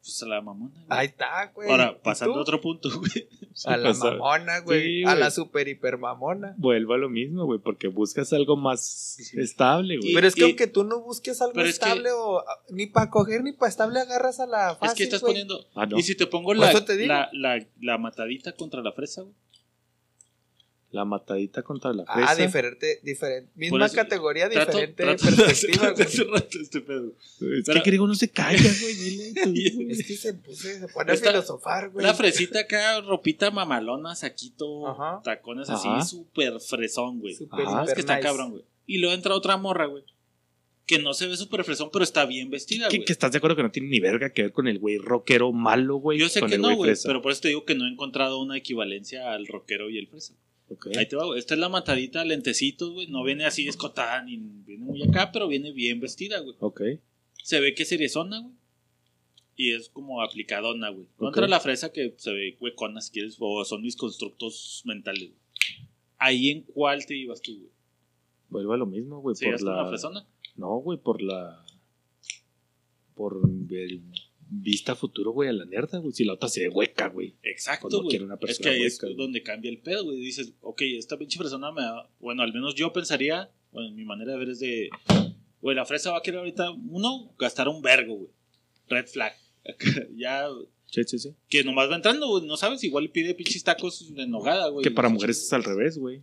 Pues 0.01 0.23
a 0.23 0.27
la 0.27 0.41
mamona, 0.41 0.73
güey. 0.75 0.87
Ahí 0.89 1.07
está, 1.09 1.53
güey. 1.55 1.71
Ahora, 1.71 1.95
¿Y 1.99 2.03
pasando 2.03 2.37
a 2.39 2.43
otro 2.43 2.61
punto, 2.61 2.89
güey. 2.99 3.29
A 3.67 3.77
la 3.77 3.93
mamona, 3.93 4.61
güey. 4.61 4.83
sí, 4.83 5.03
a 5.05 5.09
güey. 5.11 5.19
la 5.21 5.31
super 5.33 5.67
hiper 5.67 5.99
mamona. 5.99 6.55
Vuelvo 6.59 6.95
a 6.95 6.97
lo 6.99 7.09
mismo, 7.09 7.45
güey, 7.45 7.59
porque 7.59 7.89
buscas 7.89 8.33
algo 8.33 8.57
más 8.57 9.19
estable, 9.37 9.97
güey. 9.97 10.13
Y- 10.13 10.15
Pero 10.15 10.29
es 10.29 10.35
que 10.37 10.43
y- 10.43 10.45
aunque 10.45 10.69
tú 10.69 10.85
no 10.85 11.01
busques 11.01 11.41
algo 11.43 11.55
pero 11.55 11.67
es 11.69 11.77
que- 11.81 11.85
estable 11.89 12.11
o 12.13 12.45
ni 12.71 12.87
para 12.87 13.11
coger 13.11 13.43
ni 13.43 13.51
para 13.53 13.69
estable 13.69 13.99
agarras 13.99 14.39
a 14.39 14.47
la 14.47 14.77
fácil, 14.77 14.87
es 14.91 14.95
que 14.95 15.03
estás 15.03 15.21
güey. 15.23 15.33
poniendo. 15.33 15.67
Ah, 15.75 15.87
no. 15.87 15.99
Y 15.99 16.05
si 16.05 16.15
te 16.15 16.29
pongo 16.29 16.53
te 16.53 17.07
la, 17.09 17.29
la, 17.33 17.67
la 17.81 17.99
matadita 17.99 18.53
contra 18.53 18.81
la 18.81 18.93
fresa, 18.93 19.23
güey. 19.23 19.35
La 20.91 21.05
matadita 21.05 21.63
contra 21.63 21.93
la 21.93 22.05
Ah, 22.09 22.15
fresa. 22.15 22.47
diferente, 22.47 22.99
diferente. 23.03 23.51
Misma 23.57 23.85
eso, 23.85 23.95
categoría, 23.95 24.49
Trato- 24.49 24.71
diferente 24.79 25.03
trato 25.05 25.25
perspectiva, 25.37 25.91
güey. 25.91 26.03
hace 26.07 26.25
rato 26.25 26.59
este 26.63 26.81
pedo. 26.81 27.13
Es 27.19 27.65
Pero- 27.67 27.83
que 27.83 27.91
griego 27.91 28.07
no 28.07 28.15
se 28.15 28.31
calla, 28.31 28.59
güey. 28.81 28.95
Dile 28.95 29.33
tú, 29.45 29.51
güey. 29.75 29.91
Es 29.93 30.07
que 30.07 30.17
se, 30.17 30.33
puse, 30.33 30.81
se 30.81 30.89
pone 30.89 31.11
a 31.11 31.15
Esta- 31.15 31.31
filosofar, 31.31 31.91
güey. 31.91 32.05
Una 32.07 32.15
fresita 32.15 32.61
acá, 32.61 33.03
ropita 33.03 33.51
mamalona, 33.51 34.15
saquito, 34.17 34.89
Ajá. 34.89 35.21
tacones 35.23 35.69
así, 35.69 35.89
súper 36.09 36.59
fresón, 36.59 37.21
güey. 37.21 37.35
Super 37.35 37.67
Ajá, 37.67 37.85
Es 37.85 37.93
que 37.93 38.01
está 38.01 38.17
nice. 38.17 38.27
cabrón, 38.27 38.51
güey. 38.53 38.65
Y 38.87 38.97
luego 38.97 39.15
entra 39.15 39.35
otra 39.35 39.59
morra, 39.59 39.85
güey. 39.85 40.05
Que 40.87 40.99
no 40.99 41.13
se 41.13 41.27
ve 41.27 41.37
súper 41.37 41.65
fresón, 41.65 41.91
pero 41.93 42.03
está 42.03 42.25
bien 42.25 42.49
vestida, 42.49 42.89
¿Que, 42.89 42.97
güey. 42.97 43.05
que 43.05 43.13
estás 43.13 43.31
de 43.31 43.37
acuerdo 43.37 43.57
que 43.57 43.63
no 43.63 43.71
tiene 43.71 43.91
ni 43.91 44.01
verga 44.01 44.31
que 44.33 44.41
ver 44.45 44.53
con 44.53 44.67
el 44.69 44.79
güey 44.79 44.97
rockero 44.97 45.53
malo, 45.53 45.97
güey. 45.97 46.19
Yo 46.19 46.31
sé 46.31 46.41
con 46.41 46.49
que 46.49 46.55
el 46.55 46.63
no, 46.63 46.75
güey, 46.75 46.95
pero 47.05 47.21
por 47.21 47.31
eso 47.31 47.43
te 47.43 47.49
digo 47.49 47.67
que 47.67 47.75
no 47.75 47.85
he 47.87 47.91
encontrado 47.91 48.41
una 48.41 48.57
equivalencia 48.57 49.33
al 49.35 49.47
rockero 49.47 49.91
y 49.91 49.99
el 49.99 50.07
fresa. 50.07 50.33
Ok. 50.71 50.89
Ahí 50.97 51.07
te 51.07 51.17
va, 51.17 51.25
güey. 51.27 51.39
Esta 51.39 51.55
es 51.55 51.61
la 51.61 51.69
matadita, 51.69 52.25
lentecitos, 52.25 52.91
güey. 52.93 53.07
No 53.09 53.25
viene 53.25 53.45
así 53.45 53.67
escotada 53.67 54.23
ni 54.23 54.37
viene 54.37 54.85
muy 54.85 55.03
acá, 55.03 55.33
pero 55.33 55.49
viene 55.49 55.73
bien 55.73 56.01
vestida, 56.01 56.41
güey. 56.41 56.57
Ok. 56.61 56.83
Se 57.43 57.61
ve 57.61 57.75
que 57.75 57.85
es 57.85 58.15
güey. 58.15 58.43
Y 59.57 59.73
es 59.73 59.89
como 59.89 60.23
aplicadona, 60.23 60.91
güey. 60.91 61.07
Contra 61.17 61.49
la 61.49 61.59
fresa 61.59 61.91
que 61.93 62.15
se 62.17 62.33
ve 62.33 62.57
huecona, 62.61 63.01
si 63.01 63.11
quieres, 63.11 63.37
o 63.41 63.65
son 63.65 63.83
mis 63.83 63.97
constructos 63.97 64.83
mentales, 64.85 65.31
güey. 65.31 65.41
Ahí 66.19 66.51
en 66.51 66.63
cuál 66.63 67.07
te 67.07 67.17
ibas 67.17 67.41
tú, 67.43 67.57
güey. 67.57 67.71
Vuelvo 68.51 68.73
a 68.75 68.77
lo 68.77 68.87
mismo, 68.87 69.21
güey. 69.21 69.35
¿Serías 69.37 69.63
Por 69.63 69.71
la 69.71 69.83
la... 69.83 69.89
fresona? 69.89 70.27
No, 70.57 70.77
güey, 70.79 70.99
por 70.99 71.23
la. 71.23 71.65
Por 73.15 73.41
el 73.45 73.99
vista 74.51 74.95
futuro, 74.95 75.33
güey, 75.33 75.49
a 75.49 75.53
la 75.53 75.65
nerda, 75.65 75.99
güey. 75.99 76.13
Si 76.13 76.25
la 76.25 76.35
otra 76.35 76.49
se 76.49 76.61
ve 76.63 76.69
hueca, 76.69 77.09
güey. 77.09 77.35
Exacto, 77.43 77.83
Cuando 77.83 77.99
güey. 77.99 78.11
quiere 78.11 78.25
una 78.25 78.39
Es 78.47 78.59
que 78.59 78.69
ahí 78.69 78.83
es 78.83 79.01
güey. 79.01 79.15
donde 79.15 79.43
cambia 79.43 79.71
el 79.71 79.79
pedo, 79.79 80.05
güey. 80.05 80.19
Dices, 80.19 80.53
ok, 80.61 80.83
esta 80.83 81.17
pinche 81.19 81.39
persona 81.39 81.71
me 81.73 81.83
da... 81.83 82.09
Bueno, 82.21 82.43
al 82.43 82.53
menos 82.53 82.75
yo 82.75 82.93
pensaría, 82.93 83.51
bueno, 83.73 83.91
mi 83.95 84.05
manera 84.05 84.33
de 84.33 84.39
ver 84.39 84.49
es 84.51 84.61
de... 84.61 84.91
Güey, 85.61 85.75
la 85.77 85.85
fresa 85.85 86.13
va 86.13 86.19
a 86.19 86.23
querer 86.23 86.39
ahorita, 86.39 86.71
uno, 86.71 87.33
gastar 87.39 87.69
un 87.69 87.83
vergo, 87.83 88.15
güey. 88.15 88.31
Red 88.89 89.07
flag. 89.07 89.33
ya, 90.17 90.47
Sí, 90.87 91.03
sí, 91.05 91.19
sí. 91.19 91.35
que 91.51 91.63
nomás 91.65 91.91
va 91.91 91.97
entrando, 91.97 92.29
güey. 92.29 92.47
No 92.47 92.57
sabes, 92.57 92.83
igual 92.85 93.05
le 93.05 93.11
pide 93.11 93.35
pinches 93.35 93.63
tacos 93.63 94.15
de 94.15 94.27
nogada, 94.27 94.69
güey. 94.69 94.83
Que 94.83 94.91
para 94.91 95.11
mujeres 95.11 95.43
es 95.43 95.53
al 95.53 95.65
revés, 95.65 95.99
güey. 95.99 96.23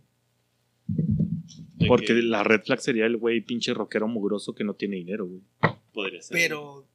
Porque 1.86 2.06
que 2.06 2.14
la 2.14 2.42
red 2.42 2.62
flag 2.62 2.80
sería 2.80 3.06
el 3.06 3.16
güey 3.16 3.40
pinche 3.40 3.72
rockero 3.74 4.08
mugroso 4.08 4.54
que 4.54 4.64
no 4.64 4.74
tiene 4.74 4.96
dinero, 4.96 5.26
güey. 5.26 5.40
Podría 5.92 6.20
ser. 6.20 6.36
Pero, 6.36 6.88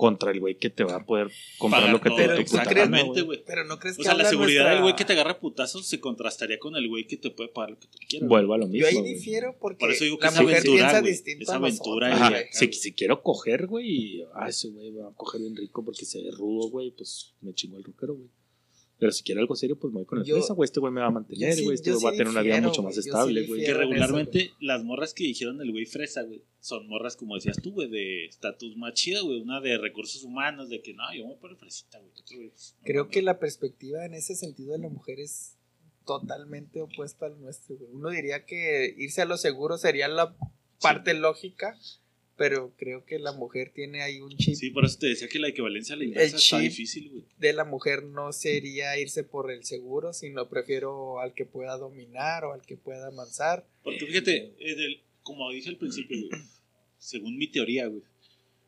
Contra 0.00 0.30
el 0.30 0.40
güey 0.40 0.56
que 0.56 0.70
te 0.70 0.82
va 0.82 0.96
a 0.96 1.04
poder 1.04 1.30
comprar 1.58 1.82
Pagar 1.82 1.92
lo 1.94 2.00
que 2.00 2.08
todo, 2.08 2.16
te 2.18 2.28
dé 2.28 2.36
¿tú 2.36 2.44
tu 2.44 2.50
puta 2.52 2.62
crees, 2.64 2.84
gana, 2.86 2.96
exactamente, 2.96 3.20
güey. 3.22 3.42
pero 3.46 3.64
no 3.64 3.78
crees 3.78 3.96
que 3.96 4.00
O 4.00 4.04
sea, 4.04 4.14
la 4.14 4.24
seguridad 4.24 4.62
nuestra- 4.62 4.72
del 4.74 4.82
güey 4.82 4.96
que 4.96 5.04
te 5.04 5.12
agarra 5.12 5.38
putazos 5.38 5.86
se 5.86 6.00
contrastaría 6.00 6.58
con 6.58 6.74
el 6.76 6.88
güey 6.88 7.06
que 7.06 7.18
te 7.18 7.30
puede 7.30 7.50
pagar 7.50 7.70
lo 7.72 7.78
que 7.78 7.86
tú 7.86 7.98
quieras. 8.08 8.28
Vuelvo 8.28 8.54
a 8.54 8.58
lo 8.58 8.66
mismo. 8.66 8.88
Yo 8.90 8.98
ahí 8.98 9.04
difiero 9.14 9.56
porque 9.60 9.78
Por 9.80 9.90
eso 9.90 10.04
digo 10.04 10.18
que 10.18 10.24
la 10.26 10.30
es 10.32 10.40
mujer 10.40 10.56
aventura, 10.56 10.88
piensa 10.90 11.02
distinto 11.02 11.42
Es 11.42 11.48
a 11.50 11.54
aventura 11.56 12.12
Ajá, 12.14 12.32
si, 12.50 12.72
si 12.72 12.92
quiero 12.94 13.22
coger, 13.22 13.66
güey, 13.66 13.86
y 13.90 14.22
ah, 14.34 14.48
ese 14.48 14.68
güey 14.70 14.90
va 14.92 15.08
a 15.10 15.12
coger 15.14 15.42
bien 15.42 15.54
rico 15.54 15.84
porque 15.84 16.04
se 16.06 16.22
ve 16.22 16.30
rudo, 16.30 16.70
güey, 16.70 16.90
pues 16.92 17.34
me 17.42 17.52
chingo 17.52 17.76
el 17.76 17.84
rockero, 17.84 18.14
güey. 18.14 18.28
Pero 19.00 19.12
si 19.12 19.22
quiero 19.24 19.40
algo 19.40 19.56
serio, 19.56 19.78
pues 19.78 19.94
me 19.94 20.00
voy 20.00 20.04
con 20.04 20.18
el 20.18 20.26
fresa, 20.26 20.52
güey. 20.52 20.66
Este 20.66 20.78
güey 20.78 20.92
me 20.92 21.00
va 21.00 21.06
a 21.06 21.10
mantener, 21.10 21.62
güey. 21.62 21.74
este 21.74 21.90
güey 21.90 22.04
va 22.04 22.10
a 22.10 22.12
tener 22.12 22.28
una 22.28 22.42
vida 22.42 22.60
mucho 22.60 22.82
más 22.82 22.98
estable, 22.98 23.46
güey. 23.46 23.64
Que 23.64 23.72
regularmente 23.72 24.52
las 24.60 24.84
morras 24.84 25.14
que 25.14 25.24
dijeron 25.24 25.58
el 25.62 25.72
güey 25.72 25.86
fresa, 25.86 26.22
güey, 26.22 26.42
son 26.60 26.86
morras, 26.86 27.16
como 27.16 27.34
decías 27.34 27.56
tú, 27.62 27.72
güey, 27.72 27.88
de 27.88 28.26
estatus 28.26 28.76
más 28.76 28.92
chida, 28.92 29.22
güey. 29.22 29.40
Una 29.40 29.62
de 29.62 29.78
recursos 29.78 30.22
humanos, 30.22 30.68
de 30.68 30.82
que 30.82 30.92
no, 30.92 31.02
yo 31.14 31.22
me 31.22 31.30
voy 31.30 31.40
por 31.40 31.50
el 31.50 31.56
fresita, 31.56 31.98
güey. 31.98 32.52
Creo 32.84 33.08
que 33.08 33.22
la 33.22 33.38
perspectiva 33.38 34.04
en 34.04 34.12
ese 34.12 34.34
sentido 34.34 34.72
de 34.72 34.80
la 34.80 34.90
mujer 34.90 35.18
es 35.18 35.56
totalmente 36.04 36.82
opuesta 36.82 37.24
al 37.24 37.40
nuestro. 37.40 37.76
güey. 37.76 37.90
Uno 37.90 38.10
diría 38.10 38.44
que 38.44 38.94
irse 38.98 39.22
a 39.22 39.24
lo 39.24 39.38
seguro 39.38 39.78
sería 39.78 40.08
la 40.08 40.36
parte 40.82 41.14
lógica, 41.14 41.78
pero 42.40 42.72
creo 42.78 43.04
que 43.04 43.18
la 43.18 43.32
mujer 43.32 43.70
tiene 43.70 44.00
ahí 44.00 44.22
un 44.22 44.34
chip. 44.34 44.54
Sí, 44.54 44.70
por 44.70 44.86
eso 44.86 44.96
te 44.98 45.08
decía 45.08 45.28
que 45.28 45.38
la 45.38 45.48
equivalencia 45.48 45.94
a 45.94 45.98
la 45.98 46.04
inversa 46.04 46.38
está 46.38 46.58
difícil, 46.58 47.10
güey. 47.10 47.24
De 47.36 47.52
la 47.52 47.66
mujer 47.66 48.02
no 48.04 48.32
sería 48.32 48.98
irse 48.98 49.24
por 49.24 49.50
el 49.50 49.62
seguro, 49.62 50.14
sino 50.14 50.48
prefiero 50.48 51.20
al 51.20 51.34
que 51.34 51.44
pueda 51.44 51.76
dominar 51.76 52.46
o 52.46 52.54
al 52.54 52.62
que 52.62 52.78
pueda 52.78 53.08
avanzar. 53.08 53.68
Porque 53.84 54.06
fíjate, 54.06 54.54
eh, 54.58 55.02
como 55.22 55.50
dije 55.50 55.68
al 55.68 55.76
principio, 55.76 56.16
güey, 56.16 56.42
según 56.96 57.36
mi 57.36 57.46
teoría, 57.46 57.88
güey, 57.88 58.04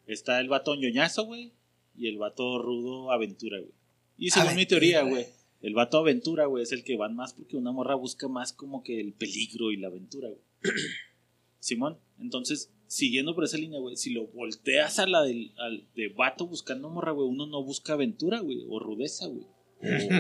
está 0.06 0.38
el 0.38 0.50
vato 0.50 0.74
ñoñazo, 0.74 1.24
güey, 1.24 1.54
y 1.96 2.08
el 2.08 2.18
vato 2.18 2.58
rudo 2.58 3.10
aventura, 3.10 3.58
güey. 3.58 3.72
Y 4.18 4.28
según 4.32 4.54
mi 4.54 4.66
teoría, 4.66 5.00
güey, 5.00 5.24
el 5.62 5.72
vato 5.72 5.96
aventura, 5.96 6.44
güey, 6.44 6.62
es 6.62 6.72
el 6.72 6.84
que 6.84 6.98
van 6.98 7.16
más 7.16 7.32
porque 7.32 7.56
una 7.56 7.72
morra 7.72 7.94
busca 7.94 8.28
más 8.28 8.52
como 8.52 8.82
que 8.82 9.00
el 9.00 9.14
peligro 9.14 9.72
y 9.72 9.78
la 9.78 9.88
aventura, 9.88 10.28
güey. 10.28 10.42
Simón, 11.58 11.98
entonces, 12.20 12.70
siguiendo 12.92 13.34
por 13.34 13.44
esa 13.44 13.56
línea, 13.56 13.80
güey, 13.80 13.96
si 13.96 14.10
lo 14.12 14.26
volteas 14.28 14.98
a 14.98 15.06
la 15.06 15.22
del 15.22 15.52
al 15.58 15.84
de 15.96 16.08
vato 16.08 16.46
buscando 16.46 16.90
morra, 16.90 17.12
güey, 17.12 17.26
uno 17.28 17.46
no 17.46 17.62
busca 17.62 17.94
aventura, 17.94 18.40
güey, 18.40 18.64
o 18.68 18.78
rudeza, 18.78 19.26
güey. 19.26 19.46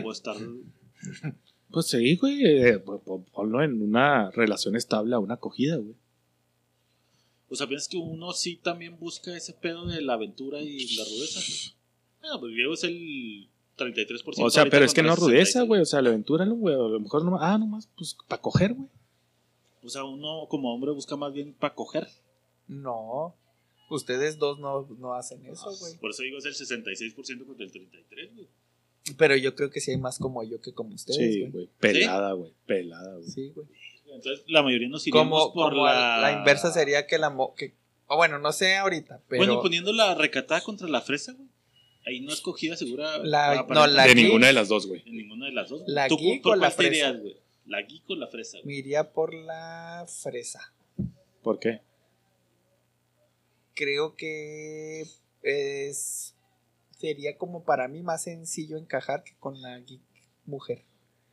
O, 0.04 0.08
o 0.08 0.12
estar. 0.12 0.36
Pues 1.70 1.86
sí, 1.86 2.16
güey. 2.16 2.44
eh, 2.44 2.78
po- 2.78 3.00
po- 3.00 3.24
ponlo 3.32 3.62
en 3.62 3.80
una 3.80 4.30
relación 4.30 4.76
estable 4.76 5.14
a 5.14 5.18
una 5.18 5.34
acogida, 5.34 5.76
güey. 5.76 5.94
O 7.48 7.54
sea, 7.56 7.66
piensas 7.66 7.88
que 7.88 7.96
uno 7.96 8.32
sí 8.32 8.56
también 8.56 8.98
busca 8.98 9.34
ese 9.34 9.54
pedo 9.54 9.86
de 9.86 10.02
la 10.02 10.12
aventura 10.14 10.60
y 10.60 10.96
la 10.96 11.04
rudeza. 11.04 11.40
Bueno, 12.20 12.40
pues 12.40 12.54
Diego 12.54 12.74
es 12.74 12.84
el 12.84 13.48
33%. 13.78 14.44
O 14.44 14.50
sea, 14.50 14.66
pero 14.66 14.84
es 14.84 14.92
que 14.92 15.02
no 15.02 15.16
rudeza, 15.16 15.60
66. 15.60 15.66
güey. 15.68 15.80
O 15.80 15.86
sea, 15.86 16.02
la 16.02 16.10
aventura, 16.10 16.44
güey. 16.46 16.74
A 16.74 16.78
lo 16.78 17.00
mejor 17.00 17.24
no. 17.24 17.38
Ah, 17.40 17.56
nomás, 17.56 17.88
pues 17.96 18.16
para 18.28 18.42
coger, 18.42 18.74
güey. 18.74 18.88
O 19.82 19.88
sea, 19.88 20.04
uno 20.04 20.46
como 20.50 20.74
hombre 20.74 20.90
busca 20.92 21.16
más 21.16 21.32
bien 21.32 21.54
para 21.54 21.74
coger. 21.74 22.06
No. 22.80 23.36
Ustedes 23.90 24.38
dos 24.38 24.58
no, 24.58 24.86
no 24.98 25.14
hacen 25.14 25.44
eso, 25.46 25.70
güey. 25.78 25.96
Por 25.98 26.10
eso 26.10 26.22
digo, 26.22 26.38
es 26.38 26.44
el 26.46 26.54
66% 26.54 27.46
contra 27.46 27.66
el 27.66 27.72
33%, 27.72 28.34
güey. 28.34 28.48
Pero 29.18 29.36
yo 29.36 29.54
creo 29.54 29.68
que 29.70 29.80
sí 29.80 29.90
hay 29.90 29.96
más 29.98 30.18
como 30.18 30.42
yo 30.44 30.60
que 30.60 30.72
como 30.72 30.94
ustedes, 30.94 31.18
Sí, 31.18 31.40
güey. 31.40 31.50
güey. 31.50 31.70
Pelada, 31.78 32.32
güey. 32.32 32.54
Pelada, 32.66 33.14
güey. 33.16 33.28
Sí, 33.28 33.52
güey. 33.54 33.66
Entonces, 34.06 34.44
la 34.46 34.62
mayoría 34.62 34.88
nos 34.88 35.06
iríamos 35.06 35.42
Como, 35.48 35.54
por 35.54 35.72
como 35.72 35.86
la... 35.86 36.18
la... 36.20 36.32
inversa 36.32 36.70
sería 36.72 37.06
que 37.06 37.18
la... 37.18 37.30
mo- 37.30 37.54
que, 37.54 37.74
o 38.06 38.16
bueno, 38.16 38.38
no 38.38 38.52
sé 38.52 38.76
ahorita, 38.76 39.22
pero... 39.28 39.40
Bueno, 39.44 39.60
poniendo 39.62 39.92
la 39.92 40.14
recatada 40.14 40.60
contra 40.62 40.86
la 40.88 41.00
fresa, 41.00 41.32
güey. 41.32 41.48
Ahí 42.06 42.20
no 42.20 42.32
escogida 42.32 42.76
segura. 42.76 43.18
La- 43.18 43.64
no, 43.68 43.86
la 43.86 44.04
de 44.04 44.12
geek- 44.12 44.16
ninguna 44.24 44.46
de 44.48 44.52
las 44.52 44.68
dos, 44.68 44.86
güey. 44.86 45.02
En 45.06 45.16
ninguna 45.16 45.46
de 45.46 45.52
las 45.52 45.68
dos. 45.70 45.82
La 45.86 46.08
¿Tú 46.08 46.16
geek 46.18 46.42
por 46.42 46.52
o 46.52 46.56
la 46.56 46.66
cuál 46.68 46.76
te 46.76 46.88
fresa? 46.88 47.12
güey? 47.12 47.36
¿La 47.66 47.82
geek 47.82 48.10
o 48.10 48.14
la 48.16 48.26
fresa, 48.28 48.58
güey? 48.58 48.66
Me 48.66 48.74
iría 48.74 49.12
por 49.12 49.32
la 49.34 50.04
fresa. 50.22 50.74
¿Por 51.42 51.58
qué? 51.58 51.80
Creo 53.74 54.14
que 54.16 55.04
es... 55.42 56.34
Sería 56.98 57.36
como 57.36 57.64
para 57.64 57.88
mí 57.88 58.02
más 58.02 58.22
sencillo 58.22 58.76
encajar 58.76 59.24
que 59.24 59.34
con 59.40 59.60
la 59.60 59.78
geek 59.80 60.02
mujer. 60.44 60.84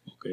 Ok. 0.08 0.26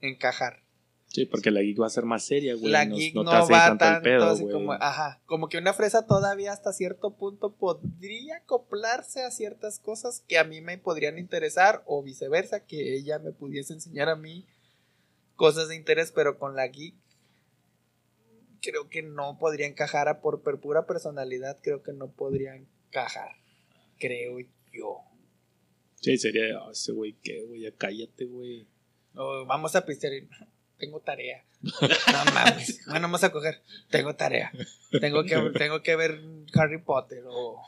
Encajar. 0.00 0.62
Sí, 1.08 1.26
porque 1.26 1.50
la 1.50 1.60
geek 1.60 1.80
va 1.80 1.86
a 1.86 1.90
ser 1.90 2.04
más 2.04 2.24
seria, 2.24 2.54
güey. 2.54 2.70
la 2.70 2.84
no, 2.84 2.94
geek 2.94 3.14
no 3.16 3.24
te 3.24 3.52
va 3.52 3.76
tanto 3.76 3.84
el 3.84 4.02
pedo, 4.02 4.36
güey. 4.36 4.52
como, 4.52 4.72
ajá, 4.74 5.20
como 5.26 5.48
que 5.48 5.58
una 5.58 5.72
fresa 5.72 6.06
todavía 6.06 6.52
hasta 6.52 6.72
cierto 6.72 7.16
punto 7.16 7.52
podría 7.52 8.36
acoplarse 8.36 9.24
a 9.24 9.32
ciertas 9.32 9.80
cosas 9.80 10.22
que 10.28 10.38
a 10.38 10.44
mí 10.44 10.60
me 10.60 10.78
podrían 10.78 11.18
interesar 11.18 11.82
o 11.84 12.02
viceversa, 12.02 12.64
que 12.64 12.96
ella 12.96 13.18
me 13.18 13.32
pudiese 13.32 13.72
enseñar 13.72 14.08
a 14.08 14.14
mí 14.14 14.46
cosas 15.34 15.68
de 15.68 15.74
interés, 15.74 16.12
pero 16.12 16.38
con 16.38 16.54
la 16.54 16.68
geek 16.68 16.94
creo 18.60 18.88
que 18.88 19.02
no 19.02 19.38
podría 19.38 19.66
encajar 19.66 20.08
a 20.08 20.20
por, 20.20 20.42
por 20.42 20.60
pura 20.60 20.86
personalidad, 20.86 21.58
creo 21.62 21.82
que 21.82 21.92
no 21.92 22.10
podría 22.12 22.54
encajar, 22.56 23.30
creo 23.98 24.38
yo. 24.72 24.98
Sí, 25.96 26.16
sería, 26.16 26.56
"Ah, 26.58 26.70
ese 26.72 26.92
güey, 26.92 27.14
¿qué, 27.22 27.42
güey? 27.42 27.62
Ya 27.62 27.72
cállate, 27.76 28.24
güey. 28.24 28.66
Vamos 29.14 29.74
a 29.76 29.84
pistear 29.84 30.12
tengo 30.78 31.00
tarea. 31.00 31.44
No 31.62 32.32
mames. 32.32 32.80
Bueno, 32.86 33.02
vamos 33.02 33.22
a 33.22 33.30
coger. 33.32 33.62
Tengo 33.90 34.16
tarea. 34.16 34.50
Tengo 34.98 35.24
que, 35.24 35.36
tengo 35.58 35.82
que 35.82 35.94
ver 35.96 36.22
Harry 36.54 36.80
Potter 36.82 37.22
o. 37.28 37.60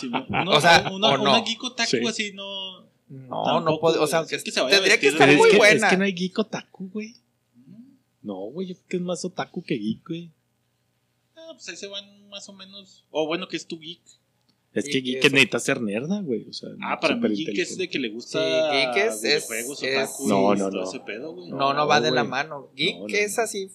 Sí, 0.00 0.08
no, 0.10 0.26
uno- 0.28 0.50
O 0.50 0.60
sea, 0.60 0.90
una, 0.92 1.08
o 1.10 1.16
no. 1.18 1.22
una 1.30 1.44
Sí. 1.86 2.08
así 2.08 2.32
no... 2.32 2.90
No, 3.08 3.44
Tampoco, 3.44 3.60
no 3.60 3.78
puedo. 3.78 4.02
O 4.02 4.06
sea, 4.06 4.20
aunque 4.20 4.36
Es 4.36 4.42
que 4.42 4.50
se 4.50 4.60
tendría 4.60 4.98
que 4.98 5.08
estar 5.08 5.28
muy 5.36 5.50
que, 5.50 5.56
buena. 5.58 5.86
es 5.86 5.92
que 5.92 5.96
no 5.98 6.04
hay 6.04 6.14
geek 6.14 6.38
otaku, 6.38 6.88
güey. 6.90 7.14
No, 8.22 8.36
güey, 8.50 8.68
yo 8.68 8.74
creo 8.74 8.86
que 8.88 8.96
es 8.98 9.02
más 9.02 9.24
otaku 9.24 9.62
que 9.62 9.74
geek, 9.76 10.06
güey. 10.08 10.30
Ah, 11.36 11.50
pues 11.54 11.68
ahí 11.68 11.76
se 11.76 11.88
van 11.88 12.28
más 12.28 12.48
o 12.48 12.52
menos... 12.52 13.04
O 13.10 13.26
bueno, 13.26 13.48
que 13.48 13.56
es 13.56 13.66
tu 13.66 13.78
geek. 13.78 14.00
Es 14.74 14.86
que 14.86 15.00
geek 15.02 15.22
necesita 15.24 15.58
ser 15.58 15.82
nerda, 15.82 16.20
güey. 16.22 16.48
O 16.48 16.52
sea, 16.52 16.70
Ah, 16.80 16.98
para 17.00 17.16
mí 17.16 17.34
geek 17.34 17.58
es 17.58 17.76
de 17.76 17.90
que 17.90 17.98
le 17.98 18.08
gusta 18.10 18.38
Sí, 18.70 18.76
geek 18.76 18.96
es- 18.96 19.14
es- 19.16 19.22
videojuegos, 19.48 19.82
es- 19.82 19.96
otaku 20.08 20.28
No, 20.28 20.54
no, 20.54 20.70
no. 20.70 20.84
ese 20.84 21.00
pedo, 21.00 21.34
güey. 21.34 21.50
No, 21.50 21.74
no 21.74 21.86
va 21.86 22.00
de 22.00 22.10
la 22.10 22.24
mano. 22.24 22.70
Geek 22.74 22.96
No, 23.00 23.08
no, 23.08 23.14
es 23.14 23.36
no. 23.36 23.42
así, 23.42 23.68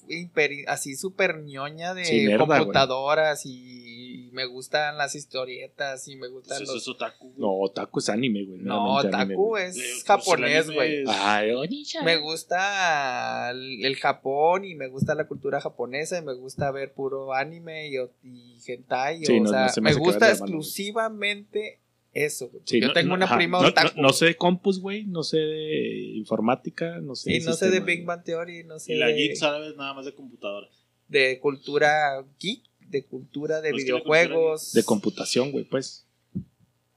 así 0.67 0.95
súper 0.95 1.43
ñoña 1.43 1.93
de 1.93 2.05
Sí, 2.05 2.25
nerda, 2.25 2.45
güey. 2.45 2.59
computadoras 2.59 3.45
y 3.45 3.96
me 4.37 4.45
gustan 4.45 4.97
las 4.97 5.15
historietas 5.15 6.07
y 6.07 6.13
me 6.15 6.21
Pues 6.29 6.31
gustan 6.31 6.61
eso 6.63 6.73
los. 6.73 6.81
es 6.83 6.87
otaku. 6.87 7.27
güey. 7.29 7.39
No, 7.39 7.51
otaku 7.59 7.99
es 7.99 8.09
anime, 8.09 8.45
güey. 8.45 8.59
No, 8.61 8.83
meramente 8.95 9.15
anime, 9.17 9.33
Taku 9.33 9.45
güey. 9.47 9.65
es 9.65 9.77
Eh, 9.77 9.81
pues, 9.81 10.03
japonés, 10.05 10.69
güey. 10.71 11.01
es- 11.01 11.09
Ay, 11.09 11.51
Onisha. 11.51 12.03
Me 12.03 12.17
gusta 12.17 13.49
el, 13.51 13.83
el 13.85 13.95
Japón 13.97 14.63
y 14.65 14.75
me 14.75 14.87
gusta 14.87 15.15
la 15.15 15.27
cultura 15.27 15.59
japonesa 15.61 16.19
y 16.19 16.21
me 16.21 16.33
gusta 16.33 16.69
ver 16.71 16.93
puro 16.93 17.33
anime 17.33 17.89
y, 17.89 17.95
y 18.23 18.57
hentai. 18.65 19.25
Sí, 19.25 19.37
o 19.39 19.43
no- 19.43 19.49
sea, 19.49 19.63
no 19.63 19.69
se 19.69 19.81
me 19.81 19.93
gusta 19.95 20.19
güey. 20.27 20.31
exclusivamente 20.31 21.79
eso. 22.13 22.49
güey. 22.49 22.63
Sí, 22.65 22.81
Yo 22.81 22.87
no- 22.87 22.93
tengo 22.93 23.09
no, 23.09 23.15
una 23.15 23.25
ajá, 23.25 23.37
prima 23.37 23.61
no, 23.61 23.67
otaku. 23.67 23.95
no, 23.95 24.01
no 24.03 24.13
sé 24.13 24.25
de 24.25 24.35
compus, 24.35 24.79
güey. 24.79 25.05
No 25.05 25.23
sé 25.23 25.37
de 25.37 25.99
informática. 26.15 26.99
No 26.99 27.15
sé 27.15 27.33
y 27.35 27.39
no 27.41 27.53
sé 27.53 27.69
de 27.69 27.79
Big 27.79 27.97
güey. 28.03 28.05
Bang 28.05 28.23
Theory, 28.23 28.63
no 28.63 28.79
sé 28.79 28.93
Y 28.93 28.97
la 28.97 29.07
de, 29.07 29.13
geek 29.15 29.35
sabes 29.35 29.75
nada 29.75 29.93
más 29.93 30.05
de 30.05 30.13
computadora. 30.13 30.67
de 31.07 31.39
cultura 31.39 32.23
geek, 32.39 32.63
de 32.89 33.05
cultura 33.05 33.61
de 33.61 33.71
Pues 33.71 33.83
cultura 33.83 33.99
videojuegos. 33.99 34.73
De 34.73 34.83
computación, 34.83 35.51
güey, 35.51 35.65
pues. 35.65 36.03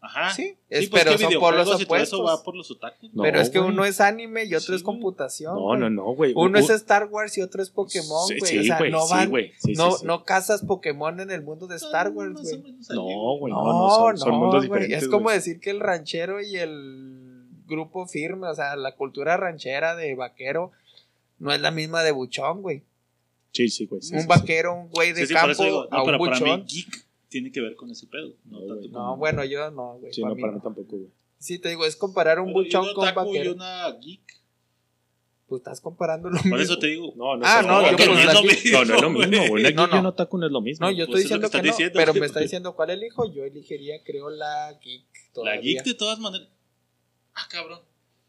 Ajá. 0.02 0.32
Sí, 0.32 0.56
es- 0.70 0.88
pues 0.88 1.04
pero 1.04 1.18
son 1.18 1.34
por 1.38 1.54
los 1.54 1.68
eso 1.68 1.84
opuestos. 1.84 2.20
va 2.26 2.42
por 2.42 2.56
los 2.56 2.70
otakus. 2.70 3.12
No, 3.12 3.22
pero 3.22 3.38
es 3.38 3.50
que 3.50 3.60
uno 3.60 3.84
es 3.84 4.00
anime 4.00 4.44
y 4.46 4.54
otro 4.54 4.68
Sí, 4.72 4.76
es 4.76 4.82
computación. 4.82 5.54
No, 5.54 5.76
no, 5.76 5.90
no, 5.90 6.14
güey. 6.14 6.32
Uno 6.34 6.58
Un- 6.58 6.64
es 6.64 6.70
Star 6.70 7.06
Wars 7.10 7.36
y 7.36 7.42
otro 7.42 7.62
es 7.62 7.68
Pokémon, 7.68 8.26
güey. 8.26 8.40
sí, 8.50 8.58
o 8.60 8.64
sea, 8.64 8.78
güey, 8.78 8.90
no 8.90 9.06
van, 9.06 9.28
güey. 9.28 9.48
Sí, 9.58 9.58
sí, 9.58 9.72
no, 9.74 9.92
sí. 9.92 10.06
no 10.06 10.24
cazas 10.24 10.62
Pokémon 10.62 11.20
en 11.20 11.30
el 11.30 11.42
mundo 11.42 11.66
de 11.66 11.76
Star 11.76 12.08
Wars, 12.08 12.40
güey. 12.40 12.62
No, 12.94 13.02
güey, 13.38 13.52
no, 13.52 13.62
No, 13.62 14.10
no, 14.10 14.16
son, 14.16 14.34
mundos 14.36 14.66
güey. 14.66 14.80
diferentes. 14.84 15.02
Es 15.02 15.08
como 15.10 15.30
decir 15.30 15.60
que 15.60 15.68
el 15.68 15.80
ranchero 15.80 16.40
y 16.40 16.56
el 16.56 17.44
grupo 17.66 18.06
firme, 18.06 18.48
o 18.48 18.54
sea, 18.54 18.76
la 18.76 18.96
cultura 18.96 19.36
ranchera 19.36 19.96
de 19.96 20.14
vaquero 20.14 20.72
no 21.38 21.52
es 21.52 21.60
la 21.60 21.70
misma 21.72 22.02
de 22.02 22.12
buchón, 22.12 22.62
güey. 22.62 22.84
Sí, 23.52 23.68
sí, 23.68 23.86
güey. 23.86 24.00
sí, 24.02 24.12
un 24.14 24.20
sí, 24.20 24.22
sí. 24.22 24.28
vaquero, 24.28 24.74
un 24.74 24.88
güey 24.90 25.12
de 25.12 25.22
Sí, 25.22 25.26
sí, 25.28 25.34
por 25.34 25.42
campo 25.48 25.64
digo, 25.64 25.88
a 25.90 25.96
no, 25.96 26.00
un 26.02 26.06
pero 26.06 26.18
para 26.18 26.38
buchón. 26.38 26.60
mí 26.60 26.66
geek 26.68 27.06
tiene 27.28 27.50
que 27.52 27.60
ver 27.60 27.74
con 27.76 27.90
ese 27.90 28.06
pedo. 28.06 28.34
No, 28.44 28.58
No, 28.60 28.66
tanto 28.66 28.74
güey. 28.76 28.90
como- 28.90 29.04
No, 29.06 29.16
bueno, 29.16 29.44
yo 29.44 29.70
no, 29.70 29.98
güey. 29.98 30.12
Sí, 30.12 30.22
pa' 30.22 30.28
no, 30.28 30.34
mí 30.34 30.40
para 30.40 30.52
no. 30.52 30.58
mí 30.58 30.62
tampoco, 30.64 30.96
güey. 30.96 31.10
Sí, 31.38 31.58
te 31.58 31.68
digo, 31.70 31.84
es 31.86 31.96
comparar 31.96 32.38
un 32.40 32.46
Pero, 32.48 32.60
¿y 32.60 32.64
buchón 32.64 32.88
un 32.88 32.94
con 32.94 33.02
un 33.04 33.08
otaku 33.10 33.34
y 33.34 33.38
vaquero. 33.38 33.54
una 33.54 33.90
geek. 34.00 34.40
Pues 35.46 35.60
estás 35.60 35.80
comparando 35.80 36.28
lo 36.30 36.36
Por 36.36 36.44
mismo. 36.46 36.58
eso 36.60 36.78
te 36.78 36.86
digo. 36.86 37.12
No, 37.16 37.36
no, 37.36 37.42
Ah, 37.44 37.58
es- 37.60 37.66
no, 37.66 37.82
yo 37.82 37.96
que 37.96 38.04
pues 38.04 38.08
no 38.08 38.18
es 38.20 38.26
la 38.26 38.32
lo 38.34 38.42
mismo. 38.44 38.70
No, 38.78 38.84
no 38.84 38.94
es 38.94 39.02
lo 39.02 39.10
mismo, 39.10 39.48
güey. 39.48 39.64
Una 39.64 39.70
No, 39.72 39.82
geek 39.82 39.92
y 39.94 39.96
un 39.96 40.02
no. 40.04 40.08
otaku 40.10 40.38
no 40.38 40.46
es 40.46 40.52
lo 40.52 40.60
mismo. 40.60 40.86
No, 40.86 40.92
yo 40.92 40.96
Pues 40.96 41.08
estoy 41.08 41.14
que 41.16 41.22
diciendo 41.24 41.40
que, 41.40 41.46
estás 41.46 41.62
no, 41.62 41.66
diciendo. 41.72 41.92
pero 41.98 42.14
me 42.14 42.26
está 42.26 42.40
diciendo 42.40 42.76
cuál 42.76 42.90
elijo. 42.90 43.32
Yo 43.32 43.44
elegiría, 43.44 44.02
creo, 44.04 44.30
la 44.30 44.78
geek. 44.80 45.02
La 45.12 45.32
Todavía. 45.32 45.60
geek 45.60 45.84
de 45.84 45.94
todas 45.94 46.20
maneras. 46.20 46.48
Ah, 47.34 47.48
cabrón. 47.50 47.80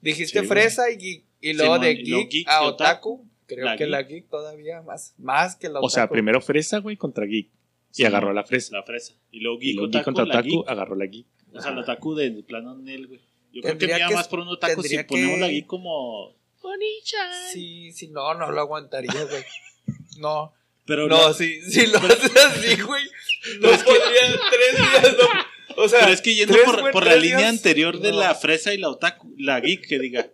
Dijiste 0.01 0.41
fresa 0.43 0.89
y 0.89 0.97
geek. 0.97 1.25
Y 1.41 1.53
luego 1.53 1.77
de 1.77 1.93
geek, 1.95 2.29
geek 2.29 2.47
a 2.47 2.63
otaku. 2.63 3.27
Creo 3.55 3.65
La 3.65 3.75
que 3.77 3.83
geek. 3.85 3.91
la 3.91 4.01
geek 4.03 4.29
todavía 4.29 4.81
más. 4.81 5.13
Más 5.17 5.55
que 5.55 5.67
la 5.67 5.73
otaku. 5.79 5.85
O 5.85 5.89
sea, 5.89 6.09
primero 6.09 6.39
fresa, 6.41 6.77
güey, 6.79 6.95
contra 6.97 7.25
geek. 7.25 7.47
Y 7.47 7.51
Sí, 7.91 8.05
agarró 8.05 8.31
la 8.33 8.43
fresa. 8.43 8.75
La 8.77 8.83
fresa. 8.83 9.13
Y 9.31 9.39
luego 9.41 9.57
Y 9.61 9.65
geek, 9.67 9.75
luego 9.75 9.91
geek 9.91 10.03
contra 10.05 10.25
la 10.25 10.33
otaku, 10.35 10.49
geek. 10.49 10.69
agarró 10.69 10.95
la 10.95 11.05
geek. 11.05 11.25
O 11.53 11.61
sea, 11.61 11.71
el 11.71 11.77
otaku 11.79 12.15
de 12.15 12.31
plano 12.47 12.75
Nel, 12.77 13.07
güey. 13.07 13.19
Yo 13.51 13.61
creo 13.61 13.73
que 13.73 13.79
Tendría 13.87 14.05
me 14.05 14.09
que- 14.11 14.15
más 14.15 14.27
por 14.29 14.39
un 14.39 14.47
otaku 14.47 14.81
si 14.83 14.97
ponemos 15.03 15.33
que- 15.35 15.39
la 15.41 15.47
geek 15.49 15.65
como. 15.67 16.33
Sí, 17.51 17.91
sí, 17.91 18.07
no, 18.07 18.33
no 18.35 18.51
lo 18.51 18.61
aguantaría, 18.61 19.11
güey. 19.29 19.43
No, 20.19 20.53
Pero 20.85 21.07
no, 21.07 21.27
la- 21.29 21.33
si, 21.33 21.61
si 21.61 21.87
lo 21.87 21.97
haces 21.97 22.35
así, 22.35 22.81
güey. 22.81 23.03
No 23.59 23.69
podría 23.69 24.39
tres 24.49 24.77
días, 24.77 25.17
no. 25.17 25.83
O 25.83 25.87
sea, 25.87 26.01
Pero 26.01 26.11
es 26.13 26.21
que 26.21 26.35
yendo 26.35 26.55
por, 26.65 26.91
por 26.91 27.05
la 27.05 27.15
línea 27.15 27.49
anterior 27.49 27.99
de 27.99 28.11
no. 28.11 28.19
la 28.19 28.35
fresa 28.35 28.73
y 28.73 28.77
la 28.77 28.89
otaku, 28.89 29.33
la 29.37 29.59
geek, 29.59 29.87
que 29.87 29.99
diga. 29.99 30.27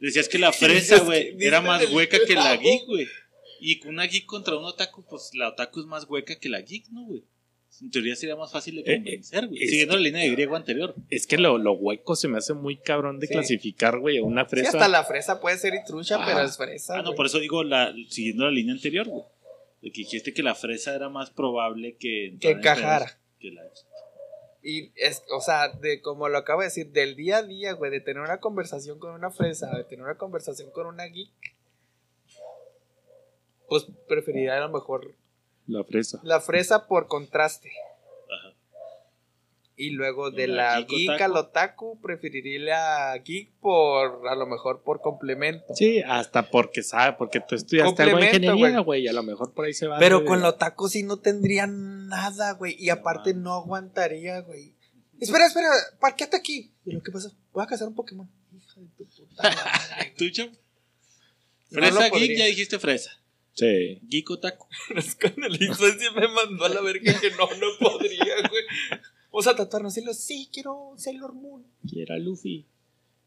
Decías 0.00 0.28
que 0.28 0.38
la 0.38 0.48
Es 0.50 0.56
fresa, 0.56 0.98
güey, 1.00 1.36
era 1.40 1.60
más 1.60 1.88
hueca 1.92 2.18
que 2.26 2.34
la 2.34 2.56
geek, 2.56 2.86
güey. 2.86 3.06
Y 3.60 3.78
con 3.78 3.90
una 3.90 4.06
geek 4.06 4.24
contra 4.26 4.56
un 4.56 4.64
otaku, 4.64 5.04
pues 5.08 5.30
la 5.34 5.48
otaku 5.50 5.80
es 5.80 5.86
más 5.86 6.04
hueca 6.08 6.38
que 6.38 6.48
la 6.48 6.60
geek, 6.62 6.88
¿no, 6.90 7.04
güey? 7.04 7.22
En 7.82 7.90
teoría 7.90 8.16
sería 8.16 8.34
más 8.36 8.50
fácil 8.50 8.76
de 8.76 8.80
Eh, 8.92 8.96
convencer, 8.96 9.46
güey. 9.46 9.62
es 9.62 9.70
Siguiendo 9.70 9.94
la 9.96 10.02
línea 10.02 10.22
de 10.22 10.30
griego 10.30 10.56
anterior. 10.56 10.94
Es 11.08 11.26
que 11.26 11.38
lo, 11.38 11.56
lo 11.56 11.72
hueco 11.72 12.16
se 12.16 12.26
me 12.28 12.38
hace 12.38 12.52
muy 12.52 12.76
cabrón 12.78 13.18
de 13.20 13.26
Sí. 13.28 13.32
clasificar, 13.32 13.98
güey, 13.98 14.18
a 14.18 14.24
una 14.24 14.44
Sí, 14.44 14.50
fresa. 14.50 14.68
hasta 14.70 14.88
la 14.88 15.04
fresa 15.04 15.40
puede 15.40 15.56
ser 15.56 15.74
y 15.74 15.84
trucha, 15.86 16.16
Ah. 16.20 16.24
pero 16.26 16.40
es 16.42 16.56
fresa. 16.56 16.98
Ah, 16.98 17.02
no, 17.02 17.14
por 17.14 17.26
eso 17.26 17.38
digo, 17.38 17.62
la, 17.62 17.94
siguiendo 18.08 18.44
la 18.44 18.50
línea 18.50 18.74
anterior, 18.74 19.06
güey. 19.08 19.22
De 19.82 19.92
que 19.92 20.00
dijiste 20.02 20.34
que 20.34 20.42
la 20.42 20.54
fresa 20.54 20.94
era 20.94 21.08
más 21.08 21.30
probable 21.30 21.96
que... 21.98 22.36
Que 22.40 22.50
en 22.50 22.58
encajara. 22.58 23.18
Que 23.38 23.50
la 23.50 23.62
Y 24.62 24.92
es, 24.96 25.22
o 25.32 25.40
sea, 25.40 25.68
de 25.68 26.02
como 26.02 26.28
lo 26.28 26.38
acabo 26.38 26.60
de 26.60 26.66
decir, 26.66 26.90
del 26.90 27.16
día 27.16 27.38
a 27.38 27.42
día, 27.42 27.72
güey, 27.72 27.90
de 27.90 28.00
tener 28.00 28.22
una 28.22 28.40
conversación 28.40 28.98
con 28.98 29.12
una 29.12 29.30
fresa, 29.30 29.70
de 29.76 29.84
tener 29.84 30.04
una 30.04 30.18
conversación 30.18 30.70
con 30.70 30.86
una 30.86 31.04
geek, 31.06 31.30
pues 33.68 33.86
preferiría 34.08 34.56
a 34.56 34.60
lo 34.60 34.70
mejor 34.70 35.14
La 35.66 35.84
fresa. 35.84 36.20
la 36.24 36.40
fresa 36.40 36.86
por 36.86 37.06
contraste. 37.06 37.70
Y 39.82 39.90
luego 39.90 40.30
de 40.30 40.46
la 40.46 40.80
la 40.80 40.82
geek 40.82 41.10
otaku. 41.10 41.24
al 41.24 41.36
otaku, 41.36 42.00
preferiría 42.00 42.60
la 42.60 43.18
geek 43.24 43.50
por, 43.60 44.28
a 44.28 44.34
lo 44.34 44.46
mejor 44.46 44.82
por 44.82 45.00
complemento. 45.00 45.74
Sí, 45.74 46.02
hasta 46.06 46.50
porque 46.50 46.82
sabe, 46.82 47.16
porque 47.16 47.40
tú 47.40 47.54
estudiaste 47.54 48.02
algo 48.02 48.18
de 48.18 48.26
ingeniería, 48.26 48.80
güey, 48.80 49.08
a 49.08 49.12
lo 49.12 49.22
mejor 49.22 49.54
por 49.54 49.64
ahí 49.64 49.72
se 49.72 49.86
va. 49.86 49.98
Pero 49.98 50.20
de- 50.20 50.26
con 50.26 50.40
lo 50.42 50.48
otaku 50.48 50.88
sí 50.88 51.02
no 51.02 51.16
tendría 51.18 51.66
nada, 51.66 52.52
güey. 52.52 52.76
Y 52.78 52.90
aparte 52.90 53.32
no 53.32 53.54
aguantaría, 53.54 54.40
güey. 54.40 54.74
Espera, 55.18 55.46
espera, 55.46 55.68
parqueate 56.00 56.36
aquí. 56.36 56.72
¿Y 56.84 56.92
lo 56.92 57.02
que 57.02 57.10
pasó? 57.10 57.30
Voy 57.52 57.62
a 57.64 57.66
cazar 57.66 57.88
un 57.88 57.94
Pokémon. 57.94 58.30
Hija 58.54 58.80
de 58.80 58.86
tu 58.96 59.06
puta 59.06 59.42
madre. 59.42 60.14
¿Tú, 60.18 60.28
Cham? 60.30 60.50
No 61.70 61.80
Fresa 61.80 62.08
lo 62.08 62.16
Geek, 62.16 62.36
ya 62.38 62.44
dijiste 62.46 62.78
fresa. 62.78 63.10
Sí. 63.52 64.00
Geek 64.08 64.30
Otaku. 64.30 64.66
En 64.90 65.44
el 65.44 65.62
infancia 65.62 66.10
me 66.12 66.26
mandó 66.28 66.64
a 66.64 66.68
la 66.68 66.80
verga 66.80 67.12
que 67.20 67.30
no, 67.30 67.46
no 67.46 67.66
podría, 67.78 68.34
güey. 68.48 68.64
Vamos 69.32 69.46
a 69.46 69.54
tatuarnos 69.56 69.96
y 69.96 70.04
lo, 70.04 70.12
sí, 70.14 70.48
quiero 70.52 70.94
Sailor 70.96 71.34
Moon. 71.34 71.64
Quiera 71.88 72.18
Luffy. 72.18 72.66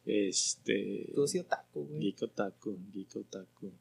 Este. 0.06 1.12
Tú 1.16 1.28
sí 1.28 1.40
otaku, 1.40 1.86
güey. 1.86 2.00
Geek 2.02 2.24
Otaku, 2.24 2.78
Geek 2.94 3.16
Otaku. 3.16 3.72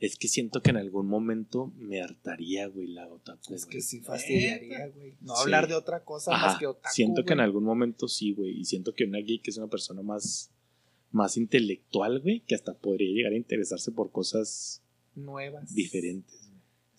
Es 0.00 0.16
que 0.18 0.28
siento 0.28 0.60
que 0.60 0.70
en 0.70 0.76
algún 0.76 1.06
momento 1.06 1.72
me 1.78 2.02
hartaría, 2.02 2.66
güey, 2.66 2.88
la 2.88 3.08
otaku. 3.08 3.54
Es 3.54 3.64
güey. 3.64 3.76
que 3.76 3.80
sí 3.80 4.00
fastidiaría, 4.00 4.88
güey. 4.88 5.14
No 5.22 5.34
Sí. 5.36 5.42
hablar 5.42 5.68
de 5.68 5.74
otra 5.74 6.04
cosa 6.04 6.34
Ajá, 6.34 6.46
más 6.48 6.58
que 6.58 6.66
otaku. 6.66 6.92
Siento 6.94 7.24
que 7.24 7.32
en 7.32 7.40
algún 7.40 7.64
momento 7.64 8.08
sí, 8.08 8.32
güey. 8.34 8.58
Y 8.60 8.64
siento 8.66 8.92
que 8.94 9.04
una 9.04 9.18
geek 9.20 9.48
es 9.48 9.56
una 9.56 9.68
persona 9.68 10.02
más, 10.02 10.50
más 11.12 11.36
intelectual, 11.38 12.20
güey, 12.20 12.40
que 12.40 12.54
hasta 12.54 12.74
podría 12.74 13.08
llegar 13.14 13.32
a 13.32 13.36
interesarse 13.36 13.92
por 13.92 14.10
cosas 14.10 14.82
Nuevas. 15.14 15.74
diferentes. 15.74 16.43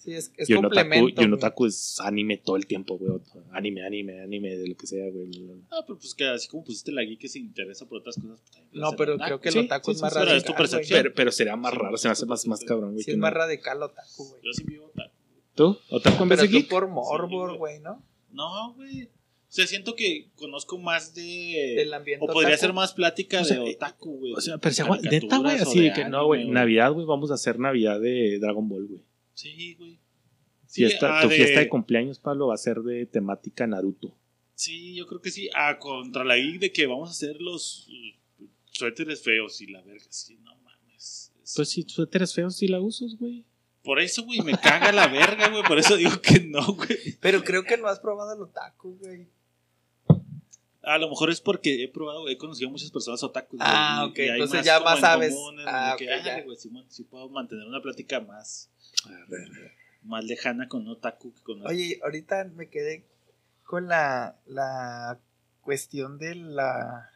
Sí, 0.05 0.13
es, 0.13 0.31
es 0.37 0.47
y, 0.49 0.53
un 0.53 0.65
otaku, 0.65 0.75
complemento. 0.89 1.21
y 1.21 1.25
un 1.25 1.33
otaku 1.33 1.65
es 1.65 1.99
anime 1.99 2.37
todo 2.37 2.55
el 2.57 2.67
tiempo, 2.67 2.97
güey. 2.99 3.19
Anime, 3.51 3.83
anime, 3.85 4.21
anime, 4.21 4.55
de 4.55 4.67
lo 4.69 4.77
que 4.77 4.85
sea, 4.85 5.09
güey. 5.11 5.31
Ah, 5.71 5.81
pero 5.85 5.97
pues 5.97 6.13
que 6.13 6.25
así 6.25 6.47
como 6.47 6.63
pusiste 6.63 6.91
la 6.91 7.01
geek 7.01 7.19
que 7.19 7.27
se 7.27 7.39
interesa 7.39 7.87
por 7.87 7.97
otras 7.97 8.15
cosas. 8.17 8.39
pues, 8.51 8.63
No, 8.71 8.91
pero 8.91 9.15
otaku. 9.15 9.27
creo 9.27 9.41
que 9.41 9.49
el 9.49 9.65
otaku 9.65 9.91
sí, 9.91 9.95
es 9.95 10.01
más 10.03 10.13
sí, 10.13 10.19
sí, 10.19 10.19
pero 10.19 10.25
radical. 10.31 10.37
es 10.37 10.43
tu 10.45 10.53
percepción. 10.55 10.99
Pero, 11.01 11.13
pero 11.15 11.31
sería 11.31 11.55
más 11.55 11.73
Sí, 11.73 11.79
raro, 11.79 11.97
se 11.97 12.07
me 12.07 12.11
hace 12.11 12.25
más, 12.27 12.45
más 12.47 12.59
cabrón, 12.63 12.91
güey. 12.91 13.03
Sí, 13.03 13.11
es 13.11 13.17
no. 13.17 13.21
más 13.21 13.33
radical 13.33 13.81
otaku, 13.81 14.25
güey. 14.29 14.41
Yo 14.43 14.53
sí 14.53 14.63
vivo 14.63 14.85
otaku. 14.85 15.11
¿Tú? 15.55 15.77
¿Otaku 15.89 16.23
en 16.23 16.29
vez 16.29 16.37
Pero 16.39 16.41
de 16.41 16.47
tú 16.49 16.57
geek? 16.59 16.69
por 16.69 16.83
Sí, 16.85 16.91
morbor, 16.91 17.47
güey. 17.47 17.57
güey, 17.57 17.79
¿no? 17.79 18.03
No, 18.31 18.73
güey. 18.75 19.03
O 19.05 19.57
sea, 19.57 19.65
siento 19.67 19.95
que 19.95 20.27
conozco 20.35 20.77
más 20.77 21.15
de. 21.15 21.73
Del 21.77 21.93
ambiente 21.93 22.25
o 22.25 22.27
podría 22.27 22.49
otaku. 22.49 22.61
ser 22.61 22.73
más 22.73 22.93
plática 22.93 23.39
O 23.41 23.45
sea, 23.45 23.57
de 23.59 23.71
otaku, 23.75 24.17
güey. 24.19 24.33
O 24.33 24.41
sea, 24.41 24.57
pero 24.57 24.75
si 24.75 24.81
agua- 24.81 24.99
neta, 25.01 25.37
güey, 25.39 25.55
así 25.57 25.79
de 25.79 25.93
que 25.93 26.05
no, 26.09 26.25
güey. 26.25 26.47
Navidad, 26.49 26.91
güey, 26.91 27.05
vamos 27.07 27.31
a 27.31 27.35
hacer 27.35 27.57
Navidad 27.57 27.99
de 28.01 28.37
Dragon 28.39 28.67
Ball, 28.67 28.85
güey. 28.85 29.01
Sí, 29.35 29.75
güey. 29.75 29.99
Sí, 30.65 30.81
Fiesta, 30.85 31.19
ah, 31.19 31.21
tu 31.21 31.29
fiesta 31.29 31.59
de 31.59 31.69
cumpleaños, 31.69 32.19
Pablo, 32.19 32.47
va 32.47 32.55
a 32.55 32.57
ser 32.57 32.79
de 32.79 33.05
temática 33.05 33.67
Naruto. 33.67 34.17
Sí, 34.55 34.95
yo 34.95 35.05
creo 35.05 35.21
que 35.21 35.29
sí. 35.31 35.49
Ah, 35.53 35.77
contra 35.77 36.23
la 36.23 36.35
geek 36.37 36.59
de 36.59 36.71
que 36.71 36.87
vamos 36.87 37.09
a 37.09 37.11
hacer 37.11 37.39
los 37.39 37.87
uh, 37.89 38.45
suéteres 38.71 39.21
feos 39.21 39.61
y 39.61 39.67
la 39.67 39.81
verga. 39.83 40.05
Sí, 40.09 40.37
no 40.41 40.55
mames. 40.57 41.31
Es- 41.43 41.53
Pues 41.55 41.69
si 41.69 41.83
tú 41.83 42.07
eres 42.11 42.33
feo, 42.33 42.49
sí 42.49 42.67
la 42.67 42.79
usas, 42.81 43.15
güey. 43.17 43.45
Por 43.83 43.99
eso, 43.99 44.23
güey, 44.23 44.41
me 44.41 44.57
caga 44.57 44.91
la 44.91 45.07
verga, 45.07 45.49
güey. 45.49 45.61
Por 45.63 45.77
eso 45.77 45.95
digo 45.95 46.19
que 46.21 46.39
no, 46.39 46.65
güey. 46.73 46.97
Pero 47.21 47.43
creo 47.43 47.63
que 47.63 47.77
no 47.77 47.87
has 47.87 47.99
probado 47.99 48.33
el 48.33 48.41
otaku, 48.41 48.97
güey. 48.97 49.27
A 50.81 50.97
lo 50.99 51.09
mejor 51.09 51.31
es 51.31 51.41
porque 51.41 51.83
he 51.83 51.87
probado, 51.87 52.27
he 52.29 52.37
conocido 52.37 52.69
a 52.69 52.71
muchas 52.71 52.91
personas 52.91 53.21
otaku. 53.23 53.57
güey, 53.57 53.67
Ah, 53.69 54.03
y- 54.05 54.09
ok, 54.11 54.17
y 54.17 54.21
hay 54.21 54.29
entonces 54.29 54.57
más 54.57 54.65
ya 54.65 54.79
más 54.79 54.99
sabes. 54.99 55.33
en 55.33 55.59
Ah, 55.67 55.91
el 55.93 55.97
que, 55.97 56.05
ok, 56.13 56.23
ya. 56.25 56.35
ay, 56.35 56.43
güey, 56.43 56.57
sí, 56.57 56.69
sí 56.89 57.03
puedo 57.03 57.27
mantener 57.29 57.65
una 57.67 57.81
plática 57.81 58.19
más, 58.19 58.69
más 60.03 60.23
lejana 60.25 60.67
con 60.67 60.87
otaku 60.87 61.33
que 61.33 61.41
con 61.41 61.65
Oye, 61.65 61.99
ahorita 62.03 62.45
me 62.55 62.69
quedé 62.69 63.05
con 63.63 63.87
la, 63.87 64.39
la 64.45 65.19
cuestión 65.61 66.17
de 66.19 66.35
la 66.35 67.09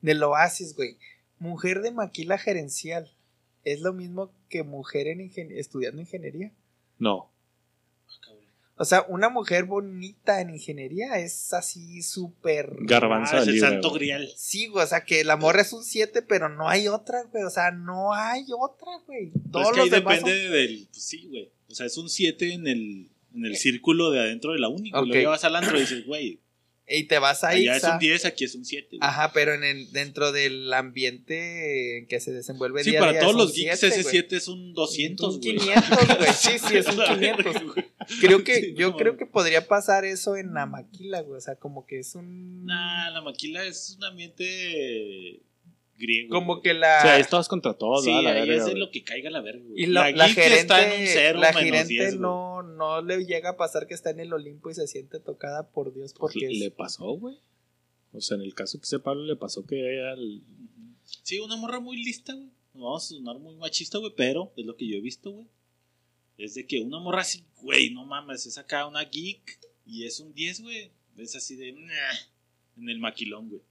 del 0.00 0.22
oasis, 0.22 0.74
güey. 0.76 0.98
Mujer 1.38 1.80
de 1.82 1.90
maquila 1.92 2.38
gerencial. 2.38 3.10
¿Es 3.64 3.80
lo 3.80 3.92
mismo 3.92 4.32
que 4.48 4.62
mujer 4.62 5.08
en 5.08 5.18
ingen- 5.20 5.50
estudiando 5.50 6.00
ingeniería? 6.00 6.52
No. 6.98 7.32
O 8.78 8.84
sea, 8.84 9.06
una 9.08 9.30
mujer 9.30 9.64
bonita 9.64 10.40
en 10.42 10.50
ingeniería 10.50 11.18
es 11.18 11.54
así 11.54 12.02
súper... 12.02 12.70
Garbanzo 12.80 13.36
Ah, 13.36 13.40
es 13.42 13.48
el 13.48 13.58
santo 13.60 13.88
güey. 13.90 14.00
grial. 14.00 14.28
Sí, 14.36 14.66
güey, 14.66 14.84
o 14.84 14.86
sea, 14.86 15.04
que 15.04 15.24
la 15.24 15.36
morra 15.36 15.62
es 15.62 15.72
un 15.72 15.82
7, 15.82 16.20
pero 16.22 16.48
no 16.50 16.68
hay 16.68 16.86
otra, 16.88 17.22
güey. 17.32 17.44
O 17.44 17.50
sea, 17.50 17.70
no 17.70 18.12
hay 18.12 18.44
otra, 18.58 18.88
güey. 19.06 19.32
Todos 19.50 19.68
es 19.68 19.72
que 19.72 19.80
ahí 19.80 19.88
los 19.88 19.98
demás 19.98 20.16
depende 20.18 20.42
son- 20.44 20.52
del. 20.52 20.88
pues 20.90 21.02
sí, 21.04 21.26
güey. 21.28 21.50
O 21.70 21.74
sea, 21.74 21.86
es 21.86 21.96
un 21.96 22.08
7 22.10 22.52
en 22.52 22.66
el, 22.68 23.08
en 23.34 23.44
el 23.46 23.56
círculo 23.56 24.10
de 24.10 24.20
adentro 24.20 24.52
de 24.52 24.58
la 24.58 24.68
uni. 24.68 24.90
güey. 24.90 25.02
Ok. 25.02 25.08
Lo 25.08 25.14
llevas 25.14 25.44
al 25.44 25.56
antro 25.56 25.76
y 25.78 25.80
dices, 25.80 26.04
güey, 26.06 26.40
Y 26.88 27.04
te 27.04 27.18
vas 27.18 27.42
a 27.42 27.48
allá 27.48 27.76
es 27.76 27.82
IXA. 27.82 27.92
un 27.94 27.98
10, 27.98 28.24
aquí 28.26 28.44
es 28.44 28.54
un 28.54 28.64
7. 28.64 28.98
Ajá, 29.00 29.32
pero 29.32 29.54
en 29.54 29.64
el, 29.64 29.90
dentro 29.92 30.30
del 30.30 30.72
ambiente 30.72 31.98
en 31.98 32.06
que 32.06 32.20
se 32.20 32.32
desenvuelve 32.32 32.84
Sí, 32.84 32.90
día 32.90 33.00
a 33.00 33.02
para 33.02 33.12
día 33.12 33.20
todos 33.22 33.32
es 33.32 33.38
los 33.38 33.54
geeks 33.54 33.80
siete, 33.80 33.94
ese 33.94 34.02
güey. 34.02 34.12
7 34.12 34.36
es 34.36 34.48
un 34.48 34.72
200, 34.72 35.34
Un 35.34 35.40
güey. 35.40 35.56
500, 35.58 35.88
güey. 36.18 36.28
Sí, 36.36 36.50
sí, 36.58 36.76
es 36.76 36.86
un 36.86 36.98
La 36.98 37.06
500. 37.14 37.44
verga, 37.44 37.60
güey. 37.74 37.86
Creo 38.20 38.44
que, 38.44 38.54
Sí, 38.60 38.74
yo 38.76 38.90
no, 38.90 38.96
creo 38.96 39.16
que 39.16 39.26
podría 39.26 39.66
pasar 39.66 40.04
eso 40.04 40.36
en 40.36 40.54
la 40.54 40.66
maquila, 40.66 41.22
güey. 41.22 41.38
O 41.38 41.40
sea, 41.40 41.56
como 41.56 41.86
que 41.86 41.98
es 41.98 42.14
un. 42.14 42.64
Nah, 42.66 43.10
la 43.10 43.20
maquila 43.20 43.64
es 43.64 43.96
un 43.98 44.04
ambiente 44.04 45.42
griego. 45.98 46.34
como 46.34 46.60
que 46.62 46.74
la. 46.74 46.98
O 46.98 47.02
sea, 47.02 47.18
es 47.18 47.28
todos 47.28 47.48
contra 47.48 47.74
todos, 47.74 48.04
Sí, 48.04 48.10
¿verdad? 48.10 48.22
La 48.24 48.30
ahí 48.42 48.48
verga, 48.48 48.62
es 48.64 48.68
de 48.68 48.74
lo 48.76 48.90
que 48.90 49.02
caiga 49.04 49.30
la 49.30 49.40
verga, 49.40 49.64
güey. 49.64 49.82
y 49.82 49.86
la, 49.86 50.10
la 50.12 50.26
geek 50.26 50.34
gerente, 50.36 50.60
está 50.60 50.94
en 50.94 51.00
un 51.02 51.06
0 51.08 51.38
la 51.40 51.48
menos 51.48 51.62
gerente 51.62 51.88
10, 51.94 52.08
güey. 52.10 52.18
no, 52.20 52.62
no 52.62 53.02
le 53.02 53.24
llega 53.24 53.50
a 53.50 53.56
pasar 53.56 53.86
que 53.86 53.94
está 53.94 54.10
en 54.10 54.20
el 54.20 54.32
Olimpo 54.32 54.70
y 54.70 54.74
se 54.74 54.86
siente 54.86 55.20
tocada 55.20 55.68
por 55.70 55.92
Dios 55.94 56.12
Pues 56.12 56.34
porque 56.34 56.48
le 56.48 56.66
es- 56.66 56.72
pasó, 56.72 57.06
güey. 57.12 57.36
O 58.12 58.20
sea, 58.20 58.36
en 58.36 58.42
el 58.42 58.54
caso 58.54 58.80
que 58.80 58.98
Pablo 58.98 59.24
le 59.24 59.36
pasó 59.36 59.66
que 59.66 60.00
al... 60.08 60.40
Sí, 61.22 61.38
una 61.38 61.56
morra 61.56 61.80
muy 61.80 62.02
lista, 62.02 62.32
güey. 62.34 62.48
No 62.74 62.84
vamos 62.84 63.04
a 63.04 63.08
sonar 63.14 63.38
muy 63.38 63.54
machista, 63.56 63.98
güey, 63.98 64.12
pero 64.16 64.52
es 64.56 64.64
lo 64.66 64.76
que 64.76 64.86
yo 64.86 64.96
he 64.96 65.00
visto, 65.00 65.30
güey. 65.30 65.46
Es 66.38 66.54
de 66.54 66.66
que 66.66 66.80
una 66.80 66.98
morra 66.98 67.22
así, 67.22 67.44
güey, 67.62 67.90
no 67.90 68.04
mames, 68.04 68.44
es 68.46 68.58
acá 68.58 68.86
una 68.86 69.02
geek 69.04 69.58
y 69.86 70.04
es 70.04 70.20
un 70.20 70.34
10, 70.34 70.60
güey. 70.62 70.90
Es 71.16 71.34
así 71.36 71.56
de, 71.56 71.72
nah, 71.72 71.90
en 72.76 72.90
el 72.90 72.98
maquilón, 72.98 73.48
güey. 73.48 73.62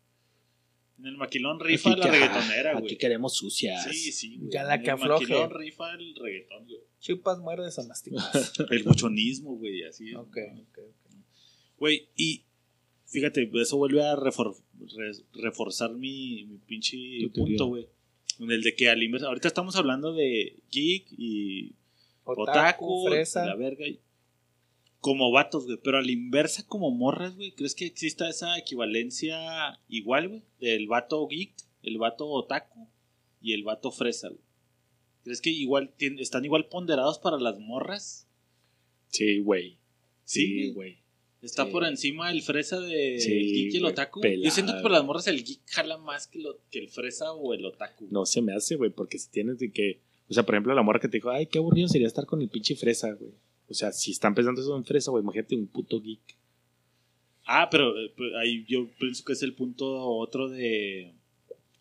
En 0.97 1.05
el 1.07 1.17
maquilón 1.17 1.59
rifa 1.59 1.89
Aquí 1.91 1.99
la 1.99 2.05
que- 2.05 2.11
reggaetonera, 2.11 2.71
Aquí 2.71 2.81
güey. 2.81 2.97
queremos 2.97 3.35
sucias. 3.35 3.83
Sí, 3.83 4.11
sí, 4.13 4.37
güey. 4.37 4.51
Ya 4.51 4.63
la 4.63 4.75
En 4.75 4.81
que 4.83 4.87
el 4.87 4.93
afloje. 4.93 5.23
maquilón 5.27 5.51
rifa 5.59 5.93
el 5.93 6.15
reggaetón, 6.15 6.65
güey. 6.65 6.79
chupas, 6.99 7.37
muerdes 7.39 7.77
o 7.77 7.83
lastimas. 7.87 8.31
El 8.71 8.83
buchonismo, 8.83 9.55
güey, 9.57 9.83
así. 9.83 10.13
ok, 10.15 10.37
ok, 10.61 10.77
ok. 10.79 11.15
Güey, 11.77 12.07
y 12.15 12.45
fíjate, 13.05 13.49
eso 13.61 13.77
vuelve 13.77 14.01
a 14.03 14.15
refor- 14.15 14.55
re- 14.79 15.23
reforzar 15.41 15.93
mi, 15.93 16.45
mi 16.45 16.57
pinche 16.59 16.97
punto, 17.33 17.67
güey. 17.67 17.87
En 18.39 18.49
el 18.51 18.63
de 18.63 18.73
que 18.75 18.89
al 18.89 19.03
inverso, 19.03 19.27
ahorita 19.27 19.47
estamos 19.49 19.75
hablando 19.75 20.13
de 20.13 20.57
geek 20.71 21.07
y 21.17 21.75
Otaku, 22.23 22.41
otaku, 22.43 23.07
fresa. 23.07 23.45
la 23.45 23.55
verga. 23.55 23.85
y- 23.87 23.99
Como 25.06 25.32
vatos, 25.32 25.66
güey, 25.66 25.78
pero 25.84 25.99
a 25.99 26.01
la 26.01 26.12
inversa 26.12 26.66
como 26.66 26.89
morras, 26.89 27.36
güey. 27.36 27.51
¿Crees 27.51 27.76
que 27.76 27.86
exista 27.86 28.28
esa 28.28 28.58
equivalencia 28.58 29.80
igual, 29.88 30.30
güey? 30.30 30.41
Del 30.60 30.88
vato 30.88 31.28
geek, 31.28 31.53
el 31.84 31.99
vato 31.99 32.28
otaku 32.28 32.88
y 33.39 33.53
el 33.53 33.64
vato 33.64 33.91
fresa, 33.91 34.30
güey. 34.30 34.41
¿Crees 35.24 35.41
que 35.41 35.51
igual 35.51 35.93
están 35.99 36.43
igual 36.43 36.70
ponderados 36.70 37.20
para 37.20 37.38
las 37.38 37.60
morras? 37.60 38.28
Sí, 39.10 39.41
güey. 39.41 39.78
Sí, 40.24 40.72
güey. 40.72 40.97
Está 41.43 41.66
Sí. 41.66 41.72
por 41.72 41.86
encima 41.86 42.32
el 42.32 42.41
fresa 42.41 42.80
de 42.80 43.20
Sí, 43.20 43.32
el 43.32 43.45
geek 43.45 43.74
y 43.74 43.76
el 43.76 43.82
güey, 43.84 43.91
otaku. 43.93 44.22
pelada. 44.22 44.43
Yo 44.43 44.49
siento 44.49 44.74
que 44.76 44.82
para 44.82 44.95
las 44.95 45.06
morras 45.06 45.28
el 45.28 45.43
geek 45.43 45.62
jala 45.68 45.99
más 45.99 46.26
que, 46.26 46.39
lo, 46.39 46.58
que 46.72 46.80
el 46.80 46.89
fresa 46.89 47.32
o 47.32 47.53
el 47.53 47.64
otaku. 47.64 48.08
No 48.10 48.26
se 48.26 48.41
me 48.41 48.56
hace, 48.56 48.76
güey, 48.76 48.89
porque 48.89 49.20
si 49.20 49.30
tienes 49.30 49.60
de 49.60 49.72
que... 49.72 50.01
O 50.28 50.34
sea, 50.34 50.43
por 50.43 50.56
ejemplo, 50.56 50.74
la 50.74 50.82
morra 50.82 50.99
que 50.99 51.10
te 51.10 51.18
dijo, 51.18 51.30
ay, 51.30 51.45
qué 51.45 51.60
aburrido 51.60 51.88
sería 51.88 52.08
estar 52.08 52.26
con 52.26 52.41
el 52.41 52.49
pinche 52.49 52.76
fresa, 52.76 53.12
güey. 53.14 53.34
O 53.68 53.74
sea, 53.74 53.91
si 53.91 54.11
están 54.11 54.36
pensando 54.36 54.61
eso 54.61 54.76
en 54.76 54.86
fresa, 54.86 55.11
güey, 55.11 55.24
imagínate 55.24 55.55
un 55.55 55.68
puto 55.68 56.01
geek. 56.01 56.22
Ah, 57.45 57.68
pero 57.70 57.97
eh, 57.99 58.11
pues, 58.16 58.32
ahí 58.41 58.66
yo 58.68 58.88
pienso 58.99 59.24
que 59.24 59.34
es 59.34 59.43
el 59.43 59.53
punto 59.53 59.86
otro 60.07 60.49
de, 60.49 61.13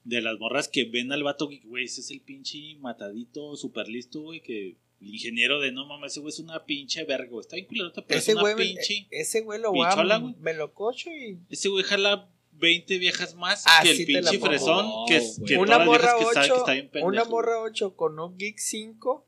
de 0.04 0.20
las 0.22 0.38
morras 0.38 0.68
que 0.68 0.84
ven 0.84 1.12
al 1.12 1.22
vato 1.22 1.48
geek, 1.48 1.64
güey, 1.66 1.84
ese 1.84 2.00
es 2.02 2.10
el 2.10 2.20
pinche 2.20 2.76
matadito, 2.80 3.56
super 3.56 3.88
listo, 3.88 4.20
güey, 4.22 4.40
que 4.40 4.76
el 5.00 5.08
ingeniero 5.14 5.60
de 5.60 5.72
no 5.72 5.86
mames, 5.86 6.12
ese 6.12 6.20
güey 6.20 6.30
es 6.32 6.38
una 6.38 6.64
pinche 6.64 7.04
verga, 7.04 7.28
güey. 7.30 7.40
Está 7.42 7.56
bien 7.56 7.66
culerota, 7.66 8.04
pero 8.06 8.18
Ese 8.18 8.32
es 8.32 8.36
una 8.38 8.54
güey, 8.54 8.56
pinche. 8.74 9.06
ese 9.10 9.40
güey 9.42 9.60
lo 9.60 9.72
voy 9.72 9.86
pichola, 9.88 10.14
a, 10.14 10.18
güey. 10.18 10.34
me 10.40 10.54
lo 10.54 10.72
cocho 10.72 11.10
y 11.10 11.38
Ese 11.50 11.68
güey 11.68 11.84
jala 11.84 12.30
20 12.52 12.98
viejas 12.98 13.34
más 13.34 13.64
Ah, 13.66 13.80
que 13.82 13.90
el 13.90 14.06
pinche 14.06 14.38
fresón, 14.38 14.86
que, 15.08 15.20
que 15.46 15.58
una 15.58 15.76
todas 15.76 15.86
las 15.86 15.86
viejas 15.86 15.86
morra 15.86 16.18
que 16.18 16.24
saben 16.34 16.48
que 16.48 16.52
8, 16.52 16.56
está 16.60 16.72
bien 16.72 16.88
pendejo. 16.88 17.06
una 17.08 17.24
morra 17.24 17.60
8 17.62 17.96
con 17.96 18.18
un 18.18 18.38
geek 18.38 18.58
5 18.58 19.26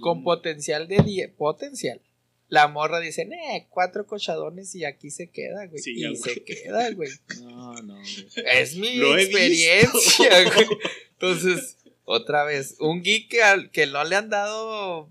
con 0.00 0.24
potencial 0.24 0.88
de 0.88 0.98
10, 1.02 1.32
potencial. 1.34 2.00
La 2.48 2.68
morra 2.68 3.00
dice, 3.00 3.22
eh, 3.22 3.66
cuatro 3.70 4.06
cochadones 4.06 4.74
y 4.74 4.84
aquí 4.84 5.10
se 5.10 5.30
queda, 5.30 5.66
güey. 5.66 5.82
Sí, 5.82 5.92
y 5.96 6.02
güey. 6.06 6.16
se 6.16 6.44
queda, 6.44 6.90
güey. 6.92 7.08
No, 7.42 7.72
no, 7.82 7.94
güey. 7.94 8.26
Es 8.46 8.76
mi 8.76 8.96
Lo 8.96 9.16
experiencia, 9.16 10.44
güey. 10.54 10.66
Entonces, 11.12 11.78
otra 12.04 12.44
vez, 12.44 12.76
un 12.80 13.02
geek 13.02 13.28
que, 13.30 13.42
al- 13.42 13.70
que 13.70 13.86
no 13.86 14.04
le 14.04 14.16
han 14.16 14.28
dado 14.28 15.08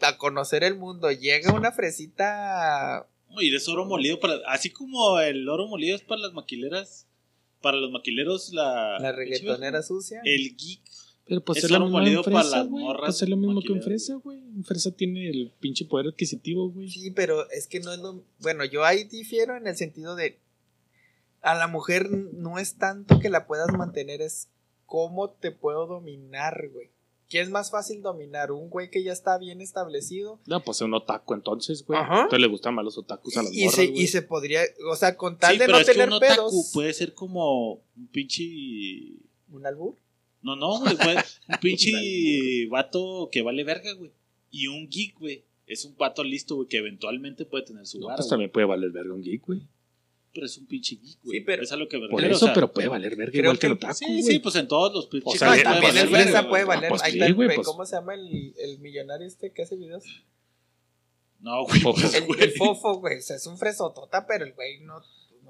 a 0.00 0.18
conocer 0.18 0.62
el 0.64 0.74
mundo, 0.76 1.10
llega 1.10 1.54
una 1.54 1.72
fresita 1.72 3.06
Y 3.40 3.54
es 3.54 3.66
oro 3.68 3.86
molido 3.86 4.20
para. 4.20 4.34
Así 4.46 4.68
como 4.70 5.18
el 5.20 5.48
oro 5.48 5.66
molido 5.66 5.96
es 5.96 6.02
para 6.02 6.20
las 6.20 6.32
maquileras. 6.34 7.06
Para 7.62 7.78
los 7.78 7.90
maquileros, 7.90 8.52
la. 8.52 8.98
La 9.00 9.12
reggaetonera 9.12 9.82
sucia. 9.82 10.20
El 10.24 10.54
geek. 10.54 10.82
Pero 11.26 11.42
pues 11.42 11.64
Es 11.64 11.70
para 11.70 11.88
fresa, 12.22 12.58
las 12.58 12.68
morras 12.68 13.00
Pues 13.06 13.22
es 13.22 13.28
lo 13.28 13.36
mismo 13.36 13.60
que 13.62 13.72
un 13.72 13.82
fresa, 13.82 14.14
güey. 14.16 14.38
Un 14.38 14.64
fresa 14.64 14.90
tiene 14.90 15.30
el 15.30 15.52
pinche 15.58 15.86
poder 15.86 16.08
adquisitivo, 16.08 16.70
güey. 16.70 16.88
Sí, 16.90 17.10
pero 17.12 17.48
es 17.50 17.66
que 17.66 17.80
no 17.80 17.92
es 17.92 17.98
lo. 18.00 18.22
Bueno, 18.40 18.64
yo 18.64 18.84
ahí 18.84 19.04
difiero 19.04 19.56
en 19.56 19.66
el 19.66 19.76
sentido 19.76 20.16
de. 20.16 20.38
A 21.40 21.54
la 21.54 21.66
mujer 21.66 22.10
no 22.10 22.58
es 22.58 22.76
tanto 22.76 23.18
que 23.20 23.28
la 23.30 23.46
puedas 23.46 23.72
mantener, 23.76 24.22
es 24.22 24.48
cómo 24.86 25.30
te 25.30 25.50
puedo 25.50 25.86
dominar, 25.86 26.68
güey. 26.72 26.90
¿Qué 27.28 27.40
es 27.40 27.48
más 27.50 27.70
fácil 27.70 28.02
dominar? 28.02 28.52
¿Un 28.52 28.68
güey 28.68 28.90
que 28.90 29.02
ya 29.02 29.12
está 29.12 29.38
bien 29.38 29.60
establecido? 29.62 30.40
No, 30.46 30.62
pues 30.62 30.78
es 30.78 30.82
un 30.82 30.94
otaku 30.94 31.32
entonces, 31.34 31.84
güey. 31.84 31.98
Ajá. 31.98 32.16
Entonces 32.24 32.40
le 32.40 32.48
gustan 32.48 32.74
más 32.74 32.84
los 32.84 32.96
otakus 32.98 33.36
a 33.38 33.42
las 33.42 33.52
Y, 33.52 33.60
y 33.62 33.64
morras, 33.64 33.76
se, 33.76 33.86
güey. 33.88 34.02
y 34.02 34.06
se 34.06 34.22
podría. 34.22 34.60
O 34.90 34.96
sea, 34.96 35.16
con 35.16 35.38
tal 35.38 35.52
Sí, 35.54 35.58
de 35.58 35.64
pero 35.66 35.76
no 35.76 35.80
es 35.80 35.86
que 35.86 35.92
tener 35.92 36.08
un 36.08 36.14
otaku 36.14 36.34
pedos. 36.34 36.70
puede 36.74 36.92
ser 36.92 37.14
como 37.14 37.72
un 37.96 38.08
pinche. 38.12 38.44
¿Un 39.50 39.66
albur? 39.66 39.96
No, 40.44 40.54
no, 40.56 40.78
güey. 40.80 41.16
un 41.48 41.56
pinche 41.60 41.90
vato 42.70 43.28
que 43.32 43.42
vale 43.42 43.64
verga, 43.64 43.92
güey. 43.94 44.12
Y 44.50 44.68
un 44.68 44.88
geek, 44.88 45.18
güey. 45.18 45.44
Es 45.66 45.84
un 45.86 45.96
vato 45.96 46.22
listo, 46.22 46.54
güey, 46.56 46.68
que 46.68 46.76
eventualmente 46.76 47.46
puede 47.46 47.64
tener 47.64 47.86
su 47.86 47.98
No, 47.98 48.06
vara, 48.06 48.16
pues 48.18 48.26
güey. 48.26 48.30
también 48.30 48.50
puede 48.52 48.66
valer 48.66 48.90
verga 48.90 49.14
un 49.14 49.22
geek, 49.22 49.42
güey. 49.46 49.62
Pero 50.34 50.46
es 50.46 50.58
un 50.58 50.66
pinche 50.66 50.96
geek, 50.96 51.18
güey. 51.24 51.38
Sí, 51.38 51.44
pero- 51.44 51.62
Es 51.62 51.72
a 51.72 51.76
lo 51.76 51.88
que 51.88 51.96
me 51.98 52.08
Por 52.08 52.20
refiero, 52.20 52.36
eso, 52.36 52.44
o 52.44 52.48
sea, 52.48 52.54
pero 52.54 52.72
puede 52.72 52.88
valer 52.88 53.16
verga 53.16 53.32
creo 53.32 53.44
igual 53.44 53.56
que 53.56 53.60
que- 53.60 53.66
el 53.68 53.72
otaku, 53.72 53.94
Sí, 53.94 54.04
güey. 54.06 54.22
sí, 54.22 54.38
pues 54.40 54.54
en 54.56 54.68
todos 54.68 54.92
los 54.92 55.06
pinches 55.06 55.34
O 55.34 55.38
sea, 55.38 55.48
No, 55.48 55.54
le- 55.54 55.62
puede 55.62 55.72
también 55.80 55.94
valer 55.94 56.08
verga, 56.26 56.40
güey. 56.40 56.50
puede 56.50 56.62
Ah, 56.62 56.66
valer. 56.66 56.88
pues 56.90 57.02
Ahí 57.02 57.12
sí, 57.12 57.18
está 57.18 57.26
el- 57.26 57.34
güey, 57.34 57.54
pues. 57.54 57.66
¿Cómo 57.66 57.86
se 57.86 57.96
llama 57.96 58.14
el, 58.14 58.54
el 58.58 58.78
millonario 58.80 59.26
este 59.26 59.52
que 59.52 59.62
hace 59.62 59.76
videos? 59.76 60.04
No, 61.40 61.64
güey. 61.64 61.80
Pues, 61.82 62.14
El, 62.14 62.26
güey. 62.26 62.42
el 62.42 62.52
fofo, 62.52 62.98
güey. 63.00 63.18
O 63.18 63.22
sea, 63.22 63.36
es 63.36 63.46
un 63.46 63.56
fresotota, 63.58 64.26
pero 64.26 64.44
el 64.44 64.52
güey 64.54 64.80
no, 64.80 65.00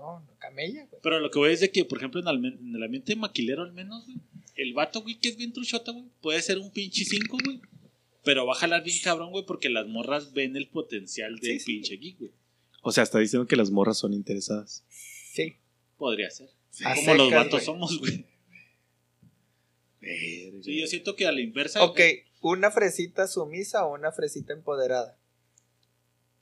no, 0.04 0.20
no 0.20 0.38
camella, 0.38 0.86
güey. 0.86 1.00
Pero 1.02 1.20
lo 1.20 1.30
que 1.30 1.38
voy 1.38 1.52
es 1.52 1.60
de 1.60 1.70
que, 1.70 1.84
por 1.84 1.98
ejemplo, 1.98 2.20
en, 2.20 2.74
el 2.74 2.82
ambiente 2.82 3.16
maquilero 3.16 3.62
al 3.62 3.72
menos, 3.72 4.04
güey, 4.04 4.18
el 4.56 4.74
vato, 4.74 5.02
güey, 5.02 5.18
que 5.18 5.28
es 5.30 5.36
bien 5.36 5.52
truchota, 5.52 5.92
güey, 5.92 6.04
puede 6.20 6.40
ser 6.42 6.58
un 6.58 6.70
pinche 6.70 7.04
5, 7.04 7.38
güey. 7.44 7.60
Pero 8.22 8.46
va 8.46 8.52
a 8.52 8.56
jalar 8.56 8.82
bien 8.84 8.96
cabrón, 9.02 9.30
güey, 9.30 9.44
porque 9.44 9.68
las 9.68 9.86
morras 9.86 10.32
ven 10.32 10.56
el 10.56 10.68
potencial 10.68 11.36
del 11.36 11.58
Sí, 11.58 11.60
sí. 11.60 11.66
pinche 11.66 11.96
geek, 11.96 12.18
güey. 12.18 12.30
O 12.82 12.92
sea, 12.92 13.02
está 13.02 13.18
diciendo 13.18 13.46
que 13.46 13.56
las 13.56 13.70
morras 13.70 13.98
son 13.98 14.12
interesadas. 14.12 14.84
Sí. 14.88 15.56
Podría 15.96 16.30
ser. 16.30 16.50
Como 16.94 17.14
los 17.14 17.30
vatos 17.30 17.64
somos, 17.64 17.98
güey. 17.98 18.26
Sí, 20.62 20.80
yo 20.80 20.86
siento 20.86 21.16
que 21.16 21.26
a 21.26 21.32
la 21.32 21.40
inversa. 21.40 21.82
Ok, 21.82 22.00
una 22.42 22.70
fresita 22.70 23.26
sumisa 23.26 23.86
o 23.86 23.94
una 23.94 24.12
fresita 24.12 24.52
empoderada. 24.52 25.18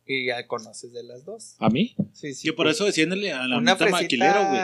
Y 0.06 0.26
ya 0.26 0.46
conoces 0.46 0.92
de 0.92 1.02
las 1.04 1.24
dos. 1.24 1.54
¿A 1.58 1.68
mí? 1.70 1.94
Sí, 2.12 2.34
sí. 2.34 2.48
Que 2.48 2.52
por 2.52 2.66
pues, 2.66 2.76
eso 2.76 2.86
el 2.88 2.94
en 3.04 3.12
el 3.12 3.34
una 3.54 3.72
ambiente 3.72 3.86
maquilero, 3.90 4.48
güey. 4.48 4.60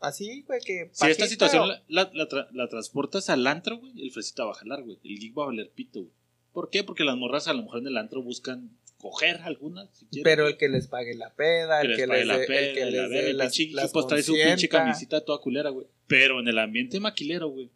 así, 0.00 0.42
güey, 0.46 0.60
que 0.60 0.88
Si 0.92 1.06
esta 1.06 1.24
pajita 1.24 1.26
situación 1.28 1.62
o- 1.64 1.66
la, 1.66 1.82
la- 1.88 2.10
la 2.14 2.28
tra- 2.28 2.48
la 2.52 2.68
transportas 2.68 3.28
al 3.30 3.46
antro, 3.46 3.78
güey, 3.78 3.92
el 4.00 4.10
fresita 4.12 4.44
va 4.44 4.52
a 4.52 4.54
jalar, 4.54 4.82
güey. 4.84 4.98
El 5.04 5.18
geek 5.18 5.36
va 5.36 5.44
a 5.44 5.46
valer 5.46 5.70
pito, 5.74 6.00
güey. 6.00 6.12
¿Por 6.52 6.70
qué? 6.70 6.84
Porque 6.84 7.04
las 7.04 7.16
morras 7.16 7.48
a 7.48 7.52
lo 7.52 7.62
mejor 7.62 7.80
en 7.80 7.88
el 7.88 7.96
antro 7.96 8.22
buscan 8.22 8.70
coger 8.98 9.40
algunas, 9.42 9.88
si 9.96 10.06
quieren. 10.06 10.24
Pero 10.24 10.48
el 10.48 10.56
que 10.56 10.68
les 10.68 10.88
pague 10.88 11.14
la 11.14 11.34
peda, 11.34 11.80
el 11.82 11.88
les 11.88 11.96
que 11.98 12.06
pague 12.08 12.18
les 12.20 12.26
la 12.28 12.38
dé 12.38 12.46
peda, 12.46 12.58
el 12.60 12.74
que 12.74 12.84
la 12.84 12.90
les 12.90 13.10
dé 13.10 13.30
el 13.30 13.36
las, 13.38 13.58
las 13.72 13.92
pues 13.92 14.06
trae 14.08 14.22
su 14.22 14.34
pinche 14.34 14.68
camisita 14.68 15.24
toda 15.24 15.40
culera, 15.40 15.70
güey. 15.70 15.86
Pero 16.08 16.40
en 16.40 16.48
el 16.48 16.58
ambiente 16.58 16.98
maquilero, 16.98 17.48
güey, 17.48 17.70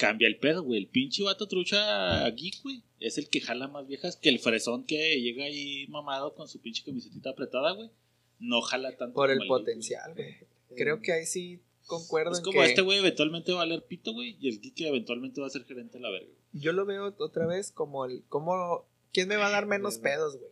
cambia 0.00 0.26
el 0.26 0.38
pedo, 0.38 0.62
güey. 0.62 0.80
El 0.80 0.86
pinche 0.88 1.22
vato 1.22 1.46
trucha 1.46 2.28
geek, 2.30 2.62
güey, 2.62 2.82
es 3.00 3.18
el 3.18 3.28
que 3.28 3.42
jala 3.42 3.68
más 3.68 3.86
viejas 3.86 4.16
que 4.16 4.30
el 4.30 4.38
fresón 4.38 4.84
que 4.84 5.20
llega 5.20 5.44
ahí 5.44 5.86
mamado 5.88 6.34
con 6.34 6.48
su 6.48 6.58
pinche 6.60 6.82
camiseta 6.82 7.30
apretada, 7.30 7.72
güey. 7.72 7.90
No 8.38 8.62
jala 8.62 8.96
tanto. 8.96 9.14
Por 9.14 9.30
el 9.30 9.46
potencial, 9.46 10.14
güey. 10.14 10.38
Creo 10.74 11.02
que 11.02 11.12
ahí 11.12 11.26
sí 11.26 11.60
concuerdo 11.86 12.32
Es 12.32 12.38
en 12.38 12.44
como 12.44 12.60
que 12.60 12.66
este 12.66 12.80
güey 12.80 12.98
eventualmente 12.98 13.52
va 13.52 13.58
a 13.58 13.64
valer 13.64 13.84
pito, 13.84 14.14
güey, 14.14 14.36
y 14.40 14.48
el 14.48 14.60
geek 14.60 14.80
eventualmente 14.80 15.40
va 15.42 15.48
a 15.48 15.50
ser 15.50 15.64
gerente 15.64 15.98
de 15.98 16.02
la 16.02 16.10
verga. 16.10 16.32
yo 16.52 16.72
lo 16.72 16.86
veo 16.86 17.14
otra 17.18 17.46
vez 17.46 17.70
como 17.70 18.06
el 18.06 18.22
como 18.28 18.86
quién 19.12 19.28
me 19.28 19.36
va 19.36 19.48
a 19.48 19.50
dar 19.50 19.66
menos 19.66 19.98
pedos, 19.98 20.38
güey. 20.38 20.50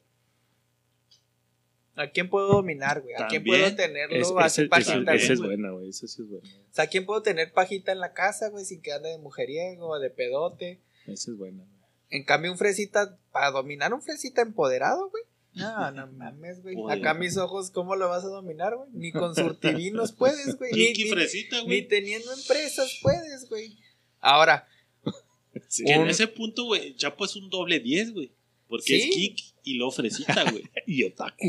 ¿A 1.99 2.09
quién 2.11 2.31
puedo 2.31 2.47
dominar, 2.49 3.01
güey? 3.03 3.15
¿A 3.17 3.27
quién 3.27 3.43
puedo 3.45 3.75
tenerlo 3.75 4.17
Es- 4.17 4.33
así 4.39 4.61
ese, 4.63 4.69
pajita, 4.69 5.15
ese 5.15 5.33
es 5.35 5.41
buena, 5.41 5.71
güey. 5.73 5.89
Ese 5.91 6.07
sí 6.09 6.23
es 6.23 6.29
buena. 6.29 6.49
O 6.49 6.73
sea, 6.75 6.85
¿a 6.85 6.87
quién 6.87 7.05
puedo 7.05 7.23
tener 7.23 7.53
pajita 7.53 7.93
en 7.93 7.99
la 8.01 8.13
casa, 8.13 8.49
güey, 8.49 8.65
sin 8.65 8.81
que 8.81 8.93
ande 8.93 9.09
de 9.11 9.19
mujeriego 9.19 9.89
o 9.89 9.99
de 9.99 10.11
pedote? 10.11 10.81
Esa 11.07 11.31
es 11.33 11.37
buena, 11.37 11.65
güey. 11.65 11.79
En 12.11 12.25
cambio, 12.25 12.53
un 12.53 12.59
fresita, 12.59 13.19
para 13.33 13.51
dominar 13.51 13.93
un 13.93 14.01
fresita 14.01 14.43
empoderado, 14.43 15.11
güey. 15.11 15.25
No, 15.55 15.91
no 15.91 16.07
mames, 16.13 16.63
güey. 16.63 16.77
Acá 16.89 17.15
mis 17.15 17.37
ojos, 17.37 17.71
¿cómo 17.71 17.97
lo 17.97 18.09
vas 18.09 18.25
a 18.25 18.29
dominar, 18.29 18.77
güey? 18.77 18.89
Ni 18.93 19.11
con 19.13 19.35
surtidinos 19.35 20.13
puedes, 20.13 20.57
güey. 20.57 20.73
Ni, 20.73 20.93
ni- 20.93 21.11
fresita, 21.11 21.59
ni 21.59 21.65
güey. 21.65 21.89
teniendo 21.89 22.33
empresas 22.33 22.99
puedes, 23.03 23.49
güey. 23.49 23.77
Ahora, 24.21 24.67
Sí. 25.69 25.83
En 25.87 26.07
ese 26.07 26.29
punto, 26.29 26.65
güey, 26.65 26.95
Chapo 26.95 27.25
es 27.25 27.35
un 27.35 27.51
doble 27.51 27.81
10, 27.81 28.13
güey. 28.13 28.31
Porque 28.69 28.85
Sí. 29.01 29.09
es 29.11 29.17
geek 29.17 29.39
y 29.65 29.75
lo 29.79 29.91
fresita, 29.91 30.49
güey. 30.51 30.63
Y 30.87 31.03
otaku. 31.05 31.47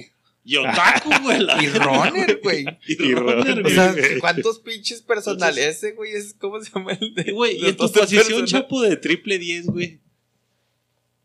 Y 0.49 0.55
otaku, 0.57 1.09
güey. 1.23 1.41
y 1.63 1.67
runner, 1.67 2.39
güey. 2.41 2.65
Y 2.87 2.93
Y 3.03 3.13
runner, 3.13 3.45
runner. 3.45 3.59
O 3.59 3.61
güey. 3.61 3.75
sea, 3.75 3.95
¿cuántos 4.19 4.57
pinches 4.59 5.01
personales? 5.03 5.63
Ese, 5.63 5.91
güey, 5.91 6.13
es, 6.13 6.33
¿cómo 6.33 6.59
se 6.59 6.71
llama 6.71 6.93
el 6.93 7.13
de? 7.13 7.31
Güey, 7.31 7.57
y 7.61 7.65
en 7.67 7.77
tu 7.77 7.91
posición? 7.91 8.45
Chapo, 8.47 8.81
de 8.81 8.97
triple 8.97 9.37
10, 9.37 9.67
güey. 9.67 9.99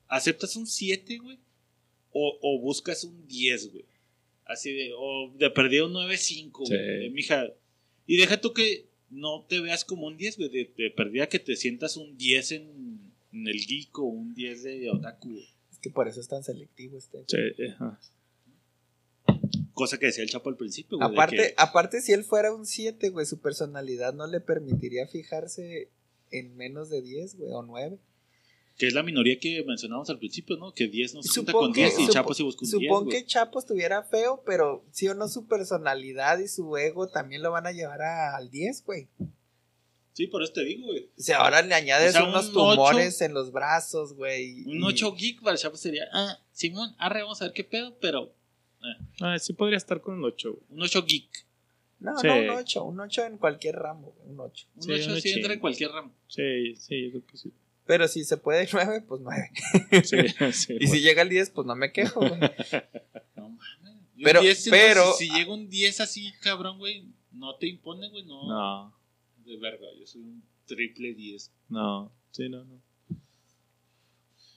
¿Aceptas 0.09 0.57
un 0.57 0.67
7, 0.67 1.17
güey? 1.19 1.39
O, 2.13 2.39
o 2.43 2.61
buscas 2.61 3.03
un 3.05 3.27
10, 3.27 3.73
güey. 3.73 3.85
Así 4.45 4.73
de, 4.73 4.93
o 4.95 5.33
de 5.39 5.49
perdido 5.51 5.87
un 5.87 5.95
9-5, 5.95 6.51
güey. 6.53 6.69
Sí. 7.07 7.11
Mija. 7.11 7.47
Y 8.07 8.19
deja 8.19 8.39
tú 8.41 8.53
que 8.53 8.85
no 9.09 9.47
te 9.49 9.61
veas 9.61 9.87
como 9.87 10.07
un 10.07 10.19
10, 10.19 10.37
güey. 10.37 10.51
De, 10.51 10.71
de 10.77 10.91
perdida 10.91 11.31
que 11.31 11.39
te 11.39 11.57
sientas 11.57 11.97
un 11.97 12.19
10 12.19 12.53
en, 12.53 13.01
en 13.33 13.49
el 13.49 13.67
geek 13.67 13.99
o 13.99 14.03
un 14.03 14.35
10 14.35 14.63
de 14.65 14.91
otaku, 14.91 15.31
güey. 15.31 15.49
Es 15.73 15.79
que 15.79 15.89
por 15.89 16.09
eso 16.09 16.21
es 16.21 16.29
tan 16.29 16.45
selectivo 16.45 16.99
este. 16.99 17.25
Sí, 17.27 17.39
ajá. 17.73 17.99
Cosa 19.75 19.99
que 19.99 20.07
decía 20.07 20.23
el 20.23 20.31
Chapo 20.31 20.49
al 20.49 20.57
principio, 20.57 20.99
güey. 20.99 21.11
Aparte, 21.11 21.37
que- 21.37 21.55
aparte, 21.57 22.01
si 22.01 22.13
él 22.13 22.25
fuera 22.25 22.55
un 22.55 22.65
7, 22.65 23.09
güey, 23.11 23.27
su 23.27 23.41
personalidad 23.41 24.15
no 24.15 24.27
le 24.27 24.41
permitiría 24.41 25.07
fijarse 25.09 25.91
en 26.31 26.57
menos 26.57 26.89
de 26.91 27.03
10, 27.03 27.37
güey, 27.37 27.51
o 27.53 27.63
9. 27.63 27.99
Que 28.77 28.89
es 28.89 28.95
la 28.95 29.03
minoría 29.05 29.39
que 29.39 29.63
mencionamos 29.65 30.11
al 30.11 30.19
principio, 30.19 30.57
¿no? 30.57 30.73
Que 30.73 30.89
10 30.89 31.15
no 31.15 31.23
se 31.23 31.29
junta 31.29 31.53
con 31.53 31.73
que- 31.73 31.83
10 31.83 31.99
y 31.99 32.09
Chapo 32.09 32.35
sí 32.35 32.43
busca 32.43 32.65
un 32.65 32.71
10. 32.79 32.91
Supón 32.93 33.09
que 33.09 33.25
Chapo 33.25 33.59
estuviera 33.61 34.03
feo, 34.03 34.43
pero 34.47 34.85
sí 34.91 35.07
o 35.09 35.15
no 35.15 35.29
su 35.29 35.47
personalidad 35.47 36.39
y 36.39 36.49
su 36.49 36.77
ego 36.77 37.09
también 37.09 37.43
lo 37.43 37.51
van 37.53 37.67
a 37.67 37.73
llevar 37.73 38.03
a- 38.03 38.37
al 38.37 38.51
10, 38.51 38.85
güey. 38.85 39.09
Sí, 40.13 40.29
por 40.29 40.43
eso 40.45 40.53
te 40.53 40.65
digo, 40.65 40.87
güey. 40.87 41.11
O 41.19 41.23
sea, 41.23 41.39
ahora 41.39 41.63
le 41.63 41.75
añades 41.75 42.11
O 42.11 42.13
sea, 42.19 42.25
unos 42.29 42.47
un 42.49 42.53
tumores 42.53 43.21
en 43.21 43.35
los 43.35 43.51
brazos, 43.51 44.15
güey. 44.15 44.63
Un 44.65 44.81
y- 44.81 44.85
8 44.85 45.13
geek 45.15 45.41
para 45.43 45.53
el 45.55 45.59
Chapo 45.61 45.77
sería, 45.77 46.05
ah, 46.13 46.39
Simón, 46.53 46.95
arre, 46.99 47.23
vamos 47.23 47.43
a 47.43 47.47
ver 47.47 47.53
qué 47.55 47.65
pedo, 47.65 47.97
pero 48.01 48.33
Ah, 49.21 49.39
sí 49.39 49.53
podría 49.53 49.77
estar 49.77 50.01
con 50.01 50.15
un 50.19 50.25
8, 50.25 50.53
güey. 50.53 50.65
un 50.71 50.83
8 50.83 51.05
geek. 51.07 51.47
No, 52.01 52.19
Sí. 52.19 52.27
no, 52.27 52.35
un 52.37 52.51
8, 52.51 52.85
un 52.85 53.01
8 53.01 53.25
en 53.25 53.39
cualquier 53.39 53.77
ramo, 53.77 54.13
güey, 54.19 54.29
un 54.31 54.41
8. 54.41 54.67
Un 54.77 54.83
Sí, 54.83 54.93
8 54.93 55.11
un 55.15 55.21
sí 55.21 55.31
entra 55.31 55.55
en 55.55 55.61
cualquier 55.61 55.91
ramo. 55.91 56.13
Sí, 56.29 56.77
sí, 56.77 57.05
yo 57.05 57.11
creo 57.11 57.27
que 57.27 57.37
sí. 57.37 57.53
Pero 57.87 58.09
si 58.09 58.25
se 58.25 58.37
puede 58.37 58.67
9, 58.73 59.03
pues 59.07 59.21
9. 59.23 59.51
Sí, 60.05 60.17
sí, 60.53 60.77
Y 60.81 60.87
si 60.87 61.01
llega 61.01 61.23
el 61.23 61.29
10, 61.29 61.51
pues 61.51 61.67
no 61.67 61.75
me 61.77 61.93
quejo, 61.93 62.21
güey. 62.21 62.33
No 63.37 63.49
mames. 63.51 63.95
Pero- 64.23 64.41
10, 64.41 64.67
entonces, 64.67 64.71
pero- 64.71 65.13
Si, 65.15 65.29
llega 65.31 65.53
un 65.53 65.69
10 65.69 66.01
así, 66.01 66.33
cabrón, 66.41 66.79
güey, 66.79 67.07
no 67.33 67.57
te 67.57 67.67
impone, 67.69 68.09
güey, 68.11 68.25
no. 68.25 68.49
No, 68.49 68.95
De 69.45 69.57
verga, 69.59 69.87
yo 69.99 70.07
soy 70.07 70.23
un 70.23 70.43
triple 70.67 71.15
10. 71.15 71.51
no, 71.69 72.11
sí, 72.31 72.49
no, 72.49 72.65
no. 72.65 72.81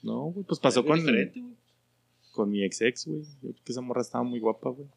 No, 0.04 0.22
güey, 0.32 0.46
pues 0.46 0.60
pasó 0.60 0.86
con, 0.86 1.00
diferente, 1.00 1.40
güey. 1.42 1.56
Con 2.38 2.50
mi 2.50 2.64
ex 2.64 2.82
ex, 2.82 3.06
güey. 3.08 3.22
Yo 3.42 3.52
creo 3.52 3.64
que 3.66 3.72
esa 3.74 3.82
morra 3.82 4.02
estaba 4.02 4.24
muy 4.24 4.40
guapa, 4.40 4.70
güey. 4.70 4.88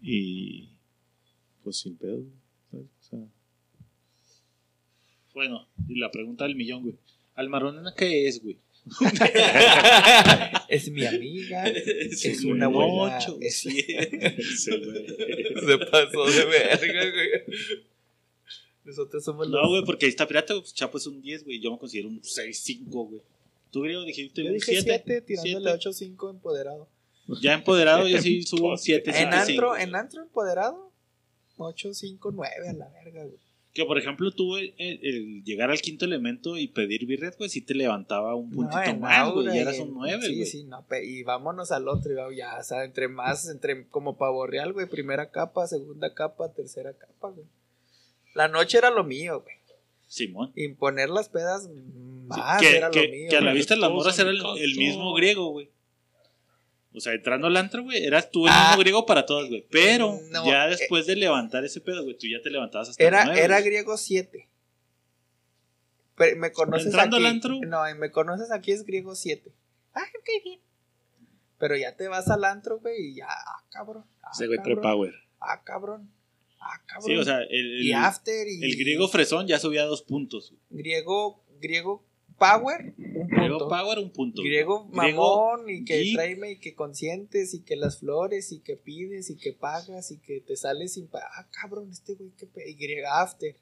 Y 0.00 0.68
pues 1.62 1.76
sin 1.78 1.96
pedo, 1.96 2.16
güey. 2.16 2.32
¿sabes? 2.70 2.86
O 2.86 3.02
sea, 3.02 3.18
Bueno, 5.34 5.66
y 5.88 5.98
la 5.98 6.10
pregunta 6.10 6.44
del 6.44 6.54
millón, 6.56 6.82
güey. 6.82 6.96
¿Almaronena 7.34 7.94
qué 7.96 8.26
es, 8.28 8.42
güey? 8.42 8.58
es 10.68 10.90
mi 10.90 11.04
amiga. 11.06 11.66
Es 11.68 12.24
Es 12.24 12.44
un 12.44 12.52
una 12.52 12.66
buena- 12.68 13.16
ocho, 13.18 13.38
es-. 13.40 13.60
Se 13.60 13.68
pasó 15.90 16.24
de 16.26 16.44
verga, 16.46 17.10
güey. 17.10 17.28
Nosotros 18.84 19.24
somos 19.24 19.46
los. 19.48 19.62
No, 19.62 19.68
güey, 19.68 19.84
porque 19.84 20.06
ahí 20.06 20.10
está 20.10 20.26
pirata, 20.26 20.54
pues, 20.58 20.74
Chapo 20.74 20.98
es 20.98 21.06
un 21.06 21.22
10, 21.22 21.44
güey. 21.44 21.60
Yo 21.60 21.70
me 21.70 21.78
considero 21.78 22.08
un 22.08 22.20
6-5, 22.20 22.86
güey. 23.08 23.22
Tú, 23.72 23.80
griego, 23.80 24.04
dijiste 24.04 24.42
Yo 24.42 24.48
un 24.48 24.54
dije 24.54 24.72
7. 24.80 25.02
7, 25.06 25.20
tirándole 25.22 25.72
8-5 25.72 26.30
empoderado. 26.30 26.88
Ya 27.40 27.54
empoderado, 27.54 28.06
yo 28.06 28.18
sí 28.20 28.42
subo 28.44 28.70
un 28.70 28.78
7. 28.78 29.10
En 29.22 29.32
antro, 29.34 29.76
en 29.76 29.94
antro 29.96 30.22
empoderado, 30.22 30.92
8, 31.56 31.94
5, 31.94 32.30
9 32.32 32.68
a 32.68 32.72
la 32.74 32.88
verga, 32.90 33.24
güey. 33.24 33.38
Que 33.72 33.86
por 33.86 33.96
ejemplo, 33.96 34.30
tú 34.32 34.58
el, 34.58 34.74
el- 34.76 35.00
el 35.02 35.44
llegar 35.44 35.70
al 35.70 35.80
quinto 35.80 36.04
elemento 36.04 36.58
y 36.58 36.68
pedir 36.68 37.06
birret, 37.06 37.38
güey, 37.38 37.48
sí 37.48 37.62
te 37.62 37.74
levantaba 37.74 38.34
un 38.34 38.50
puntito 38.50 38.92
No, 38.92 38.98
más, 38.98 39.32
güey. 39.32 39.56
y 39.56 39.58
eras 39.60 39.78
un 39.78 39.94
9, 39.94 40.18
Sí, 40.26 40.34
güey. 40.34 40.46
sí, 40.46 40.64
no, 40.64 40.84
y 41.02 41.22
vámonos 41.22 41.72
al 41.72 41.88
otro, 41.88 42.30
y 42.30 42.36
ya, 42.36 42.58
o 42.58 42.62
sea, 42.62 42.84
entre 42.84 43.08
más, 43.08 43.48
entre 43.48 43.88
como 43.88 44.18
pavo 44.18 44.46
real, 44.46 44.74
güey, 44.74 44.84
primera 44.86 45.30
capa, 45.30 45.66
segunda 45.66 46.12
capa, 46.12 46.52
tercera 46.52 46.92
capa, 46.92 47.30
güey. 47.30 47.46
La 48.34 48.46
noche 48.48 48.76
era 48.76 48.90
lo 48.90 49.04
mío, 49.04 49.40
güey. 49.40 49.56
Simón. 50.06 50.52
Imponer 50.56 51.08
las 51.08 51.30
pedas 51.30 51.70
más 52.38 52.60
que, 52.60 52.76
era 52.76 52.90
que- 52.90 53.02
lo 53.04 53.08
mío. 53.12 53.26
que 53.30 53.36
a 53.36 53.40
la 53.40 53.52
vista 53.52 53.74
de 53.74 53.80
las 53.80 53.90
morras 53.90 54.18
era 54.18 54.30
el, 54.30 54.76
mismo 54.76 55.12
griego, 55.14 55.48
güey. 55.50 55.70
O 56.94 57.00
sea, 57.00 57.14
entrando 57.14 57.46
al 57.46 57.56
antro, 57.56 57.82
güey, 57.84 58.04
eras 58.04 58.30
tú 58.30 58.46
el 58.46 58.52
Ah. 58.54 58.66
mismo 58.68 58.80
griego 58.80 59.06
para 59.06 59.24
todas, 59.24 59.48
güey. 59.48 59.66
Pero 59.70 60.18
No, 60.30 60.44
ya 60.44 60.66
eh. 60.66 60.70
después 60.70 61.06
de 61.06 61.16
levantar 61.16 61.64
ese 61.64 61.80
pedo, 61.80 62.02
güey, 62.04 62.16
tú 62.18 62.26
ya 62.26 62.42
te 62.42 62.50
levantabas 62.50 62.90
hasta 62.90 63.02
Era, 63.02 63.22
el 63.22 63.26
nueve, 63.28 63.42
era 63.42 63.60
griego 63.62 63.96
7. 63.96 64.48
Pero 66.16 66.36
me 66.38 66.52
conoces 66.52 66.86
¿Entrando 66.86 67.16
aquí. 67.16 67.24
al 67.26 67.32
antro? 67.32 67.58
No, 67.66 67.88
y 67.88 67.94
me 67.94 68.10
conoces 68.10 68.50
aquí 68.50 68.72
es 68.72 68.84
griego 68.84 69.14
7. 69.14 69.50
Ah, 69.94 70.02
ok, 70.02 70.44
bien. 70.44 70.60
Pero 71.58 71.76
ya 71.76 71.96
te 71.96 72.08
vas 72.08 72.28
al 72.28 72.44
antro, 72.44 72.78
güey, 72.80 73.10
y 73.10 73.14
ya, 73.16 73.26
ah, 73.30 73.64
cabrón. 73.70 74.04
Ah, 74.22 74.30
Ese 74.34 74.46
güey 74.46 74.58
trae 74.62 74.74
cabrón, 74.74 74.92
power. 74.92 75.14
Ah, 75.40 75.62
cabrón. 75.64 76.10
Ah, 76.60 76.80
cabrón. 76.86 77.06
Sí, 77.10 77.16
o 77.16 77.24
sea, 77.24 77.40
el, 77.42 77.82
y 77.84 77.90
el, 77.90 77.96
after 77.96 78.46
y. 78.48 78.62
el 78.64 78.76
griego 78.76 79.08
fresón 79.08 79.46
ya 79.46 79.58
subía 79.58 79.84
dos 79.84 80.02
puntos. 80.02 80.50
güey. 80.50 80.82
Griego, 80.82 81.42
griego 81.60 82.04
power, 82.50 82.94
un 82.98 83.28
Griego 83.28 83.58
punto. 83.58 83.68
power, 83.68 83.98
un 83.98 84.10
punto. 84.12 84.42
Griego 84.42 84.88
Griego 84.90 85.22
mamón 85.22 85.70
y 85.70 85.84
que 85.84 86.12
tráeme 86.14 86.52
y 86.52 86.58
que 86.58 86.74
consientes 86.74 87.54
y 87.54 87.62
que 87.62 87.76
las 87.76 87.98
flores 88.00 88.52
y 88.52 88.60
que 88.60 88.76
pides 88.76 89.30
y 89.30 89.36
que 89.36 89.52
pagas 89.52 90.10
y 90.10 90.18
que 90.18 90.40
te 90.40 90.56
sales 90.56 90.94
sin 90.94 91.06
pagar. 91.08 91.28
Ah, 91.36 91.46
cabrón, 91.50 91.90
este 91.90 92.14
güey 92.14 92.30
que 92.36 92.46
pe- 92.46 92.68
y 92.70 92.74
griego 92.74 93.08
after. 93.10 93.54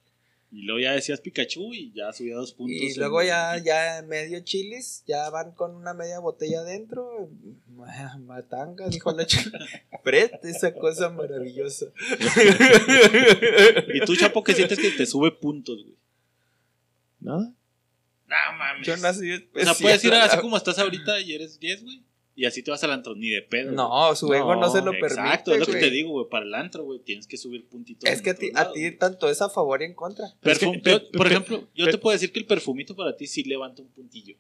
Y 0.53 0.63
luego 0.63 0.81
ya 0.81 0.93
decías 0.95 1.21
Pikachu 1.21 1.73
y 1.75 1.93
ya 1.93 2.13
subía 2.13 2.35
dos 2.35 2.53
puntos. 2.55 2.77
Y 2.77 2.87
en- 2.89 2.99
luego 2.99 3.23
ya, 3.23 3.57
ya 3.59 4.03
medio 4.09 4.41
chilis, 4.41 5.05
ya 5.07 5.31
van 5.31 5.53
con 5.53 5.77
una 5.77 5.95
media 5.95 6.19
botella 6.19 6.61
adentro. 6.61 7.29
Ma- 7.69 7.87
Matanga, 8.19 8.89
dijo 8.89 9.13
la 9.13 9.27
chica. 9.27 9.59
Preste 10.03 10.51
esa 10.51 10.75
cosa 10.75 11.11
maravillosa. 11.11 11.87
Y 13.95 14.01
tú, 14.05 14.17
Chapo, 14.17 14.43
que 14.43 14.55
sientes 14.55 14.79
que 14.79 14.91
te 14.91 15.07
sube 15.07 15.31
puntos, 15.31 15.83
güey. 15.85 15.97
Nada. 17.21 17.55
No 18.31 18.59
mames. 18.59 18.87
Yo 18.87 18.97
nací 18.97 19.33
o 19.33 19.61
sea, 19.65 19.75
puedes 19.75 20.05
ir 20.05 20.15
así 20.15 20.39
como 20.39 20.57
estás 20.57 20.79
ahorita 20.79 21.21
y 21.21 21.33
eres 21.35 21.59
10, 21.59 21.83
güey. 21.85 22.03
Y 22.37 22.45
así 22.47 22.63
te 22.63 22.71
vas 22.71 22.83
al 22.85 22.93
antro, 22.93 23.15
ni 23.17 23.29
de 23.29 23.43
pedo. 23.43 23.73
No, 23.73 24.15
su 24.15 24.33
ego 24.33 24.55
no, 24.55 24.61
No, 24.63 24.71
se 24.71 24.81
lo 24.81 24.95
Exacto, 24.95 25.51
permite. 25.51 25.53
es 25.53 25.59
lo 25.61 25.67
que 25.75 25.81
te 25.81 25.91
digo, 25.91 26.11
güey. 26.13 26.27
Para 26.31 26.47
el 26.47 26.55
antro, 26.55 26.85
güey, 26.85 27.01
tienes 27.01 27.27
que 27.27 27.37
subir 27.37 27.69
puntitos. 27.69 28.09
Es 28.09 28.23
que 28.23 28.31
a 28.31 28.35
ti, 28.35 28.51
a 28.55 28.71
tanto 28.99 29.29
es 29.29 29.43
a 29.43 29.51
favor 29.51 29.83
y 29.83 29.87
en 29.87 29.95
contra. 29.95 30.27
Pero 30.41 30.53
es 30.53 30.59
que- 30.59 30.67
Perfum- 30.67 30.83
pe- 30.83 30.91
yo, 30.91 31.11
por 31.11 31.27
pe- 31.27 31.33
ejemplo, 31.35 31.69
yo 31.75 31.85
pe- 31.87 31.91
te 31.91 31.99
puedo 31.99 32.13
decir 32.15 32.33
que 32.33 32.39
el 32.39 32.47
perfumito 32.47 32.95
para 32.97 33.15
ti 33.17 33.27
sí 33.27 33.43
levanta 33.45 33.83
un 33.83 33.89
puntillo, 33.89 34.37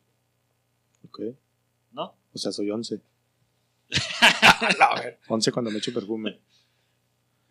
Ok. 1.04 1.20
¿no? 1.92 2.14
O 2.32 2.38
sea, 2.38 2.52
soy 2.52 2.70
11. 2.70 3.00
A 4.80 5.00
ver. 5.00 5.18
11 5.28 5.52
cuando 5.52 5.70
me 5.70 5.78
echo 5.78 5.92
perfume. 5.92 6.38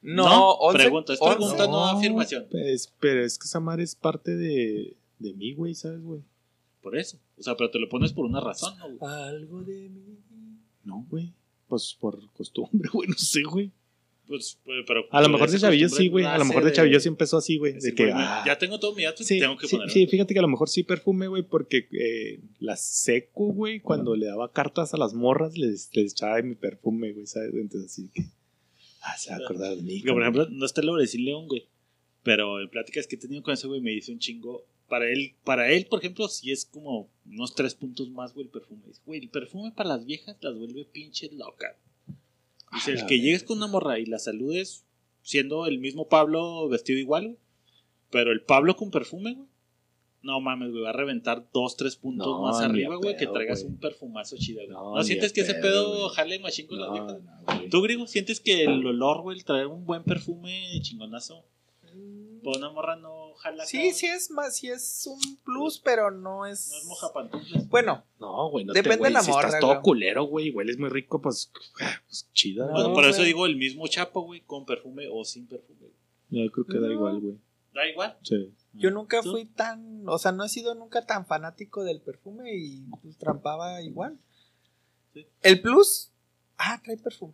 No, 0.02 0.54
once- 0.54 0.78
pregunta, 0.80 1.14
es 1.14 1.20
pregunta, 1.20 1.68
no, 1.68 1.86
afirmación. 1.86 2.48
Pues, 2.50 2.92
pero 3.00 3.24
es 3.24 3.38
que 3.38 3.46
esa 3.46 3.60
madre 3.60 3.84
es 3.84 3.96
parte 3.96 4.36
de, 4.36 4.96
de 5.20 5.34
mí, 5.34 5.54
güey, 5.54 5.76
¿sabes, 5.76 6.02
güey? 6.02 6.22
Por 6.82 6.98
eso. 6.98 7.20
O 7.38 7.44
sea, 7.44 7.56
pero 7.58 7.70
te 7.72 7.80
lo 7.80 7.90
pones 7.90 8.14
por 8.14 8.26
una 8.26 8.40
razón, 8.40 8.78
¿no, 8.78 8.90
güey? 8.98 9.12
Algo 9.12 9.64
de 9.64 9.90
mí. 9.90 10.18
No, 10.84 11.06
güey. 11.10 11.34
Pues 11.68 11.96
por 12.00 12.32
costumbre, 12.34 12.90
güey, 12.94 13.10
no 13.10 13.18
sé, 13.18 13.44
güey. 13.44 13.72
Pues, 14.28 14.60
pues, 14.64 14.84
pero. 14.88 15.06
A 15.12 15.22
lo 15.22 15.30
mejor 15.30 15.50
de 15.50 15.58
chavillo 15.58 15.90
sí, 15.90 16.08
güey. 16.08 16.24
A 16.24 16.38
lo 16.38 16.46
mejor 16.46 16.64
de 16.64 16.72
chavillo 16.72 17.00
sí 17.00 17.08
empezó 17.08 17.38
así, 17.38 17.58
güey. 17.58 17.74
De 17.74 17.96
que, 17.96 18.12
ah, 18.14 18.44
Ya 18.46 18.58
tengo 18.60 18.80
todo 18.80 18.94
mi 18.94 19.04
dato 19.04 19.24
y 19.24 19.26
Sí, 19.26 19.40
tengo 19.40 19.58
que 19.58 19.68
sí, 19.68 19.76
ponerlo. 19.76 19.92
sí, 19.92 20.06
fíjate 20.06 20.34
que 20.34 20.40
a 20.40 20.44
lo 20.44 20.48
mejor 20.48 20.70
sí 20.70 20.84
perfume, 20.84 21.28
güey, 21.28 21.42
porque 21.44 21.88
eh, 21.92 22.40
la 22.60 22.76
seco, 22.76 23.48
güey, 23.48 23.80
cuando 23.80 24.16
le 24.16 24.28
daba 24.28 24.52
cartas 24.52 24.94
a 24.94 24.98
las 24.98 25.16
morras, 25.16 25.58
les, 25.58 25.90
les 25.96 26.12
echaba 26.14 26.36
de 26.36 26.44
mi 26.44 26.54
perfume, 26.56 27.12
güey, 27.12 27.26
¿sabes? 27.26 27.54
Entonces 27.56 27.92
así 27.92 28.10
que. 28.14 28.24
Ah, 29.02 29.18
se 29.18 29.32
va 29.32 29.38
a 29.38 29.40
acordar 29.40 29.76
de 29.76 29.82
mí. 29.82 30.00
Porque, 30.00 30.14
por 30.14 30.22
ejemplo, 30.22 30.48
no 30.50 30.66
está 30.66 30.82
el 30.82 30.88
Laurecín 30.88 31.26
León, 31.26 31.48
güey. 31.48 31.68
Pero 32.22 32.62
en 32.62 32.70
pláticas 32.70 33.08
que 33.08 33.16
he 33.16 33.20
tenido 33.20 33.42
con 33.42 33.54
ese 33.56 33.66
güey 33.66 33.82
me 33.82 33.92
dice 33.92 34.12
un 34.12 34.20
chingo. 34.20 34.64
Para 34.90 35.06
él, 35.08 35.36
para 35.44 35.72
él, 35.72 35.86
por 35.88 36.00
ejemplo, 36.00 36.28
sí 36.28 36.52
es 36.52 36.66
como 36.66 37.10
unos 37.26 37.54
tres 37.56 37.76
puntos 37.76 38.10
más, 38.10 38.34
güey, 38.34 38.46
el 38.48 38.52
perfume. 38.52 38.82
Dice, 38.88 39.02
güey, 39.06 39.20
el 39.22 39.30
perfume 39.30 39.72
para 39.72 39.90
las 39.90 40.06
viejas 40.06 40.36
las 40.42 40.56
vuelve 40.58 40.84
pinches 40.86 41.32
locas. 41.34 41.76
Dice, 42.74 42.92
el 42.94 43.06
que 43.06 43.20
llegues 43.20 43.44
con 43.44 43.58
una 43.58 43.68
morra 43.68 44.00
y 44.00 44.06
la 44.06 44.20
saludes 44.20 44.86
siendo 45.22 45.66
el 45.68 45.80
mismo 45.80 46.08
Pablo 46.08 46.68
vestido 46.70 47.00
igual, 47.00 47.26
güey. 47.26 47.38
Pero 48.12 48.32
el 48.32 48.42
Pablo 48.42 48.76
con 48.76 48.90
perfume, 48.92 49.34
güey. 49.36 49.48
No 50.22 50.42
mames, 50.42 50.72
güey, 50.72 50.84
va 50.84 50.90
a 50.90 50.94
reventar 50.94 51.48
dos, 51.54 51.78
tres 51.78 51.96
puntos 51.96 52.28
No, 52.28 52.42
más 52.42 52.60
arriba, 52.60 52.96
güey, 52.98 53.16
que 53.16 53.26
traigas 53.28 53.64
un 53.64 53.78
perfumazo 53.78 54.36
chido, 54.38 54.58
güey. 54.60 54.68
No, 54.68 54.92
¿No, 54.96 54.98
ni 55.00 55.06
sientes 55.06 55.32
a 55.32 55.34
que 55.34 55.42
ese 55.42 55.54
pedo, 55.56 55.98
güey. 55.98 56.10
jale 56.16 56.40
machín 56.40 56.68
con 56.68 56.80
las 56.80 56.90
No, 56.90 56.94
viejas? 56.94 57.22
no, 57.24 57.56
güey. 57.58 57.70
¿Tú, 57.70 57.82
Griego, 57.82 58.06
sientes 58.08 58.40
que 58.42 58.64
el 58.64 58.86
olor, 58.86 59.22
güey, 59.22 59.38
el 59.38 59.46
traer 59.46 59.68
un 59.68 59.86
buen 59.86 60.04
perfume 60.04 60.68
chingonazo, 60.82 61.46
por 62.44 62.58
una 62.58 62.70
morra 62.70 62.96
no 62.98 63.19
jala? 63.36 63.66
Sí, 63.66 63.92
sí 63.92 64.06
es 64.08 64.32
más, 64.32 64.56
sí 64.58 64.70
es 64.70 65.08
un 65.08 65.38
plus, 65.44 65.80
pero 65.80 66.12
no 66.12 66.46
es. 66.46 66.70
No 66.72 66.78
es 66.78 66.86
mojapantuflas. 66.86 67.68
Bueno, 67.70 68.04
No, 68.20 68.50
güey, 68.50 68.66
no 68.66 68.74
Depende 68.74 68.96
te, 68.96 69.00
güey, 69.00 69.10
de 69.12 69.14
la 69.14 69.24
si 69.24 69.32
morra, 69.32 69.48
estás 69.48 69.62
todo 69.62 69.82
culero, 69.82 70.24
güey, 70.26 70.52
hueles 70.52 70.78
muy 70.78 70.90
rico, 70.90 71.22
pues, 71.22 71.52
pues 72.08 72.30
chida. 72.34 72.66
No, 72.66 72.72
Bueno, 72.72 72.90
güey. 72.90 72.96
por 72.96 73.06
eso 73.10 73.22
digo 73.24 73.46
el 73.46 73.56
mismo 73.58 73.88
chapo, 73.88 74.22
güey, 74.22 74.42
con 74.42 74.66
perfume 74.66 75.08
o 75.12 75.24
sin 75.24 75.48
perfume. 75.48 75.88
Yo 76.30 76.52
creo 76.52 76.66
que 76.66 76.80
da 76.80 76.92
igual, 76.92 77.20
güey. 77.20 77.38
Da 77.74 77.88
igual. 77.88 78.18
Sí. 78.24 78.54
yo 78.74 78.92
nunca 78.92 79.22
¿Tú? 79.22 79.32
fui 79.32 79.46
tan. 79.46 80.04
O 80.08 80.18
sea, 80.18 80.32
no 80.32 80.44
he 80.44 80.50
sido 80.50 80.76
nunca 80.76 81.06
tan 81.06 81.26
fanático 81.26 81.84
del 81.84 82.02
perfume 82.02 82.56
y 82.56 82.82
pues, 83.02 83.18
trampaba 83.18 83.82
igual. 83.82 84.18
Sí. 85.14 85.26
El 85.42 85.62
plus. 85.62 86.12
Ah, 86.58 86.80
trae 86.84 86.98
perfume. 86.98 87.34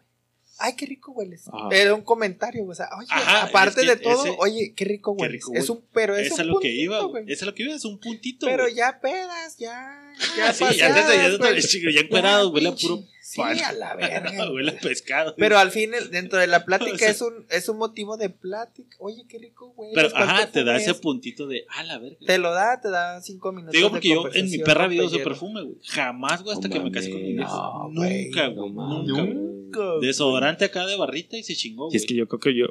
Ay, 0.57 0.73
qué 0.75 0.85
rico 0.85 1.11
hueles. 1.11 1.47
Ajá. 1.49 1.67
Era 1.71 1.93
un 1.93 2.01
comentario, 2.01 2.65
o 2.65 2.73
sea, 2.73 2.87
oye, 2.97 3.07
Ajá, 3.09 3.43
aparte 3.43 3.81
es 3.81 3.87
que 3.89 3.95
de 3.95 4.01
todo, 4.01 4.25
ese- 4.25 4.35
oye, 4.39 4.73
qué 4.75 4.85
rico 4.85 5.15
qué 5.15 5.23
hueles. 5.23 5.33
rico 5.45 5.51
es 5.53 5.69
huele. 5.69 5.81
un, 5.81 5.87
pero 5.93 6.15
es 6.15 6.27
Es 6.27 6.33
un 6.33 6.39
a 6.41 6.43
lo 6.45 6.59
que 6.59 6.71
iba, 6.73 6.99
güey. 7.01 7.23
güey. 7.23 7.33
Es 7.33 7.43
a 7.43 7.45
lo 7.45 7.53
que 7.53 7.63
iba, 7.63 7.75
es 7.75 7.83
un 7.85 7.99
puntito. 7.99 8.45
Pero 8.45 8.63
güey. 8.63 8.75
ya 8.75 8.99
pedas, 9.01 9.57
ya. 9.57 10.13
Ah, 10.41 10.53
sí, 10.53 10.59
ya 10.63 10.67
paseadas, 10.67 10.97
antes 10.97 11.07
de 11.07 11.79
ya, 11.79 11.91
ya, 11.91 11.91
ya 11.91 11.99
encuerados, 12.01 12.53
huele 12.53 12.69
a 12.69 12.71
puro 12.75 13.03
Sí, 13.19 13.41
pan. 13.41 13.59
a 13.59 13.71
la 13.73 13.95
verga. 13.95 14.49
huele 14.53 14.71
a 14.71 14.79
pescado. 14.79 15.35
Pero 15.37 15.57
al 15.57 15.71
fin, 15.71 15.91
dentro 16.11 16.39
de 16.39 16.47
la 16.47 16.63
plática 16.63 16.91
O 16.95 16.97
sea- 16.99 17.09
es, 17.09 17.21
un, 17.21 17.45
es 17.49 17.67
un 17.67 17.77
motivo 17.77 18.15
de 18.15 18.29
plática. 18.29 18.95
Oye, 18.99 19.25
qué 19.27 19.39
rico, 19.39 19.73
güey. 19.75 19.91
Pero, 19.93 20.09
¿cuál 20.11 20.23
ajá, 20.23 20.51
te 20.51 20.63
da 20.63 20.77
ese 20.77 20.91
es? 20.91 20.97
puntito 20.99 21.47
de, 21.47 21.65
ah, 21.69 21.83
la 21.83 21.97
verga. 21.97 22.17
Te 22.25 22.37
lo 22.37 22.53
da, 22.53 22.79
te 22.79 22.89
da 22.89 23.21
cinco 23.21 23.51
minutos. 23.51 23.71
Te 23.73 23.77
digo 23.79 23.89
de 23.89 23.91
porque 23.91 24.07
yo 24.09 24.29
en 24.33 24.49
mi 24.49 24.59
perra 24.59 24.87
uso 24.87 24.95
Pellero. 25.09 25.23
perfume, 25.25 25.63
güey. 25.63 25.77
Jamás, 25.83 26.43
güey, 26.43 26.55
hasta 26.55 26.69
que 26.69 26.79
me 26.79 26.91
casé 26.91 27.11
con 27.11 27.21
mi 27.21 27.33
no, 27.33 27.89
güey. 27.93 28.25
nunca, 28.27 28.47
güey. 28.47 28.71
Nunca. 28.71 29.54
Güey. 29.75 30.01
Desodorante 30.01 30.65
acá 30.65 30.85
de 30.85 30.95
barrita 30.97 31.37
y 31.37 31.43
se 31.43 31.55
chingó, 31.55 31.89
Y 31.91 31.97
es 31.97 32.05
que 32.05 32.15
yo 32.15 32.27
creo 32.27 32.39
que 32.39 32.55
yo. 32.57 32.67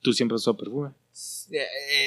Tú 0.00 0.12
siempre 0.12 0.34
has 0.34 0.42
usado 0.42 0.56
perfume. 0.56 0.90
Eh, 1.52 1.58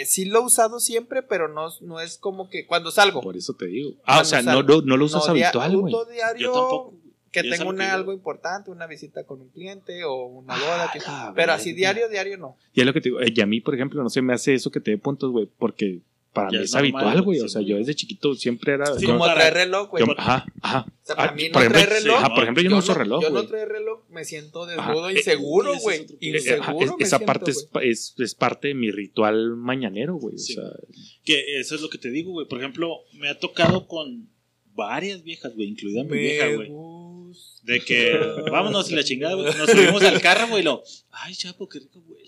eh, 0.01 0.05
sí 0.05 0.26
lo 0.26 0.39
he 0.39 0.45
usado 0.45 0.80
siempre, 0.81 1.23
pero 1.23 1.47
no, 1.47 1.69
no 1.81 2.01
es 2.01 2.17
como 2.17 2.49
que 2.49 2.65
cuando 2.65 2.91
salgo. 2.91 3.22
Por 3.22 3.38
eso 3.38 3.53
te 3.53 3.67
digo. 3.67 3.91
Ah, 4.05 4.22
o 4.22 4.26
sea, 4.26 4.41
no, 4.41 4.51
salgo. 4.51 4.67
no, 4.67 4.81
no 4.81 4.97
lo 4.97 5.05
usas 5.05 5.23
No, 5.26 5.31
habitual, 5.31 5.77
güey. 5.77 5.93
Yo 6.39 6.51
tampoco. 6.51 6.93
que 7.31 7.39
Y 7.41 7.49
es 7.51 7.57
tengo 7.57 7.69
que 7.72 7.76
una, 7.76 7.85
iba. 7.85 7.93
algo 7.93 8.11
importante, 8.13 8.69
una 8.72 8.85
visita 8.88 9.23
con 9.26 9.39
un 9.41 9.49
cliente 9.49 10.03
o 10.03 10.26
una 10.26 10.55
boda. 10.57 10.89
que- 10.91 10.99
Ah, 11.05 11.27
la 11.30 11.34
pero 11.35 11.53
así 11.53 11.72
diario, 11.73 12.09
diario 12.09 12.38
no. 12.38 12.57
Y 12.73 12.81
es 12.81 12.85
lo 12.85 12.91
que 12.93 12.99
te 13.01 13.09
digo. 13.09 13.22
eh, 13.22 13.31
Y 13.34 13.39
a 13.41 13.45
mí, 13.45 13.61
por 13.61 13.76
ejemplo, 13.76 14.01
no 14.03 14.09
se 14.09 14.22
me 14.22 14.34
hace 14.34 14.53
eso 14.55 14.72
que 14.72 14.80
te 14.81 14.91
dé 14.91 14.97
puntos, 14.97 15.31
güey. 15.31 15.45
Porque 15.57 16.01
para 16.36 16.52
Ya 16.52 16.60
mí 16.60 16.66
es 16.66 16.74
normal, 16.74 16.91
habitual, 17.03 17.22
güey. 17.24 17.40
sí, 17.40 17.45
O 17.45 17.49
sea, 17.49 17.62
yo 17.64 17.78
desde 17.78 17.95
chiquito 17.95 18.36
siempre 18.36 18.74
era. 18.74 18.86
Sí, 18.98 19.07
yo- 19.07 19.14
como 19.14 19.26
traer 19.26 19.53
reloj, 19.53 19.90
güey. 19.90 20.06
yo- 20.06 20.14
ajá, 20.18 20.45
ajá. 20.62 20.86
O 20.88 21.06
sea, 21.06 21.16
para 21.16 21.32
Ah, 21.32 21.36
mí 21.36 21.48
no 21.48 21.53
por 21.53 21.62
ejemplo, 21.64 21.82
traer 21.82 22.03
reloj. 22.03 22.18
ajá, 22.20 22.30
por 22.36 22.44
ejemplo, 22.44 22.64
yo, 22.64 22.70
no 22.70 22.78
uso 22.78 22.94
reloj, 22.94 23.22
Yo 23.24 23.30
no 23.30 23.36
güey. 23.38 23.48
traigo 23.48 23.66
reloj, 23.72 23.99
me 24.10 24.26
siento 24.26 24.66
desnudo, 24.68 25.10
inseguro, 25.12 25.70
ese 25.74 25.78
es 25.78 25.84
güey. 25.84 25.99
Eh, 26.02 26.18
Inseguro. 26.38 26.62
ajá, 26.64 26.74
me 26.74 26.84
es- 26.84 26.91
esa 26.99 27.18
siento, 27.18 27.26
parte 27.26 27.52
es, 27.52 27.70
es, 27.82 28.16
es 28.20 28.36
parte 28.36 28.68
de 28.68 28.74
mi 28.76 28.91
ritual 28.91 29.56
mañanero, 29.56 30.16
güey. 30.16 30.36
O 30.36 30.38
Sí. 30.38 30.53
sea, 30.53 30.64
Que 31.24 31.60
eso 31.60 31.74
es 31.74 31.82
lo 31.82 31.90
que 31.90 31.98
te 31.98 32.12
digo, 32.12 32.32
güey. 32.34 32.48
Por 32.48 32.60
ejemplo, 32.60 32.98
me 33.14 33.30
ha 33.30 33.40
tocado 33.40 33.88
con 33.88 34.30
varias 34.76 35.24
viejas, 35.24 35.56
güey, 35.56 35.70
incluida 35.70 36.03
mi 36.03 36.18
vieja, 36.18 36.48
güey. 36.53 36.70
De 37.66 37.80
que 37.82 38.16
vámonos 38.52 38.92
y 38.92 38.96
la 38.96 39.04
chingada, 39.04 39.34
güey. 39.34 39.46
Nos 39.58 39.70
subimos 39.70 40.04
al 40.04 40.22
carro, 40.22 40.48
güey. 40.50 40.62
y 40.62 40.66
Lo, 40.66 40.84
ay, 41.10 41.34
chapo, 41.34 41.68
qué 41.68 41.80
rico 41.80 42.00
huele. 42.08 42.24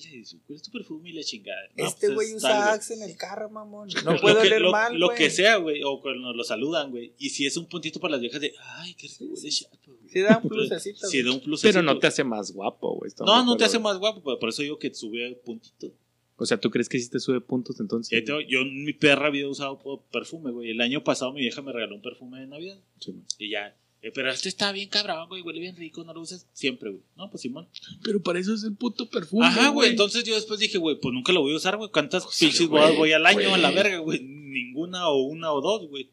¿Cuál 0.48 0.56
es 0.56 0.64
tu 0.64 0.72
perfume 0.72 1.10
y 1.12 1.14
la 1.14 1.24
chingada? 1.24 1.60
No, 1.76 1.86
Este 1.86 2.08
pues, 2.08 2.16
güey 2.16 2.34
usa. 2.36 2.74
Axe 2.74 2.96
en 2.96 3.04
el 3.04 3.16
carro, 3.16 3.50
mamón. 3.50 3.88
No 4.04 4.18
puedo 4.20 4.42
que- 4.42 4.48
oler 4.48 4.62
lo, 4.62 4.72
mal, 4.72 4.98
Lo 4.98 5.10
que 5.10 5.30
sea, 5.30 5.58
güey. 5.58 5.82
O 5.84 6.02
cuando 6.02 6.22
nos 6.28 6.36
lo 6.36 6.44
saludan, 6.44 6.90
güey. 6.90 7.14
Y 7.20 7.30
si 7.30 7.46
es 7.46 7.56
un 7.56 7.68
puntito 7.68 8.00
para 8.00 8.14
las 8.14 8.22
viejas 8.22 8.42
de, 8.42 8.54
ay, 8.78 8.96
qué 8.96 9.08
rico 9.08 9.26
huele 9.26 9.50
chapo. 9.50 9.78
güey. 9.86 9.98
Sí 10.12 10.20
da 10.22 10.40
un 10.42 10.50
plusecito. 10.50 11.08
Sí, 11.08 11.22
güey. 11.22 11.24
da 11.32 11.38
un 11.38 11.44
plus. 11.44 11.62
pero 11.62 11.82
no 11.84 12.00
te 12.00 12.08
hace 12.08 12.24
más 12.24 12.52
guapo, 12.52 12.96
güey. 12.96 13.12
No, 13.20 13.46
no 13.46 13.58
te 13.58 13.66
hace 13.66 13.78
más 13.78 13.98
guapo. 14.00 14.24
pero 14.24 14.40
Por 14.40 14.50
eso 14.50 14.64
digo 14.64 14.80
que 14.80 14.92
sube 14.94 15.36
puntitos. 15.46 15.92
O 16.40 16.46
sea, 16.46 16.60
¿tú 16.60 16.70
crees 16.70 16.88
que 16.90 17.00
sí 17.00 17.10
te 17.10 17.20
sube 17.20 17.42
puntos 17.42 17.80
entonces? 17.80 18.24
Yo 18.26 18.62
en 18.62 18.84
mi 18.86 18.94
perra 18.94 19.28
había 19.28 19.48
usado 19.48 19.80
perfume, 20.12 20.52
güey. 20.52 20.70
El 20.72 20.82
año 20.82 21.04
pasado 21.04 21.34
mi 21.34 21.42
vieja 21.42 21.62
me 21.62 21.72
regaló 21.74 21.96
un 21.96 22.02
perfume 22.02 22.40
de 22.40 22.48
Navidad. 22.48 22.80
Sí, 23.00 23.12
güey. 23.12 23.24
Y 23.40 23.50
ya, 23.52 23.76
Eh, 24.02 24.12
pero 24.14 24.32
este 24.32 24.48
está 24.48 24.72
bien 24.72 24.90
cabrón, 24.90 25.28
güey, 25.28 25.42
huele 25.42 25.60
bien 25.60 25.76
rico, 25.76 26.04
no 26.04 26.14
lo 26.14 26.22
uses 26.22 26.46
siempre, 26.54 26.92
güey. 26.92 27.02
No, 27.16 27.30
pues 27.30 27.42
Simón. 27.42 27.68
Pero 28.04 28.22
para 28.22 28.40
eso 28.40 28.54
es 28.54 28.64
el 28.64 28.76
puto 28.76 29.10
perfume. 29.10 29.46
Ajá, 29.48 29.70
güey. 29.70 29.90
Entonces 29.90 30.24
yo 30.24 30.36
después 30.36 30.60
dije, 30.60 30.78
güey, 30.78 31.00
pues 31.00 31.14
nunca 31.14 31.34
lo 31.34 31.42
voy 31.42 31.54
a 31.54 31.58
usar, 31.58 31.78
güey. 31.78 31.90
¿Cuántas 31.90 32.26
pinches 32.26 32.68
bodas 32.68 32.96
voy 32.96 33.12
al 33.14 33.26
año 33.26 33.54
a 33.54 33.58
la 33.58 33.72
verga, 33.72 33.98
güey? 34.00 34.22
Ninguna 34.22 35.10
o 35.10 35.24
una 35.24 35.52
o 35.52 35.62
dos, 35.62 35.88
güey. 35.90 36.12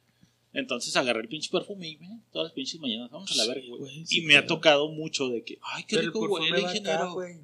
Entonces 0.55 0.97
agarré 0.97 1.21
el 1.21 1.29
pinche 1.29 1.51
perfume 1.51 1.89
y, 1.89 1.97
güey, 1.97 2.11
todas 2.33 2.47
las 2.47 2.53
pinches 2.53 2.81
mañanas 2.81 3.11
vamos 3.11 3.31
a 3.33 3.35
la 3.35 3.47
verga, 3.47 3.67
güey. 3.69 3.81
güey, 3.81 4.05
y 4.09 4.21
me 4.23 4.37
ha 4.37 4.47
tocado 4.47 4.89
mucho 4.89 5.29
de 5.29 5.43
que, 5.43 5.59
ay, 5.63 5.83
qué 5.83 5.97
Pero 5.97 6.01
el 6.03 6.07
rico 6.13 6.31
va 6.31 6.47
acá, 6.47 6.61
ingeniero. 6.61 7.13
güey. 7.13 7.41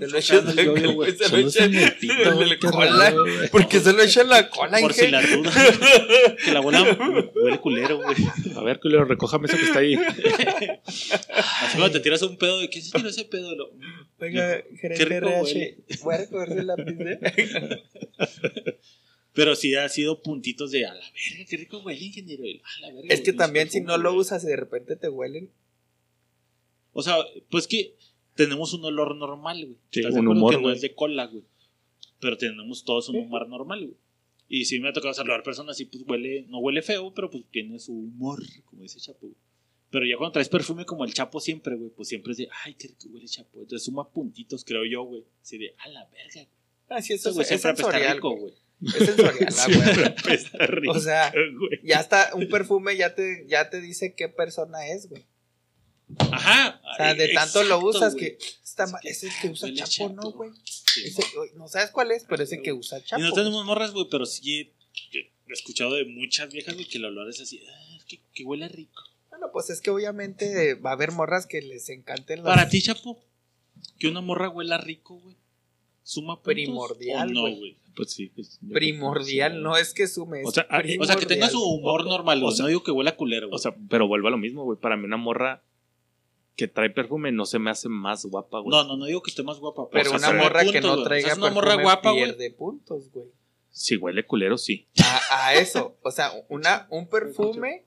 Se 0.00 0.06
lo 0.06 0.18
echan 0.18 0.48
el 0.58 0.66
yoyo, 0.66 0.92
güey. 0.92 1.12
se 1.12 1.22
lo 1.24 1.28
Solo 1.28 1.48
es 1.48 1.56
en 1.56 1.74
echan 1.74 1.84
el 1.84 1.96
pito, 1.96 2.12
en 2.22 2.34
güey, 2.34 2.50
el 2.50 2.58
qué 2.58 2.66
cola. 2.68 2.96
raro, 3.10 3.22
güey. 3.22 3.48
¿Por 3.48 3.68
qué 3.68 3.80
se 3.80 3.92
lo 3.92 4.02
echan 4.02 4.28
la 4.28 4.50
cola, 4.50 4.78
Por 4.80 4.92
si 4.92 5.08
la 5.08 5.22
duda. 5.22 5.50
que 6.44 6.52
la 6.52 6.60
bola 6.60 7.30
huele 7.34 7.58
culero, 7.60 7.96
güey. 8.02 8.16
A 8.56 8.62
ver, 8.62 8.80
culero, 8.80 9.04
recójame 9.06 9.46
eso 9.46 9.56
que 9.56 9.62
está 9.64 9.78
ahí. 9.78 9.94
Así 10.84 11.76
cuando 11.78 11.90
te 11.92 12.00
tiras 12.00 12.20
un 12.22 12.36
pedo 12.36 12.60
de, 12.60 12.68
¿qué 12.68 12.82
se 12.82 12.90
tiró 12.92 13.08
ese 13.08 13.24
pedo? 13.24 13.54
Lo- 13.56 13.70
Oiga, 14.20 14.62
Qué 14.62 14.76
gerente 14.78 15.04
rico 15.04 15.28
RH, 15.28 15.76
voy 16.02 16.14
a 16.14 16.18
recogerse 16.18 16.58
el 16.58 16.66
lápiz. 16.66 16.96
Pero 19.32 19.54
sí 19.54 19.74
ha 19.76 19.88
sido 19.88 20.22
puntitos 20.22 20.70
de, 20.72 20.84
a 20.86 20.92
la 20.94 21.00
verga, 21.00 21.44
qué 21.48 21.56
rico 21.56 21.78
huele, 21.78 22.00
ingeniero. 22.04 22.42
A 22.64 22.80
la 22.80 22.92
verga, 22.92 23.14
Es 23.14 23.20
que 23.20 23.32
también 23.32 23.70
si 23.70 23.80
no 23.80 23.96
lo 23.96 24.12
usas 24.14 24.42
y 24.44 24.48
de 24.48 24.56
repente 24.56 24.96
te 24.96 25.08
huelen, 25.08 25.50
O 26.92 27.02
sea, 27.02 27.16
pues 27.50 27.68
que 27.68 27.94
tenemos 28.38 28.72
un 28.72 28.84
olor 28.84 29.16
normal, 29.16 29.64
güey. 29.64 29.78
Sí, 29.90 29.98
¿Estás 29.98 30.14
de 30.14 30.20
un 30.20 30.26
acuerdo 30.26 30.38
humor, 30.38 30.54
que 30.54 30.62
no 30.62 30.70
es 30.70 30.80
de 30.80 30.94
cola, 30.94 31.26
güey. 31.26 31.42
Pero 32.20 32.36
tenemos 32.38 32.84
todos 32.84 33.08
un 33.08 33.16
humor 33.16 33.48
normal, 33.48 33.80
güey. 33.80 33.96
Y 34.48 34.64
sí 34.64 34.78
me 34.78 34.88
ha 34.88 34.92
tocado 34.92 35.12
saludar 35.12 35.42
personas 35.42 35.80
y 35.80 35.86
pues 35.86 36.04
huele, 36.06 36.46
no 36.48 36.58
huele 36.58 36.80
feo, 36.82 37.12
pero 37.12 37.28
pues 37.28 37.42
tiene 37.50 37.80
su 37.80 37.92
humor, 37.92 38.40
como 38.64 38.82
dice 38.82 39.00
Chapo, 39.00 39.26
güey. 39.26 39.34
Pero 39.90 40.06
ya 40.06 40.16
cuando 40.16 40.34
traes 40.34 40.48
perfume 40.48 40.84
como 40.84 41.04
el 41.04 41.12
Chapo 41.12 41.40
siempre, 41.40 41.74
güey, 41.74 41.90
pues 41.90 42.08
siempre 42.08 42.30
es 42.30 42.38
de, 42.38 42.48
ay, 42.64 42.74
qué 42.74 42.86
rico 42.88 43.08
huele 43.10 43.26
Chapo. 43.26 43.58
Entonces 43.58 43.84
suma 43.84 44.08
puntitos, 44.08 44.64
creo 44.64 44.84
yo, 44.84 45.02
güey. 45.02 45.24
Así 45.42 45.58
de, 45.58 45.74
a 45.76 45.88
la 45.88 46.04
verga, 46.06 46.32
güey. 46.34 46.98
así 46.98 47.14
Ese 47.14 47.28
eso 47.28 47.34
güey 47.34 47.42
es, 47.42 47.48
siempre 47.48 47.70
apesta 47.70 47.90
sensorial, 47.90 48.16
rico, 48.16 48.36
güey. 48.36 48.54
Es 48.82 48.92
sensorial, 48.92 49.94
güey. 49.96 50.06
Apesta 50.06 50.66
rico, 50.66 50.92
O 50.92 51.00
sea, 51.00 51.32
güey. 51.32 51.80
ya 51.82 51.98
está, 51.98 52.30
un 52.34 52.48
perfume 52.48 52.96
ya 52.96 53.16
te, 53.16 53.46
ya 53.48 53.68
te 53.68 53.80
dice 53.80 54.14
qué 54.14 54.28
persona 54.28 54.86
es, 54.86 55.08
güey. 55.08 55.24
Ajá. 56.30 56.80
O 56.92 56.96
sea, 56.96 57.14
de 57.14 57.28
tanto 57.28 57.62
lo 57.64 57.80
usas 57.80 58.14
güey. 58.14 58.36
que 58.38 58.38
está 58.62 58.84
Es 58.84 58.92
que 59.02 59.08
es 59.10 59.22
el 59.24 59.30
que 59.40 59.48
usa 59.50 59.68
Chapo, 59.74 60.08
¿no, 60.14 60.22
chato. 60.22 60.32
güey? 60.32 60.50
Sí. 60.64 61.02
Ese- 61.06 61.38
oye, 61.38 61.52
no 61.56 61.68
sabes 61.68 61.90
cuál 61.90 62.10
es, 62.12 62.24
pero 62.28 62.42
es 62.42 62.52
el 62.52 62.62
que 62.62 62.72
usa 62.72 63.02
Chapo. 63.04 63.20
Y 63.22 63.24
no 63.24 63.32
tenemos 63.32 63.64
morras, 63.64 63.92
güey, 63.92 64.06
pero 64.10 64.24
sí 64.26 64.72
he, 65.14 65.52
escuchado 65.52 65.94
de 65.94 66.04
muchas 66.04 66.50
viejas, 66.52 66.74
güey, 66.74 66.86
que 66.86 66.98
el 66.98 67.04
olor 67.06 67.28
es 67.28 67.40
así, 67.40 67.62
ah, 67.70 67.98
que, 68.06 68.20
que 68.34 68.44
huele 68.44 68.68
rico. 68.68 69.02
Bueno, 69.30 69.46
pues 69.52 69.70
es 69.70 69.80
que 69.80 69.90
obviamente 69.90 70.74
va 70.74 70.90
a 70.90 70.92
haber 70.94 71.12
morras 71.12 71.46
que 71.46 71.62
les 71.62 71.88
encanten 71.90 72.42
las... 72.42 72.54
Para 72.56 72.68
ti, 72.68 72.82
Chapo, 72.82 73.22
que 73.98 74.08
una 74.08 74.20
morra 74.20 74.48
huela 74.48 74.78
rico, 74.78 75.18
güey. 75.18 75.36
¿Suma 76.02 76.36
puntos 76.36 76.44
Primordial, 76.54 77.32
no, 77.32 77.42
güey. 77.42 77.58
güey? 77.58 77.76
Pues 77.94 78.12
sí. 78.12 78.30
pues, 78.34 78.58
Primordial, 78.72 79.52
que 79.52 79.58
no 79.58 79.76
es 79.76 79.92
que 79.92 80.06
sume. 80.06 80.42
O 80.44 80.50
sea, 80.50 80.66
ah, 80.70 80.80
O 81.00 81.04
sea, 81.04 81.16
que 81.16 81.26
tenga 81.26 81.50
su 81.50 81.62
humor 81.62 82.04
normal, 82.06 82.38
o 82.38 82.46
güey. 82.46 82.56
sea- 82.56 82.62
no 82.62 82.68
digo 82.68 82.82
que 82.82 82.90
huela 82.92 83.14
culero, 83.16 83.48
güey. 83.48 83.56
O 83.56 83.58
sea, 83.58 83.74
pero 83.90 84.08
vuelvo 84.08 84.28
a 84.28 84.30
lo 84.30 84.38
mismo, 84.38 84.64
güey. 84.64 84.78
Para 84.78 84.96
mí 84.96 85.04
una 85.04 85.16
morra 85.18 85.62
que 86.58 86.66
trae 86.66 86.90
perfume 86.90 87.30
no 87.30 87.46
se 87.46 87.60
me 87.60 87.70
hace 87.70 87.88
más 87.88 88.26
guapa, 88.26 88.58
güey. 88.58 88.70
no, 88.70 88.82
no, 88.82 88.96
no 88.96 89.04
digo 89.06 89.22
que 89.22 89.30
esté 89.30 89.44
más 89.44 89.58
guapa. 89.60 89.88
Pero 89.92 90.10
o 90.12 90.18
sea, 90.18 90.30
una 90.30 90.42
morra 90.42 90.60
que 90.64 90.72
puntos, 90.72 90.82
no 90.82 90.92
güey. 90.96 91.04
traiga 91.04 91.24
O 91.24 91.28
sea, 91.28 91.32
es 91.32 91.38
una 91.38 91.50
morra 91.52 91.74
guapa, 91.80 92.10
güey. 92.10 92.24
pierde 92.24 92.50
puntos, 92.50 93.10
güey. 93.12 93.26
Si 93.70 93.96
huele 93.96 94.26
culero, 94.26 94.58
sí. 94.58 94.88
A, 95.30 95.46
a 95.46 95.54
eso, 95.54 95.96
o 96.02 96.10
sea, 96.10 96.32
una, 96.48 96.88
un 96.90 97.08
perfume 97.08 97.84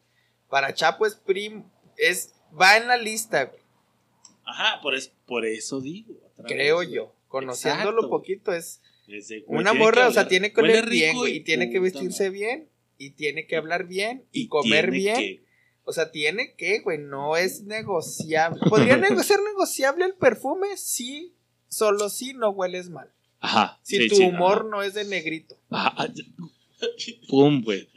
para 0.50 0.74
Chapo 0.74 1.06
es 1.06 1.16
prim, 1.16 1.66
es, 1.98 2.34
va 2.60 2.78
en 2.78 2.88
la 2.88 2.96
lista, 2.96 3.44
güey, 3.46 3.62
Ajá, 4.46 4.80
por, 4.82 4.96
es, 4.96 5.12
por 5.26 5.46
eso 5.46 5.82
digo. 5.82 6.14
otra 6.38 6.46
creo 6.46 6.80
vez, 6.80 6.90
yo. 6.92 7.14
Conociéndolo 7.28 7.90
Exacto, 7.92 8.10
poquito 8.10 8.54
es 8.54 8.82
güey, 9.06 9.44
una 9.48 9.74
morra, 9.74 10.04
que 10.04 10.08
o 10.08 10.12
sea, 10.14 10.28
tiene 10.30 10.54
que 10.54 10.62
oler 10.62 10.90
bien, 10.90 11.18
güey, 11.18 11.36
y 11.38 11.40
tiene 11.42 11.70
que 11.70 11.80
vestirse 11.82 12.30
bien, 12.30 12.70
y 12.98 13.12
tiene 13.12 13.48
que 13.48 13.58
hablar 13.58 13.86
bien, 13.86 14.26
y, 14.32 14.44
Y 14.44 14.48
comer 14.48 14.92
bien. 14.92 15.16
que- 15.18 15.51
O 15.92 15.94
sea, 15.94 16.12
tiene 16.12 16.54
que, 16.56 16.80
güey, 16.80 16.98
no 16.98 17.38
es 17.38 17.62
negociable. 17.64 18.60
¿Podría 18.70 18.98
nego- 18.98 19.22
ser 19.24 19.40
negociable 19.42 20.06
el 20.06 20.16
perfume? 20.16 20.76
Sí, 20.78 21.36
solo 21.68 22.10
si 22.10 22.34
no 22.34 22.50
hueles 22.50 22.90
mal. 22.90 23.12
Ajá. 23.40 23.80
Si 23.84 23.98
sí, 23.98 24.08
tu 24.08 24.16
sí, 24.16 24.24
humor 24.24 24.66
no 24.66 24.82
es 24.84 24.94
de 24.94 25.04
negrito. 25.06 25.58
Ajá. 25.70 26.08
Pum, 27.30 27.64
güey. 27.64 27.88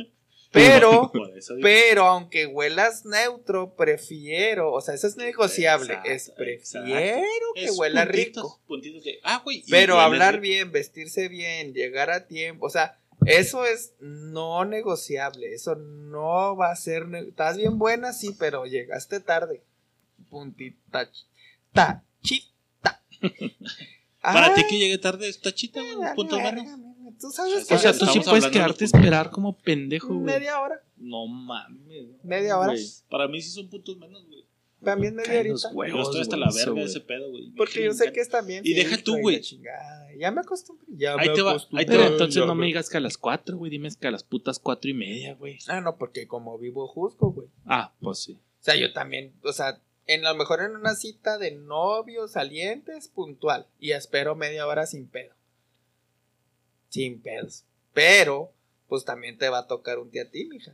Pero, 0.50 1.10
pero 1.62 2.04
aunque 2.06 2.46
huelas 2.46 3.04
neutro, 3.04 3.74
prefiero, 3.74 4.72
o 4.72 4.80
sea, 4.80 4.94
eso 4.94 5.08
es 5.08 5.16
negociable, 5.16 5.94
Exacto, 5.94 6.10
es 6.10 6.28
exacto. 6.28 6.44
prefiero 6.92 7.46
que 7.56 7.64
Es 7.64 7.76
huela 7.78 8.04
puntitos, 8.04 8.44
rico. 8.44 8.60
puntitos 8.68 9.04
de, 9.04 9.18
ah, 9.24 9.40
güey. 9.44 9.64
Pero 9.68 9.98
hablar 9.98 10.38
bien, 10.40 10.70
vestirse 10.70 11.28
bien, 11.28 11.72
llegar 11.74 12.10
a 12.10 12.26
tiempo, 12.28 12.66
o 12.66 12.70
sea, 12.70 12.96
eso 13.26 13.64
es 13.64 13.94
no 14.00 14.64
negociable, 14.64 15.52
eso 15.54 15.76
no 15.76 16.56
va 16.56 16.70
a 16.70 16.76
ser, 16.76 17.06
estás 17.14 17.56
bien 17.56 17.78
buena, 17.78 18.12
sí, 18.12 18.34
pero 18.38 18.66
llegaste 18.66 19.20
tarde. 19.20 19.62
Puntita, 20.30 21.10
tachita. 21.72 23.02
Para 24.20 24.46
Ay, 24.46 24.54
ti 24.54 24.62
que 24.68 24.78
llegue 24.78 24.96
tarde 24.96 25.28
está 25.28 25.52
chita, 25.52 25.80
güey. 25.82 26.14
Punto 26.14 26.38
Tú 27.20 27.30
sabes 27.30 27.64
O 27.64 27.66
que 27.68 27.74
O 27.74 27.78
sea, 27.78 27.92
tú 27.92 28.06
sí 28.06 28.20
puedes 28.20 28.46
quedarte 28.46 28.84
a 28.84 28.86
esperar 28.86 29.30
como 29.30 29.56
pendejo, 29.58 30.08
güey. 30.08 30.24
media 30.24 30.60
hora, 30.60 30.82
No 30.96 31.26
mames. 31.26 32.06
Media 32.22 32.58
hora. 32.58 32.72
Para 33.10 33.28
mí 33.28 33.42
sí 33.42 33.50
son 33.50 33.68
puntos 33.68 33.98
menos, 33.98 34.26
güey. 34.26 34.33
También 34.84 35.14
media 35.16 35.32
Caen 35.32 35.48
los 35.48 35.64
horita. 35.64 35.76
huevos, 35.78 35.96
Yo 35.96 36.02
estoy 36.02 36.20
hasta 36.20 36.36
la 36.36 36.48
verga 36.54 36.74
de 36.74 36.84
ese 36.84 37.00
pedo, 37.00 37.30
güey. 37.30 37.50
Porque 37.56 37.80
Me 37.80 37.86
yo 37.86 37.92
sé 37.94 38.12
que 38.12 38.20
es 38.20 38.28
también. 38.28 38.62
Y 38.64 38.74
deja 38.74 38.96
tú, 39.02 39.16
güey. 39.18 39.40
Ya 40.18 40.30
me 40.30 40.40
acostumbré. 40.42 40.86
Ya 40.96 41.14
Ahí 41.14 41.28
me 41.30 41.34
te 41.34 41.42
va, 41.42 41.50
acostumbré. 41.52 41.80
ahí 41.80 41.86
te 41.90 41.96
va. 41.96 42.06
entonces 42.06 42.34
Ya 42.36 42.46
no 42.46 42.54
me- 42.54 42.60
me 42.60 42.66
digas 42.66 42.88
que 42.88 42.96
a 42.98 43.00
las 43.00 43.18
4, 43.18 43.56
güey. 43.56 43.70
Dime 43.70 43.88
que 44.00 44.06
a 44.06 44.10
las 44.12 44.22
putas 44.22 44.58
4 44.60 44.90
y 44.90 44.94
media, 44.94 45.34
güey. 45.34 45.58
Ah, 45.68 45.80
no, 45.80 45.96
porque 45.96 46.28
como 46.28 46.56
vivo 46.58 46.86
justo, 46.86 47.26
güey. 47.26 47.48
Ah, 47.66 47.92
pues 48.00 48.18
sí. 48.20 48.32
O 48.34 48.64
sea, 48.64 48.76
yo 48.76 48.92
también, 48.92 49.32
o 49.42 49.52
sea, 49.52 49.80
en 50.06 50.22
lo 50.22 50.34
mejor 50.34 50.60
en 50.62 50.76
una 50.76 50.94
cita 50.94 51.38
de 51.38 51.50
novios 51.52 52.32
salientes, 52.32 53.08
puntual. 53.08 53.66
Y 53.80 53.92
espero 53.92 54.34
media 54.36 54.66
hora 54.66 54.86
sin 54.86 55.06
pedo. 55.08 55.34
Sin 56.88 57.20
pedos. 57.20 57.64
Pero, 57.92 58.52
pues 58.88 59.04
también 59.04 59.36
te 59.38 59.48
va 59.48 59.58
a 59.60 59.66
tocar 59.66 59.98
un 59.98 60.10
día 60.10 60.22
a 60.22 60.30
ti, 60.30 60.44
mija. 60.46 60.72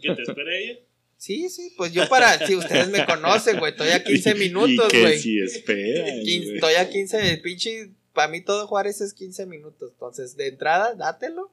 Que 0.00 0.14
te 0.14 0.22
espere 0.22 0.64
ella. 0.64 0.80
Sí, 1.22 1.48
sí, 1.50 1.72
pues 1.76 1.92
yo 1.92 2.08
para, 2.08 2.44
si 2.48 2.56
ustedes 2.56 2.90
me 2.90 3.06
conocen, 3.06 3.60
güey, 3.60 3.70
estoy 3.70 3.90
a 3.90 4.02
15 4.04 4.34
minutos, 4.34 4.92
güey. 4.92 5.20
sí 5.20 5.38
espera. 5.38 6.08
Estoy 6.16 6.74
a 6.74 6.90
15, 6.90 7.30
el 7.34 7.40
pinche, 7.40 7.92
para 8.12 8.26
mí 8.26 8.40
todo 8.40 8.66
Juárez 8.66 9.00
es 9.00 9.14
15 9.14 9.46
minutos. 9.46 9.92
Entonces, 9.92 10.36
de 10.36 10.48
entrada, 10.48 10.96
dátelo. 10.96 11.52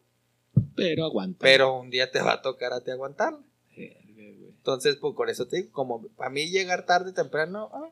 Pero 0.76 1.06
aguanta. 1.06 1.38
Pero 1.42 1.82
un 1.82 1.92
día 1.92 2.10
te 2.10 2.20
va 2.20 2.34
a 2.34 2.42
tocar 2.42 2.74
a 2.74 2.84
ti 2.84 2.90
aguantarlo. 2.90 3.44
Entonces, 3.78 4.96
pues 4.96 5.14
por 5.14 5.30
eso 5.30 5.48
te 5.48 5.58
digo, 5.58 5.72
como 5.72 6.02
para 6.16 6.32
mí 6.32 6.50
llegar 6.50 6.88
tarde, 6.88 7.14
temprano, 7.14 7.70
ah, 7.72 7.92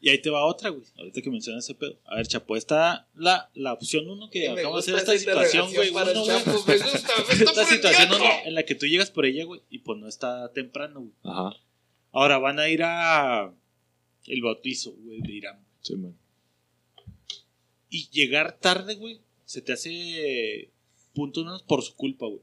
Y 0.00 0.10
ahí 0.10 0.22
te 0.22 0.30
va 0.30 0.44
otra, 0.44 0.70
güey. 0.70 0.84
Ahorita 0.96 1.20
que 1.22 1.30
mencionas 1.30 1.64
ese 1.64 1.74
pedo. 1.74 1.98
A 2.04 2.16
ver, 2.16 2.26
Chapo, 2.26 2.56
está 2.56 3.08
la, 3.16 3.50
la 3.54 3.72
opción 3.72 4.08
uno 4.08 4.30
que 4.30 4.48
acabamos 4.48 4.86
de 4.86 4.92
hacer 4.92 5.14
esta 5.14 5.18
situación, 5.18 5.74
güey. 5.74 5.90
uno, 5.90 6.24
güey. 6.24 6.26
Chapo, 6.26 6.50
me 6.50 6.78
gusta, 6.78 7.12
me 7.26 7.34
está 7.34 7.44
Esta 7.44 7.64
situación 7.64 8.08
uno 8.14 8.24
en 8.44 8.54
la 8.54 8.62
que 8.64 8.76
tú 8.76 8.86
llegas 8.86 9.10
por 9.10 9.26
ella, 9.26 9.44
güey, 9.44 9.60
y 9.70 9.78
pues 9.78 9.98
no 9.98 10.06
está 10.06 10.52
temprano, 10.52 11.00
güey. 11.00 11.12
Ajá. 11.24 11.56
Ahora 12.12 12.38
van 12.38 12.60
a 12.60 12.68
ir 12.68 12.82
a 12.84 13.52
el 14.26 14.42
bautizo, 14.42 14.92
güey, 14.92 15.20
de 15.20 15.32
Irán. 15.32 15.64
Sí, 15.80 15.96
man. 15.96 16.16
Y 17.90 18.08
llegar 18.10 18.58
tarde, 18.58 18.94
güey, 18.94 19.20
se 19.44 19.62
te 19.62 19.72
hace 19.72 20.70
puntos 21.14 21.44
menos 21.44 21.62
por 21.62 21.82
su 21.82 21.94
culpa, 21.96 22.26
güey. 22.26 22.42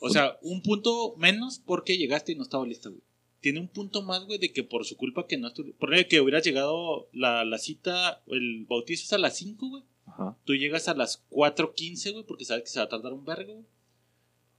O 0.00 0.10
sea, 0.10 0.36
un 0.42 0.62
punto 0.62 1.14
menos 1.16 1.62
porque 1.64 1.96
llegaste 1.96 2.32
y 2.32 2.34
no 2.34 2.42
estaba 2.42 2.66
lista, 2.66 2.88
güey. 2.88 3.02
Tiene 3.42 3.60
un 3.60 3.68
punto 3.68 4.00
más, 4.02 4.24
güey, 4.24 4.38
de 4.38 4.50
que 4.52 4.62
por 4.64 4.86
su 4.86 4.96
culpa 4.96 5.26
que 5.26 5.36
no 5.36 5.48
estuvo. 5.48 5.70
Por 5.74 5.92
ejemplo, 5.92 6.08
que 6.08 6.20
hubieras 6.22 6.44
llegado 6.44 7.08
la, 7.12 7.44
la 7.44 7.58
cita, 7.58 8.22
el 8.28 8.64
bautizo 8.66 9.02
es 9.04 9.12
a 9.12 9.18
las 9.18 9.36
5, 9.36 9.68
güey. 9.68 9.82
Ajá. 10.06 10.36
Tú 10.44 10.54
llegas 10.54 10.88
a 10.88 10.94
las 10.94 11.22
4.15, 11.30 12.12
güey, 12.12 12.24
porque 12.24 12.44
sabes 12.46 12.62
que 12.64 12.70
se 12.70 12.78
va 12.78 12.86
a 12.86 12.88
tardar 12.88 13.12
un 13.12 13.24
vergo, 13.26 13.52
güey. 13.52 13.66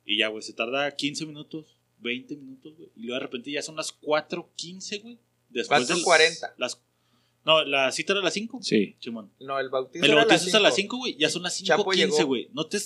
Y 0.05 0.17
ya, 0.19 0.27
güey, 0.27 0.43
se 0.43 0.53
tarda 0.53 0.95
15 0.95 1.25
minutos, 1.25 1.77
20 1.99 2.35
minutos, 2.35 2.75
güey. 2.77 2.89
Y 2.95 3.01
luego 3.03 3.15
de 3.15 3.25
repente 3.25 3.51
ya 3.51 3.61
son 3.61 3.75
las 3.77 3.97
4.15, 4.01 5.01
güey. 5.01 5.17
Después 5.49 5.87
de 5.87 5.93
las- 5.95 6.03
4:40. 6.03 6.53
Las, 6.57 6.81
no, 7.45 7.63
la 7.65 7.91
cita 7.91 8.13
era 8.13 8.21
a 8.21 8.23
las 8.23 8.33
5. 8.33 8.59
Sí. 8.61 8.95
Simón. 8.99 9.29
No, 9.39 9.59
el 9.59 9.69
bautizo, 9.69 10.05
El 10.05 10.11
era 10.11 10.21
bautizo 10.25 10.47
es 10.47 10.55
a 10.55 10.59
las 10.61 10.75
cinco. 10.75 10.95
5, 10.95 10.97
güey. 10.97 11.17
Ya 11.17 11.29
son 11.29 11.43
las 11.43 11.61
Chapo 11.61 11.83
5.15, 11.91 11.95
llegó. 11.95 12.25
güey. 12.27 12.47
No 12.53 12.67
te, 12.67 12.77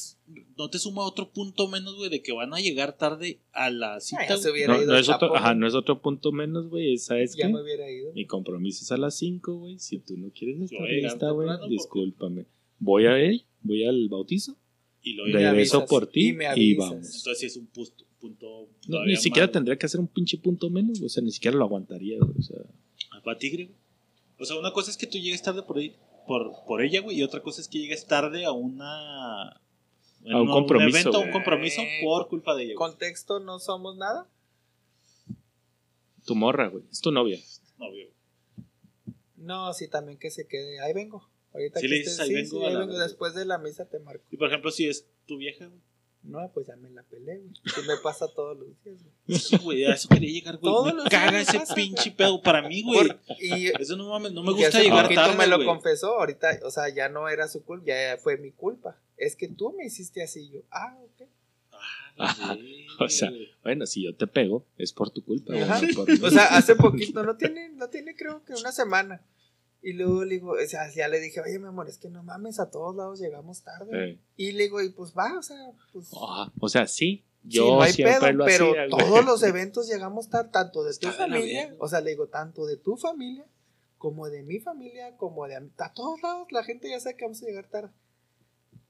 no 0.58 0.70
te 0.70 0.80
suma 0.80 1.04
otro 1.06 1.32
punto 1.32 1.68
menos, 1.68 1.96
güey, 1.96 2.10
de 2.10 2.22
que 2.24 2.32
van 2.32 2.54
a 2.54 2.58
llegar 2.60 2.98
tarde 2.98 3.40
a 3.52 3.70
la 3.70 4.00
cita, 4.00 4.22
Ah, 4.24 4.30
ya 4.30 4.38
se 4.38 4.50
hubiera 4.52 4.74
No, 4.74 4.82
ido 4.82 4.92
no 4.92 4.98
el 4.98 5.02
es 5.02 5.10
otro, 5.10 5.36
ajá, 5.36 5.54
no 5.54 5.68
es 5.68 5.76
otro 5.76 6.02
punto 6.02 6.32
menos, 6.32 6.70
güey. 6.70 6.98
¿Sabes 6.98 7.36
Ya 7.36 7.46
qué? 7.48 7.54
me 7.54 7.62
hubiera 7.62 7.90
ido. 7.92 8.12
Mi 8.14 8.26
compromiso 8.26 8.84
es 8.84 8.92
a 8.92 8.98
las 8.98 9.16
5, 9.18 9.54
güey. 9.58 9.78
Si 9.80 10.00
tú 10.00 10.18
no 10.18 10.32
quieres 10.32 10.60
estar 10.62 10.88
lista, 10.88 11.30
güey, 11.30 11.50
discúlpame. 11.70 12.46
Voy 12.80 13.06
a 13.06 13.20
él, 13.20 13.46
voy 13.62 13.86
al 13.86 14.08
bautizo, 14.10 14.58
Y 15.04 15.14
lo 15.14 15.26
regreso 15.26 15.50
avisas, 15.78 15.84
por 15.90 16.08
ti 16.08 16.30
y 16.30 16.34
me 16.34 16.46
y, 16.56 16.74
vamos. 16.76 17.16
Entonces 17.18 17.44
es 17.44 17.58
un 17.58 17.68
punto. 17.68 18.06
punto. 18.20 18.70
No, 18.88 19.06
ni 19.06 19.16
siquiera 19.18 19.52
tendría 19.52 19.78
que 19.78 19.86
hacer 19.86 20.00
un 20.00 20.08
pinche 20.08 20.38
punto 20.40 20.70
menos, 20.72 20.98
güey. 21.00 21.06
O 21.06 21.10
sea, 21.10 21.22
ni 21.24 21.30
siquiera 21.32 21.56
lo 21.58 21.64
aguantaría, 21.66 22.18
güey. 22.20 22.32
O 22.40 22.42
sea, 22.42 22.58
güey. 22.58 23.24
Pa' 23.24 23.38
tigre, 23.38 23.66
güey. 23.66 23.78
O 24.40 24.46
sea, 24.46 24.58
una 24.60 24.72
cosa 24.72 24.92
es 24.92 24.98
que 24.98 25.08
tú 25.08 25.18
llegues 25.18 25.42
tarde 25.42 25.64
por 25.64 25.78
ahí, 25.78 25.96
por, 26.28 26.52
por 26.66 26.82
ella, 26.82 27.02
güey, 27.02 27.18
y 27.20 27.24
otra 27.24 27.42
cosa 27.42 27.62
es 27.62 27.68
que 27.68 27.80
llegues 27.80 28.06
tarde 28.06 28.46
a 28.46 28.52
una. 28.52 29.62
A 30.30 30.42
un 30.42 30.48
compromiso, 30.50 30.98
evento, 31.00 31.18
a 31.18 31.22
un 31.22 31.32
compromiso 31.32 31.82
por 32.04 32.28
culpa 32.28 32.54
de 32.56 32.64
ella, 32.64 32.74
güey. 32.76 32.90
Contexto, 32.92 33.40
no 33.40 33.60
somos 33.60 33.96
nada. 33.98 34.28
tu 36.26 36.36
morra, 36.36 36.68
güey. 36.68 36.84
Es 36.92 37.00
tu 37.00 37.12
novia. 37.12 37.40
No, 37.78 37.88
güey. 37.90 38.10
No, 39.38 39.74
sí, 39.74 39.88
también 39.88 40.18
que 40.18 40.30
se 40.30 40.46
quede. 40.48 40.80
Ahí 40.82 40.94
vengo. 40.94 41.30
Ahorita 41.54 41.80
Sí 41.80 41.86
que 41.86 41.90
le 41.90 41.96
estés- 42.02 42.04
dices, 42.04 42.20
ahí 42.20 42.34
vengo 42.34 42.66
a 42.66 42.70
ahí 42.70 42.76
vengo. 42.76 42.98
Después 42.98 43.34
de 43.34 43.46
la 43.46 43.58
misa 43.58 43.86
te 43.86 44.00
marco. 44.00 44.24
Y 44.30 44.36
por 44.38 44.48
ejemplo, 44.50 44.72
si 44.72 44.88
es 44.88 45.08
tu 45.26 45.38
vieja, 45.38 45.68
güey. 45.68 45.80
No, 46.28 46.52
pues 46.54 46.68
ya 46.68 46.76
me 46.76 46.90
la 46.90 47.04
peleé, 47.04 47.38
güey. 47.40 47.88
Me 47.88 47.96
pasa 48.04 48.28
todos 48.28 48.58
los 48.58 48.68
días, 48.84 48.98
güey. 49.26 49.40
Sí, 49.40 49.58
güey, 49.64 49.86
a 49.86 49.94
eso 49.94 50.10
quería 50.10 50.30
llegar, 50.30 50.58
güey. 50.58 50.74
Todos 50.74 50.86
Me 50.88 50.94
los 50.94 51.06
caga 51.10 51.32
días 51.32 51.48
ese 51.50 51.60
pasa, 51.60 51.74
pinche 51.76 52.12
pedo 52.12 52.42
para 52.42 52.68
mí, 52.68 52.84
güey. 52.84 53.08
Por- 53.08 53.20
y 53.40 53.68
Eso 53.80 53.96
no 53.96 54.10
mames, 54.10 54.34
no 54.34 54.44
me 54.44 54.52
y 54.52 54.54
gusta 54.56 54.68
hace 54.70 54.84
llegar 54.84 55.04
poquito 55.04 55.22
tarde, 55.22 55.38
me 55.38 55.48
lo 55.48 55.56
güey. 55.56 55.68
confesó. 55.68 56.20
Ahorita, 56.20 56.60
o 56.64 56.70
sea, 56.72 56.90
ya 56.90 57.08
no 57.10 57.30
era 57.30 57.48
su 57.48 57.64
culpa, 57.64 57.86
ya 57.88 58.18
fue 58.22 58.38
mi 58.38 58.52
culpa. 58.52 58.98
Es 59.16 59.36
que 59.36 59.48
tú 59.48 59.74
me 59.78 59.86
hiciste 59.86 60.22
así. 60.22 60.50
Yo, 60.50 60.60
ah, 60.72 60.98
ok. 61.02 61.28
Ah, 62.20 62.58
O 63.00 63.08
sea. 63.10 63.32
Bueno, 63.64 63.86
si 63.86 64.04
yo 64.04 64.16
te 64.16 64.28
pego, 64.28 64.66
es 64.78 64.92
por 64.92 65.10
tu 65.12 65.24
culpa, 65.24 65.54
por- 65.96 66.10
O 66.26 66.32
sea, 66.32 66.46
hace 66.58 66.76
poquito, 66.76 67.24
no 67.24 67.38
tiene, 67.38 67.70
no 67.70 67.90
tiene 67.90 68.16
creo 68.16 68.44
que 68.44 68.54
una 68.54 68.72
semana. 68.72 69.22
Y 69.88 69.94
luego 69.94 70.26
le 70.26 70.34
digo, 70.36 70.52
o 70.52 70.68
sea, 70.68 70.92
ya 70.94 71.08
le 71.08 71.18
dije, 71.22 71.40
oye, 71.40 71.60
mi 71.60 71.68
amor, 71.68 71.88
es 71.88 71.98
que 71.98 72.10
no 72.10 72.22
mames, 72.22 72.60
a 72.60 72.70
todos 72.70 72.94
lados 72.94 73.22
llegamos 73.22 73.64
tarde. 73.64 74.12
Eh, 74.12 74.20
Y 74.36 74.52
le 74.52 74.64
digo, 74.64 74.82
y 74.82 74.90
pues 74.90 75.14
va, 75.18 75.38
o 75.40 75.42
sea, 75.42 75.56
pues. 75.94 76.10
ajá. 76.14 76.52
O 76.60 76.68
sea, 76.68 76.88
sí. 76.88 77.24
sí, 77.44 77.50
Yo 77.50 77.76
no 77.76 77.82
hay 77.84 77.94
siempre 77.94 78.20
pedo, 78.20 78.32
lo 78.34 78.46
pero 78.46 78.72
hacía, 78.72 78.88
todos 78.90 79.24
los 79.24 79.42
eventos 79.44 79.88
llegamos 79.88 80.30
tarde, 80.30 80.50
tanto 80.52 80.84
de 80.84 80.92
tu 80.98 81.08
Está 81.08 81.24
familia, 81.24 81.68
verga. 81.68 81.78
o 81.80 81.88
sea, 81.88 82.02
le 82.02 82.10
digo, 82.10 82.28
tanto 82.28 82.66
de 82.66 82.76
tu 82.76 82.98
familia, 82.98 83.46
como 83.98 84.30
de 84.30 84.44
mi 84.44 84.60
familia, 84.60 85.16
como 85.16 85.48
de 85.48 85.56
a, 85.56 85.64
a 85.78 85.94
todos 85.94 86.22
lados, 86.22 86.48
la 86.52 86.66
gente 86.66 86.90
ya 86.90 87.00
sabe 87.00 87.16
que 87.16 87.24
vamos 87.24 87.42
a 87.42 87.46
llegar 87.46 87.70
tarde. 87.70 87.90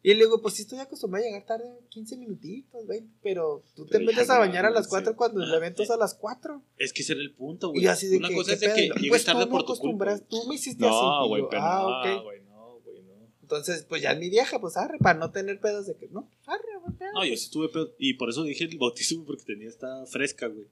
Y 0.07 0.13
le 0.13 0.23
digo, 0.23 0.41
pues 0.41 0.53
sí 0.53 0.61
estoy 0.61 0.79
acostumbrado 0.79 1.25
a 1.25 1.27
llegar 1.27 1.45
tarde 1.45 1.65
15 1.89 2.15
minutitos, 2.15 2.87
20, 2.87 3.13
pero 3.21 3.61
tú 3.75 3.85
te 3.85 3.99
metes 3.99 4.29
a 4.29 4.35
no 4.35 4.39
bañar 4.39 4.65
a 4.65 4.69
las 4.69 4.87
mames, 4.87 4.89
4 4.89 5.11
sí. 5.11 5.15
cuando 5.17 5.43
el 5.43 5.53
evento 5.53 5.83
es 5.83 5.91
a 5.91 5.97
las 5.97 6.13
4. 6.13 6.63
Es 6.77 6.93
que 6.93 7.01
ese 7.01 7.11
era 7.11 7.21
el 7.23 7.33
punto, 7.33 7.71
güey. 7.71 7.83
Y 7.83 7.87
así 7.87 8.07
de 8.07 8.15
Una 8.15 8.29
que, 8.29 8.35
cosa 8.35 8.51
¿qué 8.51 8.53
es 8.53 8.61
de 8.61 8.67
que 8.67 8.87
luego, 8.87 8.95
llegues 8.95 9.09
pues 9.09 9.25
tarde 9.25 9.43
tú 9.43 9.45
me 9.47 9.51
tu 9.51 9.57
culpa. 9.57 9.63
acostumbras, 9.73 10.27
tú 10.29 10.47
me 10.47 10.55
hiciste 10.55 10.85
así. 10.85 10.95
No, 10.95 11.25
Y 11.25 11.27
güey, 11.27 11.41
yo, 11.41 11.49
pero 11.49 11.61
ah, 11.61 12.03
no, 12.05 12.23
güey, 12.23 12.41
no, 12.43 12.79
güey, 12.85 13.01
no. 13.01 13.13
Entonces, 13.41 13.83
pues 13.83 14.01
ya 14.01 14.15
mi 14.15 14.29
vieja, 14.29 14.61
pues 14.61 14.77
arre, 14.77 14.97
para 14.97 15.19
no 15.19 15.29
tener 15.31 15.59
pedos 15.59 15.87
de 15.87 15.97
que, 15.97 16.07
no, 16.07 16.31
arre, 16.45 16.61
güey. 16.81 17.11
No, 17.13 17.25
yo 17.25 17.35
sí 17.35 17.51
tuve 17.51 17.67
pedo. 17.67 17.93
Y 17.99 18.13
por 18.13 18.29
eso 18.29 18.43
dije 18.43 18.63
el 18.63 18.77
güey, 18.77 18.95
porque 19.25 19.43
tenía 19.43 19.67
esta 19.67 20.05
fresca, 20.05 20.47
güey. 20.47 20.67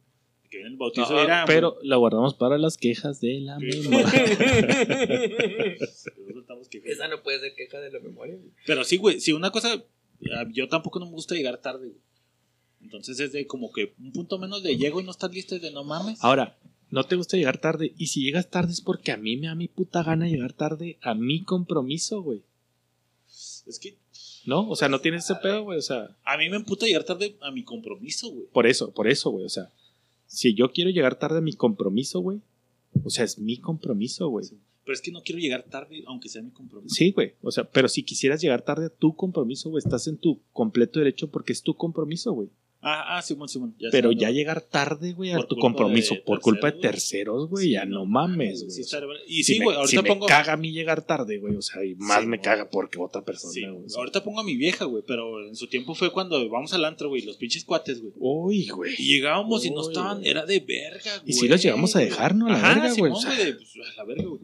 Que 0.50 0.58
viene 0.58 0.72
el 0.72 0.78
bautizo 0.78 1.12
No, 1.14 1.20
era. 1.22 1.46
pero 1.46 1.78
la 1.84 1.96
guardamos 1.98 2.34
para 2.34 2.58
las 2.58 2.78
quejas 2.78 3.20
de 3.22 3.40
la 3.42 3.58
memoria. 3.60 4.08
Esa 6.86 7.08
no 7.08 7.22
puede 7.24 7.40
ser 7.40 7.56
queja 7.56 7.80
de 7.80 7.92
la 7.92 8.00
memoria. 8.00 8.36
güey. 8.36 8.52
Pero 8.66 8.84
sí, 8.84 8.98
güey, 8.98 9.20
si 9.20 9.34
una 9.34 9.52
cosa. 9.52 9.84
ah, 10.36 10.46
Yo 10.52 10.68
tampoco 10.68 11.00
no 11.00 11.06
me 11.06 11.12
gusta 11.12 11.36
llegar 11.36 11.58
tarde, 11.62 11.88
güey. 11.88 12.00
Entonces 12.82 13.20
es 13.20 13.32
de 13.32 13.48
como 13.48 13.72
que 13.72 13.94
un 14.00 14.12
punto 14.12 14.38
menos 14.38 14.62
de 14.62 14.78
llego 14.78 15.02
y 15.02 15.04
no 15.04 15.12
estás 15.12 15.32
listo 15.34 15.56
es 15.56 15.62
de 15.62 15.72
no 15.72 15.84
mames. 15.84 16.24
Ahora, 16.24 16.56
no 16.92 17.04
te 17.04 17.16
gusta 17.16 17.36
llegar 17.38 17.58
tarde. 17.58 17.94
Y 17.98 18.08
si 18.08 18.22
llegas 18.24 18.50
tarde 18.50 18.72
es 18.74 18.82
porque 18.82 19.12
a 19.12 19.18
mí 19.18 19.38
me 19.38 19.48
da 19.48 19.56
mi 19.56 19.68
puta 19.68 20.04
gana 20.04 20.28
llegar 20.28 20.54
tarde 20.54 20.98
a 21.02 21.16
mi 21.16 21.44
compromiso, 21.44 22.22
güey. 22.22 22.42
Es 23.66 23.80
que 23.80 23.98
¿No? 24.46 24.70
O 24.70 24.76
sea, 24.76 24.90
no 24.90 25.02
tienes 25.02 25.24
ese 25.24 25.36
pedo, 25.42 25.64
güey. 25.64 25.80
O 25.80 25.82
sea, 25.82 26.16
a 26.24 26.38
mí 26.38 26.48
me 26.50 26.58
emputa 26.58 26.86
llegar 26.86 27.04
tarde 27.04 27.36
a 27.42 27.50
mi 27.50 27.64
compromiso, 27.64 28.30
güey. 28.30 28.46
por 28.54 28.68
eso, 28.68 28.92
por 28.94 29.08
eso, 29.08 29.32
güey. 29.32 29.46
O 29.46 29.50
sea, 29.50 29.72
si 30.28 30.54
yo 30.54 30.72
quiero 30.72 30.90
llegar 30.90 31.18
tarde 31.18 31.40
a 31.40 31.42
mi 31.42 31.54
compromiso, 31.54 32.20
güey. 32.20 32.42
O 33.04 33.10
sea, 33.10 33.26
es 33.26 33.40
mi 33.40 33.58
compromiso, 33.58 34.30
güey. 34.30 34.46
Pero 34.84 34.94
es 34.94 35.02
que 35.02 35.12
no 35.12 35.22
quiero 35.22 35.40
llegar 35.40 35.64
tarde, 35.64 36.04
aunque 36.06 36.30
sea 36.30 36.44
mi 36.44 36.52
compromiso. 36.52 36.94
Sí, 36.94 37.12
güey. 37.12 37.34
O 37.42 37.52
sea, 37.52 37.70
pero 37.70 37.88
si 37.88 38.04
quisieras 38.04 38.42
llegar 38.42 38.62
tarde 38.62 38.86
a 38.86 38.90
tu 38.90 39.16
compromiso, 39.16 39.70
güey, 39.70 39.82
estás 39.84 40.08
en 40.08 40.18
tu 40.18 40.42
completo 40.54 41.00
derecho 41.00 41.32
porque 41.32 41.54
es 41.54 41.64
tu 41.64 41.76
compromiso, 41.76 42.32
güey. 42.34 42.50
Ah, 42.88 43.18
ah, 43.18 43.22
Simón, 43.24 43.50
Simón. 43.50 43.76
ya 43.80 43.88
Pero 43.92 44.12
ya 44.12 44.30
llegar 44.30 44.62
tarde, 44.62 45.14
güey, 45.14 45.32
a 45.32 45.38
Por 45.38 45.48
tu 45.48 45.56
compromiso 45.56 46.14
de 46.14 46.22
por 46.22 46.40
culpa 46.40 46.70
de 46.70 46.78
terceros, 46.80 47.50
güey. 47.50 47.66
Sí, 47.66 47.72
ya 47.72 47.84
no 47.86 48.06
mames, 48.06 48.62
güey. 48.62 48.70
sí 48.76 48.82
O 48.82 48.84
sea, 48.86 49.00
está- 49.00 49.12
y 49.26 49.44
si 49.44 49.56
sí, 49.56 49.60
güey, 49.64 49.76
ahorita 49.76 50.02
si 50.02 50.08
pongo. 50.08 50.26
me 50.26 50.30
caga 50.30 50.54
a 50.54 50.58
mí 50.58 50.72
llegar 50.72 51.02
tarde, 51.04 51.40
güey, 51.40 51.56
o 51.56 51.64
sea, 51.64 51.84
y 51.84 51.96
más 51.96 52.22
Sí, 52.22 52.28
me 52.28 52.40
caga 52.40 52.70
porque 52.70 53.00
otra 53.00 53.24
persona, 53.26 53.72
güey. 53.72 53.86
ahorita 53.98 54.24
pongo 54.24 54.40
a 54.42 54.44
mi 54.44 54.56
vieja, 54.56 54.86
güey, 54.86 55.04
pero 55.08 55.48
en 55.48 55.56
su 55.56 55.66
tiempo 55.68 55.96
fue 55.96 56.12
cuando 56.12 56.48
vamos 56.48 56.74
al 56.74 56.86
antro, 56.86 57.10
güey, 57.10 57.24
los 57.24 57.38
pinches 57.38 57.64
cuates, 57.66 58.02
güey. 58.02 58.14
Uy, 58.18 58.68
güey. 58.68 58.94
Y 59.00 59.16
llegábamos 59.16 59.66
y 59.66 59.72
no 59.72 59.82
estaban, 59.82 60.24
era 60.24 60.46
de 60.46 60.60
verga, 60.60 61.18
güey. 61.22 61.30
Y 61.32 61.34
sí 61.34 61.48
los 61.48 61.64
llegamos 61.64 61.96
a 61.96 62.00
dejar, 62.02 62.36
¿no? 62.36 62.46
A 62.46 62.50
la 62.52 62.56
Ajá, 62.58 62.80
verga, 62.82 62.94
güey, 63.00 63.12
o 63.12 63.16
sea. 63.16 63.32
pues, 63.36 63.78
a 63.94 63.98
la 63.98 64.04
verga, 64.04 64.26
güey. 64.26 64.42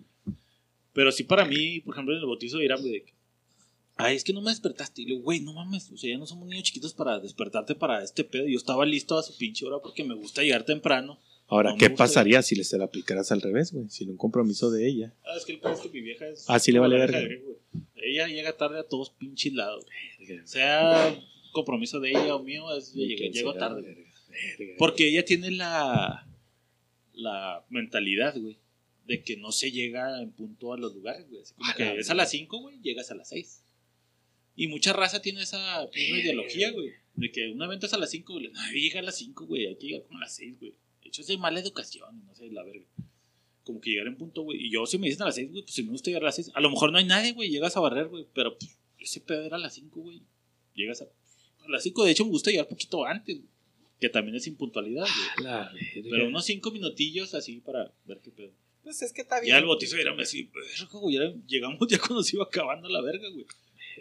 Pero 0.94 1.12
sí 1.12 1.24
para 1.24 1.46
mí, 1.46 1.80
por 1.82 1.94
ejemplo, 1.94 2.14
en 2.16 2.22
el 2.22 2.26
bautizo 2.26 2.58
de 2.58 2.66
Irán, 2.66 2.82
güey, 2.82 2.92
de 2.94 3.04
que, 3.04 3.14
ay, 3.98 4.16
es 4.16 4.24
que 4.24 4.34
no 4.34 4.42
me 4.42 4.52
despertaste. 4.52 5.02
Y 5.02 5.06
le 5.06 5.12
digo, 5.12 5.24
güey, 5.24 5.40
no 5.42 5.54
mames, 5.54 5.92
o 5.92 5.98
sea, 5.98 6.10
ya 6.10 6.18
no 6.18 6.26
somos 6.26 6.48
niños 6.48 6.64
chiquitos 6.64 6.94
para 6.94 7.20
despertarte 7.20 7.76
para 7.76 8.04
este 8.04 8.24
pedo. 8.24 8.48
Yo 8.48 8.58
estaba 8.58 8.86
listo 8.86 9.18
a 9.18 9.24
su 9.24 9.38
pinche 9.38 9.66
hora 9.66 9.80
porque 9.82 10.04
me 10.04 10.16
gusta 10.16 10.42
llegar 10.42 10.64
temprano. 10.64 11.20
Ahora, 11.48 11.72
no 11.72 11.78
¿qué 11.78 11.90
pasaría 11.90 12.42
si 12.42 12.56
le 12.56 12.64
se 12.64 12.78
la 12.78 12.86
aplicaras 12.86 13.32
al 13.32 13.42
revés, 13.42 13.74
güey? 13.74 13.90
Sin 13.90 14.10
un 14.10 14.18
compromiso 14.18 14.72
de 14.72 14.88
ella. 14.88 15.14
Ah, 15.26 15.36
es 15.36 15.44
que 15.44 15.52
el 15.52 15.60
pedo 15.60 15.74
es 15.74 15.82
que 15.82 15.90
mi 15.90 16.02
vieja 16.02 16.26
es. 16.28 16.46
Ah, 16.48 16.60
sí 16.60 16.72
le 16.72 16.80
vale 16.80 16.98
verga. 16.98 17.20
Ella 17.96 18.28
llega 18.28 18.56
tarde 18.56 18.80
a 18.80 18.84
todos 18.84 19.10
pinches 19.10 19.54
lados. 19.54 19.86
Sea 20.46 21.14
compromiso 21.52 22.00
de 22.00 22.12
ella 22.12 22.36
o 22.36 22.44
mío, 22.44 22.74
es, 22.76 22.94
llego, 22.94 23.54
tarde. 23.54 23.82
verga, 23.82 24.02
verga. 24.58 24.76
Porque 24.78 25.10
ella 25.10 25.26
tiene 25.26 25.52
la, 25.52 26.26
la 27.14 27.66
mentalidad, 27.70 28.40
güey, 28.40 28.58
de 29.06 29.22
que 29.22 29.36
no 29.36 29.52
se 29.52 29.72
llega 29.72 30.22
en 30.22 30.32
punto 30.32 30.74
a 30.74 30.78
los 30.78 30.96
lugares, 30.96 31.30
güey. 31.30 31.42
Así 31.42 31.54
como 31.54 31.74
que 31.76 32.00
es 32.00 32.10
a 32.10 32.14
las 32.14 32.30
5, 32.32 32.60
güey, 32.60 32.80
llegas 32.82 33.12
a 33.12 33.16
las 33.16 33.30
6. 33.30 33.64
Y 34.56 34.68
mucha 34.68 34.94
raza 34.94 35.22
tiene 35.22 35.42
esa 35.42 35.88
misma 35.94 36.18
ideología, 36.18 36.72
güey. 36.72 36.92
De 37.16 37.32
que 37.32 37.50
un 37.50 37.62
evento 37.62 37.86
es 37.86 37.94
a 37.94 37.98
las 37.98 38.12
5, 38.12 38.34
güey. 38.34 38.50
No, 38.50 38.72
llega 38.72 39.00
a 39.00 39.04
las 39.04 39.18
5, 39.18 39.46
güey. 39.46 39.66
Hay 39.68 39.76
que 39.76 39.88
llegar 39.88 40.04
como 40.04 40.18
a 40.18 40.22
las 40.22 40.36
6, 40.36 40.60
güey. 40.60 40.72
De 41.02 41.10
hecho, 41.10 41.22
es 41.22 41.28
de 41.28 41.38
mala 41.38 41.60
educación, 41.60 42.26
no 42.26 42.36
sé, 42.36 42.50
la 42.52 42.64
verga. 42.64 42.86
Como 43.64 43.80
que 43.80 43.92
llegar 43.92 44.08
en 44.08 44.18
punto, 44.18 44.44
güey. 44.44 44.66
Y 44.66 44.72
yo, 44.72 44.86
si 44.86 44.98
me 44.98 45.08
dicen 45.08 45.24
a 45.24 45.26
las 45.26 45.36
6, 45.36 45.52
güey, 45.52 45.64
pues 45.64 45.76
si 45.76 45.84
me 45.84 45.92
gusta 45.92 46.10
llegar 46.10 46.24
a 46.24 46.26
las 46.28 46.36
6. 46.36 46.52
A 46.54 46.62
lo 46.62 46.70
mejor 46.70 46.92
no 46.92 46.98
hay 46.98 47.06
nadie, 47.06 47.34
güey. 47.34 47.50
Llegas 47.50 47.78
a 47.78 47.80
barrer, 47.80 48.08
güey. 48.08 48.28
Pero 48.34 48.58
pues, 48.58 48.78
ese 49.00 49.22
pedo 49.22 49.44
era 49.44 49.58
a 49.58 49.60
las 49.60 49.74
5, 49.74 50.00
güey. 50.02 50.22
Llegas 50.74 51.02
a, 51.02 51.06
a 51.06 51.70
las 51.70 51.84
5. 51.84 52.06
De 52.06 52.12
hecho, 52.12 52.26
me 52.26 52.32
gusta 52.32 52.52
llegar 52.52 52.68
poquito 52.68 53.06
antes, 53.06 53.38
güey. 53.38 53.50
Que 54.00 54.10
también 54.10 54.36
es 54.36 54.48
impuntualidad, 54.48 55.06
güey. 55.06 55.46
La 55.46 55.72
verga. 55.72 56.10
Pero 56.10 56.28
unos 56.28 56.46
cinco 56.46 56.72
minutillos 56.72 57.36
así 57.36 57.60
para 57.60 57.94
ver 58.06 58.20
qué 58.24 58.32
pedo. 58.32 58.52
Pues 58.84 59.00
es 59.04 59.14
que 59.14 59.22
está 59.22 59.40
bien. 59.40 59.54
Ya 59.54 59.60
el 59.60 59.66
bautizo 59.66 59.96
era 59.96 60.12
así, 60.20 60.50
verga, 60.52 61.00
güey. 61.00 61.18
Llegamos 61.46 61.80
ya 61.88 62.00
cuando 62.00 62.24
se 62.24 62.36
iba 62.36 62.46
acabando 62.46 62.90
la 62.90 63.02
verga, 63.02 63.30
güey. 63.30 63.46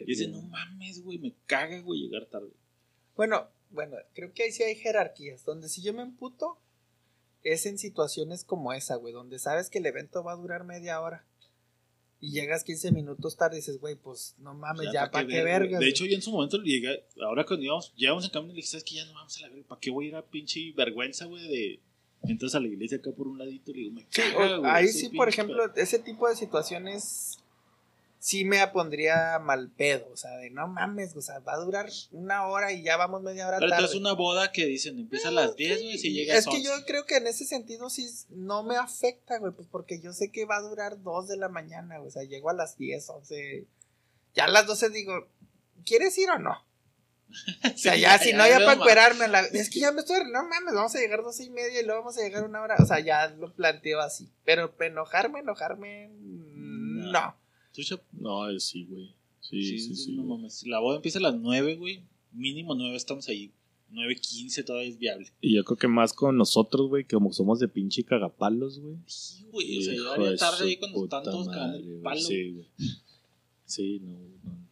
Y 0.01 0.05
dice, 0.05 0.29
no 0.29 0.43
mames, 0.43 1.03
güey, 1.03 1.19
me 1.19 1.35
caga, 1.47 1.81
güey, 1.81 2.01
llegar 2.03 2.27
tarde. 2.27 2.51
Bueno, 3.17 3.49
bueno, 3.71 3.97
creo 4.15 4.33
que 4.33 4.45
ahí 4.45 4.53
sí 4.53 4.63
hay 4.63 4.75
jerarquías. 4.77 5.45
Donde 5.45 5.69
si 5.69 5.83
yo 5.83 5.93
me 5.93 6.03
emputo, 6.03 6.59
es 7.43 7.67
en 7.67 7.79
situaciones 7.79 8.45
como 8.45 8.73
esa, 8.73 8.97
güey, 8.97 9.13
donde 9.15 9.39
sabes 9.39 9.71
que 9.71 9.79
el 9.79 9.87
evento 9.87 10.23
va 10.25 10.33
a 10.33 10.37
durar 10.37 10.65
media 10.65 11.01
hora. 11.01 11.25
Y 12.23 12.33
llegas 12.33 12.65
15 12.65 12.93
minutos 12.93 13.37
tarde 13.39 13.57
y 13.57 13.61
dices, 13.61 13.81
güey, 13.81 13.95
pues 13.95 14.35
no 14.39 14.53
mames, 14.53 14.89
ya, 14.93 15.11
para 15.11 15.27
qué 15.27 15.37
ver, 15.43 15.45
güey. 15.45 15.61
vergas. 15.63 15.81
De 15.81 15.89
hecho, 15.89 16.05
yo 16.05 16.15
en 16.15 16.21
su 16.23 16.31
momento 16.31 16.59
llegué, 16.63 17.03
ahora 17.23 17.47
cuando 17.47 17.65
íbamos, 17.65 17.95
llegamos 17.97 18.25
en 18.27 18.31
camino, 18.31 18.53
le 18.53 18.57
dije, 18.57 18.69
¿sabes 18.69 18.85
qué? 18.85 18.97
Ya 18.97 19.07
no 19.07 19.15
vamos 19.15 19.37
a 19.39 19.41
la 19.41 19.49
verga. 19.49 19.67
¿Para 19.69 19.81
qué 19.81 19.91
voy 19.91 20.05
a 20.05 20.09
ir 20.09 20.15
a 20.17 20.23
pinche 20.23 20.73
vergüenza, 20.73 21.25
güey, 21.25 21.49
de. 21.49 21.81
Entras 22.23 22.55
a 22.55 22.61
la 22.61 22.67
iglesia 22.69 22.99
acá 22.99 23.11
por 23.13 23.27
un 23.29 23.39
ladito, 23.39 23.73
le 23.73 23.79
digo, 23.79 23.93
me 23.95 24.03
Sí, 24.03 24.21
caga, 24.21 24.59
o- 24.59 24.61
güey, 24.61 24.71
ahí 24.71 24.89
sí, 24.89 25.09
por 25.09 25.31
ejemplo, 25.31 25.75
ese 25.75 25.99
tipo 25.99 26.29
de 26.29 26.37
situaciones 26.37 27.39
sí 28.21 28.45
me 28.45 28.65
pondría 28.69 29.39
mal 29.41 29.71
pedo. 29.71 30.07
O 30.13 30.17
sea, 30.17 30.37
de 30.37 30.51
no 30.51 30.69
mames, 30.69 31.17
o 31.17 31.23
sea, 31.23 31.39
va 31.41 31.55
a 31.55 31.59
durar 31.59 31.89
una 32.13 32.47
hora 32.47 32.71
y 32.71 32.83
ya 32.83 32.97
vamos 32.99 33.23
media 33.23 33.49
hora 33.49 33.57
Pero 33.59 33.71
tarde. 33.71 33.83
entonces 33.85 34.01
una 34.01 34.13
boda 34.13 34.53
que 34.53 34.67
dicen, 34.67 34.99
empieza 34.99 35.29
a 35.29 35.33
las 35.33 35.57
10, 35.57 35.83
güey, 35.83 35.99
si 35.99 36.13
llega 36.13 36.35
a 36.35 36.39
es 36.39 36.47
que 36.47 36.63
yo 36.63 36.71
creo 36.87 37.07
que 37.07 37.17
en 37.17 37.27
ese 37.27 37.47
sentido 37.47 37.89
sí 37.89 38.07
no 38.29 38.63
me 38.63 38.77
afecta, 38.77 39.39
güey, 39.39 39.53
pues 39.55 39.67
porque 39.69 40.01
yo 40.01 40.13
sé 40.13 40.31
que 40.31 40.45
va 40.45 40.59
a 40.59 40.61
durar 40.63 41.03
2 41.03 41.29
de 41.29 41.39
la 41.39 41.49
mañana, 41.49 41.97
güey, 41.97 42.09
o 42.09 42.11
sea, 42.13 42.23
llego 42.23 42.51
a 42.51 42.55
las 42.55 42.77
10, 42.77 43.09
11, 43.09 43.67
ya 44.35 44.45
a 44.45 44.49
las 44.49 44.67
12 44.67 44.91
digo, 44.91 45.27
¿quieres 45.87 46.17
ir 46.19 46.31
o 46.31 46.39
no? 46.39 46.55
O 47.75 47.79
sea, 47.79 47.97
ya, 47.97 48.19
si 48.19 48.35
no, 48.35 48.47
ya 48.47 48.59
para 48.59 48.75
encuerarme, 48.75 49.25
a 49.25 49.29
la- 49.29 49.41
es 49.41 49.71
que 49.71 49.81
ya 49.81 49.93
me 49.93 50.01
estoy, 50.01 50.19
no 50.31 50.43
mames, 50.47 50.75
vamos 50.75 50.95
a 50.95 50.99
llegar 50.99 51.23
12 51.23 51.45
y 51.45 51.51
media 51.51 51.81
y 51.81 51.85
luego 51.87 52.01
vamos 52.03 52.19
a 52.19 52.23
llegar 52.23 52.45
una 52.45 52.61
hora, 52.61 52.77
o 52.81 52.85
sea, 52.85 53.01
ya 53.01 53.29
lo 53.29 53.51
planteo 53.55 54.01
así, 54.01 54.31
pero 54.45 54.75
enojarme, 54.81 55.41
enojarme, 55.41 56.09
mm, 56.09 57.11
no. 57.13 57.40
¿Tú, 57.75 57.83
Chap? 57.83 58.03
No, 58.13 58.59
sí, 58.59 58.85
güey. 58.85 59.15
Sí, 59.41 59.63
Sí, 59.63 59.79
sí, 59.81 59.95
sí. 59.97 60.13
no 60.17 60.25
mames. 60.25 60.67
La 60.67 60.81
boda 60.81 60.97
empieza 60.97 61.19
a 61.19 61.23
las 61.23 61.35
9, 61.37 61.77
güey. 61.77 62.03
Mínimo 62.33 62.75
9 62.75 62.97
estamos 62.97 63.29
ahí. 63.29 63.53
9.15 63.93 64.65
todavía 64.65 64.89
es 64.89 64.99
viable. 64.99 65.33
Y 65.41 65.57
yo 65.57 65.65
creo 65.65 65.77
que 65.77 65.89
más 65.89 66.13
con 66.13 66.37
nosotros, 66.37 66.89
güey, 66.89 67.05
que 67.05 67.17
como 67.17 67.33
somos 67.33 67.59
de 67.59 67.67
pinche 67.69 68.05
cagapalos, 68.05 68.79
güey. 68.79 68.97
Sí, 69.07 69.47
güey. 69.51 69.79
O 69.79 69.83
sea, 69.83 70.31
de 70.31 70.37
tarde 70.37 70.65
ahí 70.65 70.77
cuando 70.77 71.05
están 71.05 71.25
todos 71.25 71.49
cagando 71.49 71.73
madre, 71.73 71.79
el 71.81 71.91
güey. 71.91 72.03
palo. 72.03 72.21
Sí, 72.21 72.51
güey. 72.53 72.67
Sí, 73.65 74.01
no, 74.01 74.13
no. 74.13 74.71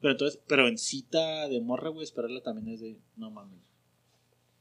Pero 0.00 0.12
entonces, 0.12 0.40
pero 0.48 0.66
en 0.66 0.78
cita 0.78 1.48
de 1.48 1.60
morra, 1.60 1.90
güey, 1.90 2.04
esperarla 2.04 2.40
también 2.42 2.68
es 2.68 2.80
de, 2.80 2.96
no 3.16 3.30
mames. 3.30 3.60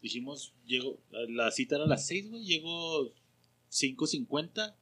Dijimos, 0.01 0.53
llego, 0.65 0.99
la 1.29 1.49
cita 1.51 1.75
era 1.75 1.85
a 1.85 1.87
las 1.87 2.05
6, 2.07 2.29
güey, 2.29 2.43
llego 2.43 3.11
5.50. 3.71 4.75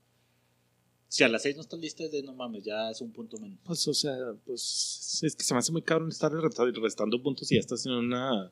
Si 1.09 1.23
a 1.23 1.27
las 1.27 1.41
6 1.41 1.55
no 1.55 1.61
estás 1.63 1.79
lista, 1.79 2.03
es 2.03 2.11
de, 2.11 2.21
no 2.21 2.33
mames, 2.33 2.63
ya 2.63 2.91
es 2.91 3.01
un 3.01 3.11
punto 3.11 3.37
menos. 3.39 3.57
Pues, 3.65 3.87
o 3.87 3.93
sea, 3.93 4.15
pues 4.45 5.19
es 5.23 5.35
que 5.35 5.43
se 5.43 5.53
me 5.55 5.57
hace 5.57 5.71
muy 5.71 5.81
cabrón 5.81 6.09
estar 6.09 6.31
restando, 6.31 7.21
puntos 7.21 7.51
y 7.51 7.55
ya 7.55 7.59
estás 7.59 7.85
en 7.87 7.93
una 7.93 8.51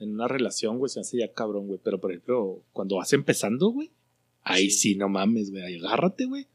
en 0.00 0.14
una 0.14 0.28
relación, 0.28 0.78
güey, 0.78 0.90
se 0.90 1.00
hace 1.00 1.18
ya 1.18 1.32
cabrón, 1.32 1.66
güey. 1.66 1.80
Pero, 1.82 2.00
por 2.00 2.10
ejemplo, 2.10 2.62
cuando 2.72 2.96
vas 2.96 3.12
empezando, 3.12 3.68
güey, 3.68 3.90
ahí 4.42 4.70
sí, 4.70 4.96
no 4.96 5.08
mames, 5.08 5.50
güey, 5.50 5.62
ahí 5.62 5.76
agárrate, 5.76 6.26
güey. 6.26 6.46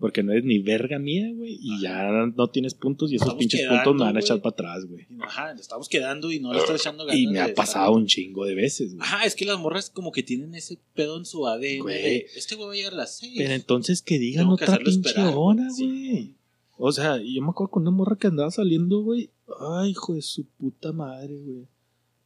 Porque 0.00 0.22
no 0.22 0.32
eres 0.32 0.44
ni 0.44 0.58
verga 0.60 0.98
mía, 0.98 1.30
güey, 1.34 1.58
y 1.60 1.80
ya 1.82 2.08
no 2.34 2.48
tienes 2.48 2.72
puntos 2.72 3.12
y 3.12 3.16
esos 3.16 3.26
Estamos 3.26 3.38
pinches 3.38 3.60
quedando, 3.60 3.84
puntos 3.84 3.94
me 3.96 4.04
van 4.06 4.16
a 4.16 4.20
echar 4.20 4.40
para 4.40 4.52
atrás, 4.54 4.86
güey. 4.86 5.06
Ajá, 5.20 5.52
le 5.52 5.60
estamos 5.60 5.88
quedando 5.90 6.32
y 6.32 6.40
no 6.40 6.54
le 6.54 6.58
estás 6.60 6.80
echando 6.80 7.04
ganas. 7.04 7.20
Y 7.20 7.26
me 7.26 7.38
ha 7.38 7.42
estar- 7.48 7.54
pasado 7.54 7.92
un 7.92 8.06
chingo 8.06 8.46
de 8.46 8.54
veces, 8.54 8.94
güey. 8.94 9.02
Ajá, 9.06 9.26
es 9.26 9.34
que 9.34 9.44
las 9.44 9.58
morras 9.58 9.90
como 9.90 10.10
que 10.10 10.22
tienen 10.22 10.54
ese 10.54 10.78
pedo 10.94 11.18
en 11.18 11.26
su 11.26 11.46
ADN. 11.46 11.82
Güey. 11.82 12.24
Este 12.34 12.54
güey 12.54 12.66
va 12.68 12.72
a 12.72 12.76
llegar 12.76 12.92
a 12.94 12.96
las 12.96 13.18
6. 13.18 13.34
Pero 13.36 13.52
entonces 13.52 14.00
que 14.00 14.18
digan 14.18 14.44
Tengo 14.44 14.54
otra 14.54 14.78
pinche 14.78 15.08
esperar, 15.08 15.34
hora, 15.36 15.68
sí, 15.70 15.84
güey. 15.86 16.34
O 16.78 16.90
sea, 16.92 17.18
yo 17.18 17.42
me 17.42 17.50
acuerdo 17.50 17.70
con 17.70 17.82
una 17.82 17.90
morra 17.90 18.16
que 18.16 18.26
andaba 18.28 18.50
saliendo, 18.50 19.02
güey. 19.02 19.28
Ay, 19.60 19.90
hijo 19.90 20.14
de 20.14 20.22
su 20.22 20.46
puta 20.46 20.92
madre, 20.92 21.36
güey. 21.36 21.66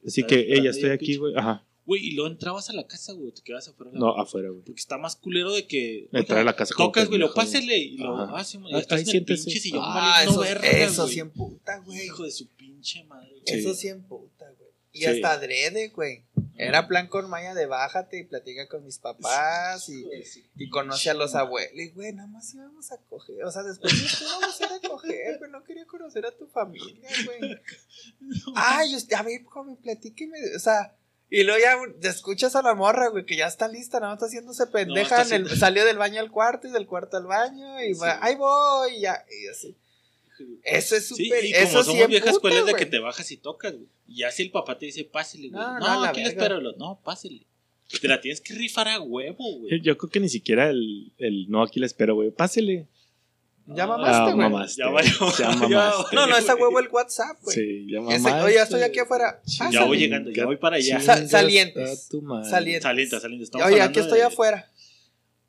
Así 0.07 0.23
que, 0.23 0.55
ella 0.55 0.71
estoy 0.71 0.91
aquí, 0.91 1.17
güey. 1.17 1.35
Ajá. 1.35 1.65
Güey, 1.87 2.07
y 2.07 2.11
luego 2.13 2.31
entrabas 2.31 2.71
a 2.71 2.73
la 2.73 2.87
casa, 2.87 3.13
güey, 3.13 3.33
te 3.33 3.43
quedabas 3.43 3.69
afuera. 3.69 3.91
de 3.93 3.99
la- 3.99 4.07
No, 4.07 4.19
afuera, 4.21 4.49
güey. 4.49 4.63
Porque 4.63 4.81
está 4.81 4.97
más 4.97 5.17
culero 5.17 5.53
de 5.53 5.67
que. 5.67 6.09
Entrar 6.13 6.39
a 6.41 6.45
la 6.45 6.57
casa 6.57 6.75
Tocas, 6.77 7.09
güey, 7.09 7.21
lo 7.21 7.35
pásele 7.35 7.77
y 7.77 7.99
lo. 7.99 8.17
Ajá. 8.17 8.33
Ah, 8.39 8.41
Ahí- 8.41 8.73
ya 8.73 8.79
estás 8.79 8.99
ahí 9.01 9.11
en 9.11 9.17
el 9.17 9.25
pinche 9.25 9.61
sillón 9.61 9.83
Ah, 9.85 10.21
eso, 10.25 10.41
verga, 10.41 10.67
eso 10.71 11.03
güey. 11.03 11.15
sí 11.15 11.21
emputa, 11.21 11.79
güey. 11.81 12.05
Hijo 12.07 12.23
de 12.25 12.31
su 12.31 12.49
pinche 12.49 13.05
madre. 13.05 13.29
güey. 13.31 13.43
Sí. 13.47 13.55
Eso 13.55 13.75
sí 13.75 13.89
emputa, 13.89 14.47
güey. 14.59 14.71
Y 14.93 15.01
Sí. 15.01 15.07
hasta 15.07 15.33
adrede, 15.33 15.89
güey. 15.89 16.25
Era 16.57 16.87
plan 16.87 17.09
con 17.09 17.29
Maya 17.29 17.53
de 17.53 17.67
bájate 17.67 18.21
y 18.21 18.25
platica 18.25 18.69
con 18.69 18.85
mis 18.85 18.99
papás 18.99 19.89
y, 19.89 20.05
y 20.57 20.69
conoce 20.71 21.11
a 21.11 21.15
los 21.15 21.35
abuelos. 21.35 21.73
Y, 21.75 21.89
güey, 21.91 22.13
nada 22.13 22.29
más 22.29 22.55
íbamos 22.55 22.93
a 22.93 22.97
coger. 23.11 23.43
O 23.45 23.51
sea, 23.51 23.65
después 23.65 23.93
de 24.01 24.07
esto 24.07 24.25
íbamos 24.25 24.61
a 24.61 24.65
ir 24.65 24.71
a 24.73 24.89
coger, 24.89 25.39
güey. 25.39 25.51
No 25.51 25.65
quería 25.65 25.85
conocer 25.85 26.25
a 26.25 26.31
tu 26.31 26.47
familia, 26.47 27.11
güey. 27.27 27.41
Ay, 28.55 28.95
usted, 28.95 29.17
a 29.17 29.23
ver, 29.25 29.43
joven, 29.45 29.77
platíqueme. 29.77 30.39
O 30.57 30.59
sea, 30.61 30.95
y 31.31 31.43
luego 31.45 31.61
ya 31.61 31.77
te 32.01 32.09
escuchas 32.09 32.55
a 32.57 32.63
la 32.63 32.75
morra, 32.75 33.09
güey, 33.09 33.25
que 33.27 33.37
ya 33.37 33.47
está 33.47 33.67
lista, 33.69 33.99
nada 34.01 34.13
más 34.15 34.17
está 34.23 34.27
haciéndose 34.27 34.67
pendeja. 34.69 35.01
está 35.03 35.15
en 35.17 35.21
el- 35.21 35.47
haciendo- 35.47 35.57
salió 35.61 35.85
del 35.85 35.99
baño 35.99 36.21
al 36.21 36.31
cuarto 36.31 36.69
y 36.69 36.71
del 36.71 36.87
cuarto 36.87 37.17
al 37.17 37.27
baño. 37.27 37.83
Y 37.83 37.95
va, 37.95 38.13
Sí. 38.15 38.19
ahí 38.23 38.35
voy, 38.37 38.97
y 38.97 39.01
ya. 39.01 39.25
Y 39.31 39.49
así. 39.49 39.75
Eso 40.65 40.97
es 40.97 41.07
Sí, 41.09 41.25
súper. 41.27 41.45
y 41.45 41.53
como 41.53 41.65
eso 41.65 41.79
sí 41.85 41.91
somos 41.91 42.09
viejas 42.09 42.29
emputa, 42.29 42.49
escuelas 42.49 42.67
de 42.67 42.75
que 42.75 42.87
te 42.87 42.99
bajas 42.99 43.31
y 43.31 43.37
tocas, 43.37 43.73
güey. 43.73 43.87
Y 44.09 44.17
ya 44.19 44.31
si 44.31 44.43
el 44.43 44.51
papá 44.51 44.77
te 44.79 44.87
dice, 44.87 45.05
pásele, 45.05 45.49
güey. 45.49 45.63
No, 45.63 45.79
No, 45.79 45.95
no, 45.95 46.01
la 46.03 46.09
aquí 46.09 46.23
espero. 46.23 46.61
No, 46.61 47.01
pásele. 47.05 47.43
Te 48.01 48.09
la 48.09 48.21
tienes 48.21 48.41
que 48.41 48.55
rifar 48.55 48.89
a 48.89 49.01
huevo, 49.01 49.59
güey. 49.59 49.81
Yo 49.81 49.97
creo 49.97 50.11
que 50.11 50.19
ni 50.21 50.29
siquiera 50.29 50.71
el, 50.71 51.13
el 51.19 51.49
no 51.51 51.63
aquí 51.63 51.79
le 51.79 51.87
espero, 51.87 52.15
güey. 52.17 52.31
Pásele. 52.31 52.87
Ya 53.67 53.85
Ah, 53.85 53.87
mamaste, 53.87 54.35
güey. 54.35 54.37
mamaste. 54.37 54.83
Ya. 54.83 54.91
Ya 55.39 55.51
Ya 55.51 55.57
mamaste. 55.57 56.17
No, 56.17 56.27
no, 56.27 56.37
es 56.37 56.49
a 56.49 56.53
güey. 56.53 56.65
huevo 56.65 56.79
el 56.81 56.89
WhatsApp, 56.89 57.39
güey. 57.43 57.55
Sí, 57.57 57.87
ya 57.91 58.01
Ese- 58.01 58.19
mamaste. 58.21 58.47
oye, 58.47 58.61
estoy 58.63 58.83
aquí 58.83 58.99
afuera. 58.99 59.41
Ya 59.71 59.85
voy 59.85 59.99
llegando, 59.99 60.31
ya 60.31 60.45
voy 60.45 60.57
para 60.57 60.77
allá. 60.77 61.01
Sa- 61.01 61.27
salientes. 61.27 62.09
Salientes. 62.51 62.83
Saliente, 62.83 63.21
saliente. 63.21 63.45
Estamos 63.45 63.67
Oye, 63.67 63.81
aquí 63.81 64.01
estoy 64.01 64.19
de- 64.19 64.25
afuera. 64.25 64.71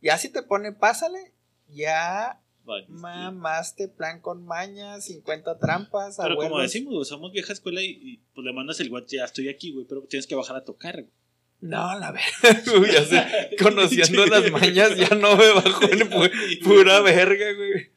Ya 0.01 0.17
si 0.17 0.29
te 0.29 0.43
pone, 0.43 0.71
pásale. 0.71 1.33
Ya 1.67 2.39
Vale, 2.63 2.85
mamaste 2.87 3.87
plan 3.89 4.21
con 4.21 4.45
maña, 4.45 5.01
50 5.01 5.57
trampas. 5.59 6.17
Pero 6.21 6.35
como 6.37 6.59
decimos, 6.59 6.93
güey, 6.93 7.05
somos 7.05 7.31
vieja 7.31 7.51
escuela 7.53 7.81
y, 7.81 7.87
y, 8.01 8.17
pues 8.33 8.45
le 8.45 8.53
mandas 8.53 8.79
el 8.79 8.91
WhatsApp, 8.91 9.11
ya 9.11 9.25
estoy 9.25 9.49
aquí, 9.49 9.71
güey, 9.71 9.85
pero 9.87 10.01
tienes 10.03 10.25
que 10.25 10.35
bajar 10.35 10.55
a 10.55 10.63
tocar, 10.63 10.93
güey. 11.01 11.11
No, 11.61 11.97
la 11.99 12.11
verdad. 12.11 12.63
Uy, 12.79 12.91
ya 12.91 13.03
sé. 13.03 13.55
Conociendo 13.61 14.25
las 14.27 14.49
mañas, 14.51 14.95
ya 14.95 15.09
no 15.15 15.35
me 15.35 15.51
bajo 15.53 15.83
en 15.83 16.09
pu- 16.09 16.63
pura 16.63 17.01
verga, 17.01 17.53
güey. 17.53 17.91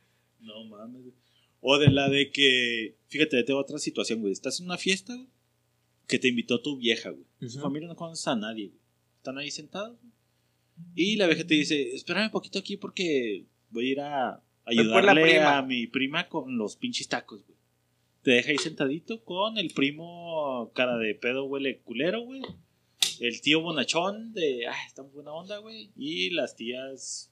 O 1.70 1.78
de 1.78 1.90
la 1.90 2.08
de 2.08 2.30
que, 2.30 2.96
fíjate, 3.08 3.42
tengo 3.42 3.60
otra 3.60 3.78
situación, 3.78 4.22
güey. 4.22 4.32
Estás 4.32 4.58
en 4.58 4.64
una 4.64 4.78
fiesta, 4.78 5.14
güey, 5.14 5.28
que 6.06 6.18
te 6.18 6.28
invitó 6.28 6.62
tu 6.62 6.78
vieja, 6.78 7.10
güey. 7.10 7.26
Su 7.46 7.60
familia 7.60 7.86
no 7.86 7.94
conoce 7.94 8.30
a 8.30 8.36
nadie, 8.36 8.68
güey. 8.68 8.80
Están 9.18 9.36
ahí 9.36 9.50
sentados, 9.50 9.98
güey. 10.00 10.12
Y 10.94 11.16
la 11.16 11.26
vieja 11.26 11.46
te 11.46 11.52
dice, 11.52 11.94
espérame 11.94 12.24
un 12.24 12.30
poquito 12.30 12.58
aquí 12.58 12.78
porque 12.78 13.44
voy 13.68 13.86
a 13.86 13.90
ir 13.90 14.00
a 14.00 14.42
ayudarle 14.64 15.20
prima. 15.20 15.58
a 15.58 15.62
mi 15.62 15.86
prima 15.86 16.26
con 16.30 16.56
los 16.56 16.76
pinches 16.76 17.06
tacos, 17.06 17.44
güey. 17.44 17.58
Te 18.22 18.30
deja 18.30 18.50
ahí 18.50 18.56
sentadito 18.56 19.22
con 19.22 19.58
el 19.58 19.70
primo 19.74 20.72
cara 20.74 20.96
de 20.96 21.14
pedo 21.16 21.44
huele 21.44 21.80
culero, 21.80 22.22
güey. 22.22 22.40
El 23.20 23.42
tío 23.42 23.60
bonachón 23.60 24.32
de, 24.32 24.66
ah, 24.68 24.86
está 24.86 25.02
muy 25.02 25.12
buena 25.12 25.34
onda, 25.34 25.58
güey. 25.58 25.90
Y 25.96 26.30
las 26.30 26.56
tías 26.56 27.30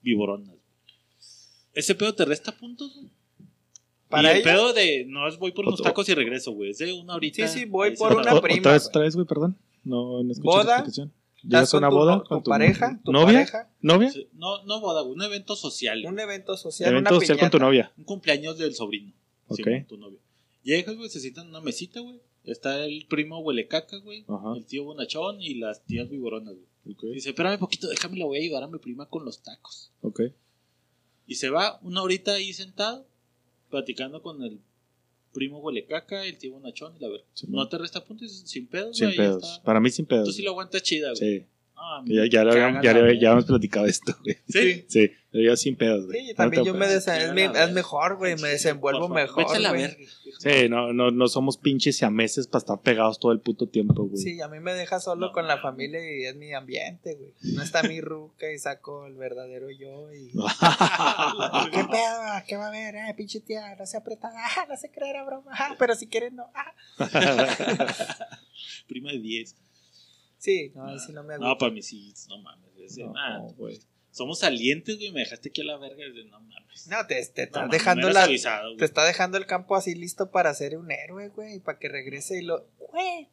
viboronas, 0.00 0.50
güey. 0.50 0.60
Ese 1.72 1.96
pedo 1.96 2.14
te 2.14 2.24
resta 2.24 2.56
puntos, 2.56 2.94
güey. 2.94 3.10
Para 4.16 4.28
y 4.28 4.32
el 4.32 4.40
ella- 4.42 4.52
pedo 4.52 4.72
de, 4.72 5.04
no 5.08 5.28
es 5.28 5.38
voy 5.38 5.52
por 5.52 5.66
unos 5.66 5.82
tacos 5.82 6.08
y 6.08 6.14
regreso, 6.14 6.52
güey. 6.52 6.70
Es 6.70 6.78
de 6.78 6.92
una 6.92 7.14
horita. 7.14 7.46
Sí, 7.48 7.60
sí, 7.60 7.64
voy 7.66 7.96
por 7.96 8.16
una 8.16 8.34
O- 8.34 8.40
prima, 8.40 8.58
Otra 8.60 8.72
vez, 8.72 8.82
güey. 8.82 8.88
otra 8.90 9.02
vez, 9.02 9.14
güey, 9.14 9.26
perdón. 9.26 9.56
No, 9.84 10.22
no 10.22 10.32
escuché 10.32 10.46
Boda, 10.48 10.64
la 10.64 10.72
explicación. 10.76 11.12
Llegas 11.42 11.74
a 11.74 11.76
una 11.78 11.90
tu 11.90 11.94
boda 11.96 12.24
con 12.24 12.38
tu 12.38 12.44
tu 12.44 12.50
pareja, 12.50 13.00
tu 13.04 13.12
novia. 13.12 13.26
pareja, 13.34 13.70
¿Novia? 13.82 14.10
Sí, 14.10 14.28
No, 14.32 14.64
no 14.64 14.80
boda, 14.80 15.02
güey, 15.02 15.14
un 15.14 15.22
evento 15.22 15.56
social. 15.56 16.00
un 16.06 16.14
Un, 16.14 16.20
evento 16.20 16.56
social, 16.56 16.90
Evento 16.90 17.10
una 17.10 17.20
social 17.20 17.38
con 17.38 17.50
tu 17.50 17.58
novia. 17.58 17.92
cumpleaños 18.06 18.56
del 18.56 18.74
sobrino. 18.74 19.12
Ok. 19.48 19.56
Simón, 19.58 19.84
tu 19.86 19.96
novio. 19.98 20.18
Llegas, 20.62 20.96
güey, 20.96 21.10
se 21.10 21.20
sientan 21.20 21.44
en 21.44 21.50
una 21.50 21.60
mesita, 21.60 22.00
güey. 22.00 22.18
Está 22.44 22.84
el 22.86 23.06
primo 23.08 23.40
huele 23.40 23.68
caca, 23.68 23.98
güey. 23.98 24.24
Ajá. 24.28 24.54
El 24.56 24.64
tío 24.64 24.84
bonachón 24.84 25.40
y 25.42 25.54
las 25.56 25.84
tías 25.84 26.08
viboronas, 26.08 26.54
güey. 26.54 26.94
Ok. 26.94 27.04
Dice, 27.12 27.30
espérame 27.30 27.54
un 27.54 27.58
poquito, 27.60 27.88
déjame, 27.88 28.16
le 28.16 28.24
voy 28.24 28.38
a 28.38 28.40
ayudar 28.42 28.62
a 28.62 28.68
mi 28.68 28.78
prima 28.78 29.06
con 29.06 29.24
los 29.26 29.42
tacos. 29.42 29.90
Ok. 30.00 30.20
Y 31.26 31.34
se 31.36 31.50
va 31.50 31.78
una 31.82 32.02
horita 32.02 32.32
ahí 32.34 32.52
sentado, 32.54 33.06
platicando 33.74 34.22
con 34.22 34.40
el 34.44 34.60
primo 35.32 35.58
huele 35.58 35.84
caca, 35.84 36.24
el 36.24 36.38
tío 36.38 36.52
bonachón 36.52 36.94
y 36.96 37.00
la 37.00 37.08
verga. 37.08 37.24
Sí, 37.34 37.46
no 37.48 37.68
te 37.68 37.76
resta 37.76 38.04
puntos 38.04 38.30
sin 38.46 38.68
pedos, 38.68 38.96
Sin 38.96 39.06
güey. 39.08 39.16
pedos. 39.16 39.42
está. 39.42 39.62
Para 39.64 39.80
mí, 39.80 39.90
sin 39.90 40.06
pedos. 40.06 40.26
Tú 40.28 40.32
sí 40.32 40.42
lo 40.42 40.50
aguantas 40.52 40.80
chida, 40.84 41.08
güey. 41.18 41.40
Sí. 41.40 41.46
Ya, 42.06 42.24
ya, 42.30 42.44
lo 42.44 42.52
habíamos- 42.52 42.82
ya, 43.20 43.30
hemos 43.32 43.44
platicado 43.46 43.86
esto, 43.86 44.14
güey. 44.22 44.38
Sí. 44.48 44.84
Sí. 44.88 45.10
Pero 45.30 45.44
yo 45.50 45.56
sin 45.56 45.74
pedos, 45.76 46.06
güey. 46.06 46.20
Sí, 46.20 46.28
No 46.28 46.34
también 46.36 46.64
yo 46.64 46.74
me 46.74 46.86
preocupes. 46.86 47.06
desen- 47.08 47.56
es, 47.56 47.72
mejor, 47.72 48.16
güey, 48.18 48.36
me 48.36 48.48
desenvuelvo 48.50 49.08
mejor, 49.08 49.44
Vete 49.44 49.56
a 49.56 49.60
la 49.60 49.72
verga. 49.72 49.96
Sí, 50.38 50.68
no, 50.68 50.92
no, 50.92 51.10
no 51.10 51.26
somos 51.28 51.56
pinches 51.58 51.96
siameses 51.96 52.46
para 52.46 52.60
estar 52.60 52.80
pegados 52.82 53.18
todo 53.18 53.32
el 53.32 53.40
puto 53.40 53.68
tiempo, 53.68 54.04
güey. 54.04 54.16
Sí, 54.22 54.40
a 54.40 54.46
mí 54.48 54.60
me 54.60 54.74
deja 54.74 55.00
solo 55.00 55.26
No, 55.28 55.32
con 55.32 55.48
la 55.48 55.58
familia 55.58 55.98
y 56.08 56.24
es 56.24 56.36
mi 56.36 56.52
ambiente, 56.54 57.16
güey. 57.16 57.32
No 57.54 57.62
está 57.64 57.82
mi 57.82 58.00
ruca 58.00 58.52
y 58.52 58.58
saco 58.58 59.06
el 59.06 59.14
verdadero 59.14 59.70
yo 59.70 60.12
y... 60.12 60.30
¿Qué 61.72 61.84
pedo? 61.84 62.20
¿Qué 62.46 62.56
va 62.56 62.66
a 62.66 62.68
haber? 62.68 62.94
Eh, 62.94 63.14
pinche 63.16 63.40
tía, 63.40 63.74
no 63.76 63.86
se 63.86 63.96
aprieta. 63.96 64.30
Ah, 64.32 64.66
no 64.68 64.76
se 64.76 64.90
cree, 64.90 65.10
era 65.10 65.24
broma. 65.24 65.50
Ah, 65.52 65.74
pero 65.78 65.94
si 65.96 66.06
quieren, 66.06 66.36
no. 66.36 66.46
Ah. 66.54 66.72
Prima 68.88 69.10
de 69.12 69.18
10. 69.18 69.56
Sí, 70.44 70.72
no, 70.74 70.86
ahí 70.88 70.98
sí 70.98 71.12
no 71.12 71.22
me 71.24 71.38
No, 71.38 71.46
gusta. 71.48 71.58
para 71.58 71.72
mí 71.72 71.80
sí, 71.82 72.12
no 72.28 72.38
mames. 72.42 72.68
es 72.78 72.96
de, 72.96 73.04
No, 73.04 73.14
ah, 73.16 73.46
güey. 73.56 73.80
somos 74.10 74.40
salientes, 74.40 74.96
güey. 74.98 75.10
Me 75.10 75.20
dejaste 75.20 75.48
aquí 75.48 75.62
a 75.62 75.64
la 75.64 75.78
verga. 75.78 76.04
es 76.06 76.14
de, 76.14 76.24
no 76.26 76.38
mames. 76.40 76.86
No, 76.86 77.06
te, 77.06 77.14
te 77.26 77.42
No 77.42 77.46
está 77.46 77.68
dejando 77.68 78.10
la... 78.10 78.24
avisado. 78.24 78.76
Te 78.76 78.84
está 78.84 79.04
dejando 79.06 79.38
el 79.38 79.46
campo 79.46 79.74
así 79.74 79.94
listo 79.94 80.30
para 80.30 80.52
ser 80.52 80.76
un 80.76 80.90
héroe, 80.92 81.28
güey. 81.30 81.60
Para 81.60 81.78
que 81.78 81.88
regrese 81.88 82.40
y 82.40 82.42
lo... 82.42 82.66
Güey, 82.78 83.26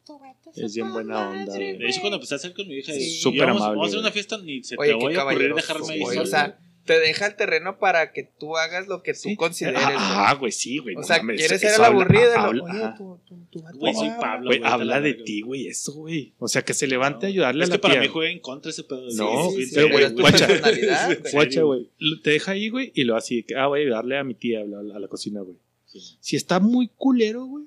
Es 0.56 0.74
bien 0.74 0.90
buena 0.90 1.14
madre, 1.16 1.40
onda, 1.40 1.54
güey. 1.54 1.76
De 1.76 1.86
hecho, 1.86 2.00
cuando 2.00 2.16
empecé 2.16 2.36
a 2.36 2.38
salir 2.38 2.56
con 2.56 2.66
mi 2.66 2.76
hija, 2.76 2.92
Sí. 2.94 3.20
Súper 3.20 3.40
vamos, 3.46 3.56
amable, 3.60 3.76
Vamos 3.76 3.86
a 3.86 3.88
hacer 3.88 4.00
una 4.00 4.10
fiesta, 4.10 4.38
ni 4.38 4.64
se 4.64 4.76
Oye, 4.78 4.88
te 4.90 4.94
voy 4.96 5.14
a 5.14 5.24
ocurrir 5.24 5.54
dejarme 5.54 5.92
ahí. 5.92 6.00
O 6.16 6.26
sea, 6.26 6.58
te 6.84 6.98
deja 6.98 7.26
el 7.26 7.36
terreno 7.36 7.78
para 7.78 8.12
que 8.12 8.24
tú 8.24 8.56
hagas 8.56 8.88
lo 8.88 9.02
que 9.02 9.12
tú 9.12 9.20
Sí. 9.20 9.36
consideres, 9.36 9.80
güey. 9.82 9.94
Ah, 9.98 10.34
güey, 10.38 10.50
sí, 10.50 10.78
güey. 10.78 10.96
O 10.96 11.00
no 11.00 11.06
sea, 11.06 11.18
mames, 11.18 11.36
quieres 11.38 11.60
ser 11.60 11.74
el 11.74 11.84
aburrido. 11.84 12.30
y 12.30 12.34
lo- 12.34 12.40
habla- 12.40 12.64
Oye, 12.64 12.82
ajá. 12.82 12.94
tú, 12.98 13.20
tú, 13.26 13.36
tú, 13.50 13.62
vato, 13.62 13.78
Güey, 13.78 13.94
soy 13.94 14.08
ah, 14.08 14.18
Pablo. 14.20 14.50
Habla 14.64 14.84
la 14.84 15.00
de 15.00 15.14
ti, 15.14 15.42
güey, 15.42 15.68
eso, 15.68 15.92
güey. 15.92 16.32
O 16.38 16.48
sea, 16.48 16.62
que 16.62 16.74
se 16.74 16.86
levante 16.88 17.26
a 17.26 17.28
ayudarle 17.28 17.62
Es 17.64 17.70
a 17.70 17.72
que 17.72 17.76
la 17.78 17.80
para 17.82 17.94
tía. 17.94 18.00
mí 18.02 18.08
juega 18.08 18.30
en 18.32 18.40
contra 18.40 18.70
ese 18.70 18.82
pedo. 18.84 19.06
de- 19.06 19.14
No, 19.14 19.50
sí, 19.50 19.56
sí, 19.58 19.66
sí, 19.66 19.74
pero, 19.76 19.88
güey, 19.90 20.12
guacha. 20.12 20.46
güey. 20.60 21.32
Guacha, 21.32 21.62
güey. 21.62 21.88
Lo- 21.98 22.20
Te 22.20 22.30
deja 22.30 22.52
ahí, 22.52 22.68
güey, 22.68 22.90
y 22.94 23.04
lo 23.04 23.16
así, 23.16 23.42
que, 23.44 23.54
ah, 23.54 23.68
voy 23.68 23.80
a 23.80 23.82
ayudarle 23.84 24.18
a 24.18 24.24
mi 24.24 24.34
tía 24.34 24.60
a 24.62 24.64
la, 24.64 24.96
a 24.96 24.98
la 24.98 25.08
cocina, 25.08 25.40
güey. 25.40 25.56
Sí. 25.86 26.00
Si 26.20 26.36
está 26.36 26.58
muy 26.58 26.88
culero, 26.96 27.44
güey, 27.44 27.66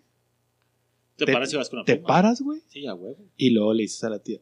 Te 1.15 1.25
Te- 1.25 1.31
paras 1.31 1.53
y 1.53 1.55
vas 1.55 1.69
con 1.69 1.79
la 1.79 1.85
te 1.85 1.95
paras, 1.95 2.41
güey, 2.41 2.59
Sí, 2.67 2.85
a 2.87 2.93
huevo. 2.93 3.17
y 3.37 3.51
luego 3.51 3.73
le 3.73 3.83
dices 3.83 4.03
a 4.03 4.09
la 4.09 4.19
tía. 4.19 4.39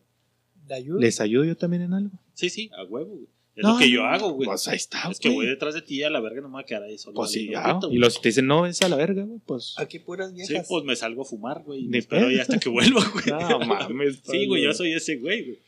¿les 0.98 1.22
ayudo 1.22 1.44
yo 1.46 1.56
también 1.56 1.84
en 1.84 1.94
algo? 1.94 2.10
Sí, 2.34 2.50
sí, 2.50 2.72
a 2.76 2.84
huevo, 2.84 3.12
güey. 3.14 3.28
Es 3.56 3.62
No, 3.64 3.74
lo 3.74 3.78
que 3.78 3.90
yo 3.92 4.02
no, 4.02 4.08
hago, 4.08 4.32
güey. 4.32 4.48
Pues 4.48 4.68
ahí 4.68 4.78
está, 4.78 5.10
es 5.12 5.20
que 5.20 5.30
voy 5.30 5.46
detrás 5.46 5.76
de 5.76 5.82
ti 5.84 5.96
y 6.00 6.04
a 6.04 6.10
la 6.10 6.20
verga 6.20 6.42
no 6.42 6.48
me 6.48 6.54
voy 6.54 6.64
a 6.64 6.66
quedar 6.66 6.84
ahí 6.84 6.98
solo. 6.98 7.14
Pues 7.16 7.32
sí, 7.32 7.50
ya. 7.52 7.78
Y 7.92 7.98
los 7.98 8.20
te 8.20 8.30
dicen, 8.30 8.48
no, 8.48 8.66
es 8.66 8.82
a 8.82 8.90
la 8.90 8.96
verga, 8.96 9.24
güey, 9.24 9.40
pues. 9.46 9.76
Aquí 9.78 10.00
puras 10.00 10.32
Sí, 10.32 10.38
viejas. 10.48 10.66
pues 10.68 10.84
me 10.86 10.96
salgo 10.96 11.22
a 11.22 11.26
fumar, 11.26 11.62
güey. 11.64 11.88
y 11.92 11.98
espero 11.98 12.28
ahí 12.28 12.40
hasta 12.40 12.58
que 12.60 12.70
vuelva, 12.70 13.04
güey. 13.14 13.26
No 13.28 13.60
mames. 13.60 14.22
Sí, 14.24 14.48
güey, 14.48 14.64
yo 14.64 14.74
soy 14.74 14.94
ese 14.94 15.18
güey, 15.18 15.44
güey. 15.46 15.60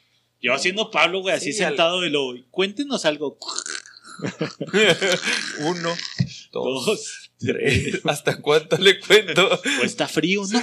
Yo 0.41 0.53
haciendo 0.53 0.89
Pablo, 0.91 1.21
güey, 1.21 1.35
así 1.35 1.53
Sí, 1.53 1.61
al- 1.63 1.69
sentado 1.69 2.03
y 2.05 2.09
lo. 2.09 2.33
Cuéntenos 2.49 3.05
algo. 3.05 3.37
Uno, 5.59 5.89
dos, 6.51 6.85
Dos. 6.85 7.31
Tres. 7.37 8.01
¿Hasta 8.05 8.41
cuánto 8.41 8.77
le 8.77 8.99
cuento? 8.99 9.47
Pues 9.61 9.91
está 9.91 10.07
frío, 10.07 10.41
¿no? 10.51 10.59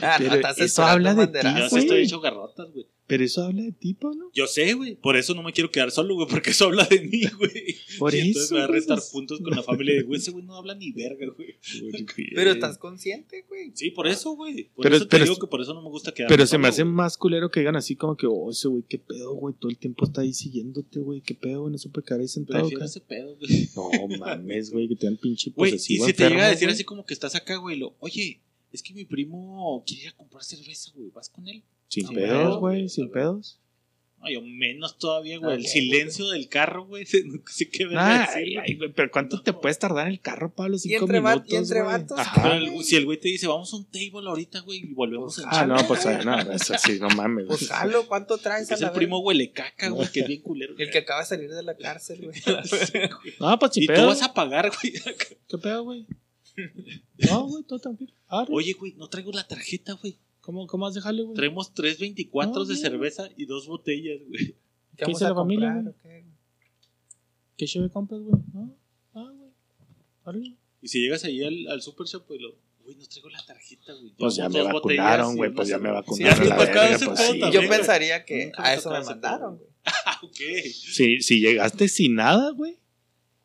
Ah, 0.00 0.14
Pero 0.18 0.34
estás 0.36 0.58
eso 0.58 0.84
habla 0.84 1.14
de 1.14 1.26
ti. 1.26 1.46
Yo 1.58 1.68
sí 1.68 1.78
estoy 1.78 2.02
hecho 2.04 2.20
garrotas, 2.20 2.70
güey. 2.72 2.86
Pero 3.08 3.24
eso 3.24 3.42
habla 3.42 3.62
de 3.62 3.72
ti, 3.72 3.94
Pablo. 3.94 4.30
Yo 4.34 4.46
sé, 4.46 4.74
güey. 4.74 4.94
Por 4.94 5.16
eso 5.16 5.34
no 5.34 5.42
me 5.42 5.52
quiero 5.52 5.70
quedar 5.72 5.90
solo, 5.90 6.14
güey. 6.14 6.28
Porque 6.28 6.50
eso 6.50 6.66
habla 6.66 6.84
de 6.84 7.00
mí, 7.00 7.22
güey. 7.38 7.74
Por 7.98 8.14
Y 8.14 8.18
entonces 8.18 8.44
eso, 8.44 8.54
me 8.54 8.60
va 8.60 8.66
a 8.66 8.68
restar 8.68 8.98
pues. 8.98 9.08
puntos 9.10 9.40
con 9.40 9.50
la 9.56 9.62
familia 9.64 9.94
de, 9.94 10.02
güey, 10.02 10.20
ese 10.20 10.30
güey 10.30 10.44
no 10.44 10.54
habla 10.54 10.74
ni 10.74 10.92
verga, 10.92 11.26
güey. 11.34 11.56
Pero 12.34 12.50
estás 12.52 12.78
consciente, 12.78 13.44
güey. 13.48 13.72
Sí, 13.74 13.90
por 13.90 14.06
eso, 14.06 14.32
güey. 14.36 14.64
Por 14.74 14.82
Pero- 14.84 14.96
eso 14.96 15.04
te 15.06 15.10
pero- 15.10 15.24
digo 15.24 15.38
que 15.38 15.46
por 15.46 15.60
eso 15.62 15.74
no 15.74 15.82
me 15.82 15.88
gusta 15.88 16.12
quedar 16.12 16.28
Pero 16.28 16.46
se 16.46 16.58
me 16.58 16.68
hace 16.68 16.84
más 16.84 17.16
culero 17.16 17.50
que 17.50 17.60
digan 17.60 17.76
así 17.76 17.96
como 17.96 18.16
que, 18.16 18.26
oh, 18.28 18.50
ese 18.50 18.68
güey, 18.68 18.84
qué 18.88 18.98
pedo, 18.98 19.34
güey. 19.34 19.54
Todo 19.58 19.70
el 19.70 19.78
tiempo 19.78 20.04
está 20.04 20.20
ahí 20.20 20.34
siguiéndote, 20.34 21.00
güey. 21.00 21.22
Qué 21.22 21.34
pedo, 21.34 21.62
güey. 21.62 21.72
No 21.72 21.78
supe 21.78 22.02
quedar 22.02 22.20
ahí 22.20 22.28
sentado. 22.28 22.60
Prefiero 22.60 22.84
ese 22.84 23.00
pedo, 23.00 23.36
güey. 23.38 23.68
No 23.74 24.18
mames, 24.18 24.70
güey, 24.70 24.86
que 24.86 24.96
te 24.96 25.06
dan 25.06 25.16
pinche 25.16 25.50
Güey, 25.56 25.74
y 25.76 25.78
si 25.78 25.98
te 26.12 26.28
llega 26.28 26.46
a 26.46 26.50
decir 26.50 26.68
así 26.68 26.84
como 26.84 27.06
que 27.06 27.14
estás 27.14 27.34
acá, 27.34 27.56
güey, 27.56 27.78
lo, 27.78 27.96
oye, 28.00 28.42
es 28.70 28.82
que 28.82 28.92
mi 28.92 29.06
primo 29.06 29.82
quiere 29.86 30.02
ir 30.02 30.08
a 30.10 30.12
comprar 30.16 30.44
cerveza, 30.44 30.90
güey, 30.94 31.08
¿vas 31.10 31.30
con 31.30 31.48
él? 31.48 31.62
Sin 31.88 32.08
pedos, 32.08 32.28
pedo, 32.30 32.60
güey, 32.60 32.88
sin 32.88 33.10
pedos. 33.10 33.58
Ay, 34.20 34.34
o 34.34 34.42
menos 34.42 34.98
todavía, 34.98 35.38
güey. 35.38 35.54
el 35.54 35.60
Ok, 35.60 35.66
silencio 35.68 36.28
del 36.30 36.48
carro, 36.48 36.84
güey. 36.86 37.06
No 37.26 37.40
sé 37.46 37.70
qué 37.70 37.86
verga 37.86 38.24
Ay, 38.34 38.40
decir, 38.42 38.58
ay, 38.60 38.74
güey, 38.74 38.92
pero 38.92 39.10
¿cuánto 39.12 39.40
te 39.42 39.52
puedes 39.52 39.78
tardar 39.78 40.06
en 40.08 40.14
el 40.14 40.20
carro, 40.20 40.52
Pablo? 40.52 40.76
Cinco 40.76 41.04
entre 41.04 41.20
va- 41.20 41.34
y 41.34 41.36
minutos, 41.36 41.54
entre 41.58 41.82
vatos, 41.82 42.18
Ajá. 42.18 42.42
Pero 42.42 42.54
el- 42.54 42.82
si 42.84 42.96
el 42.96 43.04
güey 43.04 43.20
te 43.20 43.28
dice, 43.28 43.46
vamos 43.46 43.72
a 43.72 43.76
un 43.76 43.84
table 43.84 44.28
ahorita, 44.28 44.58
güey, 44.62 44.80
y 44.80 44.92
volvemos 44.92 45.36
Pues, 45.36 45.46
a 45.46 45.60
Ah, 45.60 45.66
no, 45.66 45.76
pues 45.86 46.04
ay, 46.04 46.24
no, 46.24 46.36
eso 46.52 46.74
sí, 46.84 46.98
no 47.00 47.08
mames. 47.10 47.46
Pues 47.46 47.68
jalo, 47.68 48.08
¿cuánto 48.08 48.38
traes 48.38 48.68
Es 48.70 48.80
el 48.82 48.90
primo 48.90 49.20
huele 49.20 49.52
caca, 49.52 49.88
güey, 49.90 50.10
que 50.10 50.20
es 50.20 50.26
bien 50.26 50.42
culero. 50.42 50.74
El 50.76 50.90
que 50.90 50.98
acaba 50.98 51.20
de 51.20 51.26
salir 51.26 51.50
de 51.54 51.62
la 51.62 51.76
cárcel, 51.76 52.20
güey. 52.24 52.36
No, 53.40 53.56
pues 53.60 53.76
y 53.76 53.86
tú 53.86 53.92
vas 53.92 54.22
a 54.22 54.34
pagar, 54.34 54.70
güey. 54.82 54.94
¿Qué 55.48 55.58
pedo, 55.58 55.84
güey? 55.84 56.06
No, 57.18 57.46
güey, 57.46 57.62
todo 57.62 57.78
tranquilo. 57.78 58.12
Arre. 58.26 58.48
Oye, 58.52 58.72
güey, 58.72 58.94
no 58.96 59.08
traigo 59.08 59.30
la 59.32 59.46
tarjeta, 59.46 59.92
güey. 59.92 60.16
¿Cómo, 60.48 60.66
¿cómo 60.66 60.86
vas 60.86 60.94
a 60.94 61.00
dejarle, 61.00 61.24
güey? 61.24 61.34
Traemos 61.34 61.74
3.24 61.74 62.54
No, 62.54 62.64
de 62.64 62.72
no. 62.74 62.80
cerveza 62.80 63.28
y 63.36 63.44
dos 63.44 63.66
botellas, 63.66 64.18
güey. 64.26 64.46
¿Qué 64.46 64.54
¿Qué 64.96 65.04
vamos 65.04 65.18
dice 65.18 65.24
a 65.26 65.28
la 65.28 65.34
familia, 65.34 65.74
comprar 65.74 65.94
güey? 66.02 66.22
qué? 66.22 66.28
¿Qué 67.58 67.66
cheve 67.66 67.90
compras, 67.90 68.22
güey? 68.22 68.42
Ah, 68.54 68.68
ah, 69.12 69.30
güey. 69.36 69.50
Arre. 70.24 70.56
Y 70.80 70.88
si 70.88 71.02
llegas 71.02 71.22
ahí 71.24 71.44
al, 71.44 71.68
al 71.68 71.82
super 71.82 72.06
shop, 72.06 72.26
güey, 72.26 72.40
lo, 72.40 72.54
güey, 72.82 72.96
no 72.96 73.04
traigo 73.06 73.28
la 73.28 73.44
tarjeta, 73.44 73.92
güey. 73.92 74.14
Pues 74.16 74.36
ya 74.36 74.48
me 74.48 74.60
dos 74.60 74.72
botellas 74.72 75.04
vacunaron, 75.04 75.36
güey, 75.36 75.52
pues 75.52 75.68
ya 75.68 75.76
me 75.78 75.90
vacunaron. 75.90 76.42
Sí, 76.42 76.48
la 76.48 76.54
has 76.54 76.66
verga, 76.66 76.98
pues 77.04 77.20
sí. 77.20 77.40
Yo 77.40 77.50
güey. 77.50 77.68
pensaría 77.68 78.24
que 78.24 78.50
a 78.56 78.72
eso 78.72 78.90
me 78.90 79.02
mandaron, 79.02 79.58
güey. 79.58 79.68
Ah, 79.84 80.18
ok. 80.22 80.36
Si, 80.72 81.20
si 81.20 81.40
llegaste 81.40 81.88
sin 81.88 82.14
nada, 82.14 82.52
güey. 82.52 82.78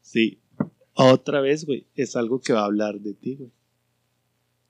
Sí. 0.02 0.40
Otra 0.94 1.42
vez, 1.42 1.66
güey. 1.66 1.86
Es 1.96 2.16
algo 2.16 2.40
que 2.40 2.54
va 2.54 2.62
a 2.62 2.66
hablar 2.66 3.02
de 3.02 3.14
ti, 3.14 3.36
güey. 3.36 3.52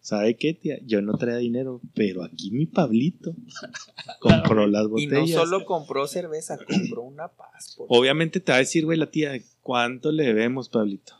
¿Sabe 0.04 0.36
qué, 0.36 0.54
tía? 0.54 0.80
Yo 0.86 1.02
no 1.02 1.18
traía 1.18 1.38
dinero, 1.38 1.80
pero 1.96 2.24
aquí 2.26 2.52
mi 2.52 2.66
Pablito 2.66 3.34
compró 4.20 4.68
las 4.68 4.84
Y 4.84 4.88
botellas. 4.90 5.30
no 5.30 5.46
solo 5.46 5.66
compró 5.66 6.08
cerveza, 6.08 6.58
compró 6.58 7.04
una 7.04 7.30
paz. 7.30 7.78
Obviamente 7.88 8.42
te 8.42 8.52
va 8.52 8.58
a 8.58 8.60
decir, 8.60 8.84
güey, 8.84 8.98
la 8.98 9.10
tía, 9.10 9.32
¿cuánto 9.62 10.12
le 10.12 10.26
debemos, 10.26 10.68
Pablito? 10.68 11.14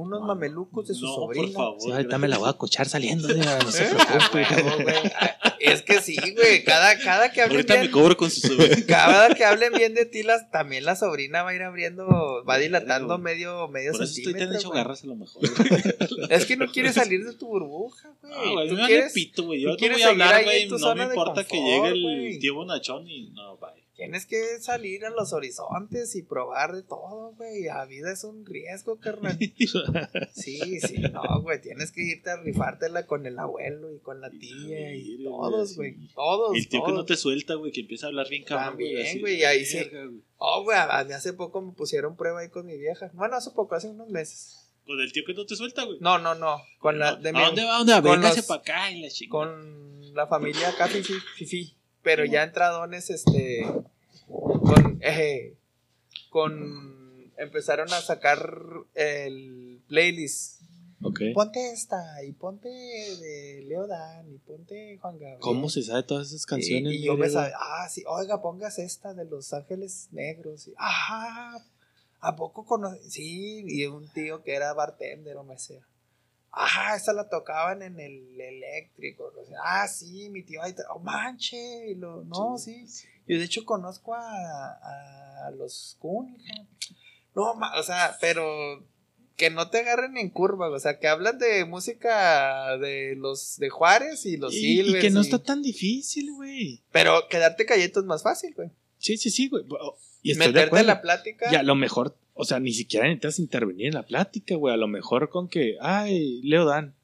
Unos 0.00 0.22
mamelucos 0.22 0.88
de 0.88 0.94
su 0.94 1.04
No, 1.06 1.14
sobrina. 1.14 1.46
por 1.46 1.52
favor. 1.54 1.80
Sí, 1.80 1.90
ahorita 1.92 2.18
me 2.18 2.28
la 2.28 2.38
voy 2.38 2.48
a 2.48 2.54
cochar 2.54 2.88
saliendo, 2.88 3.28
tía, 3.34 3.58
no 3.62 3.70
se 3.70 3.84
Ah, 3.98 4.28
preocupe. 4.32 4.94
Ah, 5.20 5.56
Es 5.60 5.82
que 5.82 6.00
sí, 6.00 6.16
güey. 6.34 6.64
Cada, 6.64 6.98
cada 6.98 7.30
que 7.30 7.42
hablen 7.42 7.56
Ahorita 7.58 7.74
me 7.74 7.80
bien, 7.80 7.92
cobro 7.92 8.16
con 8.16 8.30
su 8.30 8.40
sobrina. 8.48 8.76
cada 8.88 9.34
que 9.34 9.44
hablen 9.44 9.72
bien 9.74 9.94
de 9.94 10.06
ti, 10.06 10.22
las, 10.22 10.50
también 10.50 10.84
la 10.84 10.96
sobrina 10.96 11.42
va 11.42 11.50
a 11.50 11.54
ir 11.54 11.62
abriendo, 11.62 12.44
va 12.48 12.58
dilatando 12.58 13.06
Claro. 13.08 13.18
medio, 13.22 13.68
medio 13.68 13.92
Por 13.92 14.02
eso 14.02 14.12
estoy 14.18 14.32
tan 14.34 14.54
hecho 14.54 14.70
garras 14.70 15.04
a 15.04 15.06
lo 15.06 15.16
mejor. 15.16 15.42
güey. 15.42 15.80
Es 16.30 16.46
que 16.46 16.56
no 16.56 16.66
quieres 16.72 16.94
salir 16.94 17.24
de 17.24 17.34
tu 17.34 17.46
burbuja, 17.46 18.10
güey. 18.22 18.32
Ah, 18.34 18.50
güey, 18.52 18.68
Tú 18.68 18.74
me 18.76 18.86
quieres- 18.86 19.12
pito, 19.12 19.44
güey. 19.44 19.60
Yo 19.60 19.68
no 19.70 19.76
voy 19.92 20.02
a 20.02 20.08
hablar, 20.08 20.44
güey. 20.44 20.68
No 20.68 20.94
me 20.94 21.04
importa 21.04 21.44
que 21.44 21.56
llegue 21.56 21.88
el 21.88 22.02
güey. 22.02 22.38
tío 22.38 22.54
Bonachón 22.54 23.06
y 23.08 23.30
no, 23.30 23.56
bye. 23.58 23.79
Tienes 24.00 24.24
que 24.24 24.58
salir 24.60 25.04
a 25.04 25.10
los 25.10 25.34
horizontes 25.34 26.16
y 26.16 26.22
probar 26.22 26.72
de 26.72 26.82
todo, 26.82 27.34
güey. 27.36 27.64
La 27.64 27.84
vida 27.84 28.10
es 28.10 28.24
un 28.24 28.46
riesgo, 28.46 28.98
carnal. 28.98 29.38
Sí, 30.32 30.80
sí, 30.80 30.96
no, 31.12 31.42
güey. 31.42 31.60
Tienes 31.60 31.92
que 31.92 32.00
irte 32.00 32.30
a 32.30 32.38
rifártela 32.38 33.04
con 33.04 33.26
el 33.26 33.38
abuelo 33.38 33.94
y 33.94 33.98
con 33.98 34.22
la 34.22 34.30
tía 34.30 34.94
y 34.94 35.22
todos, 35.22 35.76
güey, 35.76 35.96
sí. 35.96 36.08
Todos. 36.14 36.56
El 36.56 36.66
tío 36.66 36.82
que 36.82 36.92
no 36.92 37.04
te 37.04 37.14
suelta, 37.14 37.56
güey, 37.56 37.72
que 37.72 37.82
empieza 37.82 38.06
a 38.06 38.08
hablar 38.08 38.26
bien 38.30 38.44
cabrón. 38.44 38.68
También, 38.70 39.20
güey, 39.20 39.44
ahí 39.44 39.66
sí. 39.66 39.84
güey. 39.90 40.22
Oh, 40.38 40.62
güey, 40.64 40.78
hace 40.78 41.34
poco 41.34 41.60
me 41.60 41.72
pusieron 41.74 42.16
prueba 42.16 42.40
ahí 42.40 42.48
con 42.48 42.64
mi 42.64 42.78
vieja. 42.78 43.10
Bueno, 43.12 43.36
hace 43.36 43.50
poco, 43.50 43.74
hace 43.74 43.90
unos 43.90 44.08
meses. 44.08 44.72
Con 44.86 44.98
el 44.98 45.12
tío 45.12 45.24
que 45.26 45.34
no 45.34 45.44
te 45.44 45.56
suelta, 45.56 45.84
güey. 45.84 45.98
No, 46.00 46.18
no, 46.18 46.34
no. 46.34 46.62
Con 46.78 46.98
la 46.98 47.16
de 47.16 47.28
¿A 47.28 47.32
mi, 47.32 47.40
dónde 47.40 47.64
va? 47.64 47.74
¿A 47.74 47.78
dónde 47.80 47.92
va? 47.92 48.00
Véngase 48.00 48.44
para 48.44 48.60
acá 48.62 48.90
y 48.90 49.02
la 49.02 49.10
chingada. 49.10 49.44
con 49.44 50.14
la 50.14 50.26
familia 50.26 50.70
acá, 50.70 50.88
fifi, 50.88 51.12
fifi. 51.36 51.76
Pero 52.02 52.24
ya 52.24 52.42
entradones, 52.42 53.10
este. 53.10 53.66
Con. 54.26 54.98
Eh, 55.02 55.54
con. 56.30 57.32
Empezaron 57.36 57.92
a 57.92 58.00
sacar 58.00 58.60
el 58.94 59.80
playlist. 59.88 60.60
Ok. 61.02 61.20
Ponte 61.32 61.72
esta, 61.72 62.22
y 62.24 62.32
ponte 62.32 62.68
de 62.68 63.64
Leo 63.66 63.86
Dan, 63.86 64.30
y 64.30 64.36
ponte 64.36 64.98
Juan 64.98 65.14
Gabriel. 65.14 65.40
¿Cómo 65.40 65.70
se 65.70 65.82
sabe 65.82 66.02
todas 66.02 66.28
esas 66.28 66.44
canciones? 66.44 66.92
Y, 66.92 66.96
y 66.96 67.04
yo 67.04 67.16
me 67.16 67.30
sabía, 67.30 67.56
ah, 67.58 67.88
sí, 67.88 68.04
oiga, 68.06 68.42
pongas 68.42 68.78
esta 68.78 69.14
de 69.14 69.24
Los 69.24 69.54
Ángeles 69.54 70.08
Negros. 70.12 70.68
Y, 70.68 70.74
Ajá, 70.76 71.64
¿a 72.20 72.36
poco 72.36 72.66
conoce? 72.66 73.02
Sí, 73.08 73.64
y 73.66 73.86
un 73.86 74.12
tío 74.12 74.42
que 74.42 74.52
era 74.52 74.74
bartender 74.74 75.38
o 75.38 75.42
mesero. 75.42 75.86
Ajá, 76.52 76.96
esa 76.96 77.12
la 77.12 77.28
tocaban 77.28 77.82
en 77.82 78.00
el 78.00 78.40
eléctrico. 78.40 79.32
o 79.40 79.44
sea, 79.46 79.58
Ah, 79.64 79.86
sí, 79.88 80.28
mi 80.30 80.42
tío 80.42 80.62
ahí, 80.62 80.74
oh, 80.92 80.98
manche, 80.98 81.90
y 81.90 81.94
lo, 81.94 82.24
no, 82.24 82.58
sí. 82.58 82.86
Yo 83.26 83.38
de 83.38 83.44
hecho 83.44 83.64
conozco 83.64 84.14
a, 84.14 85.46
a 85.46 85.50
los 85.52 85.96
Cunningham. 86.00 86.66
No, 87.34 87.54
ma- 87.54 87.78
o 87.78 87.82
sea, 87.82 88.16
pero 88.20 88.84
que 89.36 89.48
no 89.50 89.70
te 89.70 89.78
agarren 89.78 90.16
en 90.18 90.28
curva, 90.30 90.68
o 90.68 90.78
sea, 90.80 90.98
que 90.98 91.06
hablan 91.08 91.38
de 91.38 91.64
música 91.64 92.76
de 92.78 93.14
los 93.16 93.56
de 93.58 93.70
Juárez 93.70 94.26
y 94.26 94.36
los 94.36 94.52
Y, 94.54 94.80
y 94.80 94.82
Silvers. 94.84 95.02
que 95.04 95.10
no 95.10 95.20
y- 95.20 95.22
está 95.22 95.38
tan 95.42 95.62
difícil, 95.62 96.32
güey. 96.34 96.82
Pero 96.92 97.28
quedarte 97.28 97.64
callado 97.64 98.00
es 98.00 98.06
más 98.06 98.22
fácil, 98.22 98.52
güey. 98.54 98.70
Sí, 98.98 99.16
sí, 99.16 99.30
sí, 99.30 99.48
güey. 99.48 99.64
Y 100.22 100.32
estoy 100.32 100.48
de 100.48 100.52
Meterte 100.52 100.60
en 100.60 100.66
acuerdo. 100.66 100.86
la 100.88 101.00
plática. 101.00 101.48
Y 101.50 101.54
a 101.54 101.62
lo 101.62 101.74
mejor, 101.74 102.16
o 102.40 102.44
sea, 102.44 102.58
ni 102.58 102.72
siquiera 102.72 103.06
necesitas 103.06 103.38
intervenir 103.38 103.86
en 103.88 103.94
la 103.94 104.02
plática, 104.06 104.54
güey. 104.56 104.72
A 104.72 104.78
lo 104.78 104.88
mejor 104.88 105.28
con 105.28 105.48
que, 105.48 105.76
ay, 105.80 106.40
Leo 106.42 106.64
Dan. 106.64 106.94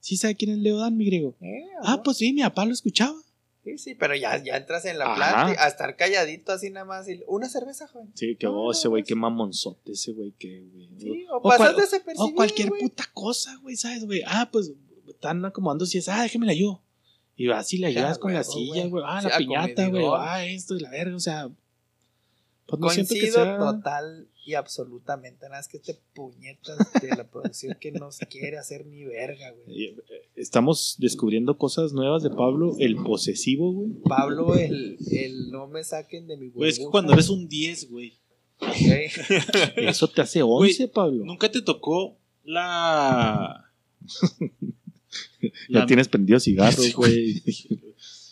¿Sí 0.00 0.16
sabe 0.16 0.34
quién 0.36 0.50
es 0.52 0.58
Leo 0.58 0.76
Dan, 0.78 0.96
mi 0.96 1.06
griego? 1.06 1.34
Eh, 1.40 1.64
Ah, 1.82 2.02
pues 2.04 2.18
sí, 2.18 2.32
mi 2.32 2.42
papá 2.42 2.64
lo 2.66 2.72
escuchaba. 2.72 3.18
Sí, 3.64 3.78
sí, 3.78 3.94
pero 3.94 4.14
ya, 4.16 4.42
ya 4.42 4.56
entras 4.56 4.84
en 4.86 4.98
la 4.98 5.06
Ajá. 5.06 5.14
plática, 5.14 5.64
a 5.64 5.68
estar 5.68 5.96
calladito 5.96 6.52
así 6.52 6.68
nada 6.70 6.84
más. 6.84 7.08
Y, 7.08 7.22
una 7.28 7.48
cerveza, 7.48 7.86
joven. 7.86 8.10
Sí, 8.14 8.34
que 8.36 8.48
oh, 8.48 8.72
ese 8.72 8.88
güey, 8.88 9.04
qué 9.04 9.14
mamonzote, 9.14 9.92
ese 9.92 10.12
güey, 10.12 10.32
que, 10.32 10.60
güey. 10.72 10.88
Sí, 10.98 11.26
o, 11.30 11.36
O 11.38 11.42
pasas 11.42 11.76
desapercibido, 11.76 12.24
O 12.26 12.34
cualquier 12.34 12.70
puta 12.70 13.04
cosa, 13.14 13.56
güey, 13.62 13.76
¿sabes, 13.76 14.04
güey? 14.04 14.22
Ah, 14.26 14.48
pues 14.52 14.72
están 15.08 15.44
acomodando 15.44 15.86
si 15.86 15.98
es, 15.98 16.08
ah, 16.08 16.22
déjemela 16.22 16.52
yo. 16.54 16.82
Y 17.36 17.50
así 17.50 17.78
la 17.78 17.88
Ya, 17.90 18.00
ayudas 18.00 18.18
con 18.18 18.34
la 18.34 18.44
silla, 18.44 18.86
güey. 18.88 19.04
Ah, 19.06 19.22
Sí, 19.22 19.28
la 19.28 19.38
piñata, 19.38 19.88
güey. 19.88 20.04
Ah, 20.12 20.44
esto 20.44 20.76
y 20.76 20.80
la 20.80 20.90
verga, 20.90 21.14
o 21.16 21.20
sea. 21.20 21.48
Pues 22.66 22.80
no 22.80 22.88
siento 22.90 23.14
que 23.14 23.20
Coincido 23.20 23.44
sea. 23.44 23.58
total 23.58 24.28
y 24.44 24.54
absolutamente. 24.54 25.46
Nada 25.46 25.58
más 25.58 25.68
que 25.68 25.76
este 25.76 25.98
puñetas 26.14 26.78
de 27.00 27.08
la 27.08 27.28
producción 27.30 27.76
que 27.80 27.92
no 27.92 28.10
se 28.10 28.26
quiere 28.26 28.58
hacer 28.58 28.86
ni 28.86 29.04
verga, 29.04 29.52
güey. 29.52 29.84
Eh, 29.84 29.96
Estamos 30.34 30.96
descubriendo 30.98 31.56
cosas 31.58 31.92
nuevas 31.92 32.22
de 32.22 32.30
Pablo, 32.30 32.74
el 32.78 32.96
posesivo, 32.96 33.72
güey. 33.72 33.90
Pablo, 34.04 34.54
el, 34.54 34.98
el 35.10 35.50
no 35.50 35.66
me 35.68 35.84
saquen 35.84 36.26
de 36.26 36.36
mi 36.36 36.48
Güey, 36.48 36.70
es 36.70 36.78
que 36.78 36.84
burbuja, 36.84 36.92
cuando 36.92 37.12
eres 37.12 37.28
un 37.28 37.48
10, 37.48 37.90
güey. 37.90 38.14
ok. 38.58 38.68
Eso 39.76 40.08
te 40.08 40.22
hace 40.22 40.42
11, 40.42 40.88
Pablo. 40.88 41.24
Nunca 41.24 41.50
te 41.50 41.62
tocó 41.62 42.18
la. 42.44 43.70
Ya 45.68 45.80
la, 45.80 45.86
tienes 45.86 46.08
prendido 46.08 46.40
cigarros, 46.40 46.94
güey. 46.94 47.42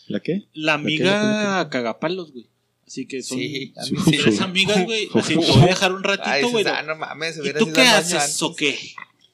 ¿La 0.07 0.19
qué? 0.19 0.47
la 0.53 0.73
amiga 0.73 1.69
cagapalos, 1.69 2.33
güey. 2.33 2.49
Así 2.91 3.05
que 3.05 3.23
son 3.23 3.37
Sí, 3.37 3.73
Sí. 3.85 3.95
sí. 4.03 4.17
tres 4.21 4.41
amigas, 4.41 4.83
güey. 4.83 5.07
Así 5.15 5.35
te 5.37 5.45
voy 5.45 5.63
a 5.63 5.65
dejar 5.67 5.93
un 5.93 6.03
ratito, 6.03 6.49
güey. 6.49 6.65
ah, 6.67 6.83
no 6.83 6.97
mames, 6.97 7.37
¿Y 7.37 7.39
hubiera 7.39 7.59
tú 7.59 7.71
qué 7.71 7.81
haces 7.83 8.15
antes. 8.21 8.41
o 8.41 8.53
qué? 8.53 8.77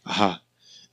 Ajá. 0.04 0.44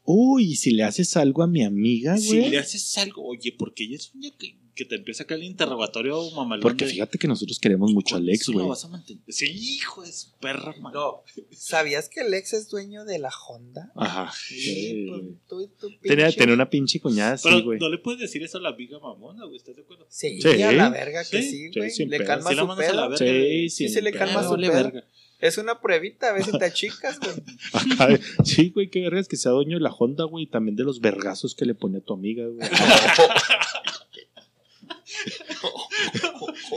Uy, 0.06 0.52
¿y 0.52 0.56
si 0.56 0.72
le 0.72 0.84
haces 0.84 1.16
algo 1.16 1.42
a 1.42 1.46
mi 1.46 1.64
amiga, 1.64 2.16
Si 2.18 2.28
güey. 2.38 2.50
le 2.50 2.58
haces 2.58 2.96
algo, 2.98 3.24
oye, 3.26 3.54
porque 3.58 3.84
ella 3.84 3.96
es 3.96 4.12
una 4.14 4.30
que, 4.36 4.58
que 4.74 4.84
te 4.84 4.96
empieza 4.96 5.22
acá 5.22 5.34
el 5.34 5.44
interrogatorio 5.44 6.30
mamalón. 6.32 6.60
Porque 6.60 6.84
de, 6.84 6.90
fíjate 6.90 7.16
que 7.16 7.26
nosotros 7.26 7.58
queremos 7.58 7.90
mucho 7.92 8.16
a 8.16 8.18
¿con 8.18 8.24
Alex, 8.28 8.40
eso 8.42 8.52
lo 8.52 8.58
güey. 8.58 8.68
vas 8.68 8.84
a 8.84 8.88
mantener? 8.88 9.22
Sí, 9.28 9.46
hijo 9.50 10.02
de 10.02 10.12
su 10.12 10.36
perra, 10.38 10.74
man. 10.78 10.92
No, 10.92 11.22
¿sabías 11.52 12.10
que 12.10 12.20
el 12.20 12.34
ex 12.34 12.52
es 12.52 12.68
dueño 12.68 13.06
de 13.06 13.18
la 13.18 13.30
Honda? 13.48 13.92
Ajá. 13.96 14.30
Sí, 14.36 14.56
Sí. 14.62 15.06
pues, 15.08 15.22
tú 15.48 15.60
y 15.62 15.68
tu 15.68 15.88
Tenía, 16.00 16.26
pinche- 16.28 16.36
tenía 16.36 16.54
una 16.54 16.68
pinche 16.68 17.00
cuñada 17.00 17.32
así, 17.34 17.48
Pero 17.48 17.64
güey. 17.64 17.78
no 17.78 17.88
le 17.88 17.96
puedes 17.98 18.20
decir 18.20 18.42
eso 18.42 18.58
a 18.58 18.60
la 18.60 18.70
amiga 18.70 18.98
mamona, 18.98 19.44
güey. 19.46 19.56
¿Estás 19.56 19.76
de 19.76 19.82
acuerdo? 19.82 20.06
Sí, 20.10 20.38
Sí. 20.42 20.60
a 20.62 20.72
la 20.72 20.90
verga 20.90 21.22
que 21.24 21.40
Sí, 21.42 21.50
sí, 21.50 21.68
sí, 21.72 21.78
güey. 21.78 21.90
sin 21.90 22.10
le 22.10 22.18
pedo. 22.18 22.26
calma 22.26 22.50
Sí 22.50 22.56
la 22.56 22.62
su 22.62 22.68
mandas 22.68 22.88
a 22.88 22.92
la 22.94 23.08
pedo. 23.08 23.10
verga. 23.10 23.42
Sí, 23.42 23.70
Sí, 23.70 23.88
sí. 23.88 23.94
sí 23.94 24.00
le 24.02 24.12
calma 24.12 24.40
Ah, 24.40 24.44
su 24.44 24.50
vale 24.50 24.68
pedo. 24.68 24.82
verga. 24.82 25.04
Es 25.44 25.58
una 25.58 25.78
pruebita, 25.78 26.30
a 26.30 26.32
ver 26.32 26.42
si 26.42 26.56
te 26.58 26.64
achicas, 26.64 27.20
güey. 27.20 27.34
Acá, 27.74 28.18
sí, 28.46 28.70
güey, 28.70 28.88
qué 28.88 29.02
vergas 29.02 29.28
que 29.28 29.36
sea 29.36 29.52
dueño 29.52 29.76
de 29.76 29.82
la 29.82 29.90
Honda, 29.90 30.24
güey, 30.24 30.44
y 30.44 30.46
también 30.46 30.74
de 30.74 30.84
los 30.84 31.02
vergazos 31.02 31.54
que 31.54 31.66
le 31.66 31.74
pone 31.74 31.98
a 31.98 32.00
tu 32.00 32.14
amiga, 32.14 32.46
güey. 32.46 32.66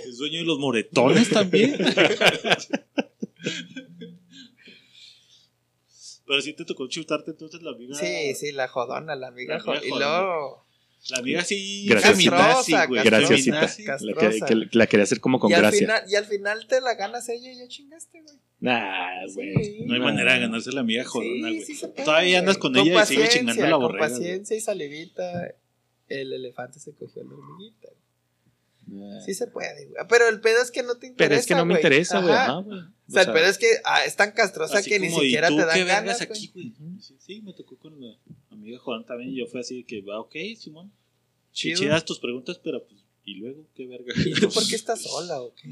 Es 0.06 0.18
dueño 0.18 0.40
de 0.40 0.46
los 0.46 0.60
moretones 0.60 1.30
también. 1.30 1.78
Pero 6.26 6.42
sí 6.42 6.52
te 6.54 6.66
tocó 6.66 6.88
chutarte 6.90 7.32
entonces 7.32 7.62
la 7.62 7.72
amiga. 7.72 7.96
Sí, 7.96 8.36
sí, 8.36 8.52
la 8.52 8.68
jodona, 8.68 9.16
la 9.16 9.28
amiga 9.30 9.56
La 9.56 9.62
amiga 9.62 9.80
jodona. 9.80 9.96
Y 9.96 10.00
luego. 10.00 10.66
La 11.10 11.18
amiga 11.20 11.44
sí. 11.46 11.86
Graciosita. 11.88 12.32
feminazi, 12.38 12.88
güey. 12.90 13.04
Graciosita. 13.06 13.68
Feminazi. 13.70 14.06
La, 14.06 14.14
que, 14.14 14.40
que- 14.46 14.78
la 14.78 14.88
quería 14.88 15.04
hacer 15.06 15.22
como 15.22 15.40
con 15.40 15.52
y, 15.52 15.54
al 15.54 15.62
gracia. 15.62 15.80
final, 15.80 16.04
y 16.10 16.16
al 16.16 16.26
final 16.26 16.68
te 16.68 16.82
la 16.82 16.96
ganas 16.96 17.30
ella 17.30 17.50
y 17.52 17.58
ya 17.60 17.68
chingaste, 17.70 18.22
güey. 18.22 18.36
Nah, 18.60 19.26
güey. 19.34 19.54
Sí. 19.64 19.84
No 19.86 19.94
hay 19.94 20.00
manera 20.00 20.34
de 20.34 20.40
ganarse 20.40 20.72
la 20.72 20.82
amiga 20.82 21.04
jodona, 21.04 21.50
güey. 21.50 21.62
sí 21.62 21.80
Todavía 22.04 22.40
andas 22.40 22.58
con, 22.58 22.76
ella 22.76 23.04
y 23.04 23.06
sigue 23.06 23.30
chingando 23.30 23.66
la 23.68 23.76
borrega. 23.76 24.08
Con 24.08 24.18
paciencia 24.18 24.58
y 24.58 24.62
salivita, 24.62 25.54
el 26.08 26.34
elefante 26.34 26.80
se 26.80 26.94
cogió 26.94 27.24
la 27.24 27.36
hormiguita. 27.36 27.90
Nah. 28.88 29.20
Sí 29.22 29.34
se 29.34 29.48
puede, 29.48 29.86
güey. 29.88 30.06
Pero 30.10 30.30
el 30.30 30.40
pedo 30.40 30.62
es 30.62 30.72
que 30.72 30.82
no 30.82 30.96
te 30.96 31.08
interesa. 31.08 31.30
Pero 31.30 31.40
es 31.40 31.46
que 31.46 31.56
no 31.56 31.66
me 31.66 31.74
güey. 31.74 31.82
interesa, 31.82 32.22
güey. 32.22 32.34
Ajá. 32.34 32.44
Ajá, 32.46 32.62
güey. 32.62 32.80
O 32.80 33.12
sea, 33.12 33.22
el 33.22 33.32
pedo 33.32 33.46
es 33.46 33.58
que 33.58 33.68
ah, 33.86 34.04
es 34.06 34.16
tan 34.16 34.32
castrosa 34.32 34.80
Así 34.80 34.90
que 34.90 35.00
ni 35.00 35.10
como, 35.10 35.22
¿y 35.22 35.26
siquiera 35.26 35.50
tú 35.50 35.58
te 35.58 35.66
dan 35.66 35.76
qué 35.76 35.86
ganas. 35.86 36.22
aquí, 36.22 36.52
güey? 36.54 36.74
Sí, 37.00 37.16
sí, 37.20 37.42
me 37.42 37.54
tocó 37.54 37.78
con 37.78 38.00
la 38.00 38.18
amiga 38.50 38.80
jodona 38.80 39.06
también. 39.06 39.32
Y 39.32 39.38
yo 39.38 39.46
fue 39.46 39.60
así 39.60 39.78
de 39.78 39.86
que, 39.86 40.02
va, 40.02 40.20
ok, 40.20 40.36
Simón. 40.58 40.92
Chido. 41.52 41.80
chidas 41.80 42.06
tus 42.06 42.20
preguntas, 42.20 42.60
pero 42.64 42.86
pues, 42.86 43.04
¿y 43.28 43.36
luego 43.36 43.68
qué 43.76 43.86
verga? 43.86 44.14
¿Y 44.26 44.32
tú 44.40 44.50
por 44.50 44.66
qué 44.68 44.76
estás 44.82 45.04
sola 45.04 45.42
o 45.42 45.54
qué? 45.54 45.70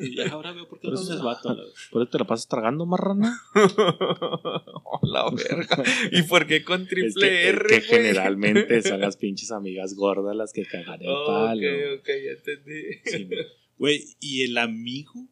Y 0.02 0.16
ya 0.16 0.28
ahora 0.30 0.52
veo 0.52 0.66
por 0.68 0.80
qué 0.80 0.88
no 0.88 1.24
vato. 1.24 1.54
la- 1.54 1.62
¿Por 1.92 2.02
eso 2.02 2.10
te 2.10 2.18
la 2.18 2.24
pasas 2.26 2.48
tragando, 2.48 2.86
marrana? 2.86 3.38
la 5.02 5.30
verga. 5.30 5.84
¿Y 6.12 6.22
por 6.22 6.46
qué 6.46 6.64
con 6.64 6.82
Es 6.82 6.88
triple 6.88 7.28
que, 7.28 7.42
es 7.42 7.54
R, 7.54 7.66
que 7.68 7.78
güey? 7.78 7.82
generalmente 7.88 8.82
son 8.82 9.00
las 9.00 9.16
pinches 9.16 9.50
amigas 9.52 9.94
gordas 9.94 10.34
las 10.34 10.52
que 10.52 10.64
cagan 10.66 11.00
el 11.02 11.08
Oh, 11.08 11.26
palo. 11.26 11.60
ok, 11.68 12.00
ok, 12.00 12.06
ya 12.08 12.30
entendí. 12.32 13.36
Güey, 13.78 14.04
¿y 14.20 14.42
el 14.42 14.56
amigo? 14.58 15.28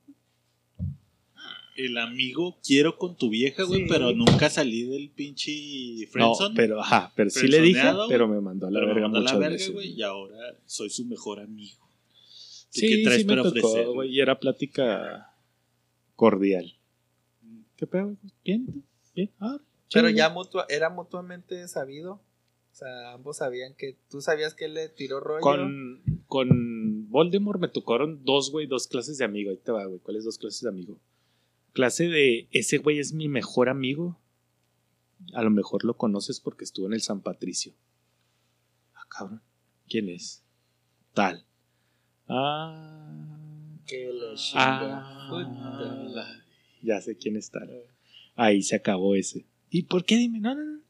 El 1.76 1.98
amigo 1.98 2.58
quiero 2.64 2.96
con 2.98 3.16
tu 3.16 3.28
vieja, 3.30 3.64
güey, 3.64 3.82
Sí. 3.82 3.86
pero 3.88 4.12
nunca 4.12 4.48
salí 4.48 4.84
del 4.84 5.10
pinche 5.10 5.50
no, 5.52 6.08
friendzone. 6.12 6.54
pero, 6.54 6.80
ajá, 6.80 7.12
pero 7.16 7.30
sí 7.30 7.48
le 7.48 7.60
dije, 7.60 7.82
pero 8.08 8.28
me 8.28 8.40
mandó 8.40 8.68
a 8.68 8.70
la 8.70 8.80
verga 8.80 9.02
mandó 9.02 9.18
a 9.18 9.20
la 9.20 9.24
muchas 9.24 9.38
verga, 9.40 9.52
veces. 9.54 9.72
güey, 9.72 9.90
y 9.92 10.02
ahora 10.02 10.36
soy 10.66 10.90
su 10.90 11.04
mejor 11.04 11.40
amigo. 11.40 11.78
¿Tú 12.72 12.80
Sí, 12.80 12.88
qué 12.88 13.02
traes 13.04 13.20
sí 13.22 13.26
me 13.26 13.32
para 13.36 13.42
tocó, 13.42 13.58
ofrecer? 13.68 13.86
güey, 13.88 14.10
y 14.10 14.20
era 14.20 14.38
plática 14.38 15.34
cordial. 16.16 16.74
¿Qué 17.76 17.86
pedo? 17.86 18.04
güey? 18.04 18.16
¿Bien? 18.44 18.66
¿Tú? 18.66 18.82
¿Bien? 19.14 19.30
Ah, 19.40 19.58
Pero 19.92 20.08
ya 20.10 20.28
mutua, 20.30 20.66
era 20.68 20.90
mutuamente 20.90 21.66
sabido. 21.68 22.14
O 22.72 22.76
sea, 22.76 23.12
ambos 23.12 23.36
sabían 23.38 23.74
que 23.76 23.96
tú 24.10 24.20
sabías 24.20 24.54
que 24.54 24.64
él 24.64 24.74
le 24.74 24.88
tiró 24.88 25.20
rollo. 25.20 25.40
Con, 25.40 26.02
con 26.26 27.08
Voldemort 27.10 27.60
me 27.60 27.68
tocaron 27.68 28.24
dos, 28.24 28.50
güey, 28.50 28.66
dos 28.66 28.88
clases 28.88 29.18
de 29.18 29.24
amigo. 29.24 29.50
Ahí 29.50 29.56
te 29.58 29.70
va, 29.70 29.84
güey. 29.86 30.00
¿Cuáles 30.00 30.24
dos 30.24 30.38
clases 30.38 30.60
de 30.62 30.68
amigo? 30.70 30.98
Clase 31.74 32.08
de 32.08 32.48
ese 32.52 32.78
güey 32.78 33.00
es 33.00 33.12
mi 33.12 33.28
mejor 33.28 33.68
amigo. 33.68 34.18
A 35.32 35.42
lo 35.42 35.50
mejor 35.50 35.84
lo 35.84 35.96
conoces 35.96 36.40
porque 36.40 36.64
estuvo 36.64 36.86
en 36.86 36.94
el 36.94 37.02
San 37.02 37.20
Patricio. 37.20 37.74
Ah, 38.94 39.06
cabrón. 39.10 39.42
¿Quién 39.88 40.08
es? 40.08 40.44
Tal. 41.12 41.44
Ah. 42.28 43.76
Que 43.86 44.08
le 44.12 44.34
chinga. 44.36 45.02
Ah. 45.04 46.42
Ya 46.80 47.00
sé 47.00 47.16
quién 47.16 47.36
está. 47.36 47.60
Ahí 48.36 48.62
se 48.62 48.76
acabó 48.76 49.16
ese. 49.16 49.44
¿Y 49.68 49.82
por 49.82 50.04
qué 50.04 50.16
dime? 50.16 50.38
No, 50.38 50.54
no, 50.54 50.64
no. 50.64 50.80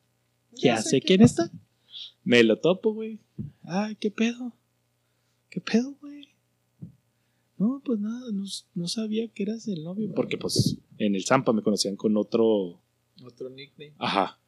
Ya, 0.52 0.82
sé 0.82 1.00
quién 1.00 1.22
está. 1.22 1.50
Me 2.22 2.44
lo 2.44 2.60
topo, 2.60 2.92
güey. 2.92 3.20
Ay, 3.62 3.96
¿qué 3.96 4.10
pedo? 4.10 4.54
¿Qué 5.48 5.60
pedo, 5.60 5.94
güey? 6.00 6.13
No, 7.64 7.80
pues 7.82 7.98
nada, 7.98 8.30
no, 8.30 8.44
no 8.74 8.88
sabía 8.88 9.26
que 9.28 9.44
eras 9.44 9.66
el 9.68 9.84
novio. 9.84 10.12
Porque, 10.14 10.36
pues, 10.36 10.76
en 10.98 11.14
el 11.14 11.24
Zampa 11.24 11.54
me 11.54 11.62
conocían 11.62 11.96
con 11.96 12.14
otro. 12.18 12.82
Otro 13.24 13.48
nickname. 13.48 13.94
Ajá. 13.96 14.38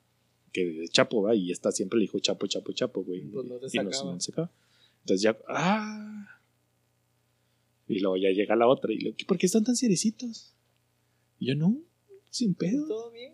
Que 0.52 0.66
de 0.66 0.88
Chapo, 0.88 1.22
¿va? 1.22 1.34
Y 1.34 1.50
esta 1.50 1.72
siempre 1.72 1.98
le 1.98 2.02
dijo 2.02 2.18
Chapo, 2.18 2.46
Chapo, 2.46 2.72
Chapo, 2.72 3.04
güey. 3.04 3.22
Pues 3.22 3.46
no 3.46 3.58
te 3.58 3.68
y 3.72 3.78
nos 3.78 4.22
sacaba. 4.22 4.52
Entonces 5.00 5.22
ya. 5.22 5.38
¡Ah! 5.48 6.40
Y 7.88 8.00
luego 8.00 8.18
ya 8.18 8.28
llega 8.32 8.54
la 8.54 8.68
otra. 8.68 8.92
Y 8.92 8.98
le 8.98 9.14
¿por 9.26 9.38
qué 9.38 9.46
están 9.46 9.64
tan 9.64 9.76
cerecitos? 9.76 10.54
Y 11.38 11.46
yo, 11.46 11.54
no, 11.54 11.74
sin 12.28 12.54
pedo. 12.54 12.86
¿Todo 12.86 13.10
bien? 13.12 13.32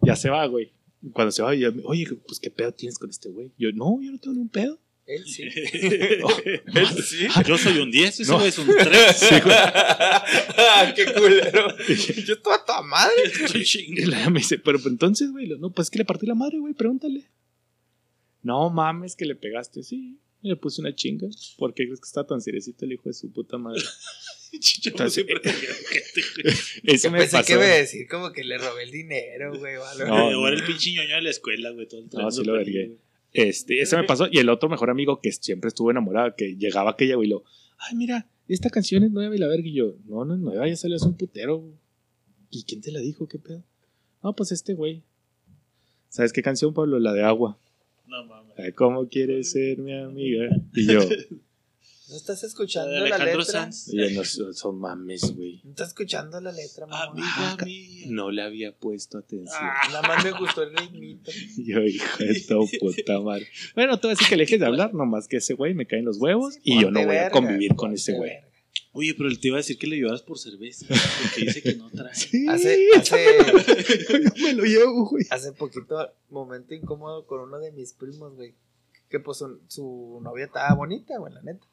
Ya 0.00 0.16
se 0.16 0.30
va, 0.30 0.46
güey. 0.46 0.72
Cuando 1.12 1.32
se 1.32 1.42
va, 1.42 1.54
yo, 1.54 1.70
oye, 1.84 2.06
pues 2.26 2.40
qué 2.40 2.50
pedo 2.50 2.72
tienes 2.72 2.98
con 2.98 3.10
este 3.10 3.28
güey. 3.28 3.52
Yo, 3.58 3.72
no, 3.72 4.00
yo 4.00 4.10
no 4.10 4.18
tengo 4.18 4.34
ningún 4.34 4.48
pedo. 4.48 4.78
Él 5.06 5.24
sí. 5.26 5.42
Él 5.44 6.86
sí. 7.02 7.26
Yo 7.46 7.58
soy 7.58 7.78
un 7.78 7.90
10, 7.90 8.20
ese 8.20 8.30
No. 8.30 8.44
es 8.44 8.56
un 8.58 8.68
3. 8.68 9.30
Ah, 9.44 10.92
qué 10.94 11.04
culero. 11.12 11.76
Yo 12.26 12.40
toda 12.40 12.64
tu 12.64 12.72
madre. 12.86 13.14
Y 13.88 14.04
la 14.06 14.30
me 14.30 14.40
dice, 14.40 14.58
pero 14.58 14.78
entonces, 14.86 15.30
güey, 15.32 15.48
no, 15.48 15.70
pues 15.70 15.86
es 15.86 15.90
que 15.90 15.98
le 15.98 16.04
partí 16.04 16.26
la 16.26 16.34
madre, 16.34 16.58
güey, 16.58 16.74
pregúntale. 16.74 17.24
No 18.42 18.70
mames, 18.70 19.16
que 19.16 19.24
le 19.24 19.34
pegaste, 19.34 19.82
sí. 19.82 20.18
Le 20.40 20.56
puse 20.56 20.80
una 20.80 20.94
chinga. 20.94 21.28
¿Por 21.56 21.72
qué 21.74 21.84
crees 21.84 22.00
que 22.00 22.06
está 22.06 22.26
tan 22.26 22.40
cerecito 22.40 22.84
el 22.84 22.92
hijo 22.92 23.04
de 23.08 23.12
su 23.14 23.32
puta 23.32 23.58
madre? 23.58 23.82
Güey. 24.52 25.24
Eso 26.84 27.10
me 27.10 27.18
pensé 27.18 27.36
pasó. 27.36 27.46
que 27.46 27.52
iba 27.54 27.62
a 27.62 27.66
decir 27.66 28.06
como 28.08 28.32
que 28.32 28.44
le 28.44 28.58
robé 28.58 28.82
el 28.84 28.90
dinero, 28.90 29.56
güey. 29.58 29.74
No, 30.06 30.14
Ahora 30.14 30.54
el 30.56 30.64
pinche 30.64 30.92
ñoño 30.92 31.14
de 31.16 31.22
la 31.22 31.30
escuela, 31.30 31.70
güey. 31.70 31.86
Todo 31.88 32.00
el 32.00 32.08
No, 32.12 32.30
sí 32.30 32.44
lo 32.44 32.52
vergué. 32.54 32.98
Este, 33.32 33.80
ese 33.80 33.96
me 33.96 34.04
pasó. 34.04 34.26
Y 34.30 34.38
el 34.38 34.48
otro 34.48 34.68
mejor 34.68 34.90
amigo 34.90 35.20
que 35.20 35.32
siempre 35.32 35.68
estuvo 35.68 35.90
enamorado, 35.90 36.34
que 36.36 36.56
llegaba 36.56 36.90
aquella, 36.90 37.16
güey, 37.16 37.28
y 37.28 37.30
lo, 37.30 37.44
ay, 37.78 37.96
mira, 37.96 38.28
esta 38.48 38.70
canción 38.70 39.02
es 39.04 39.10
nueva 39.10 39.34
y 39.34 39.38
la 39.38 39.48
verga. 39.48 39.66
Y 39.66 39.74
yo, 39.74 39.94
no, 40.06 40.24
no 40.24 40.34
es 40.34 40.40
nueva, 40.40 40.68
ya 40.68 40.76
salió 40.76 40.96
hace 40.96 41.06
un 41.06 41.16
putero. 41.16 41.58
güey". 41.58 41.74
¿Y 42.50 42.64
quién 42.64 42.80
te 42.80 42.92
la 42.92 43.00
dijo? 43.00 43.26
¿Qué 43.28 43.38
pedo? 43.38 43.62
No, 44.22 44.34
pues 44.34 44.52
este 44.52 44.74
güey. 44.74 45.02
¿Sabes 46.08 46.32
qué 46.32 46.42
canción, 46.42 46.74
Pablo? 46.74 46.98
La 46.98 47.12
de 47.14 47.22
agua. 47.22 47.58
No 48.06 48.24
mames. 48.26 48.52
Ay, 48.58 48.72
¿Cómo 48.72 49.08
quieres 49.08 49.52
ser 49.52 49.78
mi 49.78 49.94
amiga? 49.94 50.48
Y 50.74 50.86
yo, 50.86 51.00
¿No 52.12 52.18
estás 52.18 52.44
escuchando 52.44 52.90
la, 52.90 52.98
Alejandro 53.00 53.38
letra? 53.38 53.52
Sanz. 53.52 53.88
y 53.88 53.96
yo 53.96 54.10
no 54.10 54.22
son, 54.24 54.52
son 54.52 54.78
mames, 54.78 55.34
güey. 55.34 55.62
¿No 55.64 55.70
estás 55.70 55.88
escuchando 55.88 56.38
la 56.42 56.52
letra, 56.52 56.86
mamá? 56.86 57.04
Amiga 57.04 57.56
mía. 57.64 58.06
No 58.08 58.30
le 58.30 58.42
había 58.42 58.76
puesto 58.76 59.16
atención. 59.16 59.58
Ah. 59.58 59.88
Nada 59.88 60.02
más 60.02 60.22
me 60.22 60.32
gustó 60.32 60.62
el 60.62 60.76
ritmito. 60.76 61.30
Yo, 61.56 61.80
hijo 61.80 62.18
de 62.18 62.40
tu 62.40 62.68
puta 62.78 63.18
madre. 63.20 63.48
Bueno, 63.74 63.98
te 63.98 64.08
voy 64.08 64.12
a 64.12 64.14
decir 64.14 64.28
que 64.28 64.36
le 64.36 64.42
dejes 64.42 64.60
de 64.60 64.66
hablar, 64.66 64.92
nomás 64.92 65.26
que 65.26 65.38
ese 65.38 65.54
güey 65.54 65.72
me 65.72 65.86
caen 65.86 66.04
los 66.04 66.18
huevos 66.18 66.58
y 66.62 66.80
yo 66.82 66.90
no 66.90 67.02
voy 67.04 67.16
a 67.16 67.30
convivir 67.30 67.74
con 67.76 67.94
ese 67.94 68.12
güey. 68.12 68.32
Oye, 68.92 69.14
pero 69.16 69.30
él 69.30 69.40
te 69.40 69.48
iba 69.48 69.56
a 69.56 69.60
decir 69.60 69.78
que 69.78 69.86
le 69.86 69.96
llevaras 69.96 70.20
por 70.20 70.38
cerveza. 70.38 70.84
Porque 70.86 71.46
dice 71.46 71.62
que 71.62 71.76
no 71.76 71.90
trae. 71.90 72.14
Sí, 72.14 72.46
Hace, 72.46 72.88
hace, 72.94 73.38
me 74.42 74.52
lo 74.52 74.64
llevo, 74.64 75.08
güey. 75.08 75.24
hace 75.30 75.52
poquito, 75.52 76.12
momento 76.28 76.74
incómodo 76.74 77.26
con 77.26 77.40
uno 77.40 77.58
de 77.58 77.72
mis 77.72 77.94
primos, 77.94 78.34
güey. 78.34 78.54
Que 79.08 79.18
pues 79.18 79.38
su, 79.38 79.60
su 79.68 80.20
novia 80.22 80.44
estaba 80.44 80.74
bonita, 80.74 81.16
güey, 81.18 81.32
la 81.32 81.40
neta. 81.42 81.66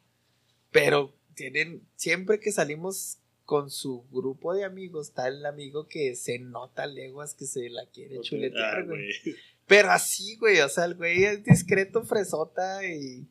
Pero 0.72 1.14
tienen, 1.36 1.82
siempre 1.96 2.40
que 2.40 2.52
salimos 2.52 3.18
con 3.46 3.72
su 3.72 4.06
grupo 4.12 4.54
de 4.54 4.64
amigos, 4.66 5.08
está 5.10 5.28
el 5.28 5.46
amigo 5.46 5.88
que 5.88 6.16
se 6.16 6.38
nota 6.40 6.86
leguas 6.86 7.34
que 7.34 7.46
se 7.48 7.70
la 7.70 7.86
quiere 7.88 8.20
chuletear, 8.22 8.80
Ah, 8.80 8.84
güey. 8.86 9.08
güey. 9.24 9.36
Pero 9.66 9.91
así, 9.91 10.36
güey, 10.38 10.60
o 10.62 10.70
sea, 10.70 10.86
el 10.86 10.96
güey 10.96 11.24
es 11.24 11.44
discreto, 11.44 12.04
fresota 12.04 12.86
y. 12.86 13.28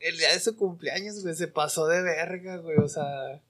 el 0.00 0.18
día 0.18 0.32
de 0.32 0.40
su 0.40 0.56
cumpleaños, 0.56 1.22
güey, 1.22 1.34
se 1.34 1.48
pasó 1.48 1.86
de 1.86 2.02
verga, 2.02 2.56
güey, 2.58 2.78
o 2.78 2.88
sea. 2.88 3.40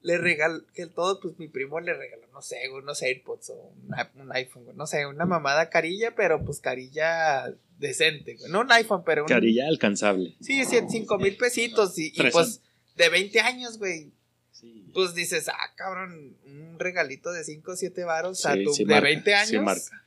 Le 0.00 0.16
regaló, 0.16 0.64
que 0.74 0.86
todo, 0.86 1.18
pues 1.20 1.36
mi 1.40 1.48
primo 1.48 1.80
le 1.80 1.92
regaló, 1.92 2.28
no 2.28 2.40
sé, 2.40 2.56
unos 2.70 3.02
AirPods 3.02 3.50
o 3.50 3.72
un 4.14 4.32
iPhone, 4.32 4.64
güey, 4.64 4.76
no 4.76 4.86
sé, 4.86 5.06
una 5.06 5.26
mamada 5.26 5.70
carilla, 5.70 6.14
pero 6.14 6.44
pues 6.44 6.60
carilla 6.60 7.52
decente, 7.78 8.34
güey. 8.34 8.50
No 8.50 8.60
un 8.60 8.72
iPhone, 8.72 9.02
pero 9.04 9.22
un. 9.22 9.28
Carilla 9.28 9.66
alcanzable. 9.68 10.36
Sí, 10.40 10.64
sí, 10.64 10.78
cinco 10.88 11.18
mil 11.18 11.36
pesitos 11.36 11.98
y, 11.98 12.12
y, 12.14 12.30
pues 12.30 12.60
de 12.96 13.08
20 13.08 13.40
años, 13.40 13.78
güey. 13.78 14.12
Sí. 14.52 14.90
Pues 14.92 15.14
dices, 15.14 15.48
ah, 15.48 15.72
cabrón, 15.76 16.36
un 16.44 16.78
regalito 16.78 17.30
de 17.32 17.44
5 17.44 17.70
o 17.72 17.76
7 17.76 18.04
varos 18.04 18.44
a 18.44 18.54
Sí, 18.54 18.64
tu, 18.64 18.72
sí 18.74 18.84
de 18.84 18.90
marca, 18.94 19.04
20 19.04 19.34
años. 19.34 19.48
sí 19.50 19.58
marca. 19.60 20.04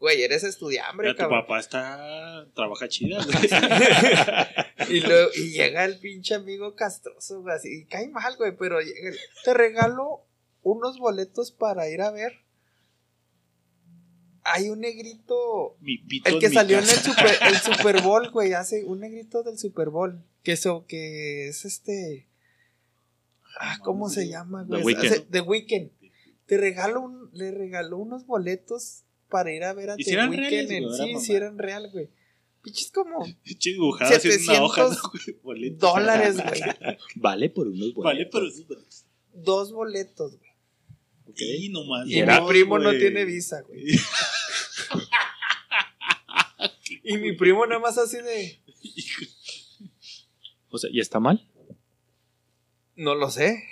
Güey, 0.00 0.22
eres 0.22 0.42
estudiambre, 0.42 1.06
Mira, 1.06 1.14
tu 1.14 1.18
cabrón. 1.20 1.42
papá 1.42 1.60
está. 1.60 2.46
Trabaja 2.54 2.88
chida, 2.88 3.24
güey. 3.24 3.36
y, 4.90 5.00
luego, 5.00 5.30
y 5.36 5.52
llega 5.52 5.84
el 5.84 5.98
pinche 6.00 6.34
amigo 6.34 6.74
castroso, 6.74 7.42
güey, 7.42 7.54
así, 7.54 7.82
y 7.82 7.84
cae 7.84 8.08
mal, 8.08 8.36
güey, 8.36 8.56
pero 8.56 8.80
llega 8.80 9.12
te 9.44 9.54
regalo 9.54 10.26
unos 10.62 10.98
boletos 10.98 11.52
para 11.52 11.88
ir 11.88 12.02
a 12.02 12.10
ver. 12.10 12.41
Hay 14.44 14.68
un 14.70 14.80
negrito, 14.80 15.76
Mi 15.80 15.98
pito 15.98 16.28
el 16.30 16.38
que 16.40 16.46
en 16.46 16.50
mi 16.50 16.56
salió 16.56 16.78
en 16.78 16.84
el 16.84 16.90
super, 16.90 17.30
el 17.48 17.54
Super 17.76 18.02
Bowl, 18.02 18.30
güey, 18.30 18.52
hace 18.54 18.84
un 18.84 19.00
negrito 19.00 19.42
del 19.44 19.56
Super 19.58 19.90
Bowl, 19.90 20.20
que 20.42 20.52
eso, 20.52 20.84
que 20.88 21.48
es 21.48 21.64
este, 21.64 22.28
Ah, 23.60 23.78
¿cómo 23.84 24.08
se 24.08 24.28
llama, 24.28 24.64
The 24.64 24.70
güey? 24.82 24.84
Weeknd. 24.96 25.04
Hace- 25.12 25.20
The 25.30 25.40
Weeknd. 25.42 25.90
Te 26.46 26.56
regaló 26.58 27.02
un, 27.02 27.30
le 27.32 27.50
regaló 27.52 27.98
unos 27.98 28.26
boletos 28.26 29.04
para 29.28 29.52
ir 29.52 29.62
a 29.64 29.72
ver 29.74 29.90
a 29.90 29.94
¿Y 29.98 30.04
The 30.04 30.16
Weeknd. 30.16 30.34
reales, 30.36 30.70
en- 30.70 30.82
güey? 30.84 30.96
Sí, 30.96 31.06
mamá. 31.12 31.20
sí 31.24 31.32
eran 31.34 31.58
real, 31.58 31.90
güey. 31.92 32.08
Pinches 32.62 32.90
como 32.90 33.24
Pinche 33.44 33.70
dibujado 33.70 34.14
así 34.16 34.28
en 34.28 34.42
una 34.50 34.62
hoja. 34.64 34.88
700 34.88 35.02
¿no, 35.24 35.40
güey? 35.42 35.70
Dólares, 35.70 36.36
güey. 36.36 36.60
Vale 37.16 37.50
por 37.50 37.68
unos 37.68 37.94
boletos. 37.94 38.04
Vale, 38.04 38.26
pero 38.32 38.48
esos 38.48 38.66
boletos. 38.66 39.04
Dos 39.34 39.72
boletos, 39.72 40.36
güey. 40.38 40.50
Ok. 41.28 41.40
Y 41.40 41.68
nomás. 41.68 42.06
Y 42.08 42.22
mi 42.22 42.48
primo 42.48 42.78
no 42.78 42.90
tiene 42.90 43.24
visa, 43.24 43.60
güey. 43.62 43.84
Y 47.02 47.18
mi 47.18 47.32
primo 47.36 47.66
nada 47.66 47.80
más 47.80 47.98
así 47.98 48.18
de. 48.18 48.60
O 50.70 50.78
sea, 50.78 50.90
¿y 50.92 51.00
está 51.00 51.20
mal? 51.20 51.46
No 52.94 53.14
lo 53.14 53.30
sé. 53.30 53.62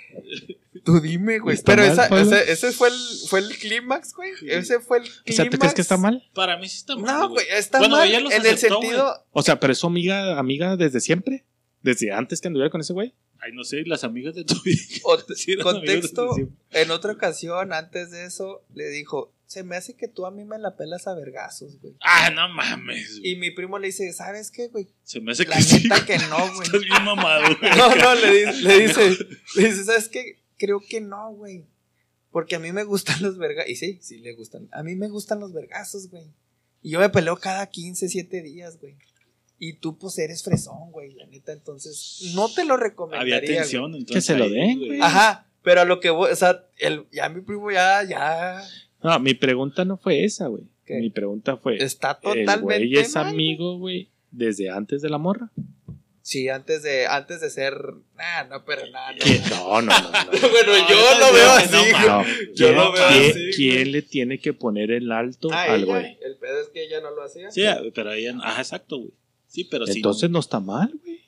Tú 0.83 0.99
dime, 0.99 1.39
güey. 1.39 1.55
¿Está 1.55 1.73
Pero 1.75 1.83
mal, 1.83 1.91
esa, 1.93 2.09
Pablo? 2.09 2.35
ese, 2.35 2.51
ese 2.51 2.71
fue 2.71 2.89
el, 2.89 2.95
fue 3.29 3.39
el 3.39 3.57
clímax, 3.57 4.13
güey. 4.13 4.31
Ese 4.47 4.79
fue 4.79 4.97
el 4.97 5.03
clímax. 5.03 5.29
O 5.29 5.33
sea, 5.33 5.49
¿tú 5.49 5.57
crees 5.57 5.73
que 5.73 5.81
está 5.81 5.97
mal? 5.97 6.27
Para 6.33 6.57
mí 6.57 6.67
sí 6.67 6.77
está 6.77 6.95
mal. 6.95 7.19
No, 7.19 7.29
güey, 7.29 7.45
está 7.51 7.77
Bueno, 7.79 7.97
mal 7.97 8.11
en 8.13 8.45
el 8.45 8.57
sentido. 8.57 9.25
O 9.31 9.41
sea, 9.43 9.59
pero 9.59 9.73
es 9.73 9.79
su 9.79 9.87
amiga, 9.87 10.39
amiga 10.39 10.75
desde 10.75 10.99
siempre. 10.99 11.45
Desde 11.81 12.11
antes 12.11 12.41
que 12.41 12.47
anduviera 12.47 12.69
con 12.69 12.81
ese 12.81 12.93
güey. 12.93 13.15
Ay, 13.39 13.53
no 13.53 13.63
sé, 13.63 13.83
las 13.85 14.03
amigas 14.03 14.35
de 14.35 14.43
tu 14.43 14.61
te- 14.61 14.71
Sí, 15.35 15.53
amigos 15.53 15.63
contexto, 15.63 16.35
en 16.69 16.91
otra 16.91 17.13
ocasión, 17.13 17.73
antes 17.73 18.11
de 18.11 18.25
eso, 18.25 18.63
le 18.73 18.87
dijo: 18.89 19.33
Se 19.51 19.63
me 19.63 19.75
hace 19.75 19.97
que 19.97 20.07
tú 20.07 20.25
a 20.25 20.31
mí 20.31 20.45
me 20.45 20.57
la 20.57 20.77
pelas 20.77 21.07
a 21.07 21.13
vergazos, 21.13 21.77
güey. 21.81 21.93
Ah, 21.99 22.29
no 22.33 22.47
mames. 22.47 23.19
güey. 23.19 23.33
Y 23.33 23.35
mi 23.35 23.51
primo 23.51 23.79
le 23.79 23.87
dice: 23.87 24.13
¿Sabes 24.13 24.49
qué, 24.49 24.69
güey? 24.69 24.87
Se 25.03 25.19
me 25.19 25.33
hace 25.33 25.43
La 25.43 25.57
que 25.57 25.61
sí. 25.63 25.83
neta 25.83 26.05
que 26.05 26.17
no, 26.29 26.37
güey. 26.55 26.61
Estás 26.63 26.79
bien 26.79 27.03
mamado, 27.03 27.57
güey. 27.59 27.71
No, 27.77 27.93
no, 27.93 28.15
le 28.15 28.31
dice, 28.31 28.53
le 28.63 28.79
dice, 28.79 29.17
le 29.57 29.63
dice, 29.67 29.83
¿sabes 29.83 30.07
qué? 30.07 30.41
Creo 30.57 30.79
que 30.79 31.01
no, 31.01 31.33
güey. 31.33 31.65
Porque 32.29 32.55
a 32.55 32.59
mí 32.59 32.71
me 32.71 32.85
gustan 32.85 33.21
los 33.21 33.37
vergazos. 33.37 33.69
Y 33.69 33.75
sí, 33.75 33.99
sí 34.01 34.19
le 34.19 34.35
gustan. 34.35 34.69
A 34.71 34.83
mí 34.83 34.95
me 34.95 35.09
gustan 35.09 35.41
los 35.41 35.51
vergazos, 35.51 36.09
güey. 36.09 36.33
Y 36.81 36.91
yo 36.91 37.01
me 37.01 37.09
peleo 37.09 37.35
cada 37.35 37.67
15, 37.67 38.07
7 38.07 38.41
días, 38.43 38.79
güey. 38.79 38.95
Y 39.59 39.73
tú, 39.73 39.97
pues, 39.97 40.17
eres 40.17 40.43
fresón, 40.43 40.91
güey, 40.91 41.13
la 41.15 41.27
neta. 41.27 41.51
Entonces, 41.51 42.31
no 42.35 42.47
te 42.53 42.63
lo 42.63 42.77
recomendaría. 42.77 43.35
Había 43.35 43.47
güey. 43.49 43.59
tensión, 43.59 43.95
entonces. 43.95 44.15
Que 44.15 44.21
se 44.21 44.39
lo 44.39 44.49
den, 44.49 44.79
güey. 44.79 45.01
Ajá, 45.01 45.51
pero 45.61 45.81
a 45.81 45.85
lo 45.85 45.99
que 45.99 46.09
voy, 46.09 46.31
o 46.31 46.35
sea, 46.37 46.65
el, 46.77 47.05
ya 47.11 47.27
mi 47.27 47.41
primo 47.41 47.69
ya, 47.69 48.01
ya 48.03 48.63
No, 49.03 49.19
mi 49.19 49.33
pregunta 49.33 49.85
no 49.85 49.97
fue 49.97 50.23
esa, 50.23 50.47
güey. 50.47 50.63
Mi 50.87 51.09
pregunta 51.09 51.57
fue: 51.57 51.77
está 51.81 52.11
¿el 52.11 52.45
totalmente 52.45 52.61
güey 52.61 52.95
es 52.97 53.15
mal, 53.15 53.27
amigo, 53.27 53.77
güey, 53.77 54.09
desde 54.31 54.69
antes 54.69 55.01
de 55.01 55.09
la 55.09 55.17
morra? 55.17 55.49
Sí, 56.23 56.49
antes 56.49 56.83
de, 56.83 57.07
antes 57.07 57.41
de 57.41 57.49
ser, 57.49 57.73
nah, 58.15 58.43
no, 58.49 58.63
pero 58.63 58.83
nada, 58.91 59.11
no. 59.13 59.49
No, 59.49 59.81
no, 59.81 60.01
no. 60.01 60.11
no. 60.11 60.49
bueno, 60.49 60.71
No, 60.73 60.89
yo 60.89 61.13
no, 61.13 61.19
lo 61.27 61.33
veo 61.33 61.49
así, 61.51 61.71
no, 61.73 61.81
güey. 61.81 61.93
No, 62.07 62.23
Yo 62.53 62.65
¿quién, 62.67 62.75
lo 62.75 62.91
veo 62.91 63.07
quién- 63.09 63.31
así, 63.31 63.49
quién 63.55 63.91
le 63.91 64.01
tiene 64.03 64.39
que 64.39 64.53
poner 64.53 64.91
el 64.91 65.11
alto 65.11 65.49
Ah, 65.51 65.63
al 65.63 65.83
ella, 65.83 65.85
güey? 65.93 66.17
El 66.23 66.35
pedo 66.37 66.61
es 66.61 66.67
que 66.69 66.83
ella 66.85 67.01
no 67.01 67.09
lo 67.11 67.23
hacía. 67.23 67.49
Sí, 67.49 67.63
pero 67.95 68.11
ella. 68.13 68.35
Ajá, 68.43 68.61
exacto, 68.61 68.97
güey. 68.99 69.11
Sí, 69.47 69.63
pero 69.63 69.87
sí. 69.87 69.93
Entonces 69.97 70.29
no 70.29 70.39
está 70.39 70.59
mal, 70.59 70.93
güey. 71.03 71.21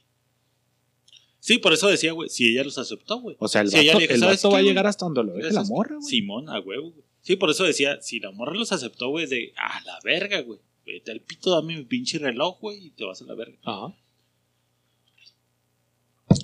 Sí, 1.39 1.57
por 1.57 1.73
eso 1.73 1.87
decía, 1.87 2.11
güey. 2.13 2.29
Si 2.29 2.49
ella 2.51 2.63
los 2.63 2.77
aceptó, 2.77 3.19
güey. 3.19 3.35
O 3.39 3.47
sea, 3.47 3.61
el 3.61 3.67
ella 3.69 3.93
vato, 3.93 3.99
le 3.99 4.03
dijo, 4.03 4.13
el 4.13 4.19
¿sabes 4.19 4.37
vato 4.37 4.49
qué, 4.49 4.53
va 4.53 4.59
a 4.59 4.63
llegar 4.63 4.87
hasta 4.87 5.05
donde 5.05 5.23
lo 5.23 5.33
deje 5.33 5.51
la 5.51 5.63
morra, 5.63 5.95
güey. 5.95 6.07
Simón, 6.09 6.49
a 6.49 6.59
huevo, 6.59 6.91
güey. 6.91 7.02
Sí, 7.23 7.35
por 7.37 7.49
eso 7.49 7.63
decía, 7.63 7.99
si 8.01 8.19
la 8.19 8.29
morra 8.31 8.53
los 8.53 8.71
aceptó, 8.71 9.09
güey, 9.09 9.23
es 9.23 9.29
de, 9.31 9.53
a 9.57 9.81
la 9.85 9.99
verga, 10.03 10.41
güey. 10.41 10.59
Vete 10.85 11.11
al 11.11 11.21
pito, 11.21 11.49
dame 11.51 11.75
mi 11.77 11.83
pinche 11.85 12.19
reloj, 12.19 12.59
güey, 12.59 12.87
y 12.87 12.89
te 12.91 13.05
vas 13.05 13.21
a 13.21 13.25
la 13.25 13.33
verga. 13.33 13.57
Ajá. 13.63 13.95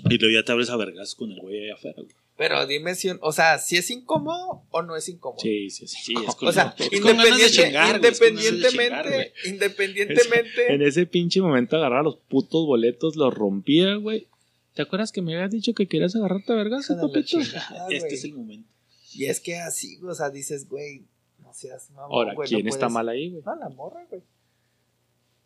Y 0.10 0.18
luego 0.18 0.34
ya 0.40 0.44
te 0.46 0.52
abres 0.52 0.70
a 0.70 0.78
vergas 0.78 1.16
con 1.16 1.32
el 1.32 1.40
güey 1.40 1.66
allá 1.66 1.74
afuera, 1.76 1.96
güey. 2.02 2.16
Pero 2.38 2.66
dime 2.68 2.96
si, 2.96 3.10
o 3.20 3.32
sea, 3.34 3.58
si 3.58 3.76
es 3.76 3.90
incómodo 3.92 4.64
o 4.72 4.82
no 4.82 4.96
es 4.96 5.10
incómodo. 5.10 5.40
Sí, 5.42 5.70
sí, 5.70 5.88
sí. 5.88 5.98
Sí, 6.02 6.14
es 6.26 6.36
con, 6.36 6.48
O 6.48 6.52
sea, 6.54 6.74
es 6.78 6.86
independiente- 6.94 7.50
chingar, 7.52 8.00
güey, 8.00 8.12
es 8.12 8.22
independientemente, 8.22 9.34
independientemente, 9.46 10.74
En 10.74 10.82
ese 10.82 11.06
pinche 11.06 11.42
momento 11.42 11.76
agarraba 11.76 12.04
los 12.04 12.16
putos 12.16 12.66
boletos, 12.66 13.18
los 13.18 13.34
rompía, 13.34 13.96
güey. 13.96 14.28
¿Te 14.74 14.84
acuerdas 14.84 15.12
que 15.12 15.22
me 15.22 15.36
habías 15.36 15.52
dicho 15.52 15.74
que 15.74 15.88
querías 15.88 16.16
agarrarte 16.16 16.54
a 16.54 16.56
vergas, 16.56 16.88
papito? 16.88 17.22
chingada, 17.24 17.88
Este 17.90 18.00
güey. 18.00 18.14
es 18.14 18.24
el 18.24 18.34
momento. 18.34 18.70
Y 19.14 19.26
es 19.26 19.40
que 19.40 19.58
así, 19.58 20.00
o 20.04 20.14
sea, 20.14 20.30
dices, 20.30 20.68
güey, 20.70 21.04
no 21.40 21.54
seas 21.54 21.90
mamón, 21.92 22.12
Ahora, 22.12 22.34
güey, 22.36 22.48
¿quién 22.48 22.64
no 22.66 22.70
está 22.70 22.82
puedes- 22.88 22.94
mal 22.94 23.10
ahí, 23.10 23.32
güey? 23.32 23.44
La 23.60 23.70
morra, 23.70 24.06
güey. 24.10 24.22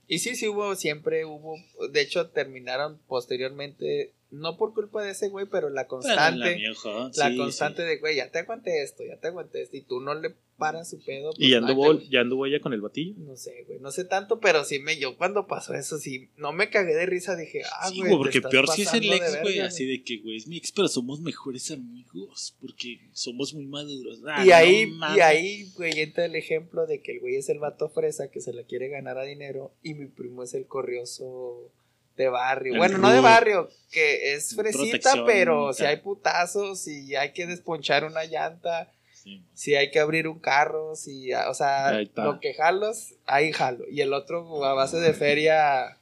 Y 0.08 0.20
sí, 0.20 0.36
sí 0.36 0.48
hubo, 0.50 0.76
siempre 0.76 1.26
hubo, 1.26 1.56
de 1.92 2.02
hecho 2.02 2.30
terminaron 2.30 3.00
posteriormente, 3.08 4.14
no 4.34 4.58
por 4.58 4.74
culpa 4.74 5.04
de 5.04 5.12
ese 5.12 5.30
güey, 5.30 5.46
pero 5.50 5.70
la 5.70 5.84
Pero 5.84 5.88
constante, 5.90 6.40
la 6.40 6.50
vieja, 6.54 7.12
la 7.16 7.30
sí, 7.30 7.38
constante 7.38 7.84
sí. 7.84 7.88
de, 7.88 7.98
güey, 8.00 8.16
ya 8.16 8.32
te 8.32 8.40
aguanté 8.40 8.82
esto, 8.84 9.04
ya 9.04 9.18
te 9.20 9.28
aguanté 9.28 9.62
esto, 9.62 9.78
y 9.78 9.82
tú 9.82 10.00
no 10.02 10.14
le 10.16 10.36
paras 10.58 10.90
su 10.90 11.04
pedo. 11.04 11.32
Y 11.38 11.52
ya 11.52 11.60
pues, 11.60 11.70
anduvo, 11.72 11.92
ay, 11.92 11.98
te- 12.00 12.10
ya 12.10 12.22
anduvo 12.22 12.46
ella 12.46 12.60
con 12.60 12.74
el 12.74 12.82
batillo. 12.82 13.14
No 13.18 13.36
sé, 13.36 13.64
güey, 13.68 13.80
no 13.80 13.92
sé 13.92 14.06
tanto, 14.06 14.40
pero 14.40 14.64
sí 14.64 14.80
me, 14.80 14.98
yo 14.98 15.18
cuando 15.18 15.46
pasó 15.48 15.74
eso, 15.74 15.98
sí, 15.98 16.30
no 16.38 16.52
me 16.52 16.70
cagué 16.70 16.94
de 16.96 17.06
risa, 17.06 17.36
dije, 17.36 17.62
ah, 17.80 17.90
Sí, 17.90 18.00
güey, 18.00 18.10
güey, 18.10 18.12
te 18.12 18.18
porque 18.18 18.38
estás 18.40 18.52
peor 18.52 18.68
si 18.70 18.82
es 18.84 18.94
el 18.94 19.14
ex, 19.14 19.42
güey, 19.42 19.60
así 19.60 19.86
de 19.86 20.04
que, 20.04 20.18
güey, 20.20 20.38
es 20.38 20.48
mi 20.48 20.58
ex, 20.58 20.72
pero 20.72 20.88
somos 20.88 21.20
mejores 21.22 21.70
amigos, 21.72 22.56
porque 22.60 23.00
somos 23.14 23.54
muy 23.54 23.66
maduros. 23.66 24.22
Ah, 24.28 24.44
y 24.44 24.50
no 24.50 24.56
ahí, 24.56 24.94
y 25.16 25.20
ahí, 25.20 25.72
güey, 25.76 26.00
entra 26.00 26.26
el 26.26 26.36
ejemplo 26.36 26.86
de 26.88 27.02
que 27.02 27.14
el 27.14 27.20
güey 27.20 27.36
es 27.36 27.50
el 27.50 27.60
vato 27.60 27.90
fresa 27.90 28.30
que 28.32 28.42
se 28.42 28.54
la 28.54 28.64
quiere 28.64 28.90
ganar 28.90 29.18
a 29.18 29.24
dinero 29.24 29.74
y 29.84 29.94
mi 29.94 30.08
primo 30.08 30.44
es 30.44 30.54
el 30.54 30.66
corrioso 30.66 31.72
de 32.18 32.30
barrio. 32.30 32.74
El 32.74 32.80
bueno, 32.80 32.98
no 32.98 33.12
de 33.12 33.20
barrio, 33.20 33.70
que 33.92 34.34
es 34.34 34.56
fresita, 34.56 34.82
Protección, 34.82 35.26
pero 35.26 35.74
si 35.74 35.86
hay 35.86 35.98
putazos, 35.98 36.80
si 36.80 37.16
hay 37.16 37.34
que 37.34 37.46
desponchar 37.48 38.06
una 38.06 38.26
llanta, 38.26 38.90
Sí, 39.24 39.42
si 39.54 39.76
hay 39.76 39.90
que 39.90 40.00
abrir 40.00 40.28
un 40.28 40.40
carro, 40.40 40.98
si, 40.98 41.34
o 41.34 41.54
sea, 41.54 42.02
lo 42.16 42.42
que 42.42 42.54
jalos, 42.54 43.14
ahí 43.26 43.54
jalo. 43.54 43.86
Y 43.90 44.02
el 44.02 44.12
otro 44.12 44.66
a 44.66 44.74
base 44.74 44.98
de 44.98 45.14
feria 45.14 45.98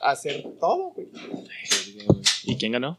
hacer 0.00 0.42
todo, 0.58 0.90
güey. 0.90 1.08
¿Y 2.44 2.56
quién 2.56 2.72
ganó? 2.72 2.98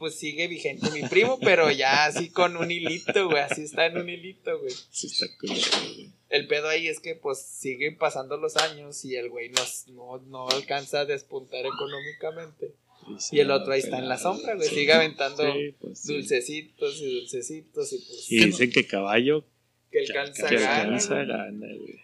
Pues 0.00 0.14
sigue 0.14 0.48
vigente 0.48 0.90
mi 0.92 1.02
primo, 1.02 1.38
pero 1.40 1.70
ya 1.70 2.06
así 2.06 2.30
con 2.30 2.56
un 2.56 2.70
hilito, 2.70 3.28
güey, 3.28 3.42
así 3.42 3.64
está 3.64 3.84
en 3.84 3.98
un 3.98 4.08
hilito, 4.08 4.58
güey. 4.58 4.72
Sí, 4.90 5.08
está 5.08 5.26
culero, 5.38 5.94
güey. 5.94 6.10
El 6.30 6.46
pedo 6.46 6.68
ahí 6.68 6.86
es 6.88 7.00
que 7.00 7.16
pues 7.16 7.38
siguen 7.38 7.98
pasando 7.98 8.38
los 8.38 8.56
años 8.56 9.04
y 9.04 9.16
el 9.16 9.28
güey 9.28 9.50
no, 9.50 9.62
no, 9.92 10.18
no 10.26 10.48
alcanza 10.48 11.00
a 11.00 11.04
despuntar 11.04 11.66
económicamente. 11.66 12.74
Sí, 13.06 13.14
sí, 13.18 13.36
Y 13.36 13.40
el 13.40 13.50
otro 13.50 13.74
ahí 13.74 13.80
está 13.80 13.98
en 13.98 14.08
la 14.08 14.16
sombra, 14.16 14.54
güey. 14.54 14.70
Sí. 14.70 14.74
Sigue 14.74 14.92
aventando 14.94 15.42
Sí, 15.52 15.74
pues, 15.78 15.98
sí. 15.98 16.14
dulcecitos 16.14 17.02
y 17.02 17.14
dulcecitos 17.20 17.92
y 17.92 17.96
pues 17.98 18.32
Y 18.32 18.44
dicen 18.46 18.72
que 18.72 18.86
caballo 18.86 19.44
que 19.92 19.98
alcanza 19.98 20.48
que 20.48 20.56
gana, 20.56 20.80
alcanza 20.80 21.14
gana, 21.24 21.66
güey. 21.76 22.00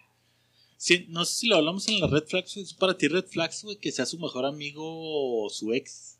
Sí, 0.77 1.07
no 1.09 1.25
sé 1.25 1.35
si 1.35 1.47
lo 1.47 1.55
hablamos 1.55 1.87
en 1.87 1.99
la 1.99 2.05
Red 2.05 2.25
Flags. 2.27 2.57
¿Es 2.57 2.75
para 2.75 2.95
ti 2.95 3.07
Red 3.07 3.25
Flags, 3.25 3.63
güey, 3.63 3.77
que 3.77 3.91
sea 3.91 4.05
su 4.05 4.19
mejor 4.19 4.45
amigo 4.45 4.83
o 4.85 5.49
su 5.49 5.73
ex? 5.73 6.16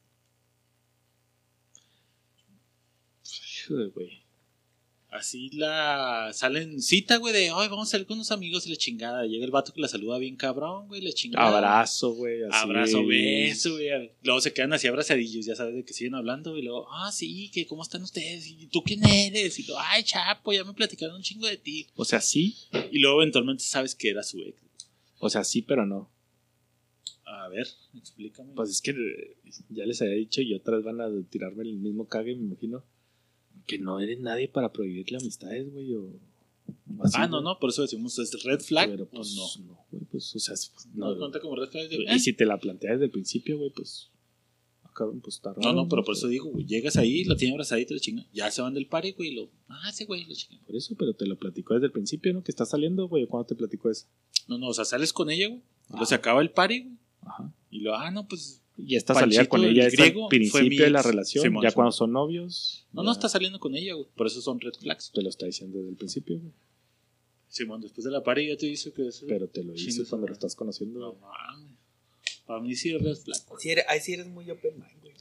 Güey. 3.69 4.27
Así 5.09 5.49
la 5.51 6.31
salen 6.33 6.81
cita, 6.81 7.15
güey, 7.15 7.33
de 7.33 7.49
ay, 7.49 7.69
vamos 7.69 7.87
a 7.87 7.91
salir 7.91 8.05
con 8.05 8.17
unos 8.17 8.31
amigos 8.31 8.67
y 8.67 8.71
la 8.71 8.75
chingada. 8.75 9.25
Llega 9.25 9.45
el 9.45 9.51
vato 9.51 9.71
que 9.73 9.79
la 9.79 9.87
saluda 9.87 10.17
bien 10.17 10.35
cabrón, 10.35 10.87
güey, 10.89 11.01
la 11.01 11.13
chingada. 11.13 11.47
Abrazo, 11.47 12.11
güey. 12.13 12.43
así. 12.43 12.51
Abrazo, 12.51 13.05
beso, 13.05 13.71
güey. 13.71 14.11
Luego 14.23 14.41
se 14.41 14.51
quedan 14.51 14.73
así 14.73 14.87
abrazadillos, 14.87 15.45
ya 15.45 15.55
sabes 15.55 15.75
de 15.75 15.85
que 15.85 15.93
siguen 15.93 16.15
hablando. 16.15 16.57
Y 16.57 16.61
luego, 16.61 16.87
ah, 16.91 17.09
sí, 17.13 17.49
que 17.53 17.65
cómo 17.65 17.83
están 17.83 18.03
ustedes. 18.03 18.47
¿Y 18.47 18.67
tú 18.67 18.83
quién 18.83 19.07
eres? 19.07 19.57
Y 19.59 19.63
luego, 19.63 19.81
ay, 19.81 20.03
chapo, 20.03 20.51
ya 20.51 20.65
me 20.65 20.73
platicaron 20.73 21.15
un 21.15 21.23
chingo 21.23 21.47
de 21.47 21.57
ti. 21.57 21.87
O 21.95 22.03
sea, 22.03 22.19
sí. 22.19 22.57
Y 22.91 22.99
luego 22.99 23.21
eventualmente 23.21 23.63
sabes 23.63 23.95
que 23.95 24.09
era 24.09 24.23
su 24.23 24.41
ex. 24.41 24.61
O 25.19 25.29
sea, 25.29 25.45
sí, 25.45 25.61
pero 25.61 25.85
no. 25.85 26.11
A 27.25 27.47
ver, 27.47 27.67
explícame. 27.95 28.53
Pues 28.55 28.69
es 28.71 28.81
que 28.81 28.91
eh, 28.91 29.37
ya 29.69 29.85
les 29.85 30.01
había 30.01 30.15
dicho 30.15 30.41
y 30.41 30.53
otras 30.53 30.83
van 30.83 30.99
a 30.99 31.07
tirarme 31.29 31.63
el 31.63 31.77
mismo 31.77 32.07
cague, 32.07 32.35
me 32.35 32.43
imagino. 32.43 32.83
Que 33.67 33.77
no 33.77 33.99
eres 33.99 34.19
nadie 34.19 34.47
para 34.47 34.71
prohibirle 34.71 35.17
amistades, 35.17 35.71
güey. 35.71 35.93
O, 35.93 36.09
así, 37.03 37.17
ah, 37.19 37.27
no, 37.27 37.41
no, 37.41 37.59
por 37.59 37.69
eso 37.69 37.81
decimos, 37.83 38.17
¿es 38.17 38.43
red 38.43 38.59
flag 38.61 38.89
Pero 38.89 39.05
pues 39.07 39.35
no? 39.35 39.65
no, 39.65 39.85
güey, 39.91 40.03
pues, 40.05 40.35
o 40.35 40.39
sea, 40.39 40.55
No, 40.93 41.11
no, 41.13 41.17
cuenta 41.19 41.39
como 41.39 41.55
red 41.55 41.69
flag. 41.69 41.89
de- 41.89 41.97
Y 42.03 42.07
eh. 42.07 42.19
si 42.19 42.33
te 42.33 42.45
la 42.45 42.57
planteas 42.59 42.93
desde 42.93 43.05
el 43.05 43.11
principio, 43.11 43.57
güey, 43.57 43.69
pues. 43.71 44.09
Acá, 44.83 45.05
pues 45.21 45.35
está 45.35 45.49
raro. 45.53 45.61
No, 45.61 45.73
no, 45.83 45.89
pero 45.89 46.03
por 46.03 46.15
eso 46.15 46.27
digo, 46.27 46.49
güey, 46.49 46.65
llegas 46.65 46.97
ahí, 46.97 47.23
la 47.25 47.35
tiene 47.35 47.53
abrazadita, 47.53 47.93
la 47.93 47.99
chinga. 47.99 48.25
Ya 48.33 48.49
se 48.49 48.61
van 48.61 48.73
del 48.73 48.87
party, 48.87 49.11
güey, 49.11 49.29
y 49.29 49.35
lo. 49.35 49.49
Ah, 49.67 49.91
sí, 49.91 50.05
güey, 50.05 50.25
la 50.25 50.33
chinga. 50.33 50.59
Por 50.65 50.75
eso, 50.75 50.95
pero 50.97 51.13
te 51.13 51.25
lo 51.27 51.37
platicó 51.37 51.73
desde 51.75 51.87
el 51.87 51.91
principio, 51.91 52.33
¿no? 52.33 52.43
Que 52.43 52.51
está 52.51 52.65
saliendo, 52.65 53.07
güey. 53.07 53.27
¿Cuándo 53.27 53.45
te 53.47 53.55
platicó 53.55 53.91
eso? 53.91 54.07
No, 54.47 54.57
no, 54.57 54.69
o 54.69 54.73
sea, 54.73 54.85
sales 54.85 55.13
con 55.13 55.29
ella, 55.29 55.49
güey. 55.49 55.61
Ajá. 55.89 56.05
se 56.05 56.15
acaba 56.15 56.41
el 56.41 56.51
party, 56.51 56.79
güey. 56.83 56.97
Ajá. 57.21 57.53
Y 57.69 57.81
lo, 57.81 57.95
ah, 57.95 58.09
no, 58.11 58.27
pues. 58.27 58.61
Y 58.77 58.95
esta 58.95 59.13
salida 59.15 59.39
Panchito, 59.39 59.49
con 59.49 59.63
el 59.63 59.71
ella 59.71 59.87
es 59.87 59.93
griego, 59.93 60.25
al 60.25 60.29
principio 60.29 60.83
de 60.83 60.89
la 60.91 61.01
relación. 61.01 61.43
Simón, 61.43 61.63
ya 61.63 61.71
cuando 61.71 61.91
son 61.91 62.11
novios. 62.11 62.85
No, 62.93 63.01
ya 63.01 63.05
no 63.07 63.11
está 63.11 63.27
saliendo 63.27 63.59
con 63.59 63.75
ella, 63.75 63.93
güey. 63.95 64.07
Por 64.15 64.27
eso 64.27 64.39
son 64.41 64.59
red 64.59 64.73
flags. 64.79 65.11
Te 65.13 65.21
lo 65.23 65.29
está 65.29 65.45
diciendo 65.47 65.77
desde 65.79 65.89
el 65.89 65.95
principio, 65.95 66.39
güey. 66.39 66.51
Simón, 67.49 67.81
después 67.81 68.05
de 68.05 68.11
la 68.11 68.23
party 68.23 68.47
ya 68.49 68.57
te 68.57 68.65
dice 68.67 68.91
que 68.93 69.07
eso. 69.07 69.25
Pero 69.27 69.47
te 69.47 69.63
lo 69.63 69.73
dice 69.73 70.05
cuando 70.07 70.27
lo 70.27 70.33
estás 70.33 70.55
conociendo. 70.55 70.99
No 70.99 71.13
mames. 71.15 71.75
Para 72.45 72.61
mí 72.61 72.75
sí 72.75 72.93
es 72.93 73.01
red 73.01 73.15
flag. 73.15 73.41
Sí 73.59 73.69
eres- 73.71 73.85
ahí 73.87 73.99
sí 73.99 74.13
eres 74.13 74.27
muy 74.27 74.49
open 74.51 74.75
mind, 74.75 75.01
güey. 75.01 75.13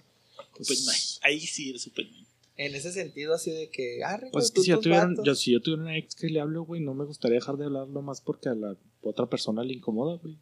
Pues, 0.55 0.71
Open 0.71 0.79
mind. 0.85 1.19
Ahí 1.23 1.41
sí 1.41 1.71
eres 1.71 1.87
open 1.87 2.11
mind. 2.13 2.27
En 2.59 2.75
ese 2.75 2.91
sentido, 2.93 3.35
así 3.35 3.51
de 3.51 3.69
que, 3.71 4.03
arre, 4.05 4.29
Pues 4.33 4.33
güey, 4.33 4.45
es 4.45 4.51
que 4.51 4.55
tú 4.55 4.63
si 4.63 4.71
yo, 4.71 4.81
tuviera, 4.81 5.09
yo, 5.25 5.35
si 5.35 5.53
yo 5.53 5.61
tuviera 5.61 5.83
una 5.83 5.97
ex 5.99 6.15
que 6.15 6.29
le 6.29 6.41
hablo, 6.41 6.63
güey, 6.65 6.81
no 6.81 6.95
me 6.95 7.05
gustaría 7.05 7.37
dejar 7.37 7.57
de 7.59 7.67
hablar 7.67 7.87
nomás 7.89 8.21
porque 8.21 8.49
a 8.49 8.55
la 8.55 8.77
otra 9.03 9.27
persona 9.29 9.63
le 9.63 9.75
incomoda, 9.75 10.17
güey. 10.17 10.37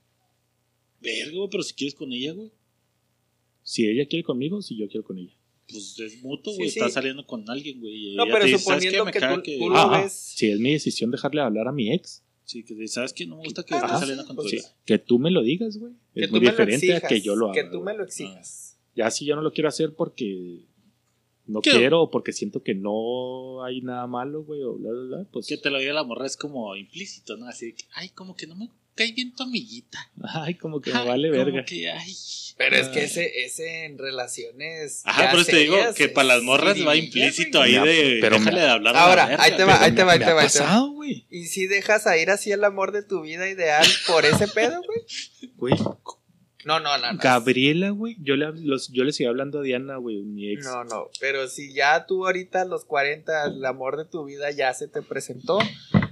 Verga, 1.01 1.37
güey, 1.37 1.49
pero 1.51 1.63
si 1.63 1.75
quieres 1.75 1.95
con 1.95 2.13
ella, 2.13 2.33
güey. 2.33 2.51
Si 3.65 3.87
ella 3.89 4.07
quiere 4.07 4.23
conmigo, 4.23 4.63
si 4.63 4.77
yo 4.77 4.87
quiero 4.89 5.05
con 5.05 5.19
ella. 5.19 5.35
Pues 5.69 5.99
es 5.99 6.23
mutuo, 6.23 6.55
güey. 6.55 6.69
sí. 6.71 6.79
Estás 6.79 6.93
saliendo 6.93 7.27
con 7.27 7.49
alguien, 7.51 7.81
güey. 7.81 8.15
No, 8.15 8.25
pero 8.27 8.45
dice, 8.45 8.59
suponiendo 8.59 9.05
Me 9.07 9.11
que 9.13 9.19
tú- 9.21 9.43
que- 9.43 9.59
tú 9.59 9.71
lo 9.71 9.77
Ajá. 9.79 10.03
ves. 10.03 10.13
Si 10.13 10.51
es 10.51 10.61
mi 10.61 10.73
decisión 10.73 11.11
dejarle 11.11 11.41
hablar 11.41 11.67
a 11.69 11.73
mi 11.73 11.93
ex, 11.93 12.23
Sí, 12.47 12.63
que 12.63 12.75
dice, 12.75 12.95
¿sabes 12.97 13.15
qué? 13.15 13.25
No 13.27 13.37
me 13.37 13.45
gusta 13.45 13.63
que 13.65 13.75
estés 13.75 13.91
saliendo 13.91 14.27
con 14.27 14.37
tu 14.37 14.43
sí, 14.47 14.57
ex. 14.57 14.77
que 14.85 14.99
tú 14.99 15.19
me 15.19 15.31
lo 15.31 15.43
digas, 15.43 15.79
güey. 15.79 15.95
Que 16.13 16.21
Es 16.25 16.27
tú 16.27 16.33
muy 16.33 16.41
me 16.41 16.47
lo 16.47 16.51
diferente 16.53 16.93
a 16.93 16.97
exijas, 16.99 17.09
que 17.11 17.21
yo 17.23 17.35
lo 17.37 17.47
haga. 17.51 17.55
Que 17.55 17.71
tú 17.71 17.81
me 17.81 17.95
lo 17.97 18.05
exijas. 18.05 18.79
Ya 18.95 19.11
si 19.11 19.25
yo 19.25 19.35
no 19.35 19.41
lo 19.41 19.51
quiero 19.55 19.69
hacer 19.71 19.95
porque 19.95 20.67
no 21.47 21.63
¿Qué? 21.63 21.71
quiero 21.71 22.03
o 22.03 22.11
porque 22.11 22.33
siento 22.33 22.63
que 22.63 22.75
no 22.75 23.65
hay 23.65 23.81
nada 23.81 24.07
malo, 24.07 24.45
güey, 24.45 24.63
o 24.63 24.75
bla, 24.75 24.91
bla, 24.91 25.03
bla, 25.21 25.29
pues. 25.33 25.47
Que 25.47 25.57
te 25.57 25.71
lo 25.71 25.79
diga 25.79 25.95
la 25.95 26.05
morra 26.05 26.27
es 26.27 26.37
como 26.37 26.77
implícito, 26.77 27.39
¿no? 27.39 27.47
Así 27.49 27.67
de 27.67 27.75
que, 27.77 27.85
ay, 27.95 28.11
como 28.11 28.37
que 28.37 28.47
no 28.47 28.55
me 28.57 28.67
cae 28.95 29.13
bien 29.13 29.35
tu 29.35 29.43
amiguita. 29.45 30.11
Ay, 30.23 30.55
como 30.55 30.81
que 30.81 30.93
me 30.93 30.99
Ay, 31.01 31.09
vale 31.09 31.31
como 31.31 31.45
verga. 31.45 31.65
que, 31.65 31.91
ay. 31.91 32.15
Pero 32.57 32.77
es 32.77 32.87
que 32.89 33.03
ese, 33.05 33.45
ese 33.45 33.85
en 33.85 33.99
relaciones. 33.99 35.03
Ajá, 35.05 35.31
pero 35.33 35.45
te 35.45 35.57
digo 35.57 35.77
que 35.97 36.09
para 36.09 36.29
las 36.29 36.43
morras 36.45 36.77
va 36.87 36.95
implícito 36.95 37.61
ahí 37.61 37.73
de. 37.75 38.19
pero 38.21 38.39
déjale 38.39 38.57
me- 38.57 38.63
de 38.63 38.69
hablar 38.71 38.95
a 38.97 38.99
la 39.01 39.05
Ahora, 39.07 39.27
verga, 39.27 39.43
ahí 39.43 39.57
te 39.57 39.65
va, 39.65 39.83
ahí 39.83 39.93
te 39.93 40.05
va, 40.05 40.13
ahí 40.13 40.19
te 40.21 40.33
va, 40.33 40.43
pasado, 40.43 40.91
güey. 40.93 41.27
¿Y 41.31 41.47
si 41.47 41.67
dejas 41.67 42.07
a 42.07 42.17
ir 42.17 42.31
así 42.31 42.53
el 42.53 42.63
amor 42.63 42.93
de 42.93 43.03
tu 43.03 43.23
vida 43.23 43.49
ideal 43.49 43.85
por 44.07 44.25
ese 44.25 44.47
pedo, 44.47 44.81
güey? 44.87 45.01
Güey, 45.57 45.75
No, 46.65 46.79
no, 46.81 46.97
no. 46.97 47.13
no. 47.13 47.19
Gabriela, 47.19 47.91
güey, 47.91 48.17
yo 48.21 48.37
le, 48.37 48.47
los- 48.55 48.89
yo 48.93 49.03
le 49.03 49.13
seguía 49.13 49.31
hablando 49.31 49.59
a 49.59 49.63
Diana, 49.63 49.97
güey, 49.97 50.23
mi 50.23 50.53
ex. 50.53 50.65
No, 50.65 50.85
no, 50.85 51.11
pero 51.21 51.49
si 51.49 51.73
ya 51.75 52.07
tú 52.07 52.25
ahorita 52.25 52.63
a 52.63 52.65
los 52.65 52.85
40, 52.85 53.47
el 53.47 53.65
amor 53.65 53.97
de 53.97 54.05
tu 54.05 54.25
vida 54.25 54.51
ya 54.53 54.73
se 54.75 54.87
te 54.87 55.03
presentó 55.03 55.59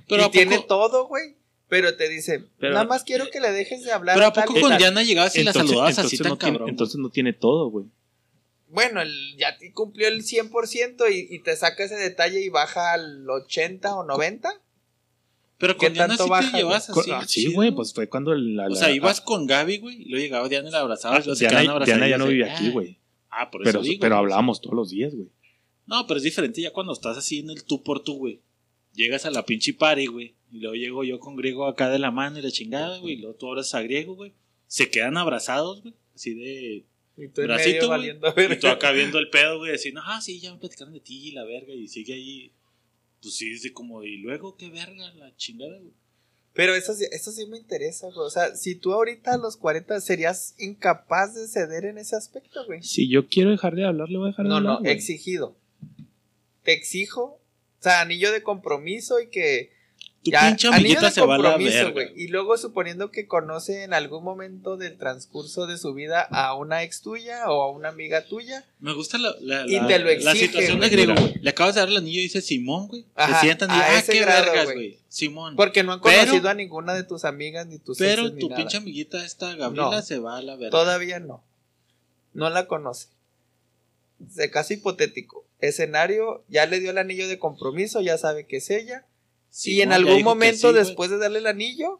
Pero 0.08 0.22
y 0.22 0.26
¿a 0.26 0.30
tiene 0.30 0.56
poco- 0.56 0.66
todo, 0.66 1.06
güey, 1.06 1.36
pero 1.72 1.96
te 1.96 2.06
dice, 2.10 2.44
Pero- 2.58 2.74
nada 2.74 2.84
más 2.84 3.02
quiero 3.02 3.30
que 3.30 3.40
le 3.40 3.50
dejes 3.50 3.82
de 3.82 3.92
hablar. 3.92 4.14
Pero 4.14 4.26
¿a 4.26 4.32
poco 4.34 4.60
con 4.60 4.68
tal". 4.72 4.78
Diana 4.78 5.02
llegabas 5.02 5.34
y 5.36 5.42
la 5.42 5.54
saludabas 5.54 5.98
así 5.98 6.18
tan 6.18 6.28
no 6.28 6.36
tiene, 6.36 6.52
cabrón? 6.58 6.68
entonces 6.68 6.96
no 6.98 7.08
tiene 7.08 7.32
todo, 7.32 7.70
güey. 7.70 7.86
Bueno, 8.68 9.00
el- 9.00 9.36
ya 9.38 9.56
te 9.56 9.72
cumplió 9.72 10.06
el 10.08 10.22
100% 10.22 11.08
y, 11.08 11.34
y 11.34 11.38
te 11.38 11.56
saca 11.56 11.82
ese 11.84 11.94
detalle 11.96 12.42
y 12.42 12.50
baja 12.50 12.92
al 12.92 13.24
80 13.26 13.94
o 13.94 14.04
90. 14.04 14.50
Pero 15.56 15.78
¿Qué 15.78 15.86
con 15.86 15.94
Diana 15.94 16.14
sí 16.18 16.28
baja, 16.28 16.50
te 16.52 16.58
llevas 16.58 16.90
así. 16.90 17.10
ah, 17.10 17.24
sí, 17.26 17.50
güey, 17.54 17.70
pues 17.70 17.94
fue 17.94 18.06
cuando 18.06 18.34
la. 18.34 18.66
O 18.66 18.68
la- 18.68 18.76
sea, 18.76 18.90
ibas 18.90 19.22
con 19.22 19.46
Gaby, 19.46 19.78
güey, 19.78 20.02
y 20.02 20.04
luego 20.10 20.22
llegaba 20.24 20.48
Diana 20.50 20.68
y 20.68 20.72
la 20.72 20.80
abrazabas. 20.80 21.26
ah, 21.26 21.32
Diana, 21.38 21.78
Diana 21.86 22.06
ya 22.06 22.18
no 22.18 22.26
de, 22.26 22.44
aquí, 22.50 22.66
"Ah". 22.68 22.70
güey. 22.72 22.98
Ah, 23.30 23.50
por 23.50 23.62
Pero, 23.64 23.80
eso 23.80 23.88
digo. 23.88 23.98
pero 23.98 24.16
güey. 24.16 24.24
hablábamos 24.24 24.60
todos 24.60 24.74
los 24.76 24.90
días, 24.90 25.14
güey. 25.14 25.28
No, 25.86 26.06
pero 26.06 26.18
es 26.18 26.24
diferente 26.24 26.60
ya 26.60 26.70
cuando 26.70 26.92
estás 26.92 27.16
así 27.16 27.38
en 27.38 27.48
el 27.48 27.64
tú 27.64 27.82
por 27.82 28.04
tú, 28.04 28.18
güey. 28.18 28.40
Llegas 28.92 29.24
a 29.24 29.30
la 29.30 29.46
pinche 29.46 29.72
party, 29.72 30.04
güey. 30.04 30.34
Y 30.52 30.60
luego 30.60 30.74
llego 30.76 31.04
yo 31.04 31.18
con 31.18 31.34
griego 31.36 31.66
acá 31.66 31.88
de 31.88 31.98
la 31.98 32.10
mano 32.10 32.38
y 32.38 32.42
la 32.42 32.50
chingada, 32.50 32.98
güey. 32.98 33.14
Y 33.14 33.16
luego 33.18 33.34
tú 33.36 33.48
abrazas 33.48 33.74
a 33.76 33.82
griego, 33.82 34.14
güey. 34.14 34.32
Se 34.66 34.90
quedan 34.90 35.16
abrazados, 35.16 35.82
güey. 35.82 35.94
Así 36.14 36.34
de. 36.34 36.84
Y 37.16 37.28
tú 37.28 37.42
Bracito, 37.42 37.90
medio 37.90 38.18
güey. 38.34 38.52
Y 38.52 38.58
tú 38.58 38.68
acá 38.68 38.90
viendo 38.92 39.18
el 39.18 39.30
pedo, 39.30 39.58
güey. 39.58 39.74
Así, 39.74 39.92
no, 39.92 40.00
ah, 40.04 40.20
sí, 40.20 40.40
ya 40.40 40.52
me 40.52 40.58
platicaron 40.58 40.92
de 40.92 41.00
ti 41.00 41.28
y 41.28 41.32
la 41.32 41.44
verga. 41.44 41.72
Y 41.72 41.88
sigue 41.88 42.14
ahí. 42.14 42.52
Pues 43.22 43.34
sí, 43.34 43.52
es 43.52 43.62
de 43.62 43.72
como. 43.72 44.02
Y 44.04 44.18
luego, 44.18 44.56
qué 44.56 44.68
verga, 44.70 45.12
la 45.14 45.34
chingada, 45.36 45.78
güey. 45.78 45.92
Pero 46.54 46.74
eso, 46.74 46.92
sí- 46.92 47.06
eso 47.12 47.32
sí 47.32 47.46
me 47.46 47.56
interesa, 47.56 48.08
güey. 48.08 48.26
O 48.26 48.30
sea, 48.30 48.54
si 48.54 48.74
tú 48.74 48.92
ahorita 48.92 49.32
a 49.34 49.38
los 49.38 49.56
40 49.56 49.98
serías 50.02 50.54
incapaz 50.58 51.34
de 51.34 51.46
ceder 51.48 51.86
en 51.86 51.96
ese 51.96 52.14
aspecto, 52.14 52.66
güey. 52.66 52.82
Si 52.82 53.08
yo 53.08 53.26
quiero 53.26 53.50
dejar 53.50 53.74
de 53.74 53.86
hablar, 53.86 54.10
le 54.10 54.18
voy 54.18 54.26
a 54.26 54.30
dejar 54.32 54.44
de 54.44 54.48
No, 54.50 54.56
hablar. 54.56 54.72
no, 54.74 54.78
güey. 54.80 54.92
exigido. 54.92 55.56
Te 56.62 56.72
exijo. 56.72 57.22
O 57.80 57.82
sea, 57.82 58.00
anillo 58.02 58.30
de 58.32 58.42
compromiso 58.42 59.20
y 59.20 59.28
que. 59.30 59.72
Tu 60.24 60.30
ya, 60.30 60.46
pinche 60.46 60.68
anillo 60.68 60.78
amiguita 60.78 61.06
de 61.06 61.10
se 61.12 61.20
va 61.20 61.34
a 61.34 61.38
la 61.38 61.50
compromiso, 61.50 61.76
verga. 61.78 61.90
güey. 61.92 62.12
Y 62.14 62.28
luego 62.28 62.56
suponiendo 62.56 63.10
que 63.10 63.26
conoce 63.26 63.82
en 63.82 63.92
algún 63.92 64.22
momento 64.22 64.76
del 64.76 64.96
transcurso 64.96 65.66
de 65.66 65.78
su 65.78 65.94
vida 65.94 66.20
a 66.30 66.54
una 66.54 66.84
ex 66.84 67.02
tuya 67.02 67.50
o 67.50 67.60
a 67.62 67.70
una 67.72 67.88
amiga 67.88 68.24
tuya. 68.24 68.64
Me 68.78 68.92
gusta 68.94 69.18
la, 69.18 69.34
la, 69.40 69.66
Y 69.66 69.80
la- 69.80 69.86
te 69.88 69.98
lo 69.98 70.04
la 70.06 70.12
exige, 70.12 70.46
situación 70.46 70.78
de 70.78 70.88
griego, 70.90 71.14
güey. 71.18 71.34
Le 71.40 71.50
acabas 71.50 71.74
de 71.74 71.80
dar 71.80 71.88
el 71.88 71.96
anillo 71.96 72.20
y 72.20 72.22
dice 72.22 72.40
Simón, 72.40 72.86
güey. 72.86 73.04
Ajá, 73.16 73.34
Se 73.40 73.46
sientan 73.46 73.70
y 73.70 73.74
ah, 73.74 73.98
ese 73.98 74.12
qué 74.12 74.20
grado, 74.20 74.44
vergas, 74.52 74.72
güey. 74.74 74.98
Simón. 75.08 75.56
Porque 75.56 75.82
no 75.82 75.92
han 75.94 76.00
Pero- 76.00 76.20
conocido 76.20 76.48
a 76.50 76.54
ninguna 76.54 76.94
de 76.94 77.02
tus 77.02 77.24
amigas 77.24 77.66
ni 77.66 77.78
tus 77.78 77.98
Pero 77.98 78.22
exes 78.22 78.34
ni 78.34 78.40
tu 78.42 78.48
nada. 78.48 78.58
pinche 78.62 78.76
amiguita 78.76 79.24
esta 79.24 79.54
Gabriela 79.56 79.90
No. 79.96 80.02
se 80.02 80.18
va 80.20 80.38
a 80.38 80.42
la 80.42 80.54
verga. 80.54 80.70
Todavía 80.70 81.18
no. 81.18 81.42
No 82.32 82.48
la 82.48 82.66
conoce. 82.68 83.08
De 84.20 84.50
caso 84.52 84.72
hipotético. 84.72 85.44
Escenario, 85.58 86.44
ya 86.48 86.66
le 86.66 86.78
dio 86.78 86.92
el 86.92 86.98
anillo 86.98 87.26
de 87.26 87.40
compromiso, 87.40 88.00
ya 88.00 88.16
sabe 88.18 88.46
que 88.46 88.58
es 88.58 88.70
ella. 88.70 89.04
Y 89.64 89.82
en 89.82 89.92
algún 89.92 90.22
momento, 90.22 90.70
sí, 90.70 90.74
después 90.74 91.10
de 91.10 91.18
darle 91.18 91.38
el 91.40 91.46
anillo, 91.46 91.98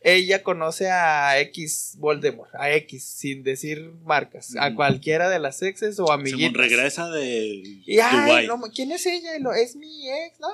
ella 0.00 0.42
conoce 0.42 0.90
a 0.90 1.38
X 1.40 1.94
Voldemort, 1.98 2.54
a 2.54 2.70
X, 2.72 3.04
sin 3.04 3.42
decir 3.42 3.90
marcas, 4.04 4.54
a 4.58 4.74
cualquiera 4.74 5.30
de 5.30 5.38
las 5.38 5.62
exes 5.62 5.98
o 5.98 6.12
amiguitas. 6.12 6.52
Regresa 6.54 7.08
de 7.10 7.46
Y 7.86 7.98
ay, 8.00 8.46
no, 8.46 8.60
¿quién 8.74 8.92
es 8.92 9.06
ella? 9.06 9.36
Y 9.36 9.40
lo, 9.40 9.52
es 9.54 9.76
mi 9.76 10.08
ex. 10.10 10.38
No, 10.40 10.48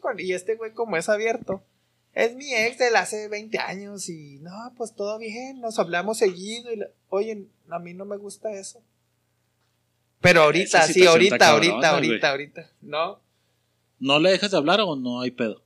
con. 0.00 0.20
Y 0.20 0.32
este 0.32 0.54
güey, 0.56 0.72
como 0.72 0.96
es 0.96 1.08
abierto, 1.08 1.64
es 2.14 2.34
mi 2.36 2.54
ex 2.54 2.78
de 2.78 2.88
hace 2.96 3.28
20 3.28 3.58
años. 3.58 4.08
Y 4.08 4.38
no, 4.40 4.72
pues 4.76 4.94
todo 4.94 5.18
bien, 5.18 5.60
nos 5.60 5.78
hablamos 5.80 6.18
seguido. 6.18 6.72
Y 6.72 6.76
la- 6.76 6.90
Oye, 7.08 7.46
a 7.70 7.78
mí 7.80 7.94
no 7.94 8.04
me 8.04 8.16
gusta 8.16 8.52
eso. 8.52 8.80
Pero 10.20 10.42
ahorita, 10.42 10.86
sí, 10.86 11.04
ahorita, 11.04 11.48
ahorita, 11.50 11.90
ahorita, 11.90 12.30
ahorita. 12.30 12.70
No. 12.80 13.20
¿No 13.98 14.20
le 14.20 14.30
dejas 14.30 14.52
de 14.52 14.56
hablar 14.56 14.80
o 14.80 14.94
no 14.94 15.20
hay 15.20 15.32
pedo? 15.32 15.62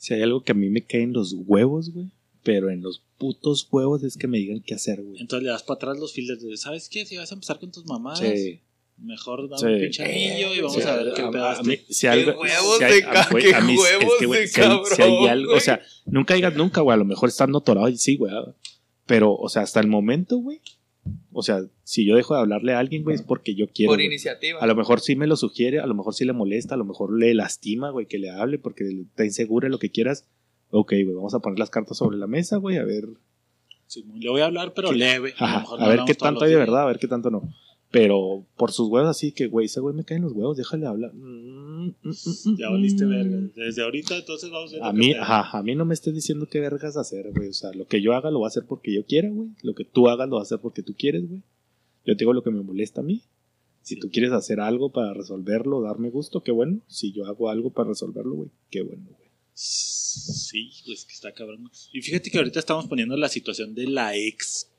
Si 0.00 0.14
hay 0.14 0.22
algo 0.22 0.42
que 0.42 0.52
a 0.52 0.54
mí 0.54 0.70
me 0.70 0.82
cae 0.82 1.02
en 1.02 1.12
los 1.12 1.34
huevos, 1.34 1.90
güey. 1.92 2.06
Pero 2.42 2.70
en 2.70 2.80
los 2.80 3.02
putos 3.18 3.68
huevos 3.70 4.02
es 4.02 4.16
que 4.16 4.26
me 4.26 4.38
digan 4.38 4.60
qué 4.60 4.72
hacer, 4.74 5.02
güey. 5.02 5.20
Entonces 5.20 5.44
le 5.44 5.50
das 5.50 5.62
para 5.62 5.74
atrás 5.76 5.98
los 5.98 6.14
files 6.14 6.40
de, 6.42 6.56
¿sabes 6.56 6.88
qué? 6.88 7.04
Si 7.04 7.18
vas 7.18 7.30
a 7.30 7.34
empezar 7.34 7.58
con 7.60 7.70
tus 7.70 7.84
mamás, 7.84 8.18
Sí. 8.18 8.62
mejor 8.96 9.46
dame 9.50 9.58
Sí. 9.60 9.66
un 9.74 9.80
pinche 9.82 10.04
anillo 10.04 10.54
y 10.54 10.60
vamos 10.62 10.74
Sí, 10.82 10.88
a 10.88 10.96
ver 10.96 11.12
qué 11.14 11.22
este. 11.22 11.68
mí, 11.68 11.78
si 11.90 12.06
algo, 12.06 12.40
huevos 12.40 12.78
si 12.78 12.84
hay- 12.84 12.92
de 12.94 13.02
ca- 13.02 13.28
güey, 13.30 13.44
qué 13.44 13.50
huevos 13.52 14.12
que, 14.18 14.24
güey, 14.26 14.40
de 14.40 14.48
si 14.48 14.60
hay- 14.62 14.66
si 14.96 15.02
hay 15.02 15.08
cabrón, 15.10 15.28
algo, 15.28 15.54
o 15.54 15.60
sea, 15.60 15.82
nunca 16.06 16.32
digas 16.34 16.56
nunca, 16.56 16.80
güey, 16.80 16.94
a 16.94 16.98
lo 16.98 17.04
mejor 17.04 17.28
estando 17.28 17.58
atorado 17.58 17.88
y 17.90 17.98
sí, 17.98 18.16
güey. 18.16 18.32
ah. 18.34 18.54
Pero, 19.04 19.34
o 19.34 19.48
sea, 19.50 19.62
hasta 19.62 19.80
el 19.80 19.86
momento, 19.88 20.38
güey. 20.38 20.60
O 21.32 21.42
sea, 21.42 21.60
si 21.84 22.06
yo 22.06 22.16
dejo 22.16 22.34
de 22.34 22.40
hablarle 22.40 22.74
a 22.74 22.78
alguien, 22.78 23.04
güey, 23.04 23.14
es 23.14 23.22
porque 23.22 23.54
yo 23.54 23.68
quiero. 23.68 23.90
por 23.90 23.98
güey. 23.98 24.06
iniciativa. 24.06 24.58
A 24.60 24.66
lo 24.66 24.74
mejor 24.74 25.00
sí 25.00 25.16
me 25.16 25.26
lo 25.26 25.36
sugiere, 25.36 25.78
a 25.80 25.86
lo 25.86 25.94
mejor 25.94 26.14
sí 26.14 26.24
le 26.24 26.32
molesta, 26.32 26.74
a 26.74 26.78
lo 26.78 26.84
mejor 26.84 27.16
le 27.16 27.34
lastima, 27.34 27.90
güey, 27.90 28.06
que 28.06 28.18
le 28.18 28.30
hable 28.30 28.58
porque 28.58 28.84
está 28.84 29.24
insegura 29.24 29.68
lo 29.68 29.78
que 29.78 29.90
quieras. 29.90 30.26
Ok, 30.70 30.92
güey, 30.92 31.14
vamos 31.14 31.34
a 31.34 31.40
poner 31.40 31.58
las 31.58 31.70
cartas 31.70 31.98
sobre 31.98 32.16
la 32.16 32.26
mesa, 32.26 32.56
güey, 32.56 32.76
a 32.76 32.84
ver, 32.84 33.04
Simón, 33.90 34.20
le 34.20 34.30
voy 34.30 34.40
a 34.40 34.44
hablar, 34.46 34.72
pero 34.72 34.92
leve. 34.92 35.34
A 35.38 35.40
lo 35.40 35.46
Ajá, 35.46 35.74
a 35.76 35.80
no 35.80 35.88
ver 35.88 36.00
qué 36.06 36.14
tanto 36.14 36.44
hay 36.44 36.50
de 36.50 36.56
verdad, 36.56 36.82
a 36.82 36.86
ver 36.86 36.98
qué 37.00 37.08
tanto 37.08 37.28
no. 37.28 37.42
Pero 37.90 38.46
por 38.56 38.70
sus 38.70 38.88
huevos 38.88 39.10
así 39.10 39.32
que, 39.32 39.48
güey, 39.48 39.66
ese 39.66 39.80
güey 39.80 39.94
me 39.94 40.04
cae 40.04 40.18
en 40.18 40.22
los 40.22 40.32
huevos, 40.32 40.56
déjale 40.56 40.86
hablar. 40.86 41.12
Mm, 41.12 41.88
mm, 41.88 41.94
mm, 42.02 42.56
Ya 42.56 42.70
valiste 42.70 43.04
verga. 43.04 43.50
Desde 43.56 43.82
ahorita, 43.82 44.16
entonces 44.16 44.48
vamos 44.50 44.72
a 44.72 44.76
ver. 44.76 44.84
A 44.84 44.92
mí, 44.92 45.12
ajá, 45.12 45.58
a 45.58 45.62
mí 45.62 45.74
no 45.74 45.84
me 45.84 45.94
estés 45.94 46.14
diciendo 46.14 46.46
qué 46.46 46.60
vergas 46.60 46.96
hacer, 46.96 47.32
güey. 47.32 47.48
O 47.48 47.52
sea, 47.52 47.72
lo 47.72 47.86
que 47.86 48.00
yo 48.00 48.12
haga 48.14 48.30
lo 48.30 48.38
voy 48.38 48.46
a 48.46 48.48
hacer 48.48 48.64
porque 48.68 48.94
yo 48.94 49.04
quiera, 49.04 49.28
güey. 49.28 49.50
Lo 49.62 49.74
que 49.74 49.84
tú 49.84 50.08
hagas 50.08 50.28
lo 50.28 50.36
vas 50.36 50.42
a 50.42 50.54
hacer 50.54 50.62
porque 50.62 50.82
tú 50.82 50.94
quieres, 50.96 51.28
güey. 51.28 51.42
Yo 52.06 52.16
te 52.16 52.20
digo 52.20 52.32
lo 52.32 52.44
que 52.44 52.50
me 52.50 52.62
molesta 52.62 53.00
a 53.00 53.04
mí. 53.04 53.22
Si 53.82 53.98
tú 53.98 54.08
quieres 54.10 54.30
hacer 54.32 54.60
algo 54.60 54.92
para 54.92 55.12
resolverlo, 55.12 55.80
darme 55.80 56.10
gusto, 56.10 56.42
qué 56.42 56.52
bueno. 56.52 56.80
Si 56.86 57.12
yo 57.12 57.26
hago 57.26 57.48
algo 57.50 57.70
para 57.70 57.88
resolverlo, 57.88 58.34
güey, 58.36 58.50
qué 58.70 58.82
bueno, 58.82 59.06
güey. 59.08 59.30
Sí, 59.52 60.70
pues 60.86 61.04
que 61.04 61.12
está 61.12 61.32
cabrón. 61.32 61.68
Y 61.92 62.02
fíjate 62.02 62.30
que 62.30 62.38
ahorita 62.38 62.60
estamos 62.60 62.86
poniendo 62.86 63.16
la 63.16 63.28
situación 63.28 63.74
de 63.74 63.88
la 63.88 64.16
ex 64.16 64.70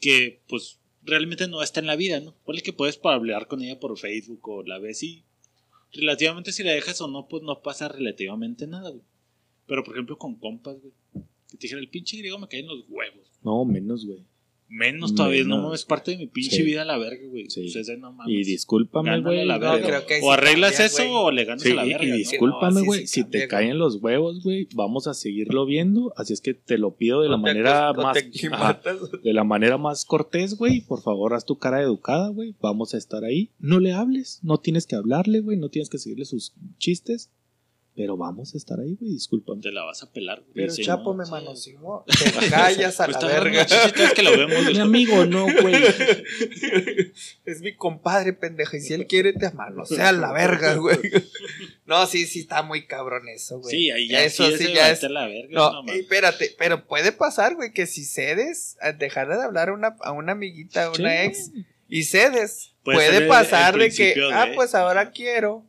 que 0.00 0.40
pues 0.48 0.78
realmente 1.04 1.48
no 1.48 1.62
está 1.62 1.80
en 1.80 1.86
la 1.86 1.96
vida, 1.96 2.20
¿no? 2.20 2.34
Ponle 2.44 2.62
que 2.62 2.72
puedes 2.72 2.98
hablar 3.04 3.46
con 3.46 3.62
ella 3.62 3.78
por 3.78 3.96
Facebook 3.98 4.48
o 4.48 4.62
la 4.62 4.78
ves 4.78 5.02
y 5.02 5.24
relativamente 5.92 6.52
si 6.52 6.62
la 6.62 6.72
dejas 6.72 7.00
o 7.00 7.08
no, 7.08 7.28
pues 7.28 7.42
no 7.42 7.62
pasa 7.62 7.88
relativamente 7.88 8.66
nada, 8.66 8.90
güey. 8.90 9.02
Pero 9.66 9.84
por 9.84 9.94
ejemplo 9.94 10.18
con 10.18 10.36
compas, 10.36 10.76
güey. 10.80 10.92
Que 11.48 11.56
te 11.56 11.62
dijera, 11.62 11.80
el 11.80 11.88
pinche 11.88 12.16
griego 12.16 12.38
me 12.38 12.48
cae 12.48 12.60
en 12.60 12.66
los 12.66 12.84
huevos. 12.88 13.28
No, 13.42 13.64
menos, 13.64 14.04
güey. 14.04 14.24
Menos 14.68 15.14
todavía, 15.14 15.42
no 15.42 15.50
Menos. 15.56 15.62
mames, 15.64 15.84
parte 15.84 16.10
de 16.12 16.16
mi 16.16 16.26
pinche 16.26 16.56
Sí. 16.56 16.62
vida 16.62 16.82
a 16.82 16.84
la 16.84 16.98
verga, 16.98 17.22
güey. 17.28 17.48
Sí. 17.48 17.60
Pues 17.62 17.76
es 17.76 17.86
de 17.86 17.96
no 17.96 18.12
mames. 18.12 18.34
Y 18.34 18.42
discúlpame, 18.44 19.20
güey. 19.20 19.40
a 19.40 19.44
la 19.44 19.58
pero- 19.60 19.72
verga. 19.74 19.86
creo 19.86 20.06
que 20.06 20.14
ahí 20.14 20.20
o 20.24 20.32
arreglas 20.32 20.72
cambia, 20.72 20.86
eso 20.86 21.20
o 21.22 21.30
le 21.30 21.44
ganas 21.44 21.62
Sí, 21.62 21.70
a 21.70 21.74
la 21.76 21.84
verga. 21.84 22.04
y 22.04 22.08
¿no? 22.10 22.16
discúlpame, 22.16 22.80
No, 22.80 22.84
güey. 22.86 23.06
si 23.06 23.20
cambia, 23.22 23.40
te 23.42 23.48
caen 23.48 23.78
los 23.78 23.96
huevos, 23.96 24.42
güey, 24.42 24.66
vamos 24.74 25.06
a 25.06 25.14
seguirlo 25.14 25.64
viendo. 25.66 26.12
Así 26.16 26.32
es 26.32 26.40
que 26.40 26.54
te 26.54 26.78
lo 26.78 26.96
pido 26.96 27.20
de 27.22 27.28
la 27.28 27.36
No 27.36 27.42
manera 27.42 27.92
no 27.92 28.02
más. 28.02 28.16
ajá, 28.52 28.80
de 29.22 29.32
la 29.32 29.44
manera 29.44 29.78
más 29.78 30.04
cortés, 30.04 30.56
güey. 30.56 30.80
Por 30.80 31.02
favor, 31.02 31.34
haz 31.34 31.44
tu 31.44 31.58
cara 31.58 31.80
educada, 31.82 32.28
güey. 32.30 32.54
Vamos 32.60 32.94
a 32.94 32.98
estar 32.98 33.22
ahí. 33.22 33.50
No 33.60 33.78
le 33.80 33.92
hables. 33.92 34.40
No 34.42 34.58
tienes 34.58 34.86
que 34.86 34.96
hablarle, 34.96 35.40
güey. 35.40 35.56
No 35.56 35.68
tienes 35.68 35.88
que 35.90 35.98
seguirle 35.98 36.24
sus 36.24 36.52
chistes. 36.78 37.30
Pero 37.96 38.16
vamos 38.16 38.52
a 38.54 38.58
estar 38.58 38.80
ahí, 38.80 38.96
güey, 38.98 39.12
discúlpame. 39.12 39.62
Te 39.62 39.70
la 39.70 39.84
vas 39.84 40.02
a 40.02 40.10
pelar, 40.10 40.40
güey. 40.40 40.52
Pero 40.54 40.72
Sí, 40.72 40.82
Chapo 40.82 41.12
no, 41.12 41.18
me 41.18 41.24
sí. 41.26 41.30
manoseó. 41.30 42.04
Te 42.40 42.50
callas 42.50 43.00
a 43.00 43.04
Pues 43.06 43.22
la 43.22 43.28
verga. 43.28 43.64
chichitas 43.66 44.12
que 44.14 44.22
lo 44.24 44.32
vemos, 44.32 44.66
Mi 44.72 44.78
amigo, 44.80 45.24
no, 45.26 45.44
güey. 45.62 45.74
Es 47.44 47.60
mi 47.60 47.74
compadre, 47.76 48.32
pendeja. 48.32 48.76
Y 48.76 48.80
si 48.80 48.94
él 48.94 49.06
quiere, 49.06 49.32
te 49.32 49.50
manosea 49.52 50.08
a 50.08 50.12
la 50.12 50.32
verga, 50.32 50.74
güey. 50.74 50.98
No, 51.86 52.06
sí, 52.06 52.24
sí, 52.26 52.40
está 52.40 52.62
muy 52.62 52.86
cabrón 52.86 53.28
eso, 53.28 53.58
güey. 53.60 53.70
Sí, 53.70 53.90
ahí 53.90 54.08
ya 54.08 54.24
Eso 54.24 54.46
sí, 54.50 54.56
sí, 54.56 54.72
ya 54.74 54.90
es. 54.90 55.02
la 55.02 55.26
verga. 55.26 55.48
No, 55.50 55.82
no 55.82 55.92
espérate, 55.92 56.54
pero 56.58 56.86
puede 56.86 57.12
pasar, 57.12 57.56
güey, 57.56 57.74
que 57.74 57.86
si 57.86 58.04
cedes 58.06 58.78
a 58.80 58.92
dejar 58.92 59.28
de 59.28 59.42
hablar 59.42 59.68
a 59.68 59.74
una, 59.74 59.94
a 60.00 60.12
una 60.12 60.32
amiguita, 60.32 60.84
a 60.86 60.90
una 60.92 61.10
Sí. 61.10 61.26
ex, 61.26 61.50
y 61.90 62.04
cedes, 62.04 62.72
Puede 62.82 62.96
puede, 62.96 63.10
ser 63.12 63.22
el- 63.24 63.28
pasar 63.28 63.74
el 63.74 63.80
de 63.80 63.90
que, 63.94 64.14
ah, 64.32 64.48
pues 64.54 64.74
ahora 64.74 65.10
quiero. 65.10 65.66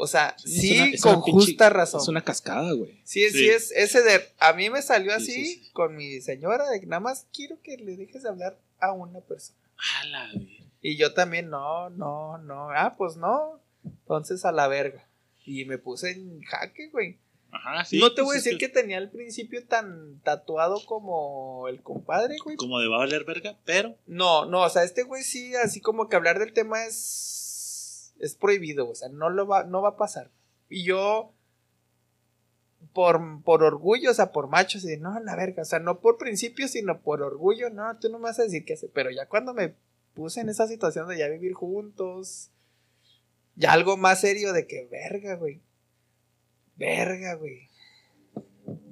O 0.00 0.06
sea, 0.06 0.34
Sí, 0.38 0.78
una- 0.80 0.90
con 1.02 1.22
pinche- 1.22 1.32
justa 1.32 1.68
razón. 1.70 2.00
Es 2.00 2.08
una 2.08 2.22
cascada, 2.24 2.72
güey. 2.72 3.00
Sí, 3.04 3.28
sí, 3.30 3.38
Sí. 3.38 3.48
es 3.50 3.70
ese 3.72 4.02
de. 4.02 4.22
A 4.38 4.52
mí 4.54 4.70
me 4.70 4.80
salió 4.82 5.10
Sí, 5.12 5.16
así 5.16 5.32
sí, 5.32 5.64
sí. 5.64 5.70
con 5.72 5.94
mi 5.96 6.20
señora, 6.20 6.68
de 6.70 6.80
que 6.80 6.86
nada 6.86 7.00
más 7.00 7.26
quiero 7.32 7.60
que 7.62 7.76
le 7.76 7.96
dejes 7.96 8.22
de 8.22 8.28
hablar 8.30 8.58
a 8.78 8.92
una 8.92 9.20
persona. 9.20 9.58
A 10.00 10.06
la 10.06 10.26
verga. 10.26 10.64
Y 10.82 10.96
yo 10.96 11.12
también, 11.12 11.50
no, 11.50 11.90
no, 11.90 12.38
no. 12.38 12.70
Ah, 12.70 12.94
pues 12.96 13.16
no. 13.16 13.60
Entonces 13.84 14.44
a 14.44 14.52
la 14.52 14.68
verga. 14.68 15.06
Y 15.44 15.64
me 15.66 15.78
puse 15.78 16.10
en 16.12 16.40
jaque, 16.42 16.88
güey. 16.90 17.18
Ajá, 17.52 17.84
sí. 17.84 17.98
no 17.98 18.10
te 18.10 18.22
pues 18.22 18.26
voy 18.26 18.34
a 18.36 18.38
decir 18.38 18.58
que 18.58 18.68
tenía 18.68 18.96
al 18.98 19.10
principio 19.10 19.66
tan 19.66 20.20
tatuado 20.20 20.84
como 20.86 21.66
el 21.68 21.82
compadre, 21.82 22.36
güey. 22.44 22.56
Como 22.56 22.78
de 22.78 22.86
va 22.88 22.96
a 22.96 22.98
valer 23.00 23.24
verga, 23.24 23.58
pero. 23.64 23.96
No, 24.06 24.44
no, 24.46 24.62
o 24.62 24.70
sea, 24.70 24.84
este 24.84 25.02
güey 25.02 25.24
sí, 25.24 25.54
así 25.56 25.80
como 25.80 26.08
que 26.08 26.14
hablar 26.16 26.38
del 26.38 26.52
tema 26.52 26.84
es. 26.86 27.38
Es 28.20 28.34
prohibido, 28.34 28.88
o 28.88 28.94
sea, 28.94 29.08
no 29.08 29.30
lo 29.30 29.46
va, 29.46 29.64
no 29.64 29.82
va 29.82 29.90
a 29.90 29.96
pasar. 29.96 30.30
Y 30.68 30.84
yo. 30.84 31.32
Por, 32.94 33.42
por 33.44 33.62
orgullo, 33.62 34.10
o 34.10 34.14
sea, 34.14 34.32
por 34.32 34.48
macho, 34.48 34.78
así 34.78 34.88
de, 34.88 34.96
no, 34.96 35.20
la 35.20 35.36
verga, 35.36 35.62
o 35.62 35.66
sea, 35.66 35.78
no 35.80 36.00
por 36.00 36.16
principio, 36.16 36.66
sino 36.66 37.02
por 37.02 37.20
orgullo, 37.20 37.68
no, 37.68 37.98
tú 37.98 38.08
no 38.08 38.18
me 38.18 38.24
vas 38.24 38.38
a 38.38 38.44
decir 38.44 38.64
qué 38.64 38.72
hacer. 38.72 38.90
Pero 38.94 39.10
ya 39.10 39.26
cuando 39.26 39.52
me 39.52 39.74
puse 40.14 40.40
en 40.40 40.48
esa 40.48 40.66
situación 40.66 41.06
de 41.06 41.18
ya 41.18 41.28
vivir 41.28 41.52
juntos, 41.52 42.50
ya 43.54 43.72
algo 43.72 43.98
más 43.98 44.22
serio 44.22 44.54
de 44.54 44.66
que, 44.66 44.88
verga, 44.90 45.36
güey. 45.36 45.60
Verga, 46.76 47.34
güey. 47.34 47.68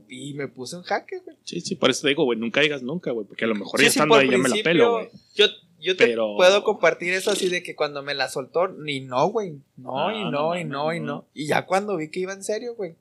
Y 0.09 0.35
me 0.35 0.49
puse 0.49 0.77
en 0.77 0.83
jaque, 0.83 1.19
güey. 1.21 1.37
Sí, 1.45 1.61
sí, 1.61 1.75
por 1.75 1.91
eso 1.91 2.03
te 2.03 2.09
digo, 2.09 2.25
güey, 2.25 2.39
nunca 2.39 2.61
digas 2.61 2.83
nunca, 2.83 3.11
güey, 3.11 3.27
porque 3.27 3.47
a 3.47 3.49
lo 3.49 3.55
mejor 3.55 3.81
Sí, 3.81 3.87
ya 3.87 3.91
sí, 3.91 3.99
estando 3.99 4.17
ahí 4.17 4.31
ya 4.31 4.39
me 4.39 4.49
la 4.49 4.57
pelo, 4.63 4.93
güey. 4.93 5.09
Yo, 5.35 5.47
yo 5.81 5.97
te 5.97 6.07
Pero- 6.07 6.37
puedo 6.37 6.63
compartir 6.65 7.13
eso 7.15 7.31
así 7.31 7.49
de 7.49 7.63
que 7.63 7.75
cuando 7.77 8.03
me 8.03 8.15
la 8.15 8.29
soltó, 8.29 8.69
ni 8.69 9.01
no, 9.01 9.29
güey. 9.29 9.53
No, 9.77 10.11
No, 10.11 10.13
y 10.13 10.25
no 10.25 10.31
no, 10.31 10.59
y 10.59 10.65
no, 10.65 10.95
y 10.95 11.01
no. 11.01 11.27
Y 11.35 11.47
ya 11.47 11.67
cuando 11.67 11.97
vi 11.97 12.11
que 12.11 12.21
iba 12.21 12.33
en 12.33 12.43
serio, 12.45 12.75
güey. 12.75 12.97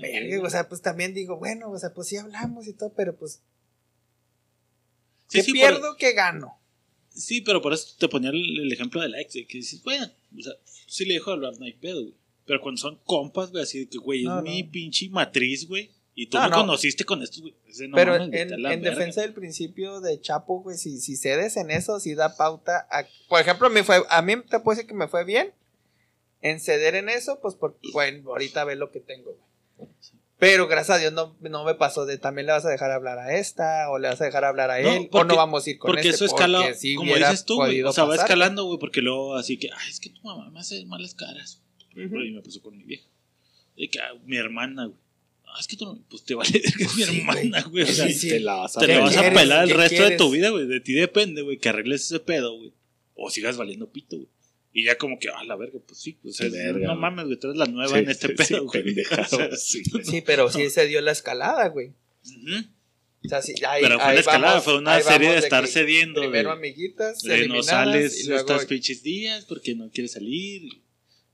Verga, 0.00 0.42
o 0.46 0.50
sea, 0.50 0.68
pues 0.68 0.80
también 0.82 1.12
digo, 1.14 1.36
bueno, 1.38 1.70
o 1.70 1.78
sea, 1.78 1.92
pues 1.92 2.08
sí 2.08 2.16
hablamos 2.16 2.66
y 2.66 2.72
todo, 2.72 2.92
pero 2.96 3.14
pues, 3.16 3.42
¿qué 5.30 5.42
sí, 5.42 5.52
por- 5.52 5.60
pierdo? 5.60 5.96
¿Qué 5.98 6.12
gano? 6.12 6.58
Sí, 7.10 7.40
pero 7.40 7.62
por 7.62 7.72
eso 7.72 7.94
te 7.98 8.08
ponía 8.08 8.30
el, 8.30 8.60
el 8.60 8.72
ejemplo 8.72 9.00
de 9.00 9.08
la 9.08 9.20
ex, 9.20 9.32
que 9.32 9.46
dices, 9.58 9.82
bueno, 9.82 10.06
o 10.38 10.42
sea, 10.42 10.52
sí 10.86 11.04
le 11.04 11.14
dejo 11.14 11.30
de 11.30 11.36
hablar, 11.36 11.52
no 11.58 11.64
hay 11.64 11.72
pedo, 11.72 12.02
güey. 12.02 12.14
Pero 12.44 12.60
cuando 12.60 12.80
son 12.80 12.98
compas, 13.04 13.50
güey, 13.50 13.62
así 13.64 13.80
de 13.80 13.88
que, 13.88 13.98
güey, 13.98 14.22
No, 14.24 14.38
es 14.38 14.44
mi 14.44 14.62
pinche 14.64 15.08
matriz, 15.10 15.66
güey. 15.66 15.90
Y 16.18 16.28
tú 16.28 16.38
No, 16.38 16.44
me 16.44 16.50
no. 16.50 16.56
conociste 16.56 17.04
con 17.04 17.22
estos, 17.22 17.42
güey. 17.42 17.54
Ese 17.68 17.88
no 17.88 17.94
pero 17.94 18.16
en, 18.16 18.30
defensa 18.80 19.20
del 19.20 19.34
principio 19.34 20.00
de 20.00 20.18
Chapo, 20.18 20.62
güey, 20.62 20.78
si, 20.78 20.98
si 20.98 21.14
cedes 21.14 21.58
en 21.58 21.70
eso, 21.70 22.00
si 22.00 22.14
da 22.14 22.36
pauta 22.36 22.88
a... 22.90 23.04
Por 23.28 23.38
ejemplo, 23.38 23.68
me 23.68 23.84
fue, 23.84 24.02
a 24.08 24.22
mí 24.22 24.34
te 24.48 24.58
puedo 24.60 24.74
decir 24.76 24.88
que 24.88 24.94
me 24.94 25.08
fue 25.08 25.24
bien 25.24 25.52
en 26.40 26.58
ceder 26.58 26.94
en 26.94 27.10
eso, 27.10 27.38
pues, 27.40 27.54
por, 27.54 27.78
bueno, 27.92 28.30
ahorita 28.30 28.64
ve 28.64 28.76
lo 28.76 28.90
que 28.90 29.00
tengo, 29.00 29.36
güey. 29.76 29.90
Pero 30.38 30.68
gracias 30.68 30.96
a 30.96 31.00
Dios 31.00 31.12
no, 31.12 31.36
no 31.40 31.64
me 31.64 31.74
pasó 31.74 32.06
de 32.06 32.16
también 32.18 32.46
le 32.46 32.52
vas 32.52 32.64
a 32.64 32.70
dejar 32.70 32.90
hablar 32.90 33.18
a 33.18 33.36
esta, 33.36 33.90
o 33.90 33.98
le 33.98 34.08
vas 34.08 34.20
a 34.20 34.24
dejar 34.24 34.44
hablar 34.44 34.70
a 34.70 34.80
él, 34.80 34.86
o 34.86 35.10
porque- 35.10 35.28
no 35.28 35.36
vamos 35.36 35.66
a 35.66 35.70
ir 35.70 35.78
con 35.78 35.88
Porque 35.88 36.08
este, 36.08 36.24
eso 36.24 36.24
escala, 36.26 36.60
porque 36.60 36.74
sí 36.74 36.94
como 36.94 37.14
dices 37.14 37.44
tú, 37.44 37.56
güey. 37.56 37.82
O 37.82 37.92
sea, 37.92 38.04
va 38.04 38.16
escalando, 38.16 38.64
güey, 38.64 38.78
porque 38.78 39.02
luego 39.02 39.34
así 39.34 39.58
que, 39.58 39.68
ay, 39.70 39.90
es 39.90 40.00
que 40.00 40.10
tu 40.10 40.22
mamá 40.22 40.48
me 40.50 40.60
hace 40.60 40.82
malas 40.86 41.14
caras. 41.14 41.62
Ujú. 41.92 42.20
Y 42.20 42.32
me 42.32 42.40
pasó 42.42 42.62
con 42.62 42.76
mi 42.76 42.84
vieja. 42.84 43.04
De 43.76 43.88
que, 43.88 43.98
ah, 43.98 44.12
mi 44.24 44.36
hermana, 44.36 44.86
güey. 44.86 45.05
Ah, 45.56 45.60
es 45.60 45.66
que 45.68 45.76
tú 45.76 45.86
no, 45.86 45.98
pues 46.10 46.22
te 46.22 46.34
vale 46.34 46.50
que 46.52 46.58
es 46.84 46.94
mi 46.96 47.02
Sí, 47.04 47.18
hermana, 47.20 47.62
güey. 47.62 47.84
O 47.84 47.86
sea, 47.86 48.06
Sí, 48.08 48.12
sí. 48.14 48.28
Te 48.28 48.40
la 48.40 48.56
vas 48.56 48.76
a 48.76 48.80
te 48.80 48.88
la 48.88 48.94
¿Qué 48.94 49.00
vas 49.00 49.16
a 49.16 49.32
pelar 49.32 49.62
el 49.64 49.70
¿Qué 49.70 49.74
resto 49.76 50.04
de 50.04 50.16
tu 50.18 50.30
vida, 50.30 50.50
güey. 50.50 50.66
De 50.66 50.80
ti 50.80 50.92
depende, 50.92 51.40
güey, 51.42 51.58
que 51.58 51.68
arregles 51.70 52.02
ese 52.02 52.20
pedo, 52.20 52.56
güey. 52.58 52.72
O 53.14 53.30
sigas 53.30 53.56
valiendo 53.56 53.90
pito, 53.90 54.16
güey. 54.16 54.28
Y 54.74 54.84
ya 54.84 54.98
como 54.98 55.18
que, 55.18 55.30
ah, 55.30 55.42
la 55.44 55.56
verga, 55.56 55.78
pues 55.86 55.98
sí. 55.98 56.18
O 56.22 56.28
sea, 56.30 56.50
Verga, 56.50 56.88
no 56.88 56.96
mames, 56.96 57.24
güey, 57.24 57.38
tú 57.38 57.46
eres 57.46 57.58
la 57.58 57.64
nueva 57.64 57.94
Sí, 57.96 58.04
en 58.04 58.10
este 58.10 58.28
sí, 58.28 58.34
pedo, 58.34 58.68
sí, 58.70 58.80
güey. 58.82 58.96
O 59.20 59.24
sea, 59.24 59.50
sí. 59.56 59.82
Sí, 60.02 60.20
pero 60.20 60.50
sí 60.50 60.68
se 60.68 60.86
dio 60.86 61.00
la 61.00 61.12
escalada, 61.12 61.68
güey. 61.68 61.94
Ujú. 62.26 62.66
O 63.24 63.28
sea, 63.28 63.40
sí, 63.40 63.54
ahí, 63.66 63.82
Pero 63.82 63.96
fue 63.98 64.04
ahí 64.04 64.12
una 64.12 64.20
escalada, 64.20 64.48
vamos- 64.52 64.64
fue 64.64 64.78
una 64.78 65.00
serie 65.00 65.30
de 65.32 65.38
estar 65.38 65.66
cediendo. 65.66 66.20
Primero 66.20 66.50
de- 66.50 66.56
amiguitas, 66.56 67.22
de 67.22 67.48
no 67.48 67.62
sales 67.62 68.20
y 68.24 68.28
luego 68.28 68.40
estos 68.40 68.66
pinches 68.66 69.02
días 69.02 69.46
porque 69.46 69.74
no 69.74 69.90
quieres 69.90 70.12
salir. 70.12 70.70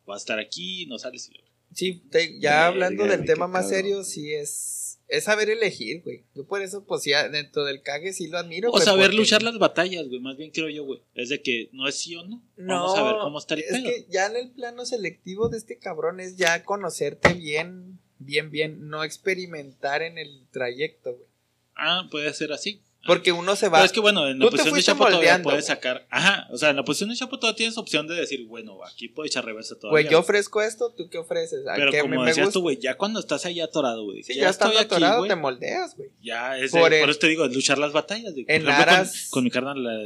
Va 0.09 0.15
a 0.15 0.19
estar 0.19 0.39
aquí, 0.39 0.87
no 0.87 0.99
sales. 0.99 1.29
y 1.29 1.33
luego- 1.35 1.49
Sí, 1.75 2.03
te- 2.11 2.39
ya 2.39 2.51
Verga, 2.51 2.67
hablando 2.67 3.05
del 3.07 3.25
tema 3.25 3.47
más 3.47 3.63
cabrón. 3.65 3.71
serio, 3.81 4.05
sí 4.05 4.33
es 4.33 4.79
es 5.09 5.25
saber 5.25 5.51
elegir, 5.51 6.01
güey. 6.03 6.25
Yo 6.35 6.47
por 6.47 6.63
eso, 6.63 6.87
pues 6.87 7.05
ya 7.05 7.29
dentro 7.29 7.65
del 7.67 7.83
cague 7.83 8.15
sí 8.15 8.29
lo 8.29 8.39
admiro. 8.39 8.71
O 8.71 8.73
güey, 8.73 8.83
saber 8.85 9.07
porque- 9.09 9.17
luchar 9.19 9.43
las 9.43 9.59
batallas, 9.59 10.09
güey. 10.09 10.21
Más 10.21 10.39
bien 10.39 10.51
creo 10.51 10.71
yo, 10.71 10.85
güey. 10.85 11.03
Es 11.15 11.29
de 11.29 11.43
que 11.43 11.69
no 11.73 11.87
es 11.87 11.97
sí 11.97 12.17
o 12.17 12.25
no. 12.25 12.43
Vamos 12.57 12.97
a 12.99 13.03
ver 13.03 13.17
cómo 13.21 13.39
está 13.39 13.53
el 13.55 13.61
es 13.61 13.67
pedo. 13.73 13.85
que 13.85 14.07
ya 14.09 14.27
en 14.27 14.37
el 14.37 14.51
plano 14.53 14.87
selectivo 14.87 15.51
de 15.51 15.59
este 15.59 15.77
cabrón 15.77 16.19
es 16.21 16.37
ya 16.39 16.65
conocerte 16.65 17.35
bien, 17.35 17.99
bien, 18.19 18.51
bien, 18.51 18.89
no 18.89 19.05
experimentar 19.05 20.01
en 20.01 20.17
el 20.17 20.47
trayecto, 20.51 21.13
güey. 21.15 21.29
Ah, 21.77 22.09
puede 22.11 22.33
ser 22.33 22.53
así. 22.53 22.81
Porque 23.05 23.33
uno 23.33 23.57
se 23.57 23.69
va. 23.69 23.79
Pero 23.79 23.87
es 23.87 23.93
que 23.93 23.99
bueno, 24.01 24.29
en 24.29 24.39
la 24.39 24.49
posición 24.49 24.75
de 24.75 24.83
Chapo 24.83 24.99
todavía 25.01 25.19
moldeando, 25.19 25.45
puedes 25.45 25.65
güey. 25.67 25.77
sacar. 25.77 26.07
Ajá, 26.11 26.47
o 26.53 26.57
sea, 26.57 26.71
en 26.71 26.77
la 26.77 26.85
posición 26.85 27.11
de 27.11 27.17
Chapo 27.17 27.39
todavía 27.39 27.57
tienes 27.57 27.77
opción 27.77 28.07
de 28.07 28.15
decir, 28.15 28.47
bueno, 28.47 28.79
aquí 28.85 29.09
puedo 29.09 29.27
echar 29.27 29.45
reversa 29.45 29.75
todavía. 29.77 30.03
Güey, 30.05 30.13
yo 30.13 30.21
ofrezco 30.21 30.63
esto, 30.63 30.93
¿tú 30.97 31.09
qué 31.11 31.19
ofreces? 31.19 31.67
¿A 31.67 31.75
Pero 31.75 31.91
como 31.93 32.09
me, 32.15 32.19
me 32.19 32.27
decías 32.29 32.47
gusta? 32.47 32.59
tú, 32.59 32.63
güey, 32.63 32.79
ya 32.79 32.97
cuando 32.97 33.19
estás 33.19 33.45
ahí 33.45 33.61
atorado, 33.61 34.05
güey. 34.05 34.23
Sí, 34.23 34.35
ya, 34.35 34.49
estoy 34.51 34.71
aquí, 34.77 34.85
atorado 34.85 35.19
güey, 35.19 35.29
te 35.31 35.37
moldeas, 35.37 35.97
güey. 35.97 36.11
Ya 36.23 36.57
es 36.59 36.71
Por 36.71 36.93
el- 36.95 37.01
por 37.01 37.11
eso 37.11 37.19
te 37.19 37.29
digo, 37.29 37.45
es 37.45 37.53
luchar 37.55 37.79
las 37.79 37.93
batallas. 37.93 38.33
güey. 38.35 38.45
En 38.49 38.63
ejemplo, 38.63 38.73
con- 38.73 38.83
aras- 38.95 39.29
Con, 39.31 39.45
mi 39.45 39.51
carnal, 39.51 39.83
la 39.83 39.99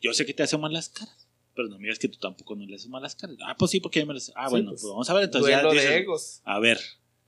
yo 0.00 0.14
sé 0.14 0.24
que 0.24 0.32
te 0.32 0.42
hace 0.44 0.56
malas 0.56 0.88
caras, 0.88 1.26
pero 1.56 1.68
no 1.68 1.76
me 1.78 1.82
digas 1.82 1.98
que 1.98 2.08
tú 2.08 2.18
tampoco 2.18 2.54
no 2.54 2.64
le 2.64 2.76
haces 2.76 2.88
malas 2.88 3.16
caras. 3.16 3.36
Ah, 3.44 3.56
pues 3.58 3.70
sí, 3.72 3.80
porque 3.80 3.98
yo 4.00 4.06
me 4.06 4.14
las. 4.14 4.30
Ah, 4.36 4.46
Sí, 4.46 4.50
bueno, 4.52 4.70
pues, 4.70 4.82
pues 4.82 4.90
vamos 4.90 5.10
a 5.10 5.14
ver. 5.14 5.24
Entonces 5.24 5.50
ya 5.50 5.56
Duelo 5.62 5.72
dices, 5.74 5.90
de 5.90 5.96
egos. 5.98 6.40
a 6.44 6.58
ver, 6.60 6.78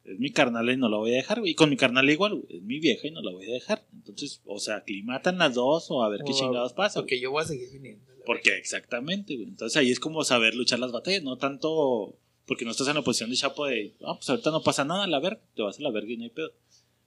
es 0.05 0.19
mi 0.19 0.31
carnal 0.31 0.69
y 0.71 0.77
no 0.77 0.89
la 0.89 0.97
voy 0.97 1.13
a 1.13 1.17
dejar, 1.17 1.41
güey. 1.41 1.53
Y 1.53 1.55
con 1.55 1.71
mi 1.71 1.77
carnal 1.77 2.09
igual, 2.11 2.35
güey, 2.35 2.57
es 2.57 2.63
mi 2.63 2.81
vieja 2.81 3.07
y 3.07 3.11
no 3.11 3.23
la 3.23 3.33
voy 3.33 3.49
a 3.51 3.55
dejar. 3.55 3.85
Entonces, 3.93 4.41
o 4.45 4.59
sea, 4.59 4.77
aclimatan 4.77 5.39
las 5.39 5.55
dos 5.55 5.91
o 5.91 6.03
a 6.03 6.09
ver 6.09 6.21
qué 6.27 6.33
chingados 6.33 6.73
pasa. 6.73 7.01
güey. 7.01 7.05
Porque 7.05 7.21
yo 7.21 7.31
voy 7.31 7.43
a 7.43 7.47
seguir 7.47 7.71
viniendo. 7.71 8.05
Porque 8.27 8.57
exactamente, 8.57 9.37
güey. 9.37 9.49
Entonces 9.49 9.77
ahí 9.77 9.91
es 9.91 10.01
como 10.01 10.25
saber 10.25 10.55
luchar 10.55 10.79
las 10.79 10.93
batallas, 10.93 11.23
no 11.23 11.39
tanto 11.39 12.17
porque 12.47 12.65
no 12.65 12.73
estás 12.73 12.89
en 12.89 12.95
la 12.95 13.03
posición 13.03 13.31
de 13.31 13.37
Chapo 13.37 13.67
de, 13.67 13.95
ah, 14.05 14.15
pues 14.17 14.29
ahorita 14.29 14.51
no 14.51 14.63
pasa 14.63 14.85
nada, 14.85 15.07
la 15.07 15.21
verga, 15.21 15.41
te 15.55 15.63
vas 15.63 15.79
a 15.79 15.83
la 15.83 15.91
verga 15.91 16.13
y 16.13 16.17
no 16.17 16.25
hay 16.25 16.31
pedo. 16.31 16.53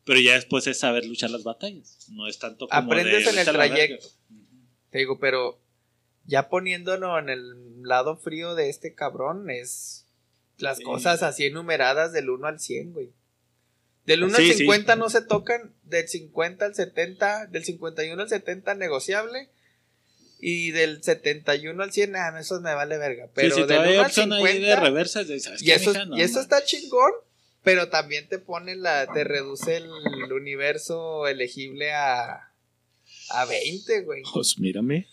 Pero 0.03 0.19
ya 0.19 0.33
después 0.33 0.65
es 0.67 0.79
saber 0.79 1.05
luchar 1.05 1.31
las 1.31 1.43
batallas, 1.43 2.07
no 2.11 2.27
es 2.27 2.39
tanto 2.39 2.67
como 2.67 2.81
Aprendes 2.81 3.25
de, 3.25 3.31
en 3.31 3.39
el 3.39 3.45
trayecto. 3.45 4.07
Te 4.91 4.99
digo, 4.99 5.19
pero 5.19 5.59
ya 6.25 6.49
poniéndonos 6.49 7.19
en 7.19 7.29
el 7.29 7.83
lado 7.83 8.15
frío 8.17 8.55
de 8.55 8.69
este 8.69 8.95
cabrón, 8.95 9.49
es 9.49 10.04
las 10.57 10.77
Sí. 10.77 10.83
cosas 10.83 11.23
así 11.23 11.45
enumeradas 11.45 12.13
del 12.13 12.29
1 12.29 12.47
al 12.47 12.59
100, 12.59 12.93
güey. 12.93 13.09
Del 14.05 14.23
1 14.23 14.37
Sí, 14.37 14.43
al 14.43 14.51
sí. 14.51 14.57
50 14.59 14.95
no 14.95 15.09
se 15.09 15.21
tocan, 15.21 15.73
del 15.83 16.07
50 16.07 16.65
al 16.65 16.75
70, 16.75 17.47
del 17.47 17.63
51 17.65 18.21
al 18.21 18.29
70 18.29 18.75
negociable. 18.75 19.49
Y 20.39 20.71
del 20.71 21.01
71 21.01 21.81
al 21.81 21.91
100, 21.91 22.15
ah, 22.17 22.37
eso 22.39 22.59
me 22.61 22.73
vale 22.75 22.97
verga. 22.97 23.29
Pero 23.33 23.55
sí, 23.55 23.61
sí, 23.61 23.67
del 23.67 23.77
todavía 23.77 23.91
1 23.91 23.91
hay 23.93 23.97
al 23.99 24.05
opción 24.05 24.33
ahí 24.33 24.43
de 24.43 24.51
50, 24.53 24.79
reversa, 24.81 25.23
de, 25.23 25.39
¿sabes 25.39 25.63
y 25.63 25.71
eso, 25.71 25.91
mija? 25.91 26.05
No, 26.05 26.17
y 26.17 26.21
eso 26.21 26.39
está 26.41 26.63
chingón, 26.63 27.11
pero 27.63 27.89
también 27.89 28.27
te 28.27 28.37
pone 28.37 28.75
la, 28.75 29.07
te 29.11 29.23
reduce 29.23 29.77
el 29.77 29.89
universo 30.33 31.25
elegible 31.27 31.93
a, 31.93 32.51
a 33.29 33.45
20, 33.45 34.01
güey. 34.01 34.21
Pues 34.33 34.59
mírame. 34.59 35.07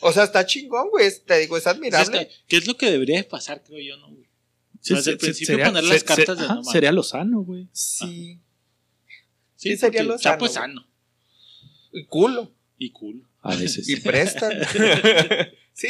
O 0.00 0.12
sea, 0.12 0.24
está 0.24 0.46
chingón, 0.46 0.90
güey. 0.90 1.10
Te 1.26 1.38
digo, 1.38 1.56
es 1.56 1.64
Sí, 1.64 1.68
es 1.70 1.74
admirable. 1.74 2.28
que- 2.28 2.34
¿Qué 2.46 2.56
es 2.58 2.66
lo 2.66 2.76
que 2.76 2.90
debería 2.90 3.16
de 3.16 3.24
pasar, 3.24 3.62
creo 3.66 3.80
yo, 3.80 3.96
no, 3.96 4.10
güey? 4.10 4.25
Sí, 4.86 4.94
Desde 4.94 5.10
el 5.12 5.18
sí, 5.18 5.24
principio 5.26 5.46
sería- 5.54 5.66
poner 5.66 5.84
las 5.84 5.98
se- 6.00 6.04
cartas 6.04 6.26
se- 6.26 6.34
de 6.34 6.40
ajá, 6.44 6.48
no 6.54 6.60
mames. 6.60 6.72
Sería 6.72 6.92
lo 6.92 7.02
sano, 7.02 7.40
güey. 7.40 7.68
Sí. 7.72 8.38
Sí, 9.56 9.70
Sí, 9.70 9.76
sería 9.76 10.00
porque 10.02 10.02
lo 10.04 10.18
Chapo 10.18 10.46
es 10.46 10.52
sano, 10.52 10.82
sano 10.82 10.86
Y 11.92 12.04
culo. 12.04 12.52
y 12.78 12.92
cool. 12.92 13.26
A 13.42 13.56
veces. 13.56 13.88
Y 13.88 13.96
prestan. 13.96 14.52
sí, 15.72 15.88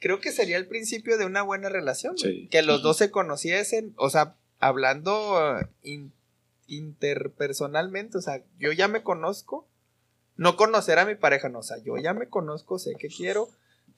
creo 0.00 0.20
que 0.20 0.32
sería 0.32 0.56
el 0.56 0.66
principio 0.66 1.18
de 1.18 1.24
una 1.26 1.42
buena 1.42 1.68
relación. 1.68 2.18
Sí. 2.18 2.48
Que 2.50 2.62
los 2.62 2.82
dos 2.82 2.96
se 2.96 3.10
conociesen. 3.12 3.92
O 3.96 4.10
sea, 4.10 4.34
hablando 4.58 5.38
in- 5.84 6.12
interpersonalmente. 6.66 8.18
O 8.18 8.22
sea, 8.22 8.42
yo 8.58 8.72
ya 8.72 8.88
me 8.88 9.02
conozco. 9.02 9.68
No 10.36 10.56
conocer 10.56 10.98
a 10.98 11.04
mi 11.04 11.14
pareja, 11.14 11.48
no. 11.48 11.58
O 11.60 11.62
sea, 11.62 11.76
yo 11.84 11.96
ya 11.98 12.14
me 12.14 12.28
conozco, 12.28 12.78
sé 12.78 12.94
qué 12.98 13.08
quiero. 13.08 13.50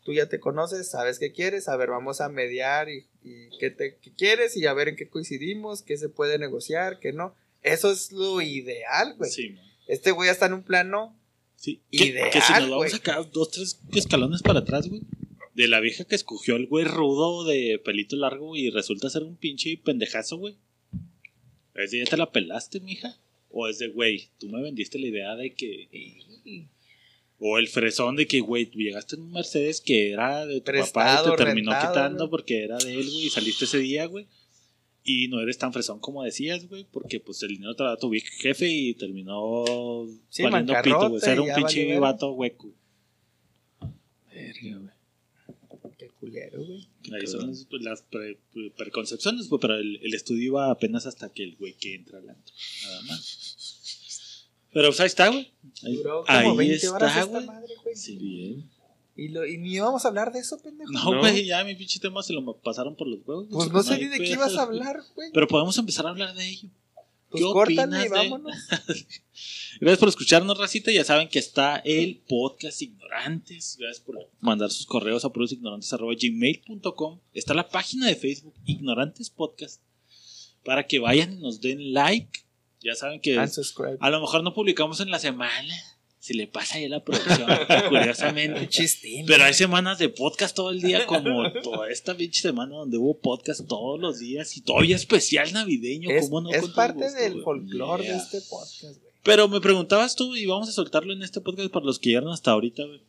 Tú 0.04 0.12
ya 0.12 0.28
te 0.28 0.38
conoces, 0.38 0.90
sabes 0.90 1.18
qué 1.18 1.32
quieres, 1.32 1.68
a 1.68 1.76
ver, 1.76 1.90
vamos 1.90 2.20
a 2.20 2.28
mediar 2.28 2.88
y, 2.88 3.06
y 3.22 3.48
qué, 3.58 3.70
te, 3.70 3.96
qué 3.96 4.12
quieres 4.12 4.56
y 4.56 4.66
a 4.66 4.74
ver 4.74 4.88
en 4.88 4.96
qué 4.96 5.08
coincidimos, 5.08 5.82
qué 5.82 5.96
se 5.96 6.08
puede 6.08 6.38
negociar, 6.38 7.00
qué 7.00 7.12
no. 7.12 7.34
Eso 7.62 7.90
es 7.90 8.12
lo 8.12 8.40
ideal, 8.42 9.14
güey. 9.16 9.30
Sí. 9.30 9.56
Este 9.88 10.12
güey 10.12 10.28
ya 10.28 10.32
está 10.32 10.46
en 10.46 10.52
un 10.52 10.62
plano 10.62 11.16
Sí. 11.64 11.80
Que, 11.90 12.06
Ideal, 12.06 12.30
que 12.30 12.42
si 12.42 12.52
nos 12.52 12.62
vamos 12.62 12.76
güey. 12.76 12.94
acá 12.94 13.22
dos, 13.32 13.50
tres 13.50 13.80
escalones 13.94 14.42
para 14.42 14.60
atrás, 14.60 14.86
güey. 14.86 15.00
De 15.54 15.66
la 15.66 15.80
vieja 15.80 16.04
que 16.04 16.14
escogió 16.14 16.56
el 16.56 16.66
güey 16.66 16.84
rudo 16.84 17.44
de 17.44 17.80
pelito 17.82 18.16
largo 18.16 18.54
y 18.54 18.68
resulta 18.68 19.08
ser 19.08 19.22
un 19.22 19.36
pinche 19.36 19.80
pendejazo, 19.82 20.36
güey. 20.36 20.58
¿Es 21.74 21.90
de 21.90 22.00
ya 22.00 22.04
te 22.04 22.18
la 22.18 22.30
pelaste, 22.30 22.80
mija? 22.80 23.16
O 23.50 23.66
es 23.66 23.78
de, 23.78 23.88
güey, 23.88 24.28
tú 24.38 24.48
me 24.50 24.60
vendiste 24.60 24.98
la 24.98 25.06
idea 25.06 25.36
de 25.36 25.54
que. 25.54 25.88
O 27.46 27.58
el 27.58 27.68
fresón 27.68 28.16
de 28.16 28.26
que, 28.26 28.40
güey, 28.40 28.64
tú 28.66 28.78
llegaste 28.78 29.16
en 29.16 29.22
un 29.22 29.32
Mercedes 29.32 29.82
que 29.82 30.12
era 30.12 30.46
de 30.46 30.60
tu 30.62 30.72
papá 30.72 31.20
y 31.26 31.30
te 31.30 31.36
terminó 31.44 31.72
rentado, 31.72 31.92
quitando 31.92 32.18
güey. 32.24 32.30
porque 32.30 32.64
era 32.64 32.78
de 32.78 32.94
él, 32.94 33.04
güey, 33.10 33.26
y 33.26 33.30
saliste 33.30 33.66
ese 33.66 33.78
día, 33.78 34.06
güey. 34.06 34.26
Y 35.02 35.28
no 35.28 35.38
eres 35.42 35.58
tan 35.58 35.70
fresón 35.70 35.98
como 36.00 36.22
decías, 36.22 36.66
güey, 36.66 36.86
porque 36.90 37.20
pues 37.20 37.42
el 37.42 37.48
dinero 37.50 37.76
te 37.76 37.82
lo 37.82 37.90
da 37.90 37.98
tu 37.98 38.10
jefe 38.40 38.66
y 38.68 38.94
terminó 38.94 40.06
Sí, 40.30 40.42
valiendo 40.42 40.72
pito, 40.82 41.08
güey. 41.10 41.16
O 41.16 41.20
sea, 41.20 41.32
era 41.34 41.42
un 41.42 41.54
pinche 41.54 41.98
vato 41.98 42.32
hueco. 42.32 42.72
Verga, 44.32 44.78
güey. 44.78 44.94
Qué 45.98 46.08
culero, 46.18 46.64
güey. 46.64 46.88
Ahí 47.12 47.26
son 47.26 47.48
las, 47.48 47.66
pues, 47.68 47.82
las 47.82 48.02
pre- 48.02 48.38
pre- 48.54 48.70
preconcepciones, 48.70 49.48
güey, 49.50 49.60
pero 49.60 49.74
el, 49.76 50.00
el 50.02 50.14
estudio 50.14 50.42
iba 50.44 50.70
apenas 50.70 51.04
hasta 51.06 51.30
que 51.32 51.44
el 51.44 51.56
güey 51.56 51.74
que 51.74 51.94
entra 51.94 52.18
al 52.20 52.30
antro. 52.30 52.54
Nada 52.84 53.02
más. 53.02 53.73
Pero 54.74 54.88
pues 54.88 55.00
ahí 55.00 55.06
está, 55.06 55.28
güey. 55.28 55.50
Ahí, 55.84 55.96
Duró 55.96 56.24
como 56.26 56.50
ahí 56.60 56.68
20 56.68 56.88
horas 56.88 57.08
está, 57.10 57.20
esta 57.22 57.32
güey. 57.32 57.46
madre, 57.46 57.72
güey. 57.82 57.96
Sí. 57.96 58.16
Bien. 58.18 58.68
Y, 59.16 59.28
lo, 59.28 59.46
y 59.46 59.56
ni 59.58 59.74
íbamos 59.74 60.04
a 60.04 60.08
hablar 60.08 60.32
de 60.32 60.40
eso, 60.40 60.60
pendejo. 60.60 60.90
No, 60.90 61.12
No. 61.12 61.20
güey, 61.20 61.46
ya 61.46 61.62
mi 61.64 61.74
pinche 61.76 62.00
tema 62.00 62.20
se 62.22 62.32
lo 62.32 62.56
pasaron 62.58 62.96
por 62.96 63.06
los 63.06 63.20
huevos. 63.24 63.46
pues 63.50 63.70
no 63.70 63.82
sé 63.82 63.96
ni 63.98 64.06
de 64.08 64.18
qué 64.18 64.32
ibas 64.32 64.56
a 64.56 64.62
hablar, 64.62 65.00
güey. 65.14 65.30
Pero 65.32 65.46
podemos 65.48 65.78
empezar 65.78 66.04
a 66.06 66.10
hablar 66.10 66.34
de 66.34 66.48
ello. 66.48 66.68
Pues 67.30 67.42
¿qué 67.44 67.50
córtale 67.52 67.82
opinas 67.82 68.00
y 68.00 68.08
de- 68.08 68.14
vámonos. 68.14 68.56
Gracias 69.80 69.98
por 69.98 70.08
escucharnos, 70.08 70.56
Racita. 70.58 70.90
Ya 70.92 71.04
saben 71.04 71.28
que 71.28 71.38
está 71.40 71.76
el 71.78 72.18
podcast 72.28 72.80
Ignorantes. 72.82 73.76
Gracias 73.78 74.04
por 74.04 74.18
mandar 74.40 74.70
sus 74.70 74.86
correos 74.86 75.24
a 75.24 75.30
purosignorantes.gmail.com. 75.32 77.18
Está 77.32 77.54
la 77.54 77.68
página 77.68 78.06
de 78.06 78.16
Facebook 78.16 78.54
Ignorantes 78.66 79.30
Podcast 79.30 79.80
para 80.64 80.86
que 80.86 80.98
vayan 80.98 81.32
y 81.38 81.40
nos 81.40 81.60
den 81.60 81.92
like. 81.92 82.43
Ya 82.84 82.94
saben 82.94 83.20
que 83.20 83.38
a 83.38 84.10
lo 84.10 84.20
mejor 84.20 84.42
no 84.44 84.52
publicamos 84.54 85.00
en 85.00 85.10
la 85.10 85.18
semana. 85.18 85.74
Si 86.18 86.32
le 86.32 86.46
pasa 86.46 86.76
ahí 86.78 86.86
a 86.86 86.88
la 86.88 87.04
producción, 87.04 87.46
curiosamente. 87.90 88.66
Chistín. 88.68 89.26
Pero 89.26 89.44
hay 89.44 89.52
semanas 89.52 89.98
de 89.98 90.08
podcast 90.08 90.56
todo 90.56 90.70
el 90.70 90.80
día, 90.80 91.04
como 91.06 91.52
toda 91.62 91.90
esta 91.90 92.16
pinche 92.16 92.40
semana 92.40 92.76
donde 92.76 92.96
hubo 92.96 93.18
podcast 93.20 93.66
todos 93.68 94.00
los 94.00 94.20
días 94.20 94.56
y 94.56 94.62
todavía 94.62 94.96
especial 94.96 95.52
navideño. 95.52 96.08
es, 96.10 96.24
¿cómo 96.24 96.40
no? 96.40 96.50
es 96.50 96.66
parte 96.70 97.04
gusto, 97.04 97.20
del 97.20 97.42
folclore 97.42 98.04
Yeah. 98.04 98.12
de 98.14 98.18
este 98.18 98.40
podcast, 98.48 99.00
güey. 99.00 99.12
Pero 99.22 99.48
me 99.48 99.60
preguntabas 99.60 100.16
tú, 100.16 100.34
y 100.34 100.46
vamos 100.46 100.68
a 100.68 100.72
soltarlo 100.72 101.12
en 101.12 101.22
este 101.22 101.42
podcast 101.42 101.70
para 101.70 101.84
los 101.84 101.98
que 101.98 102.08
llegaron 102.10 102.32
hasta 102.32 102.52
ahorita, 102.52 102.84
güey. 102.84 103.02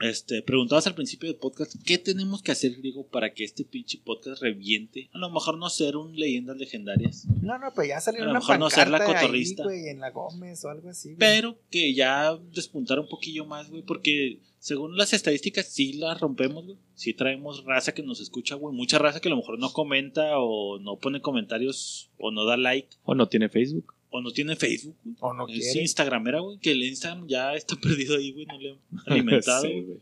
Este, 0.00 0.42
preguntabas 0.42 0.86
al 0.86 0.94
principio 0.94 1.28
del 1.28 1.38
podcast, 1.38 1.74
¿qué 1.84 1.98
tenemos 1.98 2.42
que 2.42 2.52
hacer, 2.52 2.74
griego, 2.76 3.06
para 3.06 3.32
que 3.32 3.44
este 3.44 3.64
pinche 3.64 3.98
podcast 4.04 4.42
reviente? 4.42 5.08
A 5.12 5.18
lo 5.18 5.30
mejor 5.30 5.56
no 5.56 5.70
ser 5.70 5.96
un 5.96 6.16
leyendas 6.16 6.56
legendarias, 6.56 7.26
No, 7.42 7.58
no, 7.58 7.72
pues 7.74 7.88
ya 7.88 8.00
salió 8.00 8.22
A 8.22 8.24
lo 8.24 8.30
una 8.32 8.40
mejor 8.40 8.58
no 8.58 8.70
ser 8.70 8.88
la 8.90 8.98
ahí, 8.98 9.06
cotorrista. 9.14 9.62
güey, 9.62 9.88
en 9.88 10.00
la 10.00 10.10
Gómez 10.10 10.64
o 10.64 10.68
algo 10.70 10.88
así, 10.88 11.10
güey. 11.10 11.18
pero 11.18 11.58
que 11.70 11.94
ya 11.94 12.36
despuntar 12.52 12.98
un 12.98 13.08
poquillo 13.08 13.44
más, 13.44 13.70
güey, 13.70 13.82
porque 13.82 14.40
según 14.58 14.96
las 14.96 15.12
estadísticas 15.12 15.68
sí 15.68 15.92
las 15.92 16.20
rompemos, 16.20 16.64
güey. 16.64 16.78
Sí 16.94 17.12
traemos 17.12 17.64
raza 17.64 17.92
que 17.92 18.02
nos 18.02 18.20
escucha, 18.20 18.54
güey. 18.54 18.74
Mucha 18.74 18.98
raza 18.98 19.20
que 19.20 19.28
a 19.28 19.30
lo 19.30 19.36
mejor 19.36 19.58
no 19.58 19.72
comenta 19.72 20.38
o 20.38 20.78
no 20.78 20.96
pone 20.98 21.20
comentarios 21.20 22.10
o 22.18 22.30
no 22.30 22.44
da 22.44 22.56
like 22.56 22.96
O 23.04 23.14
no 23.14 23.28
tiene 23.28 23.48
Facebook. 23.48 23.94
O 24.16 24.20
no 24.22 24.30
tiene 24.30 24.54
Facebook, 24.54 24.96
güey. 25.02 25.16
O 25.18 25.34
no 25.34 25.48
Es 25.48 25.58
quiere. 25.58 25.80
Instagramera, 25.80 26.38
güey, 26.38 26.58
que 26.58 26.70
el 26.70 26.84
Instagram 26.84 27.26
ya 27.26 27.52
está 27.56 27.74
perdido 27.82 28.16
ahí, 28.16 28.30
güey, 28.30 28.46
no 28.46 28.60
le 28.60 28.70
han 28.70 28.78
alimentado. 29.06 29.62
Sí, 29.62 29.72
güey. 29.72 29.82
güey. 29.82 29.98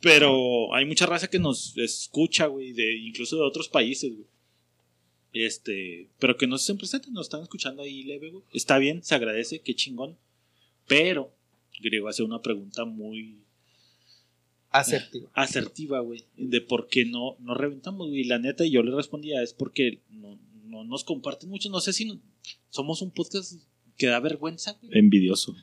Pero 0.00 0.72
hay 0.72 0.84
mucha 0.84 1.06
raza 1.06 1.28
que 1.28 1.40
nos 1.40 1.76
escucha, 1.78 2.46
güey, 2.46 2.72
de, 2.72 2.96
incluso 2.98 3.34
de 3.36 3.42
otros 3.42 3.68
países, 3.68 4.12
güey. 4.12 4.26
Este, 5.32 6.10
pero 6.20 6.36
que 6.36 6.46
no 6.46 6.58
se 6.58 6.76
presenten, 6.76 7.12
nos 7.12 7.26
están 7.26 7.42
escuchando 7.42 7.82
ahí 7.82 8.04
leve, 8.04 8.30
güey. 8.30 8.44
Está 8.52 8.78
bien, 8.78 9.02
se 9.02 9.16
agradece, 9.16 9.62
qué 9.62 9.74
chingón. 9.74 10.16
Pero, 10.86 11.34
Griego 11.80 12.08
hace 12.08 12.22
una 12.22 12.40
pregunta 12.40 12.84
muy 12.84 13.38
Asertivo. 14.70 15.28
asertiva, 15.34 15.98
güey, 16.00 16.24
de 16.36 16.60
por 16.60 16.86
qué 16.86 17.04
no, 17.04 17.36
no 17.40 17.54
reventamos, 17.54 18.10
güey. 18.10 18.22
La 18.24 18.38
neta, 18.38 18.64
yo 18.64 18.84
le 18.84 18.94
respondía, 18.94 19.42
es 19.42 19.54
porque 19.54 20.02
no, 20.08 20.38
no 20.66 20.84
nos 20.84 21.02
comparten 21.02 21.50
mucho. 21.50 21.68
No 21.68 21.80
sé 21.80 21.92
si 21.92 22.20
somos 22.70 23.02
un 23.02 23.10
podcast 23.10 23.54
que 23.96 24.06
da 24.06 24.20
vergüenza, 24.20 24.78
güey. 24.80 24.98
Envidioso. 24.98 25.54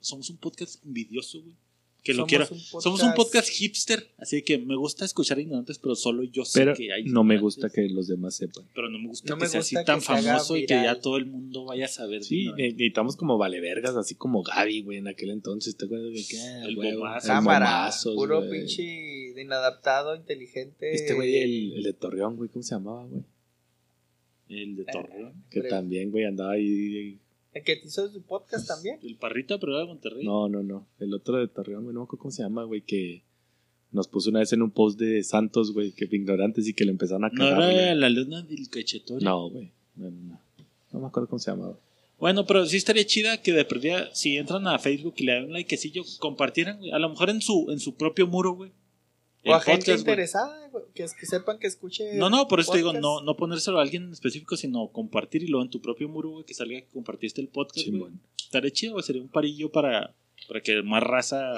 Somos 0.00 0.30
un 0.30 0.36
podcast 0.38 0.84
envidioso, 0.84 1.40
güey. 1.42 1.56
Que 2.04 2.14
lo 2.14 2.26
Somos 2.26 2.28
quiero. 2.28 2.48
un 2.50 2.82
Somos 2.82 3.02
un 3.04 3.14
podcast 3.14 3.48
hipster, 3.48 4.12
así 4.18 4.42
que 4.42 4.58
me 4.58 4.74
gusta 4.74 5.04
escuchar 5.04 5.38
ignorantes, 5.38 5.78
pero 5.78 5.94
solo 5.94 6.24
yo 6.24 6.44
sé 6.44 6.58
Pero 6.58 6.74
que 6.74 6.92
hay. 6.92 7.04
no 7.04 7.22
me 7.22 7.38
gusta 7.38 7.70
que 7.70 7.88
los 7.88 8.08
demás 8.08 8.34
sepan. 8.34 8.64
Pero 8.74 8.88
no 8.90 8.98
me 8.98 9.06
gusta 9.06 9.30
No 9.30 9.36
que 9.36 9.42
me 9.44 9.48
sea 9.48 9.60
gusta 9.60 9.78
así 9.78 9.86
tan 9.86 10.02
famoso 10.02 10.56
y 10.56 10.66
que 10.66 10.74
ya 10.74 10.98
todo 11.00 11.16
el 11.16 11.26
mundo 11.26 11.64
vaya 11.64 11.84
a 11.84 11.88
saber. 11.88 12.24
Sí, 12.24 12.46
ne- 12.56 12.72
necesitamos 12.72 13.14
como 13.14 13.38
valevergas, 13.38 13.94
así 13.94 14.16
como 14.16 14.42
Gaby, 14.42 14.82
güey, 14.82 14.98
en 14.98 15.06
aquel 15.06 15.30
entonces. 15.30 15.76
¿Te 15.76 15.84
acuerdas 15.84 16.12
de 16.12 16.24
que? 16.28 16.40
ah, 16.40 16.64
El 16.64 16.74
güey, 16.74 16.92
bombazo. 16.94 17.26
el 17.28 17.32
Cámara. 17.34 17.66
bombazos, 17.66 18.14
puro 18.16 18.38
güey. 18.38 18.50
pinche 18.50 18.82
de 18.82 19.42
inadaptado, 19.42 20.16
inteligente. 20.16 20.92
Este 20.92 21.14
güey, 21.14 21.36
el, 21.36 21.72
el 21.74 21.82
de 21.84 21.92
Torreón, 21.92 22.34
güey, 22.36 22.50
¿cómo 22.50 22.64
se 22.64 22.74
llamaba, 22.74 23.06
güey? 23.06 23.22
El 24.52 24.76
de 24.76 24.84
Torreón. 24.84 25.32
Que 25.50 25.62
también, 25.62 26.10
güey, 26.10 26.24
andaba 26.24 26.52
ahí. 26.52 27.18
El 27.54 27.62
que 27.64 27.76
te 27.76 27.86
hizo 27.86 28.08
su 28.10 28.22
podcast 28.22 28.66
también. 28.66 28.98
El 29.02 29.16
Parrita, 29.16 29.58
pero 29.58 29.72
era 29.72 29.80
de 29.82 29.86
Monterrey. 29.88 30.24
No, 30.24 30.48
no, 30.48 30.62
no. 30.62 30.86
El 30.98 31.12
otro 31.14 31.38
de 31.38 31.48
Torreón, 31.48 31.84
güey, 31.84 31.94
no 31.94 32.00
me 32.00 32.04
acuerdo 32.04 32.22
cómo 32.22 32.32
se 32.32 32.42
llama, 32.42 32.64
güey, 32.64 32.82
que 32.82 33.22
nos 33.90 34.08
puso 34.08 34.30
una 34.30 34.38
vez 34.40 34.52
en 34.54 34.62
un 34.62 34.70
post 34.70 34.98
de 34.98 35.22
Santos, 35.22 35.72
güey, 35.72 35.92
que 35.92 36.08
ignorantes 36.10 36.66
y 36.68 36.72
que 36.74 36.84
le 36.84 36.92
empezaron 36.92 37.24
a 37.24 37.28
No 37.28 37.34
cagar. 37.38 37.70
era 37.72 37.84
güey. 37.92 37.96
la 38.00 38.08
luna 38.08 38.42
del 38.42 38.68
cachetón. 38.70 39.18
No, 39.22 39.50
güey. 39.50 39.70
No, 39.96 40.10
no, 40.10 40.20
no. 40.22 40.40
No 40.92 41.00
me 41.00 41.06
acuerdo 41.06 41.28
cómo 41.28 41.38
se 41.38 41.50
llamaba. 41.50 41.78
Bueno, 42.18 42.46
pero 42.46 42.64
sí 42.66 42.76
estaría 42.76 43.04
chida 43.04 43.42
que 43.42 43.52
de 43.52 43.64
perdida, 43.64 44.14
si 44.14 44.36
entran 44.36 44.66
a 44.68 44.78
Facebook 44.78 45.14
y 45.18 45.24
le 45.24 45.32
dan 45.34 45.44
un 45.46 45.52
likecillo, 45.52 46.04
compartieran, 46.20 46.78
güey. 46.78 46.92
A 46.92 46.98
lo 46.98 47.08
mejor 47.10 47.30
en 47.30 47.40
su, 47.42 47.66
en 47.70 47.80
su 47.80 47.94
propio 47.96 48.26
muro, 48.26 48.52
güey. 48.52 48.70
O 49.44 49.54
a 49.54 49.60
gente 49.60 49.80
podcast, 49.86 50.00
interesada, 50.00 50.68
güey, 50.68 50.84
que, 50.94 51.04
que 51.18 51.26
sepan 51.26 51.58
que 51.58 51.66
escuche. 51.66 52.14
No, 52.14 52.30
no, 52.30 52.46
por 52.46 52.60
eso 52.60 52.72
te 52.72 52.78
digo, 52.78 52.92
no, 52.92 53.22
no 53.22 53.36
ponérselo 53.36 53.78
a 53.78 53.82
alguien 53.82 54.04
en 54.04 54.12
específico, 54.12 54.56
sino 54.56 54.88
compartir 54.92 55.42
y 55.42 55.48
luego 55.48 55.64
en 55.64 55.70
tu 55.70 55.80
propio 55.82 56.08
muro, 56.08 56.30
güey, 56.30 56.44
que 56.44 56.54
salga 56.54 56.80
que 56.80 56.88
compartiste 56.88 57.40
el 57.40 57.48
podcast. 57.48 57.84
Simón. 57.84 58.20
Estaría 58.38 58.70
chido, 58.70 58.92
güey. 58.92 59.04
Sería 59.04 59.20
un 59.22 59.28
parillo 59.28 59.70
para, 59.72 60.14
para 60.46 60.60
que 60.62 60.80
más 60.82 61.02
raza 61.02 61.54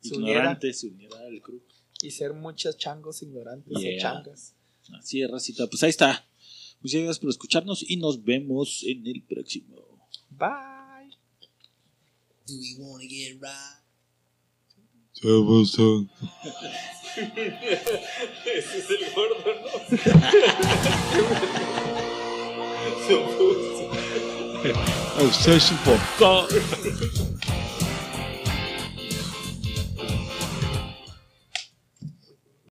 Se 0.00 0.14
ignorante 0.14 0.72
se 0.74 0.88
uniera 0.88 1.18
al 1.20 1.40
crew. 1.40 1.62
Y 2.02 2.10
ser 2.10 2.34
muchos 2.34 2.76
changos 2.76 3.22
ignorantes 3.22 3.74
o 3.74 3.80
Yeah. 3.80 4.02
changas. 4.02 4.54
Así 4.98 5.22
es, 5.22 5.30
racita. 5.30 5.66
Pues 5.66 5.82
ahí 5.82 5.90
está. 5.90 6.26
Muchas 6.82 7.00
gracias 7.00 7.18
por 7.20 7.30
escucharnos 7.30 7.88
y 7.88 7.96
nos 7.96 8.22
vemos 8.22 8.82
en 8.86 9.06
el 9.06 9.22
próximo. 9.22 9.76
Bye. 10.28 11.16
Do 12.46 12.52
we 12.54 12.76
wanna 12.78 13.04
get 13.08 13.40
right? 13.40 13.83
Ese 18.46 18.78
es 18.78 18.90
el 18.90 19.02
gordo, 19.14 19.54
¿no? 19.62 19.68
Obsession 25.20 25.78
por 25.84 25.98